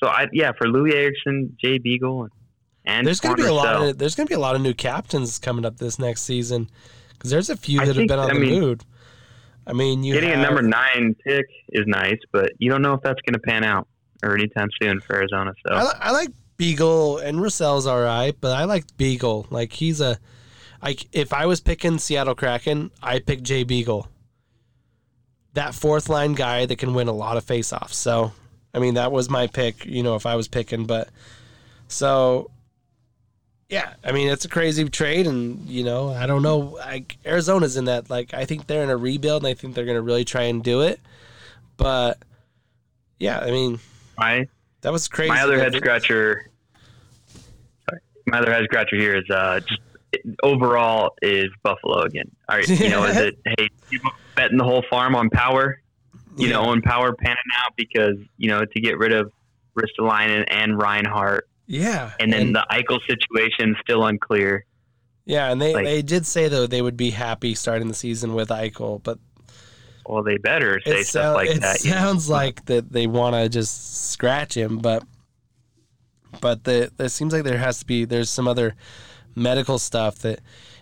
so 0.03 0.09
I 0.09 0.27
yeah 0.33 0.53
for 0.57 0.67
Loui 0.69 0.95
Eriksson, 0.95 1.57
Jay 1.61 1.79
Beagle, 1.79 2.23
and, 2.25 2.33
and 2.85 3.07
there's 3.07 3.21
gonna 3.21 3.35
be 3.37 3.43
a 3.43 3.53
lot 3.53 3.75
of 3.89 3.99
there's 3.99 4.15
gonna 4.15 4.29
be 4.29 4.35
a 4.35 4.39
lot 4.39 4.55
of 4.55 4.63
new 4.63 4.75
captains 4.75 5.39
coming 5.39 5.65
up 5.67 5.77
this 5.79 5.99
next 5.99 6.23
season 6.23 6.71
because 7.11 7.31
there's 7.31 7.51
a 7.51 7.57
few 7.57 7.81
I 7.81 7.85
that 7.85 7.87
have 7.89 7.97
think- 7.97 8.09
been 8.11 8.19
on 8.21 8.31
I 8.31 8.35
the 8.35 8.41
mean- 8.41 8.61
mood. 8.61 8.85
I 9.69 9.75
mean, 9.75 10.03
you 10.03 10.15
Getting 10.15 10.31
have, 10.31 10.39
a 10.39 10.43
number 10.43 10.63
nine 10.63 11.15
pick 11.25 11.47
is 11.69 11.85
nice, 11.87 12.19
but 12.33 12.53
you 12.59 12.71
don't 12.71 12.81
know 12.81 12.95
if 12.95 13.03
that's 13.03 13.21
going 13.21 13.35
to 13.35 13.39
pan 13.39 13.65
out 13.65 13.87
or 14.23 14.35
anytime 14.35 14.69
soon 14.81 15.01
for 15.01 15.17
Arizona. 15.17 15.53
So 15.67 15.75
I, 15.75 15.93
I 16.01 16.11
like 16.11 16.31
Beagle 16.57 17.19
and 17.19 17.41
Russell's 17.41 17.87
all 17.87 18.01
right, 18.01 18.35
but 18.41 18.57
I 18.57 18.65
like 18.65 18.97
Beagle. 18.97 19.47
Like 19.51 19.75
he's 19.75 20.01
a, 20.01 20.19
like 20.83 21.07
if 21.13 21.33
I 21.33 21.47
was 21.47 21.61
picking 21.61 21.99
Seattle 21.99 22.35
Kraken, 22.35 22.91
I 23.03 23.19
pick 23.19 23.43
Jay 23.43 23.63
Beagle. 23.63 24.09
That 25.53 25.75
fourth 25.75 26.09
line 26.09 26.33
guy 26.33 26.67
that 26.67 26.77
can 26.77 26.95
win 26.95 27.09
a 27.09 27.13
lot 27.13 27.37
of 27.37 27.45
faceoffs. 27.45 27.95
So, 27.95 28.33
I 28.73 28.79
mean, 28.79 28.95
that 28.95 29.13
was 29.13 29.29
my 29.29 29.47
pick. 29.47 29.85
You 29.85 30.03
know, 30.03 30.17
if 30.17 30.25
I 30.25 30.35
was 30.35 30.49
picking, 30.49 30.87
but 30.87 31.11
so. 31.89 32.51
Yeah, 33.69 33.93
I 34.03 34.13
mean 34.13 34.29
it's 34.29 34.47
a 34.47 34.49
crazy 34.49 34.89
trade, 34.89 35.27
and 35.27 35.69
you 35.69 35.85
know 35.85 36.11
I 36.11 36.27
don't 36.27 36.43
know. 36.43 36.59
Like 36.59 37.19
Arizona's 37.27 37.77
in 37.77 37.85
that. 37.85 38.09
Like 38.09 38.33
I 38.33 38.47
think 38.47 38.67
they're 38.67 38.83
in 38.83 38.89
a 38.89 38.97
rebuild, 38.97 39.43
and 39.43 39.51
I 39.51 39.55
think 39.55 39.75
they're 39.75 39.85
going 39.85 39.97
to 39.97 40.03
really 40.03 40.25
try 40.25 40.45
and 40.45 40.65
do 40.65 40.81
it. 40.81 41.01
But 41.77 42.19
yeah, 43.19 43.41
I 43.41 43.51
mean 43.51 43.79
my 44.17 44.49
that 44.81 44.93
was 44.93 45.07
crazy. 45.07 45.29
my 45.29 45.43
other 45.43 45.59
head 45.59 45.75
scratcher, 45.75 46.51
my 48.27 48.39
other 48.39 48.53
head 48.53 48.65
scratcher 48.65 48.97
here 48.97 49.17
is 49.17 49.29
uh, 49.29 49.61
just 49.61 49.81
overall 50.43 51.15
is 51.21 51.49
Buffalo 51.63 52.01
again. 52.03 52.31
All 52.49 52.57
right, 52.57 52.69
you 52.69 52.89
know, 52.89 53.05
is 53.05 53.17
it 53.19 53.39
hey 53.45 53.69
people 53.91 54.13
betting 54.35 54.57
the 54.57 54.65
whole 54.65 54.85
farm 54.89 55.15
on 55.15 55.29
power? 55.29 55.81
You 56.37 56.49
know, 56.49 56.63
on 56.63 56.83
power 56.83 57.13
panning 57.13 57.37
out 57.59 57.73
because 57.77 58.17
you 58.37 58.49
know 58.49 58.65
to 58.65 58.81
get 58.81 58.97
rid 58.97 59.13
of 59.13 59.33
Ristolainen 59.77 60.45
and 60.49 60.81
Reinhart, 60.81 61.49
Yeah, 61.71 62.13
and 62.19 62.33
then 62.33 62.55
the 62.55 62.67
Eichel 62.71 62.99
situation 63.07 63.77
still 63.83 64.05
unclear. 64.07 64.65
yeah, 65.27 65.53
and 65.53 65.61
they, 65.61 65.75
like- 65.75 65.85
they 65.85 66.01
did 66.03 66.25
say 66.27 66.49
though 66.49 66.67
they 66.67 66.81
would 66.83 66.97
be 66.97 67.11
happy 67.11 67.55
starting 67.55 67.89
the 67.89 67.95
season 67.95 68.33
with 68.35 68.49
Eichel, 68.49 69.03
but 69.03 69.19
Well, 70.07 70.23
they 70.23 70.39
better 70.39 70.81
say 70.87 71.01
it, 71.01 71.07
stuff 71.07 71.33
sou- 71.33 71.35
like 71.35 71.51
it 71.51 71.61
that. 71.61 71.85
know? 71.85 71.91
sounds 71.93 72.31
like 72.31 72.65
that 72.67 72.91
they 72.91 73.07
want 73.07 73.35
to 73.37 73.49
just 73.51 74.11
scratch 74.11 74.57
him, 74.57 74.79
but 74.79 75.05
but 76.41 76.65
the 76.65 76.91
it 76.99 77.11
seems 77.11 77.33
like 77.33 77.45
there 77.45 77.59
has 77.59 77.79
to 77.81 77.85
be 77.87 78.05
there's 78.07 78.31
some 78.31 78.49
other 78.49 78.75
medical 79.35 79.79
stuff 79.79 80.19
that, 80.21 80.41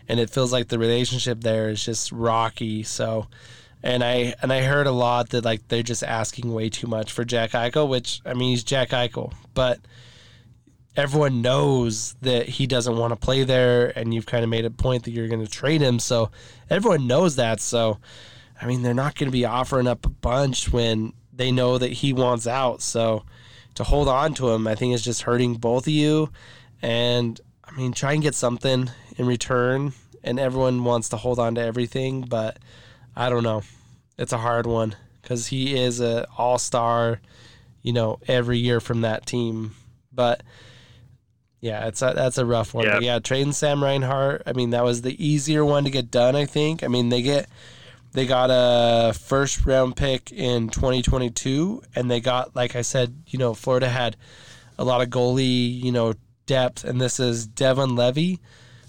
and 0.09 0.20
it 0.20 0.30
feels 0.30 0.53
like 0.53 0.68
the 0.68 0.78
relationship 0.78 1.41
there 1.41 1.68
is 1.68 1.84
just 1.84 2.12
rocky. 2.12 2.82
So, 2.84 3.26
and 3.82 4.03
I 4.05 4.34
and 4.43 4.53
I 4.53 4.62
heard 4.62 4.87
a 4.87 4.93
lot 4.93 5.30
that 5.30 5.45
like 5.45 5.66
they're 5.68 5.82
just 5.82 6.03
asking 6.05 6.53
way 6.53 6.68
too 6.68 6.87
much 6.87 7.11
for 7.12 7.24
Jack 7.24 7.51
Eichel, 7.53 7.89
which 7.89 8.20
I 8.24 8.34
mean 8.34 8.51
he's 8.51 8.64
Jack 8.64 8.91
Eichel, 8.91 9.32
but 9.55 9.80
everyone 10.97 11.42
knows 11.42 12.14
that 12.22 12.49
he 12.49 12.66
doesn't 12.66 12.97
want 12.97 13.12
to 13.12 13.16
play 13.16 13.44
there, 13.44 13.97
and 13.97 14.14
you've 14.14 14.26
kind 14.26 14.42
of 14.42 14.51
made 14.51 14.64
a 14.64 14.70
point 14.70 15.05
that 15.05 15.11
you're 15.11 15.28
going 15.28 15.44
to 15.44 15.51
trade 15.51 15.82
him. 15.82 15.99
So 15.99 16.30
everyone 16.70 17.07
knows 17.07 17.36
that. 17.36 17.61
So, 17.61 17.99
I 18.61 18.66
mean, 18.66 18.82
they're 18.82 18.94
not 18.94 19.14
going 19.14 19.28
to 19.28 19.32
be 19.32 19.44
offering 19.44 19.86
up 19.86 20.07
a 20.07 20.11
bunch 20.11 20.72
when 20.72 21.12
they 21.32 21.53
know 21.53 21.76
that 21.76 21.92
he 21.92 22.12
wants 22.12 22.47
out. 22.47 22.80
So 22.80 23.24
to 23.74 23.84
hold 23.84 24.09
on 24.09 24.32
to 24.34 24.51
him, 24.51 24.66
I 24.66 24.74
think 24.74 24.94
is 24.94 25.05
just 25.05 25.22
hurting 25.22 25.55
both 25.55 25.86
of 25.86 25.92
you. 25.92 26.30
And 26.80 27.38
I 27.62 27.72
mean, 27.72 27.92
try 27.92 28.14
and 28.14 28.22
get 28.22 28.34
something 28.34 28.90
in 29.16 29.26
return. 29.26 29.92
And 30.24 30.40
everyone 30.40 30.82
wants 30.82 31.11
to 31.11 31.16
hold 31.16 31.38
on 31.38 31.55
to 31.55 31.61
everything, 31.61 32.22
but 32.22 32.59
I 33.14 33.30
don't 33.30 33.44
know. 33.44 33.62
It's 34.18 34.32
a 34.32 34.38
hard 34.38 34.66
one 34.66 34.97
because 35.22 35.47
he 35.47 35.76
is 35.76 36.01
a 36.01 36.26
all 36.36 36.59
star, 36.59 37.20
you 37.82 37.92
know, 37.92 38.18
every 38.26 38.59
year 38.59 38.80
from 38.80 39.03
that 39.03 39.24
team. 39.24 39.76
But 40.12 40.42
yeah, 41.66 41.88
it's 41.88 42.00
a, 42.00 42.12
that's 42.14 42.38
a 42.38 42.46
rough 42.46 42.72
one. 42.72 42.84
Yeah. 42.84 42.94
But 42.94 43.02
yeah, 43.02 43.18
trading 43.18 43.52
Sam 43.52 43.82
Reinhart. 43.82 44.42
I 44.46 44.52
mean, 44.52 44.70
that 44.70 44.84
was 44.84 45.02
the 45.02 45.24
easier 45.24 45.64
one 45.64 45.82
to 45.84 45.90
get 45.90 46.10
done. 46.12 46.36
I 46.36 46.46
think. 46.46 46.84
I 46.84 46.88
mean, 46.88 47.08
they 47.08 47.22
get 47.22 47.48
they 48.12 48.24
got 48.24 48.50
a 48.52 49.12
first 49.12 49.66
round 49.66 49.96
pick 49.96 50.30
in 50.30 50.68
2022, 50.68 51.82
and 51.96 52.08
they 52.08 52.20
got 52.20 52.54
like 52.54 52.76
I 52.76 52.82
said, 52.82 53.16
you 53.26 53.38
know, 53.38 53.52
Florida 53.52 53.88
had 53.88 54.16
a 54.78 54.84
lot 54.84 55.02
of 55.02 55.08
goalie, 55.08 55.82
you 55.82 55.90
know, 55.90 56.14
depth, 56.46 56.84
and 56.84 57.00
this 57.00 57.18
is 57.18 57.46
Devon 57.48 57.96
Levi, 57.96 58.36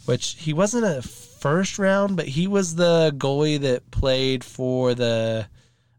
which 0.05 0.36
he 0.38 0.53
wasn't 0.53 0.86
a 0.86 1.01
first 1.01 1.80
round, 1.80 2.15
but 2.15 2.28
he 2.28 2.47
was 2.47 2.75
the 2.75 3.11
goalie 3.17 3.59
that 3.61 3.89
played 3.89 4.43
for 4.43 4.93
the. 4.93 5.47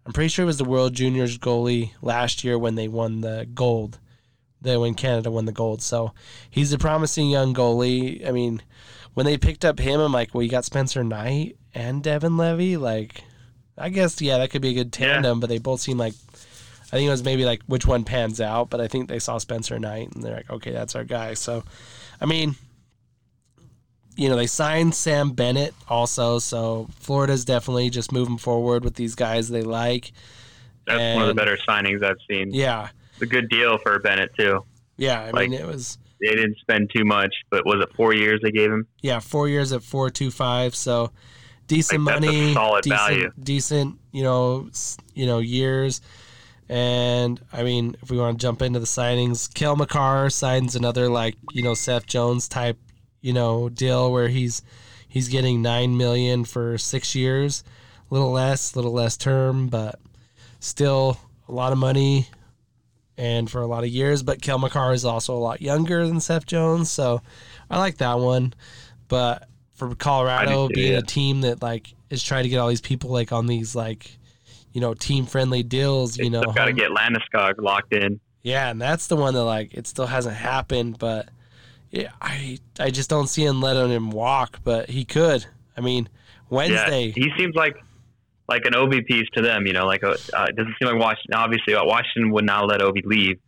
I'm 0.06 0.12
pretty 0.12 0.28
sure 0.28 0.44
it 0.44 0.46
was 0.46 0.58
the 0.58 0.64
World 0.64 0.94
Juniors 0.94 1.38
goalie 1.38 1.90
last 2.00 2.44
year 2.44 2.56
when 2.56 2.76
they 2.76 2.88
won 2.88 3.20
the 3.20 3.48
gold. 3.52 3.98
They 4.60 4.76
when 4.76 4.94
Canada 4.94 5.30
won 5.30 5.44
the 5.44 5.52
gold, 5.52 5.82
so 5.82 6.12
he's 6.50 6.72
a 6.72 6.78
promising 6.78 7.30
young 7.30 7.54
goalie. 7.54 8.26
I 8.26 8.32
mean, 8.32 8.60
when 9.14 9.24
they 9.24 9.38
picked 9.38 9.64
up 9.64 9.78
him, 9.78 10.00
I'm 10.00 10.12
like, 10.12 10.34
well, 10.34 10.42
you 10.42 10.48
got 10.48 10.64
Spencer 10.64 11.04
Knight 11.04 11.56
and 11.74 12.02
Devon 12.02 12.36
Levi. 12.36 12.76
Like, 12.76 13.22
I 13.76 13.88
guess 13.88 14.20
yeah, 14.20 14.38
that 14.38 14.50
could 14.50 14.62
be 14.62 14.70
a 14.70 14.74
good 14.84 14.96
Yeah. 14.98 15.12
tandem. 15.14 15.38
But 15.40 15.48
they 15.48 15.58
both 15.58 15.80
seem 15.80 15.96
like, 15.98 16.14
I 16.92 16.96
think 16.96 17.06
it 17.06 17.10
was 17.10 17.22
maybe 17.22 17.44
like 17.44 17.62
which 17.66 17.86
one 17.86 18.02
pans 18.02 18.40
out. 18.40 18.68
But 18.70 18.80
I 18.80 18.88
think 18.88 19.08
they 19.08 19.20
saw 19.20 19.38
Spencer 19.38 19.78
Knight 19.78 20.12
and 20.12 20.22
they're 20.24 20.34
like, 20.36 20.50
okay, 20.50 20.72
that's 20.72 20.96
our 20.96 21.04
guy. 21.04 21.34
So, 21.34 21.62
I 22.20 22.26
mean, 22.26 22.56
you 24.16 24.28
know, 24.28 24.34
they 24.34 24.48
signed 24.48 24.94
Sam 24.96 25.30
Bennett 25.30 25.74
also. 25.88 26.40
So 26.40 26.88
Florida's 26.98 27.44
definitely 27.44 27.90
just 27.90 28.10
moving 28.10 28.38
forward 28.38 28.82
with 28.82 28.94
these 28.94 29.14
guys 29.14 29.48
they 29.48 29.62
like. 29.62 30.10
That's 30.86 31.14
one 31.14 31.22
of 31.22 31.28
the 31.28 31.34
better 31.34 31.56
signings 31.68 32.02
I've 32.02 32.16
seen. 32.28 32.50
Yeah, 32.52 32.88
a 33.22 33.26
good 33.26 33.48
deal 33.48 33.78
for 33.78 33.98
Bennett 33.98 34.30
too. 34.38 34.64
yeah. 34.96 35.22
I 35.22 35.30
Like- 35.30 35.50
mean, 35.50 35.60
it 35.60 35.66
was 35.66 35.98
They 36.20 36.30
didn't 36.34 36.56
spend 36.60 36.90
too 36.94 37.04
much, 37.04 37.32
but 37.50 37.64
was 37.64 37.80
it 37.82 37.94
four 37.96 38.12
years 38.12 38.40
they 38.42 38.50
gave 38.50 38.70
him? 38.72 38.86
yeah, 39.02 39.20
four 39.20 39.48
years 39.48 39.72
at 39.72 39.82
four 39.82 40.10
two 40.10 40.30
five. 40.30 40.74
So 40.74 41.12
decent 41.68 42.04
Like, 42.04 42.20
money, 42.20 42.54
solid 42.54 42.82
decent, 42.82 42.98
value. 43.00 43.30
decent, 43.42 43.98
you 44.12 44.22
know, 44.24 44.68
you 45.14 45.26
know 45.26 45.38
years. 45.38 46.00
And 46.68 47.40
I 47.52 47.62
mean, 47.62 47.96
if 48.02 48.10
we 48.10 48.18
want 48.18 48.38
to 48.38 48.42
jump 48.44 48.60
into 48.62 48.78
the 48.80 48.86
signings, 48.86 49.52
Cale 49.54 49.76
Makar 49.76 50.28
signs 50.30 50.74
another 50.76 51.08
like 51.08 51.36
you 51.52 51.62
know 51.62 51.74
Seth 51.74 52.06
Jones 52.06 52.48
type, 52.48 52.78
you 53.20 53.32
know, 53.32 53.68
deal 53.68 54.10
where 54.12 54.28
he's 54.28 54.62
he's 55.08 55.28
getting 55.28 55.62
nine 55.62 55.96
million 55.96 56.44
for 56.44 56.76
six 56.78 57.14
years, 57.14 57.62
a 58.10 58.14
little 58.14 58.30
less, 58.32 58.74
a 58.74 58.76
little 58.76 58.92
less 58.92 59.16
term, 59.16 59.68
but 59.68 59.98
still 60.60 61.18
a 61.48 61.52
lot 61.52 61.72
of 61.72 61.78
money. 61.78 62.26
And 63.18 63.50
for 63.50 63.60
a 63.60 63.66
lot 63.66 63.82
of 63.82 63.90
years, 63.90 64.22
but 64.22 64.40
Cale 64.40 64.58
Makar 64.58 64.92
is 64.94 65.04
also 65.04 65.34
a 65.34 65.38
lot 65.42 65.60
younger 65.60 66.06
than 66.06 66.20
Seth 66.20 66.46
Jones, 66.46 66.88
so 66.88 67.20
I 67.68 67.78
like 67.80 67.96
that 67.98 68.20
one. 68.20 68.54
But 69.08 69.48
for 69.74 69.92
Colorado 69.96 70.68
being 70.68 70.94
a 70.94 71.02
team 71.02 71.40
that 71.40 71.60
like 71.60 71.92
is 72.10 72.22
trying 72.22 72.44
to 72.44 72.48
get 72.48 72.58
all 72.58 72.68
these 72.68 72.80
people 72.80 73.10
like 73.10 73.32
on 73.32 73.46
these 73.48 73.74
like 73.74 74.16
you 74.72 74.80
know 74.80 74.94
team 74.94 75.26
friendly 75.26 75.64
deals, 75.64 76.14
They 76.14 76.24
you 76.24 76.30
know, 76.30 76.42
still 76.42 76.52
got 76.52 76.66
to 76.66 76.72
get 76.72 76.90
Landeskog 76.92 77.60
locked 77.60 77.92
in. 77.92 78.20
yeah, 78.42 78.70
and 78.70 78.80
that's 78.80 79.08
the 79.08 79.16
one 79.16 79.34
that 79.34 79.44
like 79.44 79.74
it 79.74 79.88
still 79.88 80.06
hasn't 80.06 80.36
happened, 80.36 80.98
but 81.00 81.28
yeah, 81.90 82.12
I 82.22 82.58
I 82.78 82.90
just 82.90 83.10
don't 83.10 83.26
see 83.26 83.44
him 83.44 83.60
letting 83.60 83.90
him 83.90 84.10
walk, 84.10 84.60
but 84.62 84.90
he 84.90 85.04
could. 85.04 85.44
I 85.76 85.80
mean, 85.80 86.08
Wednesday. 86.50 87.06
Yeah, 87.06 87.24
he 87.24 87.32
seems 87.36 87.56
like 87.56 87.76
like 88.48 88.64
an 88.64 88.72
Ovi 88.72 89.04
piece 89.04 89.26
to 89.34 89.42
them. 89.42 89.66
You 89.66 89.72
know, 89.74 89.86
like 89.86 90.02
uh, 90.02 90.12
it 90.12 90.56
doesn't 90.56 90.74
seem 90.80 90.88
like 90.88 90.98
Washington. 91.00 91.34
Obviously, 91.34 91.74
uh, 91.74 91.84
Washington 91.84 92.30
would 92.32 92.44
not 92.46 92.66
let 92.66 92.80
Ovi 92.80 93.04
leave, 93.04 93.38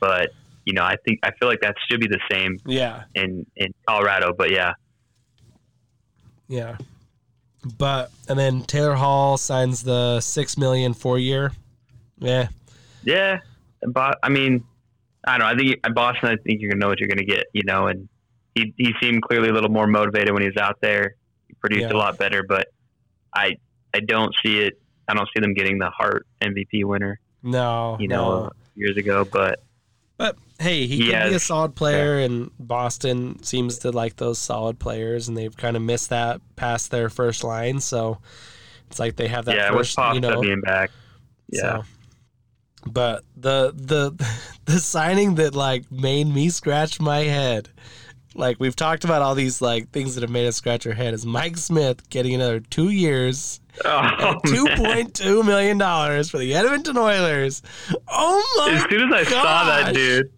but 0.00 0.30
you 0.64 0.72
know, 0.72 0.82
I 0.84 0.96
think 1.04 1.20
I 1.22 1.30
feel 1.38 1.48
like 1.48 1.60
that 1.60 1.76
should 1.88 2.00
be 2.00 2.06
the 2.08 2.20
same 2.30 2.58
Yeah, 2.66 3.04
in 3.14 3.46
in 3.56 3.72
Colorado. 3.88 4.32
But 4.36 4.50
yeah, 4.50 4.72
yeah. 6.48 6.76
But 7.78 8.10
and 8.28 8.38
then 8.38 8.62
Taylor 8.62 8.94
Hall 8.94 9.36
signs 9.36 9.82
the 9.82 10.20
six 10.20 10.56
million 10.56 10.94
four 10.94 11.18
year. 11.18 11.52
Yeah, 12.18 12.48
yeah. 13.04 13.40
But 13.86 14.18
I 14.22 14.30
mean, 14.30 14.64
I 15.26 15.36
don't 15.38 15.40
know. 15.40 15.54
I 15.54 15.56
think 15.56 15.80
at 15.84 15.94
Boston, 15.94 16.30
I 16.30 16.36
think 16.36 16.60
you're 16.60 16.70
gonna 16.70 16.80
know 16.80 16.88
what 16.88 17.00
you're 17.00 17.08
gonna 17.08 17.22
get. 17.24 17.44
You 17.52 17.62
know, 17.64 17.86
and 17.88 18.08
he 18.54 18.72
he 18.78 18.94
seemed 19.02 19.22
clearly 19.22 19.50
a 19.50 19.52
little 19.52 19.70
more 19.70 19.86
motivated 19.86 20.32
when 20.32 20.42
he 20.42 20.48
was 20.48 20.56
out 20.56 20.78
there. 20.80 21.16
He 21.48 21.54
produced 21.54 21.82
Yeah. 21.90 21.92
a 21.96 21.98
lot 21.98 22.16
better, 22.18 22.42
but 22.42 22.68
I 23.34 23.56
I 23.94 24.00
don't 24.00 24.34
see 24.44 24.60
it. 24.60 24.80
I 25.08 25.14
don't 25.14 25.28
see 25.34 25.40
them 25.40 25.54
getting 25.54 25.78
the 25.78 25.90
Hart 25.90 26.26
MVP 26.42 26.84
winner. 26.84 27.18
no, 27.42 27.96
You 28.00 28.08
know, 28.08 28.44
no. 28.44 28.50
years 28.76 28.96
ago, 28.96 29.24
but 29.24 29.60
But 30.16 30.36
hey, 30.58 30.86
he 30.86 30.96
He 30.98 31.10
could 31.10 31.30
be 31.30 31.34
a 31.34 31.38
solid 31.40 31.74
player, 31.74 32.18
and 32.18 32.50
Boston 32.58 33.42
seems 33.42 33.78
to 33.80 33.90
like 33.90 34.16
those 34.16 34.38
solid 34.38 34.78
players, 34.78 35.28
and 35.28 35.36
they've 35.36 35.56
kind 35.56 35.76
of 35.76 35.82
missed 35.82 36.10
that 36.10 36.40
past 36.56 36.90
their 36.90 37.08
first 37.08 37.42
line. 37.42 37.80
So 37.80 38.18
it's 38.88 38.98
like 38.98 39.16
they 39.16 39.28
have 39.28 39.44
that 39.46 39.56
yeah, 39.56 39.70
with 39.70 39.80
first, 39.80 39.96
Pasta 39.96 40.14
you 40.14 40.20
know. 40.20 40.40
being 40.40 40.60
back. 40.60 40.90
Yeah. 41.48 41.60
So, 41.60 41.84
but 42.86 43.24
the 43.36 43.72
the 43.74 44.12
the 44.66 44.78
signing 44.78 45.36
that 45.36 45.54
like 45.54 45.90
made 45.90 46.26
me 46.26 46.50
scratch 46.50 47.00
my 47.00 47.20
head, 47.20 47.68
like 48.34 48.58
we've 48.60 48.76
talked 48.76 49.04
about 49.04 49.22
all 49.22 49.34
these 49.34 49.60
like 49.60 49.90
things 49.90 50.14
that 50.14 50.22
have 50.22 50.30
made 50.30 50.46
us 50.46 50.56
scratch 50.56 50.86
our 50.86 50.94
head, 50.94 51.14
is 51.14 51.26
Mike 51.26 51.56
Smith 51.56 52.08
getting 52.10 52.34
another 52.34 52.60
two 52.60 52.90
years 52.90 53.60
Oh, 53.84 54.38
two 54.46 54.66
point 54.76 55.14
two 55.14 55.42
million 55.42 55.78
dollars 55.78 56.30
for 56.30 56.38
the 56.38 56.54
Edmonton 56.54 56.98
Oilers. 56.98 57.62
Oh 58.08 58.56
my! 58.58 58.74
As 58.74 58.82
soon 58.90 59.12
as 59.12 59.26
I 59.26 59.30
saw 59.30 59.64
that, 59.64 59.94
dude, 59.94 60.30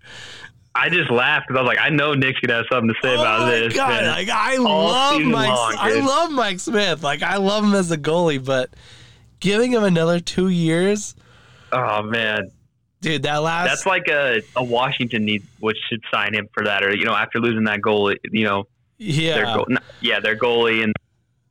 I 0.75 0.89
just 0.89 1.11
laughed 1.11 1.49
because 1.49 1.59
I 1.59 1.63
was 1.63 1.69
like, 1.69 1.85
I 1.85 1.89
know 1.89 2.15
Nick's 2.15 2.41
gonna 2.41 2.59
have 2.59 2.67
something 2.71 2.89
to 2.89 2.95
say 3.03 3.15
oh 3.17 3.21
about 3.21 3.47
this. 3.51 3.75
god! 3.75 4.05
Like 4.05 4.29
I 4.29 4.57
love 4.57 5.23
Mike. 5.23 5.49
long, 5.49 5.75
I 5.79 6.01
love 6.01 6.31
Mike 6.31 6.61
Smith. 6.61 7.03
Like 7.03 7.23
I 7.23 7.39
love 7.39 7.65
him 7.65 7.75
as 7.75 7.91
a 7.91 7.99
goalie, 7.99 8.45
but 8.45 8.71
giving 9.41 9.73
him 9.73 9.83
another 9.83 10.21
two 10.21 10.49
years. 10.49 11.15
Oh 11.73 12.03
man, 12.03 12.51
dude, 13.03 13.25
that 13.25 13.37
last 13.43 13.69
that's 13.69 13.85
like 13.87 14.09
a, 14.09 14.41
a 14.57 14.65
Washington 14.65 15.27
needs 15.27 15.45
which 15.61 15.77
should 15.91 16.03
sign 16.11 16.33
him 16.35 16.49
for 16.55 16.65
that, 16.65 16.83
or 16.83 16.95
you 16.97 17.05
know, 17.05 17.15
after 17.15 17.39
losing 17.41 17.65
that 17.65 17.83
goal, 17.83 18.13
you 18.31 18.45
know, 18.45 18.67
yeah, 18.99 19.35
their 19.35 19.45
goal, 19.45 19.67
yeah, 20.01 20.21
their 20.21 20.37
goalie 20.37 20.83
and 20.83 20.95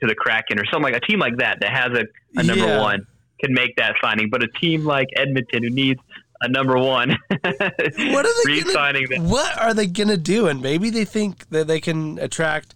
to 0.02 0.08
the 0.08 0.16
Kraken 0.16 0.58
or 0.58 0.66
something 0.66 0.92
like 0.92 1.02
a 1.04 1.06
team 1.06 1.20
like 1.20 1.38
that 1.38 1.60
that 1.62 1.70
has 1.72 1.92
a, 1.96 2.06
a 2.40 2.44
number 2.44 2.66
Yeah. 2.66 2.82
one 2.82 3.06
can 3.44 3.54
make 3.54 3.76
that 3.76 3.94
signing, 4.02 4.30
but 4.32 4.42
a 4.44 4.48
team 4.48 4.84
like 4.86 5.08
Edmonton 5.16 5.62
who 5.64 5.70
needs 5.70 6.00
a 6.42 6.48
number 6.48 6.76
one, 6.80 7.16
What 7.30 8.26
are 8.26 8.46
they 8.46 8.62
gonna- 8.62 9.30
what 9.30 9.58
are 9.60 9.74
they 9.76 9.86
gonna 9.86 10.18
do? 10.18 10.48
And 10.48 10.60
maybe 10.62 10.90
they 10.90 11.06
think 11.06 11.48
that 11.50 11.68
they 11.68 11.80
can 11.80 12.18
attract, 12.20 12.74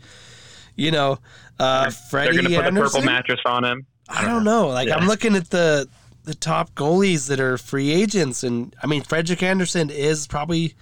you 0.76 0.92
know, 0.92 1.18
uh, 1.60 1.90
They're 2.12 2.32
going 2.34 2.46
to 2.46 2.56
put 2.62 2.66
a 2.68 2.72
purple 2.72 3.02
mattress 3.02 3.40
on 3.46 3.64
him. 3.64 3.86
I 4.10 4.26
don't 4.26 4.44
know. 4.44 4.68
Like 4.68 4.90
I'm 4.92 5.08
looking 5.08 5.36
at 5.36 5.50
the 5.50 5.88
the 6.26 6.36
top 6.36 6.74
goalies 6.76 7.28
that 7.28 7.40
are 7.40 7.58
free 7.58 7.92
agents, 7.92 8.44
and 8.44 8.76
I 8.82 8.88
mean 8.88 9.04
Frederik 9.04 9.42
Andersen 9.44 9.90
is 9.90 10.28
probably 10.28 10.76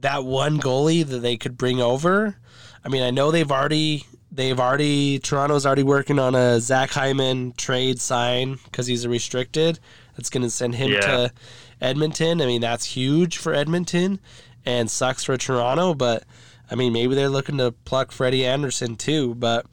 that 0.00 0.24
one 0.24 0.60
goalie 0.60 1.04
that 1.06 1.18
they 1.18 1.36
could 1.36 1.56
bring 1.56 1.80
over. 1.80 2.36
I 2.84 2.88
mean, 2.88 3.02
I 3.02 3.10
know 3.10 3.30
they've 3.30 3.50
already 3.50 4.06
they've 4.30 4.58
already 4.60 5.18
Toronto's 5.18 5.64
already 5.66 5.82
working 5.82 6.18
on 6.18 6.34
a 6.34 6.60
Zach 6.60 6.90
Hyman 6.90 7.52
trade 7.56 8.00
sign 8.00 8.58
because 8.64 8.86
he's 8.86 9.04
a 9.04 9.08
restricted. 9.08 9.78
That's 10.16 10.30
going 10.30 10.42
to 10.42 10.50
send 10.50 10.74
him 10.74 10.90
Yeah. 10.92 11.00
to 11.00 11.32
Edmonton. 11.80 12.40
I 12.40 12.46
mean, 12.46 12.60
that's 12.60 12.84
huge 12.84 13.38
for 13.38 13.52
Edmonton 13.54 14.20
and 14.64 14.90
sucks 14.90 15.24
for 15.24 15.36
Toronto. 15.36 15.94
But 15.94 16.24
I 16.70 16.74
mean, 16.74 16.92
maybe 16.92 17.14
they're 17.14 17.28
looking 17.28 17.58
to 17.58 17.72
pluck 17.72 18.12
Freddie 18.12 18.44
Andersen 18.46 18.96
too. 18.96 19.34
But 19.34 19.66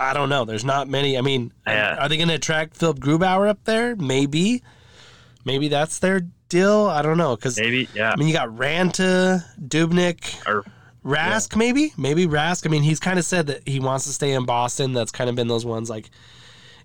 I 0.00 0.14
don't 0.14 0.28
know. 0.30 0.44
There's 0.44 0.64
not 0.64 0.88
many. 0.88 1.18
I 1.18 1.20
mean, 1.20 1.52
Yeah. 1.66 1.96
are 2.00 2.08
they 2.08 2.16
going 2.16 2.28
to 2.28 2.34
attract 2.34 2.76
Philipp 2.76 2.98
Grubauer 2.98 3.48
up 3.48 3.64
there? 3.64 3.94
Maybe. 3.96 4.62
Maybe 5.44 5.68
that's 5.68 5.98
their 5.98 6.22
deal. 6.48 6.86
I 6.86 7.02
don't 7.02 7.18
know 7.18 7.36
because 7.36 7.58
Maybe, 7.58 7.88
yeah. 7.94 8.10
I 8.12 8.16
mean, 8.16 8.26
you 8.26 8.34
got 8.34 8.48
Raanta, 8.48 9.44
Dubnyk, 9.60 10.46
Or 10.46 10.64
Rask, 11.04 11.54
maybe, 11.56 11.92
maybe 11.96 12.26
Rask. 12.26 12.66
I 12.66 12.70
mean, 12.70 12.82
he's 12.82 13.00
kind 13.00 13.18
of 13.18 13.24
said 13.24 13.46
that 13.48 13.66
he 13.68 13.78
wants 13.80 14.06
to 14.06 14.12
stay 14.12 14.32
in 14.32 14.44
Boston. 14.44 14.92
That's 14.92 15.10
kind 15.12 15.30
of 15.30 15.36
been 15.36 15.48
those 15.48 15.64
ones 15.64 15.88
like 15.88 16.10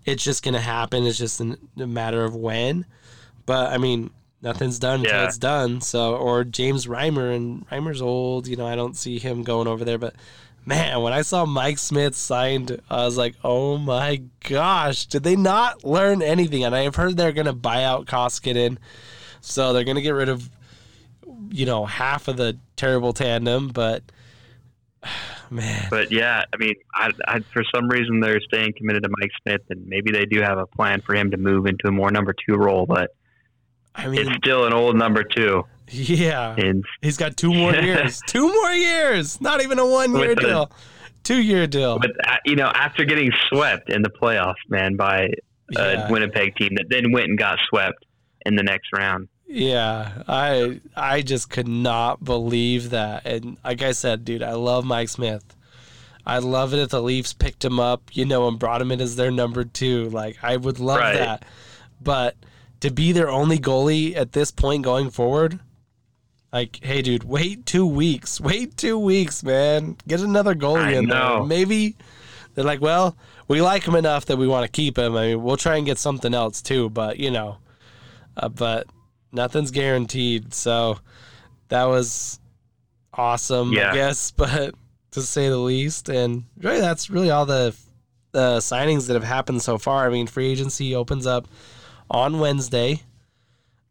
it's 0.05 0.23
just 0.23 0.43
gonna 0.43 0.61
happen. 0.61 1.05
It's 1.05 1.17
just 1.17 1.41
a 1.41 1.57
matter 1.75 2.23
of 2.23 2.35
when. 2.35 2.85
But 3.45 3.71
I 3.73 3.77
mean, 3.77 4.11
nothing's 4.41 4.79
done 4.79 5.01
until 5.01 5.25
it's 5.25 5.37
done. 5.37 5.81
So, 5.81 6.15
or 6.15 6.43
James 6.43 6.85
Reimer, 6.85 7.35
and 7.35 7.67
Reimer's 7.69 8.01
old. 8.01 8.47
You 8.47 8.55
know, 8.55 8.67
I 8.67 8.75
don't 8.75 8.95
see 8.95 9.19
him 9.19 9.43
going 9.43 9.67
over 9.67 9.83
there. 9.83 9.97
But 9.97 10.15
man, 10.65 11.01
when 11.01 11.13
I 11.13 11.21
saw 11.21 11.45
Mike 11.45 11.77
Smith 11.77 12.15
signed, 12.15 12.81
I 12.89 13.05
was 13.05 13.17
like, 13.17 13.35
oh 13.43 13.77
my 13.77 14.21
gosh, 14.47 15.05
did 15.05 15.23
they 15.23 15.35
not 15.35 15.83
learn 15.83 16.21
anything? 16.21 16.63
And 16.63 16.75
I've 16.75 16.95
heard 16.95 17.17
they're 17.17 17.31
gonna 17.31 17.53
buy 17.53 17.83
out 17.83 18.05
Koskinen, 18.05 18.77
so 19.41 19.73
they're 19.73 19.83
gonna 19.83 20.01
get 20.01 20.11
rid 20.11 20.29
of 20.29 20.49
you 21.49 21.65
know 21.65 21.85
half 21.85 22.27
of 22.27 22.37
the 22.37 22.57
terrible 22.75 23.13
tandem, 23.13 23.69
but 23.69 24.03
man, 25.49 25.87
But 25.89 26.11
yeah, 26.11 26.43
I 26.53 26.57
mean, 26.57 26.73
I, 26.93 27.11
I, 27.27 27.39
for 27.39 27.63
some 27.73 27.87
reason 27.87 28.19
they're 28.19 28.41
staying 28.41 28.73
committed 28.77 29.03
to 29.03 29.09
Mike 29.19 29.31
Smith, 29.43 29.61
and 29.69 29.85
maybe 29.87 30.11
they 30.11 30.25
do 30.25 30.41
have 30.41 30.57
a 30.57 30.65
plan 30.65 31.01
for 31.01 31.15
him 31.15 31.31
to 31.31 31.37
move 31.37 31.65
into 31.65 31.87
a 31.87 31.91
more 31.91 32.11
number 32.11 32.33
two 32.33 32.55
role. 32.55 32.85
But 32.85 33.15
I 33.95 34.07
mean, 34.07 34.27
it's 34.27 34.37
still 34.37 34.65
an 34.65 34.73
old 34.73 34.95
number 34.95 35.23
two, 35.23 35.63
yeah, 35.89 36.55
and 36.57 36.83
he's 37.01 37.17
got 37.17 37.37
two 37.37 37.53
more 37.53 37.75
years, 37.75 38.21
two 38.27 38.47
more 38.51 38.71
years, 38.71 39.39
not 39.41 39.61
even 39.63 39.79
a 39.79 39.85
one 39.85 40.15
year 40.15 40.35
deal, 40.35 40.71
two 41.23 41.41
year 41.41 41.67
deal. 41.67 41.99
but 41.99 42.11
uh, 42.27 42.37
you 42.45 42.55
know, 42.55 42.67
after 42.73 43.05
getting 43.05 43.31
swept 43.49 43.89
in 43.89 44.01
the 44.01 44.09
playoffs, 44.09 44.55
man, 44.69 44.95
by 44.95 45.25
a 45.25 45.93
Yeah. 45.93 46.11
Winnipeg 46.11 46.55
team 46.55 46.69
that 46.75 46.85
then 46.89 47.11
went 47.11 47.27
and 47.29 47.37
got 47.37 47.57
swept 47.69 48.05
in 48.45 48.55
the 48.55 48.63
next 48.63 48.89
round. 48.95 49.27
Yeah, 49.47 50.23
I 50.27 50.79
I 50.95 51.21
just 51.21 51.49
could 51.49 51.67
not 51.67 52.23
believe 52.23 52.89
that. 52.89 53.25
And 53.25 53.57
like 53.63 53.81
I 53.83 53.91
said, 53.91 54.25
dude, 54.25 54.41
I 54.43 54.53
love 54.53 54.85
Mike 54.85 55.09
Smith. 55.09 55.43
I 56.25 56.39
love 56.39 56.73
it 56.73 56.79
if 56.79 56.89
the 56.89 57.01
Leafs 57.01 57.33
picked 57.33 57.63
him 57.63 57.79
up, 57.79 58.01
you 58.13 58.25
know, 58.25 58.47
and 58.47 58.57
brought 58.57 58.81
him 58.81 58.91
in 58.91 58.99
as 58.99 59.15
their 59.15 59.29
number 59.29 59.63
two. 59.63 60.09
Like 60.09 60.37
I 60.41 60.57
would 60.57 60.79
love 60.79 60.97
Right. 60.99 61.13
that. 61.19 61.45
But 62.01 62.35
to 62.79 62.89
be 62.91 63.11
their 63.11 63.29
only 63.29 63.59
goalie 63.59 64.15
at 64.15 64.31
this 64.31 64.49
point 64.49 64.83
going 64.83 65.11
forward, 65.11 65.59
like, 66.55 66.79
hey, 66.81 67.01
dude, 67.01 67.25
wait 67.25 67.65
two 67.65 67.85
weeks. 67.85 68.39
Wait 68.49 68.77
two 68.77 68.97
weeks, 68.97 69.43
man. 69.43 69.97
Get 70.07 70.21
another 70.21 70.55
goalie 70.55 70.85
I 70.85 70.91
in 70.93 71.07
there. 71.07 71.43
Maybe 71.43 71.97
they're 72.53 72.63
like, 72.63 72.79
well, 72.79 73.17
we 73.49 73.61
like 73.61 73.83
him 73.83 73.95
enough 73.95 74.25
that 74.27 74.37
we 74.37 74.47
want 74.47 74.63
to 74.65 74.71
keep 74.71 74.97
him. 74.97 75.17
I 75.17 75.27
mean, 75.27 75.43
we'll 75.43 75.57
try 75.57 75.75
and 75.75 75.85
get 75.85 75.97
something 75.97 76.33
else 76.33 76.61
too. 76.61 76.89
But 76.89 77.19
you 77.19 77.29
know, 77.29 77.57
uh, 78.37 78.47
but 78.47 78.87
nothing's 79.33 79.71
guaranteed. 79.71 80.53
So 80.53 80.99
that 81.67 81.83
was 81.83 82.39
awesome, 83.13 83.73
I 83.91 83.93
guess, 83.93 84.31
but 84.37 84.75
to 85.11 85.21
say 85.21 85.49
the 85.49 85.57
least. 85.57 86.07
And 86.07 86.45
really, 86.57 86.79
that's 86.79 87.09
really 87.09 87.31
all 87.31 87.45
the 87.45 87.75
the 88.31 88.59
signings 88.59 89.07
that 89.07 89.15
have 89.15 89.25
happened 89.25 89.61
so 89.61 89.77
far. 89.77 90.07
I 90.07 90.09
mean, 90.09 90.27
free 90.27 90.47
agency 90.47 90.95
opens 90.95 91.27
up 91.27 91.49
on 92.09 92.39
Wednesday. 92.39 93.01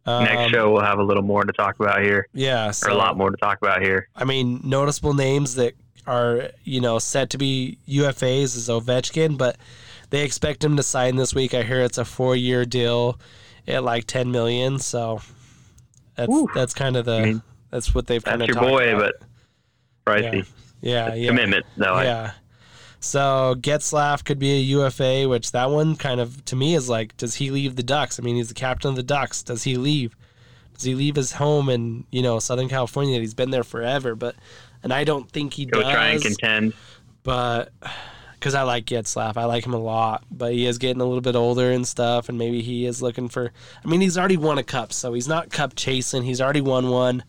Um, 0.07 0.25
Next 0.25 0.53
show 0.53 0.71
we'll 0.71 0.83
have 0.83 0.99
a 0.99 1.03
little 1.03 1.23
more 1.23 1.45
to 1.45 1.53
talk 1.53 1.81
about 1.81 2.03
here, 2.03 2.29
yeah, 2.35 2.71
so, 2.73 2.89
or 2.89 2.91
a 2.91 2.95
lot 2.95 3.17
more 3.17 3.31
to 3.31 3.37
talk 3.39 3.59
about 3.63 3.81
here. 3.83 4.09
I 4.15 4.25
mean, 4.25 4.61
noticeable 4.63 5.15
names 5.15 5.55
that 5.55 5.75
are 6.07 6.51
you 6.65 6.81
know 6.81 6.99
set 6.99 7.31
to 7.31 7.39
be 7.39 7.79
UFAs 7.89 8.57
is 8.57 8.69
Ovechkin, 8.69 9.39
but 9.39 9.57
they 10.11 10.23
expect 10.23 10.63
him 10.63 10.77
to 10.77 10.83
sign 10.83 11.17
this 11.17 11.35
week. 11.35 11.55
I 11.55 11.63
hear 11.63 11.81
it's 11.81 11.97
a 11.97 12.05
four 12.05 12.37
year 12.37 12.67
deal 12.67 13.19
at 13.67 13.83
like 13.83 14.07
ten 14.07 14.31
million. 14.31 14.79
So 14.79 15.23
that's 16.17 16.29
Woo. 16.29 16.49
that's 16.55 16.75
kind 16.75 16.97
of 16.97 17.07
the 17.07 17.17
I 17.17 17.25
mean, 17.25 17.43
that's 17.71 17.95
what 17.95 18.07
they've 18.07 18.23
kind 18.23 18.41
That's 18.41 18.51
of 18.51 18.63
your 18.63 18.71
boy, 18.71 18.95
but 18.99 19.15
pricey 20.07 20.47
yeah, 20.83 21.15
yeah, 21.15 21.29
commitment 21.29 21.65
though. 21.79 21.95
I- 21.95 22.05
yeah. 22.05 22.33
So 23.05 23.55
Getzlaf 23.59 24.25
could 24.25 24.39
be 24.39 24.53
a 24.53 24.61
UFA, 24.61 25.29
which 25.29 25.53
that 25.53 25.71
one 25.71 25.95
kind 25.95 26.21
of 26.21 26.43
to 26.47 26.57
me 26.57 26.75
is 26.75 26.89
like, 26.89 27.15
does 27.19 27.35
he 27.35 27.51
leave 27.51 27.77
the 27.77 27.83
Ducks? 27.83 28.19
I 28.19 28.23
mean, 28.23 28.37
he's 28.37 28.49
the 28.49 28.55
captain 28.55 28.89
of 28.89 28.97
the 28.97 29.03
Ducks. 29.03 29.43
Does 29.43 29.65
he 29.65 29.77
leave? 29.77 30.17
Does 30.73 30.85
he 30.85 30.95
leave 30.95 31.15
his 31.15 31.33
home 31.33 31.69
in 31.69 32.05
you 32.11 32.23
know 32.23 32.39
Southern 32.39 32.69
California? 32.69 33.21
He's 33.21 33.35
been 33.35 33.51
there 33.51 33.63
forever, 33.63 34.15
but 34.15 34.37
and 34.83 34.91
I 34.91 35.05
don't 35.05 35.31
think 35.31 35.53
he 35.53 35.67
Go 35.67 35.83
does. 35.83 35.93
try 35.93 36.07
and 36.09 36.23
contend. 36.23 36.73
but 37.23 37.73
because 38.35 38.55
I 38.55 38.63
like 38.63 38.87
Getzlaf, 38.87 39.37
I 39.37 39.45
like 39.45 39.67
him 39.67 39.75
a 39.75 39.79
lot. 39.79 40.25
But 40.31 40.53
he 40.55 40.67
is 40.67 40.79
getting 40.79 41.03
a 41.03 41.05
little 41.05 41.21
bit 41.21 41.37
older 41.37 41.71
and 41.73 41.87
stuff, 41.87 42.31
and 42.31 42.39
maybe 42.39 42.63
he 42.63 42.87
is 42.87 43.03
looking 43.03 43.29
for. 43.29 43.53
I 43.85 43.89
mean, 43.89 44.01
he's 44.01 44.17
already 44.17 44.39
won 44.39 44.57
a 44.57 44.63
cup, 44.65 44.95
so 44.95 45.13
he's 45.13 45.29
not 45.29 45.51
cup 45.51 45.75
chasing. 45.77 46.23
He's 46.23 46.41
already 46.41 46.63
won 46.63 46.89
one, 46.89 47.23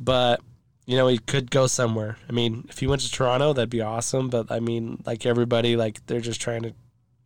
but 0.00 0.40
you 0.86 0.96
know 0.96 1.08
he 1.08 1.18
could 1.18 1.50
go 1.50 1.66
somewhere. 1.66 2.16
I 2.28 2.32
mean, 2.32 2.64
if 2.68 2.78
he 2.78 2.86
went 2.86 3.02
to 3.02 3.10
Toronto, 3.10 3.52
that'd 3.52 3.68
be 3.70 3.80
awesome. 3.82 4.28
But 4.30 4.50
I 4.50 4.60
mean, 4.60 5.02
like 5.04 5.26
everybody, 5.26 5.76
like 5.76 6.04
they're 6.06 6.20
just 6.20 6.40
trying 6.40 6.62
to 6.62 6.72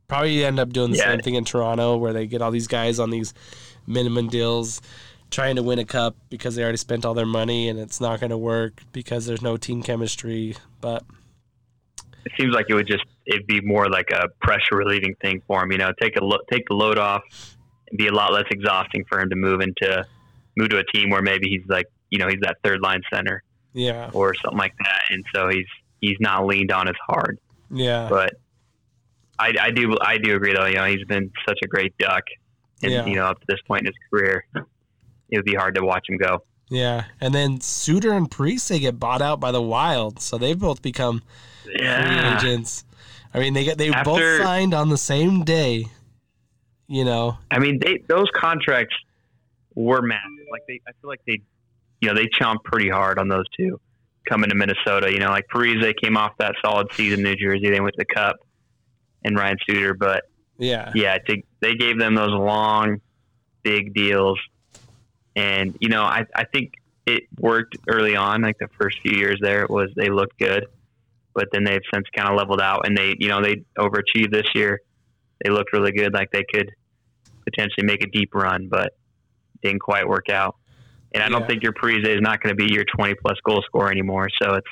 probably 0.08 0.44
end 0.44 0.58
up 0.58 0.70
doing 0.72 0.90
the 0.90 0.98
Yeah. 0.98 1.10
same 1.12 1.20
thing 1.20 1.34
in 1.34 1.44
Toronto, 1.44 1.96
where 1.96 2.12
they 2.12 2.26
get 2.26 2.42
all 2.42 2.50
these 2.50 2.66
guys 2.68 2.98
on 2.98 3.10
these 3.10 3.32
minimum 3.86 4.28
deals. 4.28 4.80
Trying 5.30 5.54
to 5.56 5.62
win 5.62 5.78
a 5.78 5.84
cup 5.84 6.16
because 6.28 6.56
they 6.56 6.62
already 6.64 6.76
spent 6.78 7.04
all 7.04 7.14
their 7.14 7.24
money 7.24 7.68
and 7.68 7.78
it's 7.78 8.00
not 8.00 8.18
going 8.18 8.30
to 8.30 8.38
work 8.38 8.82
because 8.90 9.26
there's 9.26 9.42
no 9.42 9.56
team 9.56 9.80
chemistry. 9.80 10.56
But 10.80 11.04
It 12.24 12.32
seems 12.36 12.52
like 12.52 12.66
it 12.68 12.74
would 12.74 12.88
just 12.88 13.04
it'd 13.26 13.46
be 13.46 13.60
more 13.60 13.88
like 13.88 14.10
a 14.12 14.26
pressure 14.44 14.74
relieving 14.76 15.14
thing 15.22 15.40
for 15.46 15.62
him. 15.62 15.70
You 15.70 15.78
know, 15.78 15.92
take 16.02 16.16
a 16.16 16.24
lo- 16.24 16.40
take 16.50 16.66
the 16.66 16.74
load 16.74 16.98
off, 16.98 17.22
and 17.88 17.96
be 17.98 18.08
a 18.08 18.12
lot 18.12 18.32
less 18.32 18.46
exhausting 18.50 19.04
for 19.08 19.20
him 19.20 19.30
to 19.30 19.36
move 19.36 19.60
into 19.60 20.04
move 20.56 20.70
to 20.70 20.78
a 20.78 20.84
team 20.92 21.10
where 21.10 21.22
maybe 21.22 21.48
he's 21.48 21.62
like 21.68 21.86
you 22.10 22.18
know 22.18 22.26
he's 22.26 22.40
that 22.40 22.56
third 22.64 22.80
line 22.80 23.00
center 23.12 23.44
yeah, 23.72 24.10
or 24.12 24.34
something 24.34 24.58
like 24.58 24.74
that, 24.78 25.02
and 25.10 25.24
so 25.34 25.48
he's 25.48 25.66
he's 26.00 26.16
not 26.20 26.46
leaned 26.46 26.72
on 26.72 26.88
as 26.88 26.94
hard. 27.06 27.38
yeah. 27.70 28.08
But 28.08 28.34
I, 29.38 29.52
I 29.60 29.70
do 29.70 29.96
I 30.00 30.18
do 30.18 30.36
agree 30.36 30.52
though. 30.54 30.66
You 30.66 30.74
know, 30.76 30.84
he's 30.86 31.04
been 31.06 31.30
such 31.48 31.58
a 31.64 31.66
great 31.66 31.96
duck, 31.98 32.24
and 32.82 32.92
Yeah. 32.92 33.06
you 33.06 33.16
know 33.16 33.26
up 33.26 33.38
to 33.40 33.46
this 33.48 33.60
point 33.66 33.82
in 33.82 33.86
his 33.86 33.94
career, 34.10 34.44
it 34.54 35.36
would 35.36 35.44
be 35.44 35.54
hard 35.54 35.74
to 35.76 35.82
watch 35.84 36.06
him 36.08 36.16
go. 36.18 36.42
Yeah, 36.68 37.04
and 37.20 37.34
then 37.34 37.60
Suter 37.60 38.12
and 38.12 38.30
Parise 38.30 38.68
they 38.68 38.78
get 38.78 38.98
bought 39.00 39.22
out 39.22 39.40
by 39.40 39.50
the 39.52 39.62
Wild, 39.62 40.20
so 40.20 40.38
they've 40.38 40.58
both 40.58 40.82
become 40.82 41.22
free 41.64 41.74
agents. 41.80 42.84
I 43.34 43.38
mean, 43.40 43.54
they 43.54 43.64
get 43.64 43.78
they 43.78 43.90
both 44.04 44.20
signed 44.42 44.74
on 44.74 44.88
the 44.88 44.98
same 44.98 45.42
day. 45.44 45.86
You 46.86 47.04
know, 47.04 47.38
I 47.50 47.58
mean, 47.60 47.78
they 47.80 48.02
those 48.08 48.26
contracts 48.34 48.94
were 49.74 50.02
massive. 50.02 50.46
Like 50.50 50.62
they, 50.66 50.80
I 50.88 50.92
feel 51.00 51.08
like 51.08 51.20
they, 51.26 51.40
you 52.00 52.08
know, 52.08 52.14
they 52.14 52.26
chomped 52.26 52.64
pretty 52.64 52.88
hard 52.88 53.18
on 53.18 53.28
those 53.28 53.44
two 53.56 53.80
coming 54.28 54.50
to 54.50 54.56
Minnesota. 54.56 55.10
You 55.12 55.18
know, 55.18 55.30
like 55.30 55.46
Parise 55.48 55.94
came 56.02 56.16
off 56.16 56.32
that 56.38 56.54
solid 56.64 56.88
season 56.94 57.20
in 57.20 57.24
New 57.24 57.36
Jersey. 57.36 57.70
They 57.70 57.80
went 57.80 57.94
to 57.94 58.04
the 58.08 58.14
Cup, 58.14 58.36
and 59.24 59.36
Ryan 59.36 59.58
Suter. 59.68 59.94
But 59.94 60.24
yeah, 60.58 60.92
yeah, 60.94 61.18
to, 61.18 61.42
they 61.60 61.74
gave 61.74 61.98
them 61.98 62.14
those 62.14 62.30
long, 62.30 63.00
big 63.62 63.94
deals, 63.94 64.38
and 65.36 65.76
you 65.80 65.88
know, 65.88 66.02
I 66.02 66.26
I 66.34 66.44
think 66.44 66.74
it 67.06 67.24
worked 67.38 67.76
early 67.88 68.16
on. 68.16 68.42
Like 68.42 68.58
the 68.58 68.68
first 68.78 68.98
few 69.02 69.16
years 69.16 69.38
there, 69.42 69.62
it 69.62 69.70
was 69.70 69.90
they 69.96 70.08
looked 70.08 70.38
good, 70.38 70.66
but 71.34 71.48
then 71.52 71.64
they've 71.64 71.82
since 71.92 72.06
kind 72.14 72.28
of 72.28 72.36
leveled 72.36 72.60
out, 72.60 72.86
and 72.86 72.96
they 72.96 73.16
you 73.18 73.28
know 73.28 73.42
they 73.42 73.62
overachieved 73.78 74.32
this 74.32 74.46
year. 74.54 74.80
they 75.42 75.50
looked 75.50 75.72
really 75.72 75.92
good, 75.92 76.12
like 76.12 76.30
they 76.30 76.44
could 76.52 76.70
potentially 77.44 77.86
make 77.86 78.02
a 78.02 78.10
deep 78.10 78.34
run, 78.34 78.68
but 78.68 78.92
didn't 79.62 79.80
quite 79.80 80.06
work 80.08 80.28
out. 80.30 80.56
And 81.12 81.22
I 81.22 81.28
don't 81.28 81.46
think 81.46 81.62
your 81.62 81.72
Parise 81.72 82.06
is 82.06 82.20
not 82.20 82.40
going 82.42 82.56
to 82.56 82.66
be 82.66 82.72
your 82.72 82.84
20 82.96 83.14
plus 83.14 83.36
goal 83.44 83.62
scorer 83.66 83.90
anymore. 83.90 84.28
So 84.40 84.54
it's 84.54 84.66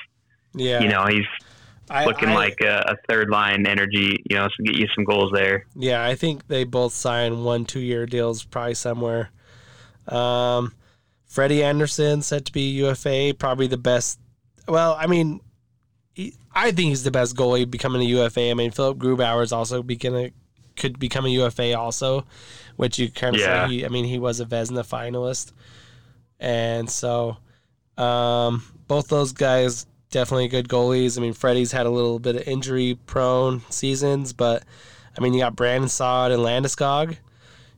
Yeah, 0.53 0.79
you 0.81 0.87
know 0.89 1.05
he's 1.07 1.25
I- 1.89 2.05
looking 2.05 2.29
I- 2.29 2.35
like 2.35 2.61
a, 2.61 2.93
a 2.93 2.95
third 3.09 3.29
line 3.29 3.65
energy. 3.67 4.23
You 4.29 4.37
know, 4.37 4.47
so 4.47 4.63
get 4.63 4.75
you 4.77 4.87
some 4.95 5.03
goals 5.03 5.31
there. 5.33 5.65
Yeah, 5.75 6.03
I 6.05 6.15
think 6.15 6.47
they 6.47 6.63
both 6.63 6.93
sign 6.93 7.43
one 7.43 7.65
two 7.65 7.79
year 7.81 8.05
deals 8.05 8.43
probably 8.43 8.75
somewhere. 8.75 9.31
Um, 10.07 10.73
Freddie 11.25 11.63
Andersen 11.63 12.21
set 12.21 12.45
to 12.45 12.51
be 12.51 12.69
UFA, 12.71 13.33
probably 13.37 13.67
the 13.67 13.77
best. 13.77 14.19
Well, 14.67 14.95
I 14.99 15.07
mean, 15.07 15.41
he, 16.13 16.33
I 16.53 16.71
think 16.71 16.89
he's 16.89 17.03
the 17.03 17.11
best 17.11 17.35
goalie 17.35 17.69
becoming 17.69 18.01
a 18.01 18.05
UFA. 18.05 18.49
I 18.49 18.53
mean, 18.53 18.71
Philipp 18.71 18.97
Grubauer 18.97 19.43
is 19.43 19.51
also 19.51 19.83
becoming 19.83 20.31
could 20.75 20.97
become 20.97 21.25
a 21.25 21.29
UFA 21.29 21.77
also, 21.77 22.25
which 22.77 22.97
you 22.97 23.11
kind 23.11 23.35
of 23.35 23.41
Yeah. 23.41 23.67
say. 23.67 23.73
He, 23.73 23.85
I 23.85 23.89
mean, 23.89 24.05
he 24.05 24.17
was 24.17 24.39
a 24.39 24.45
Vezina 24.45 24.85
finalist, 24.87 25.51
and 26.39 26.89
so 26.89 27.37
um, 27.97 28.63
both 28.87 29.07
those 29.07 29.33
guys 29.33 29.85
definitely 30.11 30.47
good 30.47 30.67
goalies. 30.67 31.17
I 31.17 31.21
mean, 31.21 31.33
Freddie's 31.33 31.71
had 31.71 31.85
a 31.85 31.91
little 31.91 32.19
bit 32.19 32.35
of 32.35 32.47
injury 32.47 32.97
prone 33.05 33.61
seasons, 33.69 34.33
but 34.33 34.63
I 35.17 35.21
mean, 35.21 35.33
you 35.33 35.39
got 35.39 35.55
Brandon 35.55 35.89
Saad 35.89 36.31
and 36.31 36.41
Landeskog. 36.41 37.17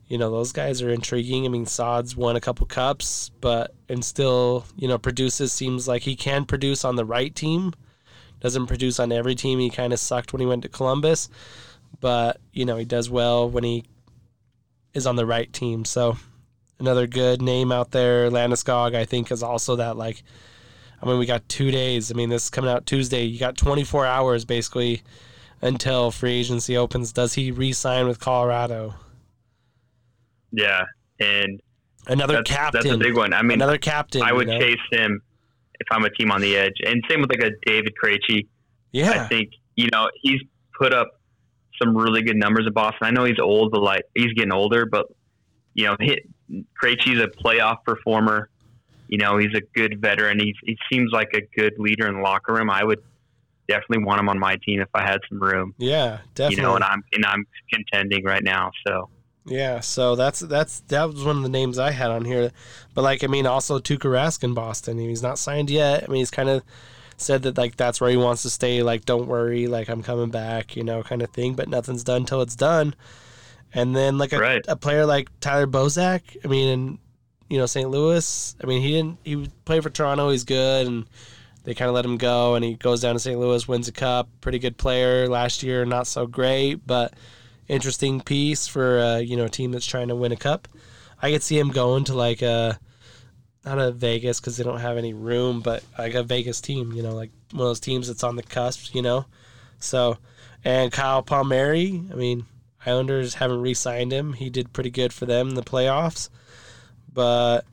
You 0.07 0.17
know, 0.17 0.29
those 0.29 0.51
guys 0.51 0.81
are 0.81 0.89
intriguing. 0.89 1.45
I 1.45 1.49
mean, 1.49 1.65
Saad's 1.65 2.15
won 2.17 2.35
a 2.35 2.41
couple 2.41 2.65
cups, 2.65 3.31
but 3.41 3.73
and 3.87 4.03
still, 4.03 4.65
you 4.75 4.87
know, 4.87 4.97
produces 4.97 5.53
seems 5.53 5.87
like 5.87 6.01
he 6.01 6.15
can 6.15 6.45
produce 6.45 6.83
on 6.83 6.95
the 6.95 7.05
right 7.05 7.33
team. 7.33 7.73
Doesn't 8.41 8.67
produce 8.67 8.99
on 8.99 9.11
every 9.11 9.35
team. 9.35 9.59
He 9.59 9.69
kind 9.69 9.93
of 9.93 9.99
sucked 9.99 10.33
when 10.33 10.39
he 10.39 10.45
went 10.45 10.63
to 10.63 10.69
Columbus, 10.69 11.29
but 11.99 12.39
you 12.51 12.65
know, 12.65 12.77
he 12.77 12.85
does 12.85 13.09
well 13.09 13.49
when 13.49 13.63
he 13.63 13.85
is 14.93 15.07
on 15.07 15.15
the 15.15 15.25
right 15.25 15.51
team. 15.53 15.85
So 15.85 16.17
another 16.81 17.07
good 17.07 17.41
name 17.41 17.71
out 17.71 17.91
there. 17.91 18.29
Landeskog, 18.29 18.95
I 18.95 19.05
think, 19.05 19.31
is 19.31 19.41
also 19.43 19.77
that 19.77 19.95
like 19.95 20.23
I 21.01 21.05
mean, 21.07 21.17
we 21.17 21.25
got 21.25 21.47
two 21.49 21.71
days. 21.71 22.11
I 22.11 22.15
mean, 22.15 22.29
this 22.29 22.45
is 22.45 22.49
coming 22.49 22.69
out 22.69 22.85
Tuesday. 22.85 23.23
You 23.23 23.39
got 23.39 23.57
24 23.57 24.05
hours 24.05 24.45
basically 24.45 25.01
until 25.61 26.11
free 26.11 26.33
agency 26.33 26.77
opens. 26.77 27.11
Does 27.11 27.33
he 27.33 27.51
re-sign 27.51 28.07
with 28.07 28.19
Colorado? 28.19 28.95
Yeah, 30.51 30.83
and 31.19 31.61
Another 32.07 32.35
that's, 32.35 32.51
captain. 32.51 32.81
that's 32.83 32.95
a 32.95 32.97
big 32.97 33.15
one. 33.15 33.33
I 33.33 33.41
mean, 33.41 33.53
Another 33.53 33.77
captain. 33.77 34.21
I 34.21 34.33
would 34.33 34.47
you 34.47 34.53
know? 34.53 34.59
chase 34.59 34.79
him 34.91 35.21
if 35.79 35.87
I'm 35.91 36.03
a 36.03 36.09
team 36.09 36.31
on 36.31 36.41
the 36.41 36.57
edge. 36.57 36.73
And 36.85 37.03
same 37.09 37.21
with 37.21 37.29
like 37.31 37.43
a 37.43 37.51
David 37.65 37.93
Krejci. 38.03 38.47
Yeah, 38.91 39.23
I 39.23 39.27
think 39.27 39.51
you 39.75 39.87
know 39.91 40.09
he's 40.21 40.41
put 40.77 40.93
up 40.93 41.07
some 41.81 41.95
really 41.95 42.21
good 42.21 42.35
numbers 42.35 42.65
in 42.67 42.73
Boston. 42.73 42.99
I 43.07 43.11
know 43.11 43.23
he's 43.23 43.39
old, 43.39 43.71
but 43.71 43.81
like 43.81 44.03
he's 44.15 44.33
getting 44.33 44.51
older. 44.51 44.85
But 44.85 45.05
you 45.73 45.85
know, 45.85 45.95
hit 45.99 46.27
Krejci's 46.81 47.21
a 47.21 47.27
playoff 47.27 47.83
performer. 47.85 48.49
You 49.07 49.17
know, 49.17 49.37
he's 49.37 49.53
a 49.55 49.61
good 49.75 50.01
veteran. 50.01 50.39
He's, 50.39 50.55
he 50.63 50.77
seems 50.91 51.11
like 51.11 51.33
a 51.33 51.41
good 51.59 51.73
leader 51.77 52.07
in 52.07 52.15
the 52.15 52.21
locker 52.21 52.53
room. 52.53 52.69
I 52.69 52.83
would 52.83 53.03
definitely 53.67 54.03
want 54.05 54.19
him 54.19 54.29
on 54.29 54.39
my 54.39 54.57
team 54.65 54.81
if 54.81 54.89
I 54.93 55.01
had 55.01 55.19
some 55.29 55.41
room. 55.41 55.73
yeah, 55.77 56.19
definitely. 56.35 56.57
You 56.57 56.61
know, 56.63 56.75
and 56.75 56.83
I'm 56.83 57.03
and 57.13 57.25
I'm 57.25 57.45
contending 57.73 58.23
right 58.23 58.43
now. 58.43 58.71
So 58.85 59.09
Yeah, 59.45 59.79
so 59.79 60.15
that's 60.15 60.39
that's 60.39 60.81
that 60.87 61.09
was 61.09 61.23
one 61.23 61.37
of 61.37 61.43
the 61.43 61.49
names 61.49 61.79
I 61.79 61.91
had 61.91 62.11
on 62.11 62.25
here, 62.25 62.51
but 62.93 63.01
like 63.01 63.23
I 63.23 63.27
mean, 63.27 63.47
also 63.47 63.79
Tuukka 63.79 64.09
Rask 64.09 64.43
in 64.43 64.53
Boston. 64.53 64.97
He's 64.99 65.23
not 65.23 65.39
signed 65.39 65.69
yet. 65.69 66.03
I 66.03 66.07
mean, 66.07 66.19
he's 66.19 66.31
kind 66.31 66.49
of 66.49 66.63
said 67.17 67.43
that 67.43 67.57
like 67.57 67.77
that's 67.77 68.01
where 68.01 68.09
he 68.09 68.17
wants 68.17 68.41
to 68.43 68.49
stay. 68.49 68.83
Like, 68.83 69.05
don't 69.05 69.27
worry, 69.27 69.67
like 69.67 69.89
I'm 69.89 70.03
coming 70.03 70.29
back, 70.29 70.75
you 70.75 70.83
know, 70.83 71.03
kind 71.03 71.21
of 71.21 71.29
thing. 71.31 71.53
But 71.53 71.69
nothing's 71.69 72.03
done 72.03 72.25
till 72.25 72.41
it's 72.41 72.55
done. 72.55 72.95
And 73.73 73.95
then 73.95 74.17
like 74.17 74.33
a, 74.33 74.39
Right. 74.39 74.65
a 74.67 74.75
player 74.75 75.05
like 75.05 75.29
Tyler 75.39 75.67
Bozak. 75.67 76.21
I 76.43 76.47
mean, 76.47 76.67
in 76.67 76.99
you 77.49 77.57
know 77.57 77.65
St. 77.65 77.89
Louis. 77.89 78.55
I 78.61 78.65
mean, 78.67 78.81
he 78.81 78.91
didn't 78.91 79.17
he 79.23 79.47
played 79.65 79.83
for 79.83 79.89
Toronto. 79.89 80.29
He's 80.29 80.43
good, 80.43 80.87
and 80.87 81.05
they 81.63 81.73
kind 81.73 81.89
of 81.89 81.95
let 81.95 82.05
him 82.05 82.17
go, 82.17 82.55
and 82.55 82.65
he 82.65 82.75
goes 82.75 83.01
down 83.01 83.13
to 83.13 83.19
St. 83.19 83.39
Louis, 83.39 83.67
wins 83.67 83.87
a 83.87 83.91
cup. 83.91 84.29
Pretty 84.41 84.59
good 84.59 84.77
player 84.77 85.27
last 85.27 85.61
year, 85.63 85.85
not 85.85 86.07
so 86.07 86.25
great, 86.25 86.85
but 86.87 87.13
interesting 87.67 88.19
piece 88.19 88.67
for 88.67 88.99
uh, 88.99 89.17
you 89.17 89.37
know 89.37 89.45
a 89.45 89.49
team 89.49 89.71
that's 89.71 89.85
trying 89.85 90.07
to 90.09 90.15
win 90.15 90.31
a 90.31 90.37
cup. 90.37 90.67
I 91.21 91.31
could 91.31 91.43
see 91.43 91.57
him 91.59 91.69
going 91.69 92.05
to 92.05 92.13
like 92.13 92.41
a 92.41 92.79
not 93.63 93.79
a 93.79 93.91
Vegas 93.91 94.39
because 94.39 94.57
they 94.57 94.63
don't 94.63 94.79
have 94.79 94.97
any 94.97 95.13
room, 95.13 95.61
but 95.61 95.83
like 95.97 96.15
a 96.15 96.23
Vegas 96.23 96.61
team, 96.61 96.91
you 96.93 97.03
know, 97.03 97.13
like 97.13 97.29
one 97.51 97.61
of 97.61 97.67
those 97.67 97.79
teams 97.79 98.07
that's 98.07 98.23
on 98.23 98.35
the 98.35 98.43
cusp, 98.43 98.95
you 98.95 99.01
know. 99.03 99.25
So, 99.77 100.17
and 100.63 100.91
Kyle 100.91 101.21
Palmieri, 101.21 102.01
I 102.11 102.15
mean, 102.15 102.45
Islanders 102.85 103.35
haven't 103.35 103.61
re-signed 103.61 104.11
him. 104.11 104.33
He 104.33 104.49
did 104.49 104.73
pretty 104.73 104.89
good 104.89 105.13
for 105.13 105.25
them 105.25 105.49
in 105.49 105.55
the 105.55 105.63
playoffs, 105.63 106.29
but 107.13 107.65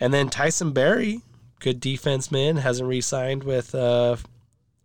and 0.00 0.14
then 0.14 0.28
Tyson 0.28 0.72
Barrie, 0.72 1.22
good 1.60 1.80
defenseman, 1.80 2.58
hasn't 2.58 2.88
re-signed 2.88 3.44
with 3.44 3.74
uh, 3.74 4.16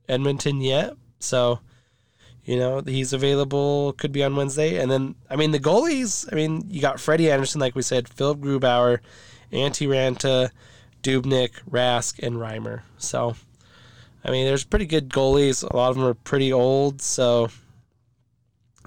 Edmonton 0.08 0.62
yet, 0.62 0.96
so 1.20 1.60
you 2.46 2.58
know, 2.58 2.82
he's 2.86 3.14
available, 3.14 3.94
could 3.94 4.12
be 4.12 4.24
on 4.24 4.36
Wednesday. 4.36 4.78
And 4.78 4.92
then, 4.92 5.16
I 5.30 5.36
mean, 5.36 5.52
the 5.52 5.60
goalies, 5.60 6.28
I 6.32 6.36
mean, 6.36 6.64
you 6.68 6.82
got 6.82 7.00
Freddie 7.00 7.32
Andersen, 7.32 7.62
like 7.62 7.76
we 7.76 7.82
said, 7.82 8.10
Philipp 8.10 8.40
Grubauer, 8.40 9.00
Antti 9.52 9.88
Raanta, 9.88 10.50
Dubnyk, 11.02 11.52
Rask, 11.70 12.20
and 12.20 12.36
Reimer. 12.36 12.82
So, 12.98 13.36
I 14.26 14.32
mean, 14.32 14.46
there's 14.46 14.66
pretty 14.66 14.86
good 14.86 15.10
goalies. 15.10 15.64
A 15.64 15.76
lot 15.76 15.92
of 15.92 15.96
them 15.96 16.06
are 16.06 16.14
pretty 16.14 16.52
old. 16.52 17.02
So, 17.02 17.50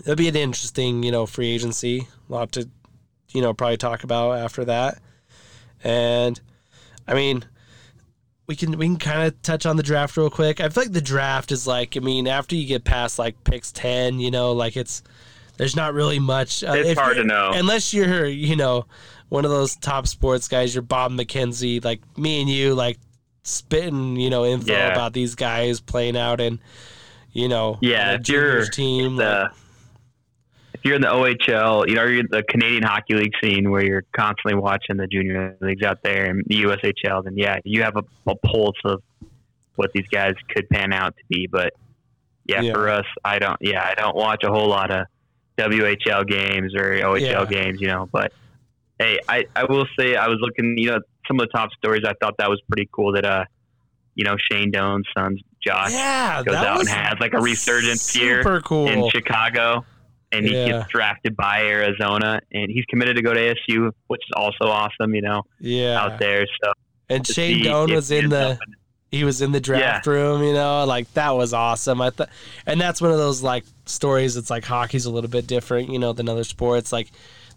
it'll 0.00 0.16
be 0.16 0.28
an 0.28 0.36
interesting, 0.36 1.02
you 1.02 1.10
know, 1.12 1.26
free 1.26 1.48
agency. 1.50 2.06
A 2.28 2.32
lot 2.32 2.52
to, 2.52 2.68
you 3.30 3.40
know, 3.42 3.52
probably 3.54 3.76
talk 3.76 4.04
about 4.04 4.38
after 4.38 4.64
that. 4.66 4.98
And, 5.84 6.40
I 7.06 7.14
mean, 7.14 7.44
we 8.46 8.54
can 8.56 8.78
we 8.78 8.86
can 8.86 8.96
kind 8.98 9.26
of 9.26 9.40
touch 9.42 9.66
on 9.66 9.76
the 9.76 9.82
draft 9.82 10.16
real 10.16 10.30
quick. 10.30 10.60
I 10.60 10.68
feel 10.68 10.84
like 10.84 10.92
the 10.92 11.00
draft 11.00 11.50
is 11.50 11.66
like 11.66 11.96
I 11.96 12.00
mean 12.00 12.28
after 12.28 12.54
you 12.54 12.64
get 12.66 12.84
past 12.84 13.18
like 13.18 13.42
picks 13.44 13.72
ten, 13.72 14.20
you 14.20 14.30
know, 14.30 14.52
like 14.52 14.76
it's 14.76 15.02
there's 15.56 15.74
not 15.74 15.94
really 15.94 16.20
much. 16.20 16.62
Uh, 16.62 16.74
it's 16.76 17.00
hard 17.00 17.16
to 17.16 17.24
know. 17.24 17.50
unless 17.54 17.92
you're 17.92 18.26
you 18.26 18.54
know 18.54 18.86
one 19.30 19.44
of 19.44 19.50
those 19.50 19.74
top 19.76 20.06
sports 20.06 20.46
guys. 20.46 20.74
You're 20.76 20.82
Bob 20.82 21.10
McKenzie, 21.10 21.84
like 21.84 22.00
me 22.16 22.40
and 22.40 22.48
you, 22.48 22.72
like 22.74 22.98
spitting 23.42 24.14
you 24.16 24.30
know 24.30 24.44
info 24.44 24.72
Yeah. 24.72 24.92
about 24.92 25.12
these 25.12 25.34
guys 25.34 25.80
playing 25.80 26.16
out 26.16 26.40
in 26.40 26.60
you 27.32 27.48
know 27.48 27.78
Yeah, 27.80 28.10
on 28.10 28.14
a 28.14 28.18
if 28.20 28.28
you're 28.28 28.42
juniors 28.62 28.70
team. 28.70 29.16
the 29.16 29.50
if 29.52 29.65
you're 30.86 30.94
in 30.96 31.02
the 31.02 31.08
OHL, 31.08 31.88
you 31.88 31.94
know, 31.96 32.04
you're 32.04 32.20
in 32.20 32.28
the 32.30 32.42
Canadian 32.48 32.82
Hockey 32.82 33.14
League 33.14 33.32
scene 33.42 33.70
where 33.70 33.84
you're 33.84 34.04
constantly 34.16 34.54
watching 34.54 34.96
the 34.96 35.06
junior 35.06 35.56
leagues 35.60 35.82
out 35.82 35.98
there 36.02 36.26
and 36.26 36.42
the 36.46 36.62
USHL, 36.62 37.24
then 37.24 37.36
yeah, 37.36 37.56
you 37.64 37.82
have 37.82 37.96
a, 37.96 38.02
a 38.30 38.34
pulse 38.36 38.76
of 38.84 39.02
what 39.74 39.90
these 39.94 40.06
guys 40.10 40.32
could 40.54 40.68
pan 40.70 40.92
out 40.92 41.14
to 41.16 41.22
be. 41.28 41.46
But 41.50 41.72
yeah, 42.46 42.60
Yeah. 42.62 42.72
for 42.72 42.88
us, 42.88 43.04
I 43.24 43.38
don't. 43.38 43.56
Yeah, 43.60 43.82
I 43.84 43.94
don't 43.94 44.16
watch 44.16 44.42
a 44.44 44.48
whole 44.50 44.68
lot 44.68 44.90
of 44.90 45.06
WHL 45.58 46.26
games 46.26 46.74
or 46.74 46.92
OHL 46.94 47.20
Yeah. 47.20 47.44
games, 47.44 47.78
you 47.80 47.88
know. 47.88 48.08
But 48.12 48.32
hey, 48.98 49.18
I 49.28 49.44
I 49.54 49.64
will 49.64 49.86
say 49.98 50.16
I 50.16 50.28
was 50.28 50.38
looking, 50.40 50.76
you 50.78 50.90
know, 50.90 51.00
some 51.26 51.40
of 51.40 51.46
the 51.48 51.58
top 51.58 51.70
stories. 51.72 52.02
I 52.06 52.12
thought 52.20 52.34
that 52.38 52.48
was 52.48 52.60
pretty 52.70 52.88
cool 52.94 53.12
that 53.12 53.24
uh, 53.24 53.44
you 54.14 54.24
know, 54.24 54.36
Shane 54.50 54.70
Doan's 54.70 55.06
son's 55.16 55.40
Josh 55.66 55.90
yeah, 55.92 56.42
goes 56.44 56.54
out 56.54 56.78
and 56.80 56.88
has 56.88 57.14
like 57.20 57.32
a 57.34 57.40
resurgence 57.40 58.12
here 58.12 58.42
super 58.42 58.60
cool. 58.60 58.86
in 58.88 59.10
Chicago, 59.10 59.84
and 60.36 60.46
he 60.46 60.54
Yeah. 60.54 60.66
gets 60.80 60.90
drafted 60.90 61.36
by 61.36 61.62
Arizona, 61.64 62.40
and 62.52 62.70
he's 62.70 62.84
committed 62.86 63.16
to 63.16 63.22
go 63.22 63.32
to 63.34 63.40
ASU, 63.40 63.90
which 64.08 64.22
is 64.22 64.32
also 64.36 64.64
awesome, 64.66 65.14
you 65.14 65.22
know, 65.22 65.42
yeah, 65.60 66.00
out 66.00 66.18
there. 66.18 66.46
So 66.62 66.72
and 67.08 67.26
Shane 67.26 67.62
Doan 67.64 67.92
was 67.92 68.10
in 68.10 68.28
the 68.30 68.58
he 69.12 69.22
was 69.24 69.40
in 69.40 69.52
the 69.52 69.60
draft 69.60 70.06
room, 70.06 70.42
you 70.42 70.52
know, 70.52 70.84
like 70.84 71.12
that 71.14 71.30
was 71.36 71.54
awesome. 71.54 72.00
I 72.00 72.10
thought, 72.10 72.28
and 72.66 72.80
that's 72.80 73.00
one 73.00 73.12
of 73.12 73.18
those 73.18 73.42
like 73.42 73.64
stories. 73.86 74.36
It's 74.36 74.50
like 74.50 74.64
hockey's 74.64 75.06
a 75.06 75.10
little 75.10 75.30
bit 75.30 75.46
different, 75.46 75.90
you 75.90 75.98
know, 75.98 76.12
than 76.12 76.28
other 76.28 76.44
sports. 76.44 76.92
Like 76.92 77.08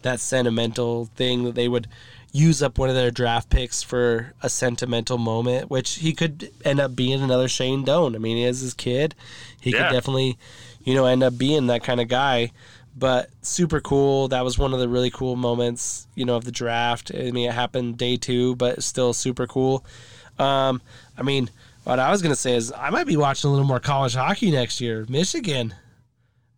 that 0.04 0.20
sentimental 0.20 1.06
thing 1.16 1.44
that 1.46 1.56
they 1.56 1.68
would 1.68 1.88
use 2.32 2.62
up 2.62 2.78
one 2.78 2.88
of 2.90 2.96
their 2.96 3.10
draft 3.10 3.50
picks 3.50 3.82
for 3.82 4.34
a 4.44 4.50
sentimental 4.50 5.18
moment, 5.18 5.72
which 5.72 5.96
he 5.96 6.14
could 6.14 6.52
end 6.64 6.80
up 6.80 6.96
being 6.96 7.22
another 7.24 7.48
Shane 7.48 7.84
Doan. 7.84 8.16
I 8.16 8.20
mean, 8.20 8.38
he 8.38 8.44
is 8.44 8.62
his 8.62 8.76
kid. 8.76 9.16
He 9.60 9.72
Yeah. 9.72 9.88
could 9.90 9.96
definitely, 9.96 10.38
you 10.84 10.94
know, 10.94 11.06
end 11.06 11.24
up 11.24 11.38
being 11.38 11.68
that 11.68 11.84
kind 11.84 12.02
of 12.02 12.08
guy. 12.08 12.52
But 12.96 13.30
super 13.42 13.80
cool. 13.80 14.28
That 14.28 14.44
was 14.44 14.58
one 14.58 14.74
of 14.74 14.80
the 14.80 14.90
really 14.90 15.10
cool 15.10 15.36
moments, 15.36 16.08
you 16.16 16.26
know, 16.26 16.36
of 16.36 16.44
the 16.44 16.52
draft. 16.52 17.12
I 17.14 17.32
mean, 17.32 17.50
it 17.50 17.54
happened 17.54 17.98
day 17.98 18.18
two, 18.18 18.56
but 18.58 18.84
still 18.84 19.14
super 19.14 19.48
cool. 19.48 19.86
Um, 20.38 20.82
I 21.18 21.24
mean, 21.24 21.50
what 21.84 22.00
I 22.00 22.12
was 22.12 22.22
gonna 22.22 22.36
say 22.36 22.56
is 22.56 22.74
I 22.76 22.90
might 22.90 23.08
be 23.08 23.16
watching 23.18 23.48
a 23.48 23.52
little 23.52 23.66
more 23.68 23.80
college 23.80 24.16
hockey 24.16 24.52
next 24.52 24.82
year. 24.82 25.06
Michigan, 25.08 25.74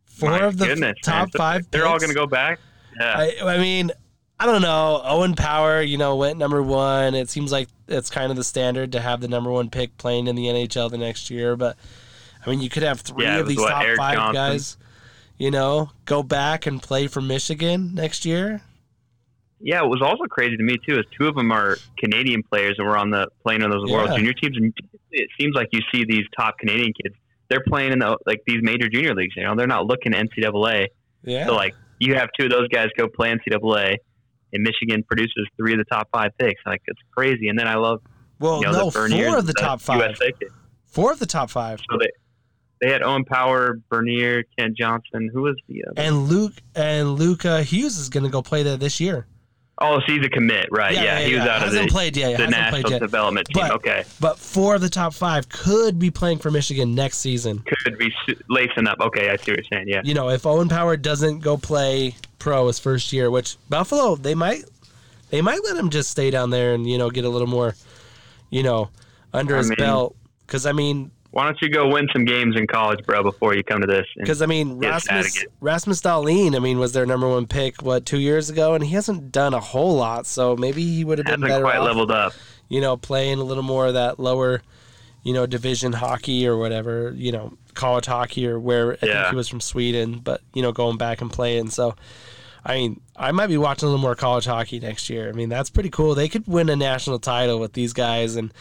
four 0.06 0.32
my 0.32 0.40
of 0.40 0.58
the 0.58 0.66
goodness, 0.68 0.98
top 1.04 1.30
man. 1.34 1.38
Five. 1.38 1.72
They're 1.72 1.86
all 1.86 2.00
going 2.00 2.10
to 2.10 2.16
go 2.16 2.28
back. 2.28 2.60
Yeah, 3.00 3.16
I, 3.18 3.56
I 3.56 3.58
mean, 3.58 3.92
I 4.40 4.46
don't 4.46 4.62
know. 4.62 5.02
Owen 5.04 5.36
Power, 5.36 5.82
you 5.82 5.98
know, 5.98 6.16
went 6.16 6.38
number 6.38 6.64
one. 6.64 7.16
It 7.16 7.30
seems 7.30 7.52
like 7.52 7.70
it's 7.88 8.10
kind 8.10 8.32
of 8.32 8.38
the 8.38 8.44
standard 8.44 8.92
to 8.94 9.00
have 9.00 9.22
the 9.22 9.28
number 9.28 9.52
one 9.52 9.70
pick 9.70 9.98
playing 9.98 10.28
in 10.28 10.36
the 10.36 10.46
NHL 10.46 10.90
the 10.90 10.98
next 10.98 11.30
year. 11.30 11.56
But 11.56 11.78
I 12.46 12.50
mean, 12.50 12.62
you 12.62 12.70
could 12.70 12.84
have 12.84 13.02
three 13.02 13.26
Yeah, 13.26 13.40
of 13.40 13.48
these 13.48 13.58
what, 13.58 13.70
top 13.70 13.84
Eric 13.84 13.98
five 13.98 14.14
Johnson? 14.16 14.34
guys. 14.36 14.78
you 15.38 15.52
know, 15.52 15.92
go 16.06 16.24
back 16.24 16.66
and 16.66 16.82
play 16.82 17.08
for 17.08 17.22
Michigan 17.22 17.94
next 17.96 18.26
year. 18.26 18.62
Yeah, 19.64 19.84
it 19.84 19.88
was 19.88 20.02
also 20.02 20.24
crazy 20.26 20.58
to 20.58 20.64
me 20.64 20.78
too. 20.88 20.98
Is 21.00 21.06
two 21.20 21.28
of 21.28 21.36
them 21.36 21.52
are 21.52 21.78
Canadian 22.00 22.42
players 22.42 22.76
and 22.80 22.88
were 22.88 22.98
on 22.98 23.12
the 23.12 23.28
playing 23.44 23.62
on 23.64 23.70
those 23.70 23.84
Yeah. 23.86 23.96
World 23.98 24.10
Junior 24.16 24.34
teams, 24.34 24.58
and 24.58 24.74
it 25.12 25.30
seems 25.40 25.54
like 25.56 25.68
you 25.72 25.82
see 25.94 26.04
these 26.04 26.26
top 26.38 26.58
Canadian 26.58 26.94
kids. 27.04 27.16
They're 27.50 27.64
playing 27.68 27.92
in 27.94 28.00
the 28.00 28.18
like 28.26 28.42
these 28.48 28.60
major 28.64 28.90
junior 28.90 29.14
leagues. 29.14 29.36
You 29.36 29.44
know, 29.44 29.56
they're 29.56 29.68
not 29.68 29.86
looking 29.86 30.16
at 30.16 30.26
NCAA. 30.26 30.88
Yeah. 31.24 31.46
So 31.46 31.54
like 31.54 31.76
you 32.00 32.16
have 32.16 32.30
two 32.40 32.46
of 32.46 32.52
those 32.52 32.68
guys 32.70 32.88
go 32.98 33.08
play 33.08 33.32
NCAA, 33.32 33.98
and 34.54 34.64
Michigan 34.64 35.04
produces 35.04 35.48
three 35.58 35.74
of 35.74 35.78
the 35.78 35.86
top 35.86 36.10
five 36.12 36.32
picks. 36.40 36.62
Like 36.66 36.82
it's 36.88 37.00
crazy. 37.16 37.48
And 37.50 37.60
then 37.60 37.68
I 37.68 37.76
love 37.76 38.02
well, 38.40 38.58
you 38.62 38.64
know 38.66 38.72
no, 38.72 38.86
the 38.90 38.92
four 38.92 39.38
of 39.38 39.46
the 39.46 39.54
top 39.54 39.80
five. 39.80 39.98
USA 40.00 40.32
kids. 40.40 40.54
Four 40.88 41.12
of 41.12 41.20
the 41.20 41.28
top 41.28 41.52
five. 41.52 41.80
So 41.92 41.98
they 42.00 42.08
they 42.82 42.90
had 42.90 43.02
Owen 43.04 43.24
Power, 43.26 43.80
Beniers, 43.92 44.44
Kent 44.58 44.76
Johnson. 44.78 45.30
Who 45.34 45.44
was 45.44 45.56
the 45.70 45.84
other? 45.86 46.02
And 46.02 46.28
Luke 46.28 46.54
and 46.76 47.12
Luca 47.18 47.62
Hughes 47.64 47.98
is 47.98 48.10
going 48.10 48.24
to 48.24 48.30
go 48.30 48.42
play 48.42 48.64
there 48.64 48.78
this 48.78 49.00
year. 49.00 49.28
Oh, 49.84 50.00
so 50.06 50.14
he's 50.14 50.24
a 50.24 50.30
commit, 50.30 50.68
right? 50.72 50.94
Yeah, 50.94 51.20
he 51.22 51.34
was 51.34 51.42
out 51.44 51.58
of 51.58 51.64
hasn't 51.64 51.88
the, 51.88 51.92
played 51.92 52.16
yet. 52.16 52.38
the 52.38 52.46
national 52.48 53.00
development 53.00 53.48
team. 53.48 53.64
But- 53.68 53.72
okay, 53.78 54.04
But 54.20 54.38
four 54.38 54.76
of 54.76 54.82
the 54.82 54.90
top 54.90 55.14
five 55.14 55.50
could 55.50 55.98
be 55.98 56.12
playing 56.12 56.38
for 56.38 56.52
Michigan 56.52 56.94
next 56.94 57.18
season. 57.18 57.64
could 57.84 57.98
be 57.98 58.14
lacing 58.48 58.86
up. 58.88 59.00
Okay, 59.00 59.32
I 59.32 59.38
see 59.38 59.52
what 59.54 59.58
you're 59.58 59.64
saying. 59.74 59.88
Yeah, 59.88 60.02
You 60.04 60.14
know, 60.14 60.30
if 60.30 60.46
Owen 60.46 60.70
Power 60.70 60.98
doesn't 60.98 61.40
go 61.40 61.58
play 61.58 62.16
pro 62.38 62.68
his 62.68 62.78
first 62.78 63.12
year, 63.12 63.32
which 63.32 63.58
Buffalo 63.70 64.16
they 64.16 64.36
might 64.36 64.64
they 65.32 65.42
might 65.42 65.64
let 65.64 65.78
him 65.78 65.90
just 65.90 66.12
stay 66.12 66.30
down 66.30 66.50
there 66.52 66.74
and 66.76 66.88
you 66.88 66.98
know 67.00 67.10
get 67.10 67.26
a 67.26 67.30
little 67.30 67.48
more, 67.48 67.74
you 68.52 68.62
know, 68.62 68.90
under 69.34 69.56
I 69.56 69.60
his 69.60 69.70
mean- 69.70 69.78
belt. 69.78 70.16
Because 70.46 70.66
I 70.68 70.74
mean, 70.74 71.10
why 71.32 71.46
don't 71.46 71.62
you 71.62 71.70
go 71.70 71.88
win 71.88 72.08
some 72.12 72.26
games 72.26 72.56
in 72.58 72.68
college, 72.68 73.06
bro, 73.06 73.24
before 73.24 73.56
you 73.56 73.64
come 73.64 73.80
to 73.82 73.88
this? 73.88 74.06
Because 74.18 74.42
I 74.42 74.46
mean, 74.46 74.78
Rasmus. 74.78 75.46
Rasmus 75.62 76.02
Dahlin, 76.02 76.56
I 76.56 76.60
mean, 76.60 76.78
was 76.78 76.92
their 76.92 77.06
number 77.06 77.28
one 77.28 77.48
pick 77.48 77.82
what 77.82 78.06
two 78.06 78.20
years 78.20 78.50
ago, 78.50 78.74
and 78.74 78.84
he 78.84 78.92
hasn't 78.92 79.32
done 79.32 79.54
a 79.54 79.60
whole 79.60 79.96
lot. 79.96 80.28
So 80.28 80.58
maybe 80.58 80.84
he 80.84 81.06
would 81.06 81.20
have 81.20 81.28
been 81.28 81.42
better 81.42 81.64
quite 81.64 81.78
off, 81.78 81.86
leveled 81.86 82.12
up. 82.12 82.34
you 82.68 82.82
know, 82.82 82.98
playing 82.98 83.40
a 83.40 83.44
little 83.44 83.64
more 83.64 83.88
of 83.88 83.94
that 83.94 84.20
lower, 84.20 84.62
you 85.24 85.34
know, 85.34 85.46
division 85.46 85.94
hockey 85.94 86.46
or 86.46 86.58
whatever, 86.58 87.14
you 87.16 87.32
know, 87.32 87.54
college 87.76 88.08
hockey 88.08 88.46
or 88.46 88.60
where 88.60 88.94
I 88.94 88.96
think 88.98 89.28
he 89.30 89.36
was 89.36 89.48
from 89.48 89.62
Sweden, 89.62 90.20
but 90.20 90.42
you 90.54 90.62
know, 90.62 90.74
going 90.74 90.98
back 90.98 91.22
and 91.22 91.32
playing. 91.32 91.70
So, 91.70 91.96
I 92.64 92.76
mean, 92.76 93.02
I 93.16 93.32
might 93.32 93.48
be 93.48 93.58
watching 93.58 93.88
a 93.88 93.90
little 93.90 94.02
more 94.02 94.16
college 94.16 94.46
hockey 94.46 94.80
next 94.80 95.10
year. 95.10 95.30
I 95.30 95.32
mean, 95.32 95.50
that's 95.50 95.70
pretty 95.70 95.90
cool. 95.90 96.14
They 96.14 96.30
could 96.30 96.48
win 96.48 96.70
a 96.70 96.76
national 96.76 97.20
title 97.20 97.60
with 97.60 97.74
these 97.74 97.92
guys, 97.94 98.36
and 98.36 98.54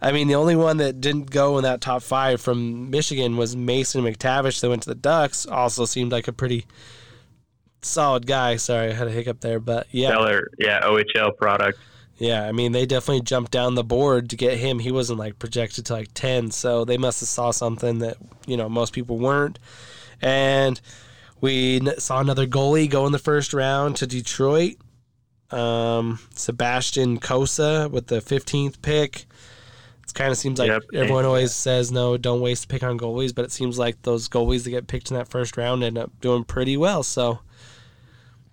I 0.00 0.12
mean, 0.12 0.28
the 0.28 0.36
only 0.36 0.54
one 0.54 0.76
that 0.76 1.00
didn't 1.00 1.30
go 1.30 1.58
in 1.58 1.64
that 1.64 1.80
top 1.80 2.02
five 2.02 2.40
from 2.40 2.88
Michigan 2.90 3.36
was 3.36 3.56
Mason 3.56 4.04
McTavish 4.04 4.60
that 4.60 4.68
went 4.68 4.82
to 4.84 4.88
the 4.90 4.94
Ducks. 4.94 5.44
Also 5.44 5.84
seemed 5.86 6.12
like 6.12 6.28
a 6.28 6.32
pretty 6.32 6.66
solid 7.82 8.26
guy. 8.26 8.56
Sorry, 8.56 8.90
I 8.90 8.92
had 8.92 9.08
a 9.08 9.10
hiccup 9.10 9.40
there, 9.40 9.58
but 9.58 9.88
yeah, 9.90 10.10
Stellar, 10.10 10.48
yeah, 10.58 10.80
OHL 10.82 11.36
product. 11.36 11.80
yeah. 12.18 12.46
I 12.46 12.52
mean, 12.52 12.70
they 12.70 12.86
definitely 12.86 13.22
jumped 13.22 13.50
down 13.50 13.74
the 13.74 13.82
board 13.84 14.30
to 14.30 14.36
get 14.36 14.56
him. 14.58 14.78
He 14.78 14.92
wasn't 14.92 15.18
like 15.18 15.40
projected 15.40 15.86
to 15.86 15.94
like 15.94 16.08
ten, 16.14 16.52
so 16.52 16.84
they 16.84 16.96
must 16.96 17.18
have 17.20 17.28
saw 17.28 17.50
something 17.50 17.98
that 17.98 18.18
you 18.46 18.56
know 18.56 18.68
most 18.68 18.92
people 18.92 19.18
weren't. 19.18 19.58
And 20.22 20.80
we 21.40 21.80
saw 21.98 22.20
another 22.20 22.46
goalie 22.46 22.88
go 22.88 23.06
in 23.06 23.12
the 23.12 23.18
first 23.18 23.52
round 23.54 23.96
to 23.96 24.06
Detroit. 24.06 24.76
Um, 25.50 26.18
Sebastian 26.34 27.18
Cossa 27.20 27.90
with 27.90 28.08
the 28.08 28.16
15th 28.20 28.82
pick. 28.82 29.24
It 30.04 30.14
kind 30.14 30.30
of 30.30 30.36
seems 30.38 30.58
like 30.58 30.68
Yep. 30.68 30.82
everyone 30.94 31.24
always 31.24 31.54
says 31.54 31.90
no, 31.92 32.16
don't 32.16 32.40
waste 32.40 32.64
a 32.64 32.68
pick 32.68 32.82
on 32.82 32.98
goalies, 32.98 33.34
but 33.34 33.44
it 33.44 33.52
seems 33.52 33.78
like 33.78 34.02
those 34.02 34.28
goalies 34.28 34.64
that 34.64 34.70
get 34.70 34.86
picked 34.86 35.10
in 35.10 35.16
that 35.16 35.28
first 35.28 35.56
round 35.56 35.82
end 35.84 35.96
up 35.98 36.10
doing 36.20 36.44
pretty 36.44 36.76
well. 36.76 37.02
So 37.02 37.40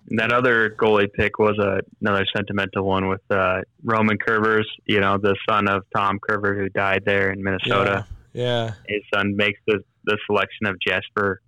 And 0.08 0.18
that 0.18 0.32
other 0.32 0.70
goalie 0.70 1.12
pick 1.12 1.38
was 1.38 1.58
a, 1.58 1.80
another 2.00 2.24
sentimental 2.34 2.84
one 2.84 3.08
with 3.08 3.22
uh, 3.30 3.62
Roman 3.82 4.16
Kurvers, 4.18 4.64
you 4.86 5.00
know, 5.00 5.18
the 5.18 5.34
son 5.48 5.68
of 5.68 5.84
Tom 5.94 6.18
Curver 6.26 6.56
who 6.56 6.68
died 6.70 7.02
there 7.04 7.30
in 7.30 7.42
Minnesota. 7.42 8.06
yeah, 8.32 8.72
His 8.88 9.02
son 9.12 9.34
makes 9.36 9.60
the, 9.66 9.82
the 10.04 10.16
selection 10.26 10.66
of 10.66 10.76
Jesper 10.80 11.40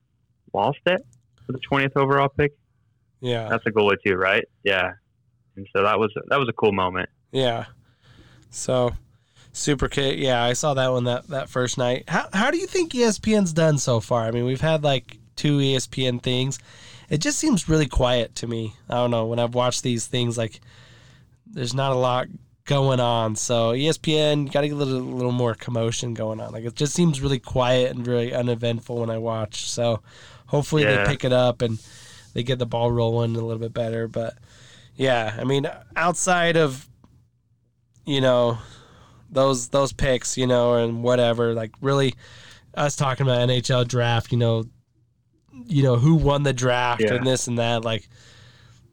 Wallstedt 0.54 0.98
for 1.48 1.52
the 1.52 1.60
20th 1.60 1.96
overall 1.96 2.28
pick. 2.28 2.52
yeah, 3.20 3.48
That's 3.48 3.64
a 3.66 3.70
goalie 3.70 3.96
too, 4.06 4.14
right? 4.16 4.44
Yeah. 4.64 4.92
And 5.56 5.66
so 5.74 5.82
that 5.82 5.98
was 5.98 6.12
that 6.28 6.38
was 6.38 6.48
a 6.48 6.52
cool 6.52 6.72
moment. 6.72 7.08
yeah. 7.32 7.64
So 8.50 8.92
super 9.52 9.88
kit. 9.88 10.18
Yeah, 10.18 10.42
I 10.42 10.52
saw 10.52 10.74
that 10.74 10.92
one 10.92 11.04
that 11.04 11.26
that 11.28 11.48
first 11.48 11.78
night. 11.78 12.04
How 12.08 12.28
how 12.32 12.50
do 12.50 12.58
you 12.58 12.66
think 12.66 12.92
ESPN's 12.92 13.52
done 13.52 13.78
so 13.78 13.98
far? 14.00 14.24
I 14.24 14.30
mean, 14.30 14.44
we've 14.44 14.60
had 14.60 14.84
like 14.84 15.18
two 15.36 15.58
ESPN 15.58 16.22
things. 16.22 16.58
It 17.10 17.18
just 17.18 17.38
seems 17.38 17.68
really 17.68 17.86
quiet 17.88 18.34
to 18.36 18.46
me. 18.46 18.74
I 18.88 18.94
don't 18.94 19.10
know 19.10 19.26
when 19.26 19.38
I've 19.38 19.54
watched 19.54 19.82
these 19.82 20.06
things 20.06 20.36
like 20.38 20.60
there's 21.46 21.74
not 21.74 21.92
a 21.92 21.96
lot 21.96 22.28
going 22.66 23.00
on. 23.00 23.34
So 23.34 23.72
ESPN 23.72 24.52
got 24.52 24.60
to 24.60 24.68
get 24.68 24.74
a 24.74 24.76
little, 24.76 25.00
little 25.00 25.32
more 25.32 25.54
commotion 25.54 26.14
going 26.14 26.40
on. 26.40 26.52
Like 26.52 26.64
it 26.64 26.74
just 26.74 26.94
seems 26.94 27.20
really 27.20 27.38
quiet 27.38 27.90
and 27.96 28.06
really 28.06 28.32
uneventful 28.32 28.98
when 29.00 29.10
I 29.10 29.18
watch. 29.18 29.68
So 29.70 30.02
hopefully 30.48 30.82
Yeah. 30.82 31.04
they 31.04 31.10
pick 31.10 31.24
it 31.24 31.32
up 31.32 31.62
and 31.62 31.78
they 32.34 32.42
get 32.42 32.58
the 32.58 32.66
ball 32.66 32.90
rolling 32.90 33.34
a 33.36 33.40
little 33.40 33.58
bit 33.58 33.72
better. 33.72 34.08
But 34.08 34.34
yeah, 34.96 35.34
I 35.38 35.44
mean, 35.44 35.70
outside 35.96 36.56
of 36.56 36.88
you 38.04 38.20
know 38.20 38.58
those 39.30 39.68
those 39.68 39.92
picks, 39.92 40.36
you 40.36 40.46
know, 40.46 40.74
and 40.74 41.02
whatever, 41.02 41.54
like 41.54 41.72
really 41.80 42.14
us 42.74 42.96
talking 42.96 43.26
about 43.26 43.48
NHL 43.48 43.86
draft, 43.86 44.32
you 44.32 44.38
know, 44.38 44.64
you 45.66 45.82
know 45.82 45.96
who 45.96 46.14
won 46.14 46.42
the 46.42 46.52
draft 46.52 47.00
Yeah. 47.02 47.14
and 47.14 47.26
this 47.26 47.46
and 47.46 47.58
that, 47.58 47.84
like 47.84 48.08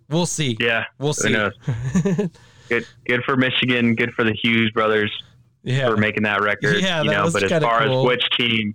we'll 0.09 0.25
see. 0.25 0.55
Yeah. 0.59 0.85
We'll 0.99 1.13
see. 1.13 1.33
Good 2.67 2.87
good 3.05 3.23
for 3.23 3.37
Michigan, 3.37 3.93
good 3.93 4.11
for 4.15 4.23
the 4.23 4.33
Hughes 4.33 4.71
brothers 4.71 5.11
yeah. 5.61 5.87
for 5.87 5.97
making 5.97 6.23
that 6.23 6.41
record. 6.41 6.77
Yeah, 6.81 7.03
you 7.03 7.09
that 7.11 7.15
know, 7.17 7.23
was 7.25 7.33
but 7.33 7.43
as 7.43 7.61
far 7.61 7.85
cool. 7.85 7.99
as 8.01 8.05
which 8.07 8.27
team 8.35 8.73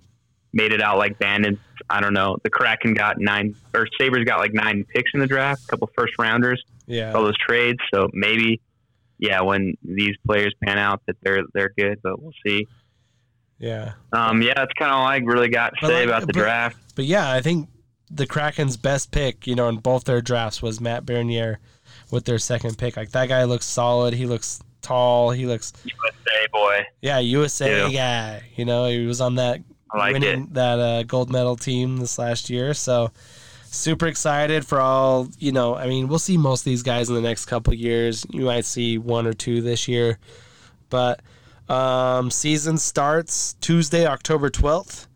made 0.53 0.73
it 0.73 0.81
out 0.81 0.97
like 0.97 1.17
bandits, 1.19 1.59
I 1.89 2.01
don't 2.01 2.13
know. 2.13 2.37
The 2.43 2.49
Kraken 2.49 2.93
got 2.93 3.19
nine 3.19 3.55
or 3.73 3.87
Sabres 3.99 4.25
got 4.25 4.39
like 4.39 4.53
nine 4.53 4.85
picks 4.93 5.11
in 5.13 5.19
the 5.19 5.27
draft, 5.27 5.63
a 5.63 5.67
couple 5.67 5.89
first 5.97 6.13
rounders, 6.19 6.61
Yeah. 6.87 7.13
all 7.13 7.23
those 7.23 7.37
trades. 7.37 7.79
So 7.93 8.09
maybe 8.13 8.61
yeah, 9.17 9.41
when 9.41 9.75
these 9.83 10.15
players 10.25 10.53
pan 10.63 10.77
out 10.79 11.01
that 11.07 11.15
they're 11.21 11.43
they're 11.53 11.73
good, 11.77 11.99
but 12.03 12.21
we'll 12.21 12.33
see. 12.45 12.67
Yeah. 13.59 13.93
Um, 14.11 14.41
yeah, 14.41 14.53
that's 14.55 14.73
kind 14.73 14.91
of 14.91 14.97
all 14.97 15.05
I 15.05 15.17
really 15.17 15.49
got 15.49 15.69
to 15.69 15.77
But 15.81 15.87
say 15.87 15.99
like- 15.99 16.05
about 16.07 16.21
the 16.21 16.27
but- 16.27 16.33
draft. 16.33 16.77
But 16.95 17.05
yeah, 17.05 17.31
I 17.31 17.41
think 17.41 17.69
the 18.09 18.27
Kraken's 18.27 18.75
best 18.75 19.11
pick, 19.11 19.47
you 19.47 19.55
know, 19.55 19.69
in 19.69 19.77
both 19.77 20.03
their 20.03 20.21
drafts 20.21 20.61
was 20.61 20.81
Matt 20.81 21.05
Beniers 21.05 21.57
with 22.11 22.25
their 22.25 22.39
second 22.39 22.77
pick. 22.77 22.97
Like 22.97 23.11
that 23.11 23.29
guy 23.29 23.43
looks 23.45 23.65
solid. 23.65 24.13
He 24.13 24.25
looks 24.25 24.59
tall. 24.81 25.31
He 25.31 25.45
looks 25.45 25.71
USA 25.85 26.47
boy, 26.51 26.85
yeah, 27.01 27.19
USA 27.19 27.87
Yeah. 27.89 28.39
guy. 28.39 28.43
You 28.57 28.65
know, 28.65 28.87
he 28.87 29.05
was 29.05 29.21
on 29.21 29.35
that 29.35 29.59
like 29.97 30.13
winning 30.13 30.43
it. 30.43 30.53
that 30.53 30.79
uh, 30.79 31.03
gold 31.03 31.31
medal 31.31 31.55
team 31.55 31.97
this 31.97 32.17
last 32.17 32.49
year. 32.49 32.73
So 32.73 33.11
super 33.65 34.07
excited 34.07 34.65
for 34.65 34.79
all. 34.79 35.27
You 35.39 35.51
know, 35.51 35.75
I 35.75 35.87
mean, 35.87 36.07
we'll 36.07 36.19
see 36.19 36.37
most 36.37 36.61
of 36.61 36.65
these 36.65 36.83
guys 36.83 37.09
in 37.09 37.15
the 37.15 37.21
next 37.21 37.45
couple 37.45 37.73
of 37.73 37.79
years. 37.79 38.25
You 38.29 38.45
might 38.45 38.65
see 38.65 38.97
one 38.97 39.27
or 39.27 39.33
two 39.33 39.61
this 39.61 39.87
year, 39.87 40.17
but 40.89 41.21
um, 41.69 42.31
season 42.31 42.77
starts 42.77 43.53
Tuesday, 43.61 44.05
October 44.05 44.49
twelfth. 44.49 45.07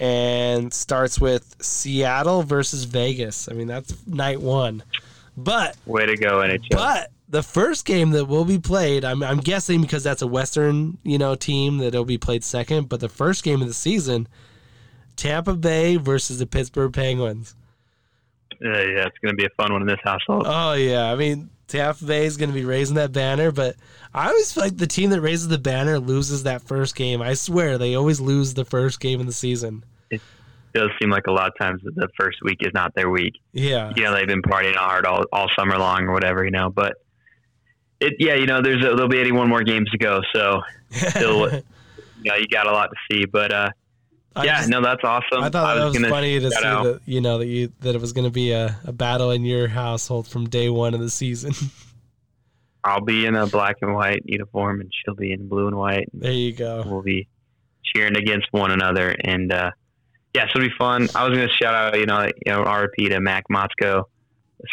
And 0.00 0.74
starts 0.74 1.20
with 1.20 1.54
Seattle 1.62 2.42
versus 2.42 2.82
Vegas. 2.84 3.48
I 3.48 3.52
mean, 3.52 3.68
that's 3.68 4.04
night 4.04 4.40
one. 4.40 4.82
But 5.36 5.76
Way 5.86 6.06
to 6.06 6.16
go, 6.16 6.38
NHL. 6.38 6.70
but 6.70 7.10
the 7.32 7.42
first 7.42 7.86
game 7.86 8.10
that 8.10 8.26
will 8.26 8.44
be 8.44 8.58
played, 8.58 9.06
I'm, 9.06 9.22
I'm 9.22 9.40
guessing 9.40 9.80
because 9.80 10.04
that's 10.04 10.20
a 10.20 10.26
Western, 10.26 10.98
you 11.02 11.16
know, 11.16 11.34
team 11.34 11.78
that 11.78 11.88
it'll 11.88 12.04
be 12.04 12.18
played 12.18 12.44
second. 12.44 12.90
But 12.90 13.00
the 13.00 13.08
first 13.08 13.42
game 13.42 13.62
of 13.62 13.68
the 13.68 13.74
season, 13.74 14.28
Tampa 15.16 15.54
Bay 15.54 15.96
versus 15.96 16.38
the 16.38 16.46
Pittsburgh 16.46 16.92
Penguins. 16.92 17.56
Uh, 18.62 18.68
yeah, 18.68 19.06
it's 19.06 19.16
gonna 19.24 19.34
be 19.34 19.46
a 19.46 19.50
fun 19.56 19.72
one 19.72 19.80
in 19.80 19.88
this 19.88 19.98
household. 20.04 20.44
Oh 20.46 20.74
yeah, 20.74 21.10
I 21.10 21.16
mean 21.16 21.48
Tampa 21.68 22.04
Bay 22.04 22.26
is 22.26 22.36
going 22.36 22.50
to 22.50 22.54
be 22.54 22.66
raising 22.66 22.96
that 22.96 23.12
banner, 23.12 23.50
but 23.50 23.76
I 24.12 24.28
always 24.28 24.52
feel 24.52 24.64
like 24.64 24.76
the 24.76 24.86
team 24.86 25.08
that 25.10 25.22
raises 25.22 25.48
the 25.48 25.58
banner 25.58 25.98
loses 25.98 26.42
that 26.42 26.62
first 26.62 26.94
game. 26.94 27.22
I 27.22 27.32
swear 27.32 27.78
they 27.78 27.94
always 27.94 28.20
lose 28.20 28.52
the 28.52 28.66
first 28.66 29.00
game 29.00 29.20
of 29.20 29.26
the 29.26 29.32
season. 29.32 29.84
It 30.10 30.20
does 30.74 30.90
seem 31.00 31.10
like 31.10 31.26
a 31.28 31.32
lot 31.32 31.48
of 31.48 31.54
times 31.58 31.80
that 31.84 31.94
the 31.96 32.08
first 32.16 32.38
week 32.42 32.58
is 32.60 32.72
not 32.74 32.94
their 32.94 33.08
week. 33.08 33.32
Yeah, 33.52 33.92
you 33.96 34.02
know 34.04 34.14
they've 34.14 34.28
been 34.28 34.42
partying 34.42 34.76
hard 34.76 35.06
all, 35.06 35.24
all 35.32 35.48
summer 35.58 35.78
long 35.78 36.04
or 36.04 36.12
whatever 36.12 36.44
you 36.44 36.50
know 36.50 36.68
but 36.68 36.98
it 38.02 38.14
yeah 38.18 38.34
you 38.34 38.46
know 38.46 38.60
there's 38.60 38.80
a, 38.84 38.88
there'll 38.94 39.08
be 39.08 39.18
81 39.18 39.48
more 39.48 39.62
games 39.62 39.88
to 39.90 39.98
go 39.98 40.20
so 40.34 40.60
still 40.90 41.50
you 41.52 41.62
know 42.30 42.34
you 42.34 42.46
got 42.48 42.66
a 42.66 42.72
lot 42.72 42.88
to 42.90 42.96
see 43.10 43.24
but 43.26 43.52
uh 43.52 43.70
yeah 44.42 44.58
just- 44.58 44.68
no 44.68 44.80
that's 44.82 45.02
awesome 45.04 45.42
I 45.42 45.48
thought 45.50 45.74
that 45.76 45.84
was 45.84 45.94
gonna 45.94 46.08
funny 46.08 46.38
to 46.40 46.50
see 46.50 46.64
out- 46.66 46.84
that 46.84 47.00
you 47.06 47.20
know 47.20 47.38
that 47.38 47.46
you 47.46 47.72
that 47.80 47.94
it 47.94 48.00
was 48.00 48.12
going 48.12 48.24
to 48.26 48.30
be 48.30 48.52
a, 48.52 48.76
a 48.84 48.92
battle 48.92 49.30
in 49.30 49.44
your 49.44 49.68
household 49.68 50.26
from 50.26 50.48
day 50.48 50.68
one 50.70 50.94
of 50.94 51.00
the 51.00 51.10
season. 51.10 51.52
i'll 52.84 53.00
be 53.00 53.26
in 53.26 53.36
a 53.36 53.46
black 53.46 53.76
and 53.82 53.94
white 53.94 54.22
uniform 54.24 54.80
and 54.80 54.90
she'll 54.92 55.14
be 55.14 55.32
in 55.32 55.46
blue 55.48 55.68
and 55.68 55.76
white 55.76 56.08
and 56.12 56.22
there 56.22 56.32
you 56.32 56.52
go. 56.52 56.82
we'll 56.86 57.02
be 57.02 57.28
cheering 57.84 58.16
against 58.16 58.48
one 58.52 58.70
another 58.70 59.14
and 59.24 59.52
uh 59.52 59.70
yeah, 60.34 60.46
so 60.46 60.58
it'll 60.60 60.70
be 60.70 60.74
fun. 60.78 61.08
I 61.14 61.28
was 61.28 61.36
gonna 61.36 61.50
shout 61.50 61.74
out, 61.74 61.98
you 62.00 62.06
know, 62.06 62.22
you 62.24 62.52
know, 62.52 62.64
RP 62.64 63.10
to 63.10 63.20
Mac 63.20 63.44
Motzko, 63.52 64.04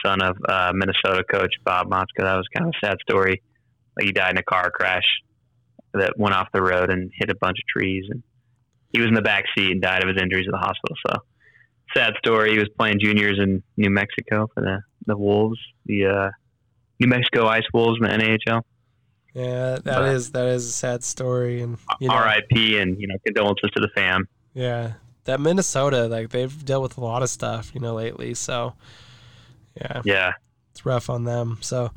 son 0.05 0.21
of 0.21 0.37
uh, 0.47 0.71
Minnesota 0.73 1.23
coach 1.23 1.53
Bob 1.63 1.89
Motzko. 1.89 2.19
That 2.19 2.35
was 2.35 2.47
kind 2.55 2.67
of 2.67 2.73
a 2.81 2.85
sad 2.85 2.97
story. 3.01 3.41
He 3.99 4.11
died 4.11 4.31
in 4.31 4.37
a 4.37 4.43
car 4.43 4.71
crash 4.71 5.05
that 5.93 6.17
went 6.17 6.35
off 6.35 6.47
the 6.53 6.61
road 6.61 6.89
and 6.89 7.11
hit 7.13 7.29
a 7.29 7.35
bunch 7.35 7.57
of 7.59 7.67
trees, 7.67 8.05
and 8.09 8.23
he 8.91 8.99
was 8.99 9.07
in 9.07 9.13
the 9.13 9.21
back 9.21 9.45
seat 9.57 9.71
and 9.71 9.81
died 9.81 10.03
of 10.03 10.09
his 10.09 10.21
injuries 10.21 10.47
at 10.47 10.51
the 10.51 10.57
hospital. 10.57 10.95
So 11.07 11.15
sad 11.95 12.13
story. 12.17 12.51
He 12.51 12.59
was 12.59 12.69
playing 12.77 12.99
juniors 12.99 13.39
in 13.39 13.63
New 13.77 13.89
Mexico 13.89 14.49
for 14.53 14.61
the 14.61 14.81
the 15.05 15.17
Wolves, 15.17 15.59
the 15.85 16.05
uh, 16.05 16.29
New 16.99 17.07
Mexico 17.07 17.47
Ice 17.47 17.63
Wolves 17.73 17.99
in 18.01 18.07
the 18.07 18.13
NHL. 18.13 18.61
Yeah, 19.33 19.77
that 19.83 20.03
is 20.13 20.31
that 20.31 20.47
is 20.47 20.65
a 20.65 20.71
sad 20.71 21.03
story, 21.03 21.61
and 21.61 21.77
you 21.99 22.07
know, 22.07 22.15
R.I.P. 22.15 22.77
and 22.79 22.99
you 22.99 23.07
know 23.07 23.15
condolences 23.25 23.69
to 23.75 23.79
the 23.79 23.89
fam. 23.95 24.27
Yeah, 24.53 24.93
that 25.25 25.39
Minnesota, 25.39 26.07
like 26.07 26.29
they've 26.29 26.65
dealt 26.65 26.83
with 26.83 26.97
a 26.97 27.01
lot 27.01 27.21
of 27.21 27.29
stuff, 27.29 27.71
you 27.73 27.79
know, 27.79 27.93
lately. 27.93 28.33
So, 28.33 28.73
yeah, 29.79 30.01
Yeah, 30.05 30.33
it's 30.71 30.85
rough 30.85 31.09
on 31.09 31.23
them. 31.23 31.57
So, 31.61 31.91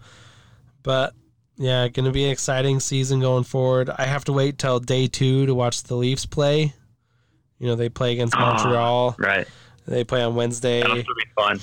but 0.82 1.14
yeah, 1.56 1.88
going 1.88 2.06
to 2.06 2.12
be 2.12 2.24
an 2.24 2.30
exciting 2.30 2.80
season 2.80 3.20
going 3.20 3.44
forward. 3.44 3.90
I 3.90 4.04
have 4.06 4.24
to 4.24 4.32
wait 4.32 4.58
till 4.58 4.80
day 4.80 5.06
two 5.06 5.46
to 5.46 5.54
watch 5.54 5.82
the 5.84 5.94
Leafs 5.96 6.26
play. 6.26 6.74
You 7.58 7.66
know, 7.68 7.76
they 7.76 7.88
play 7.88 8.12
against 8.12 8.34
Ah. 8.36 8.54
Montreal. 8.54 9.14
right. 9.18 9.46
They 9.86 10.04
play 10.04 10.22
on 10.22 10.34
Wednesday, 10.36 10.80
That'll 10.80 10.96
be 10.96 11.04
fun. 11.36 11.60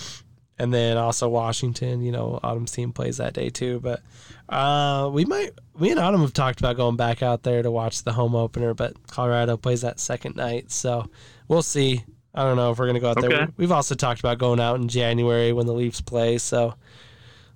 and 0.57 0.73
then 0.73 0.97
also 0.97 1.29
Washington. 1.29 2.01
You 2.01 2.11
know, 2.11 2.39
Autumn's 2.43 2.71
team 2.71 2.91
plays 2.91 3.17
that 3.17 3.33
day 3.33 3.49
too. 3.49 3.79
But 3.79 4.01
uh, 4.49 5.09
we 5.13 5.23
might, 5.25 5.51
we 5.77 5.89
and 5.91 5.99
Autumn 5.99 6.21
have 6.21 6.33
talked 6.33 6.59
about 6.59 6.75
going 6.75 6.97
back 6.97 7.23
out 7.23 7.43
there 7.43 7.61
to 7.63 7.71
watch 7.71 8.03
the 8.03 8.11
home 8.13 8.35
opener, 8.35 8.73
but 8.73 9.07
Colorado 9.07 9.55
plays 9.57 9.81
that 9.81 9.99
second 10.01 10.35
night, 10.35 10.69
so 10.71 11.09
we'll 11.47 11.61
see. 11.61 12.03
I 12.33 12.43
don't 12.43 12.55
know 12.57 12.71
if 12.71 12.77
we're 12.77 12.85
gonna 12.87 12.99
go 12.99 13.09
out 13.09 13.21
there. 13.21 13.49
We've 13.57 13.71
also 13.71 13.95
talked 13.95 14.19
about 14.19 14.37
going 14.37 14.59
out 14.59 14.75
in 14.79 14.87
January 14.87 15.51
when 15.53 15.65
the 15.65 15.73
Leafs 15.73 15.99
play. 16.01 16.37
So, 16.37 16.75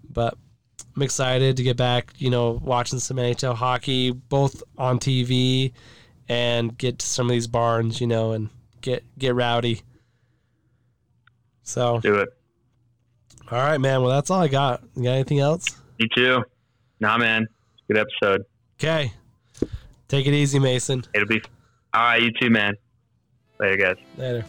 but 0.10 0.36
I'm 0.96 1.02
excited 1.02 1.58
to 1.58 1.64
get 1.64 1.78
back. 1.78 2.12
You 2.18 2.30
know, 2.30 2.60
watching 2.64 3.00
some 3.00 3.18
NHL 3.18 3.56
hockey, 3.56 4.12
both 4.12 4.64
on 4.78 5.00
TV, 5.00 5.74
and 6.28 6.76
get 6.78 7.00
to 7.00 7.06
some 7.06 7.28
of 7.28 7.32
these 7.32 7.48
barns. 7.48 8.02
You 8.02 8.08
know, 8.08 8.32
and 8.32 8.50
get 8.82 9.04
get 9.18 9.36
rowdy. 9.36 9.82
So, 11.66 12.00
Do 12.02 12.16
it. 12.16 12.30
all 13.52 13.58
right, 13.60 13.78
man. 13.80 14.02
Well, 14.02 14.12
that's 14.12 14.30
all 14.30 14.42
I 14.42 14.48
got. 14.50 14.84
You 14.96 15.04
got 15.04 15.12
anything 15.12 15.40
else? 15.40 15.66
Me 16.00 16.10
too. 16.16 16.44
Nah, 17.00 17.18
man. 17.18 17.48
Good 17.88 17.98
episode. 17.98 18.46
Okay. 18.80 19.14
Take 20.10 20.28
it 20.28 20.34
easy, 20.34 20.60
Mason. 20.60 21.06
It'll 21.14 21.28
be. 21.28 21.42
All 21.94 22.02
right, 22.02 22.22
you 22.22 22.32
too, 22.32 22.50
man. 22.50 22.76
Later, 23.60 23.78
guys. 23.78 23.96
Later. 24.18 24.46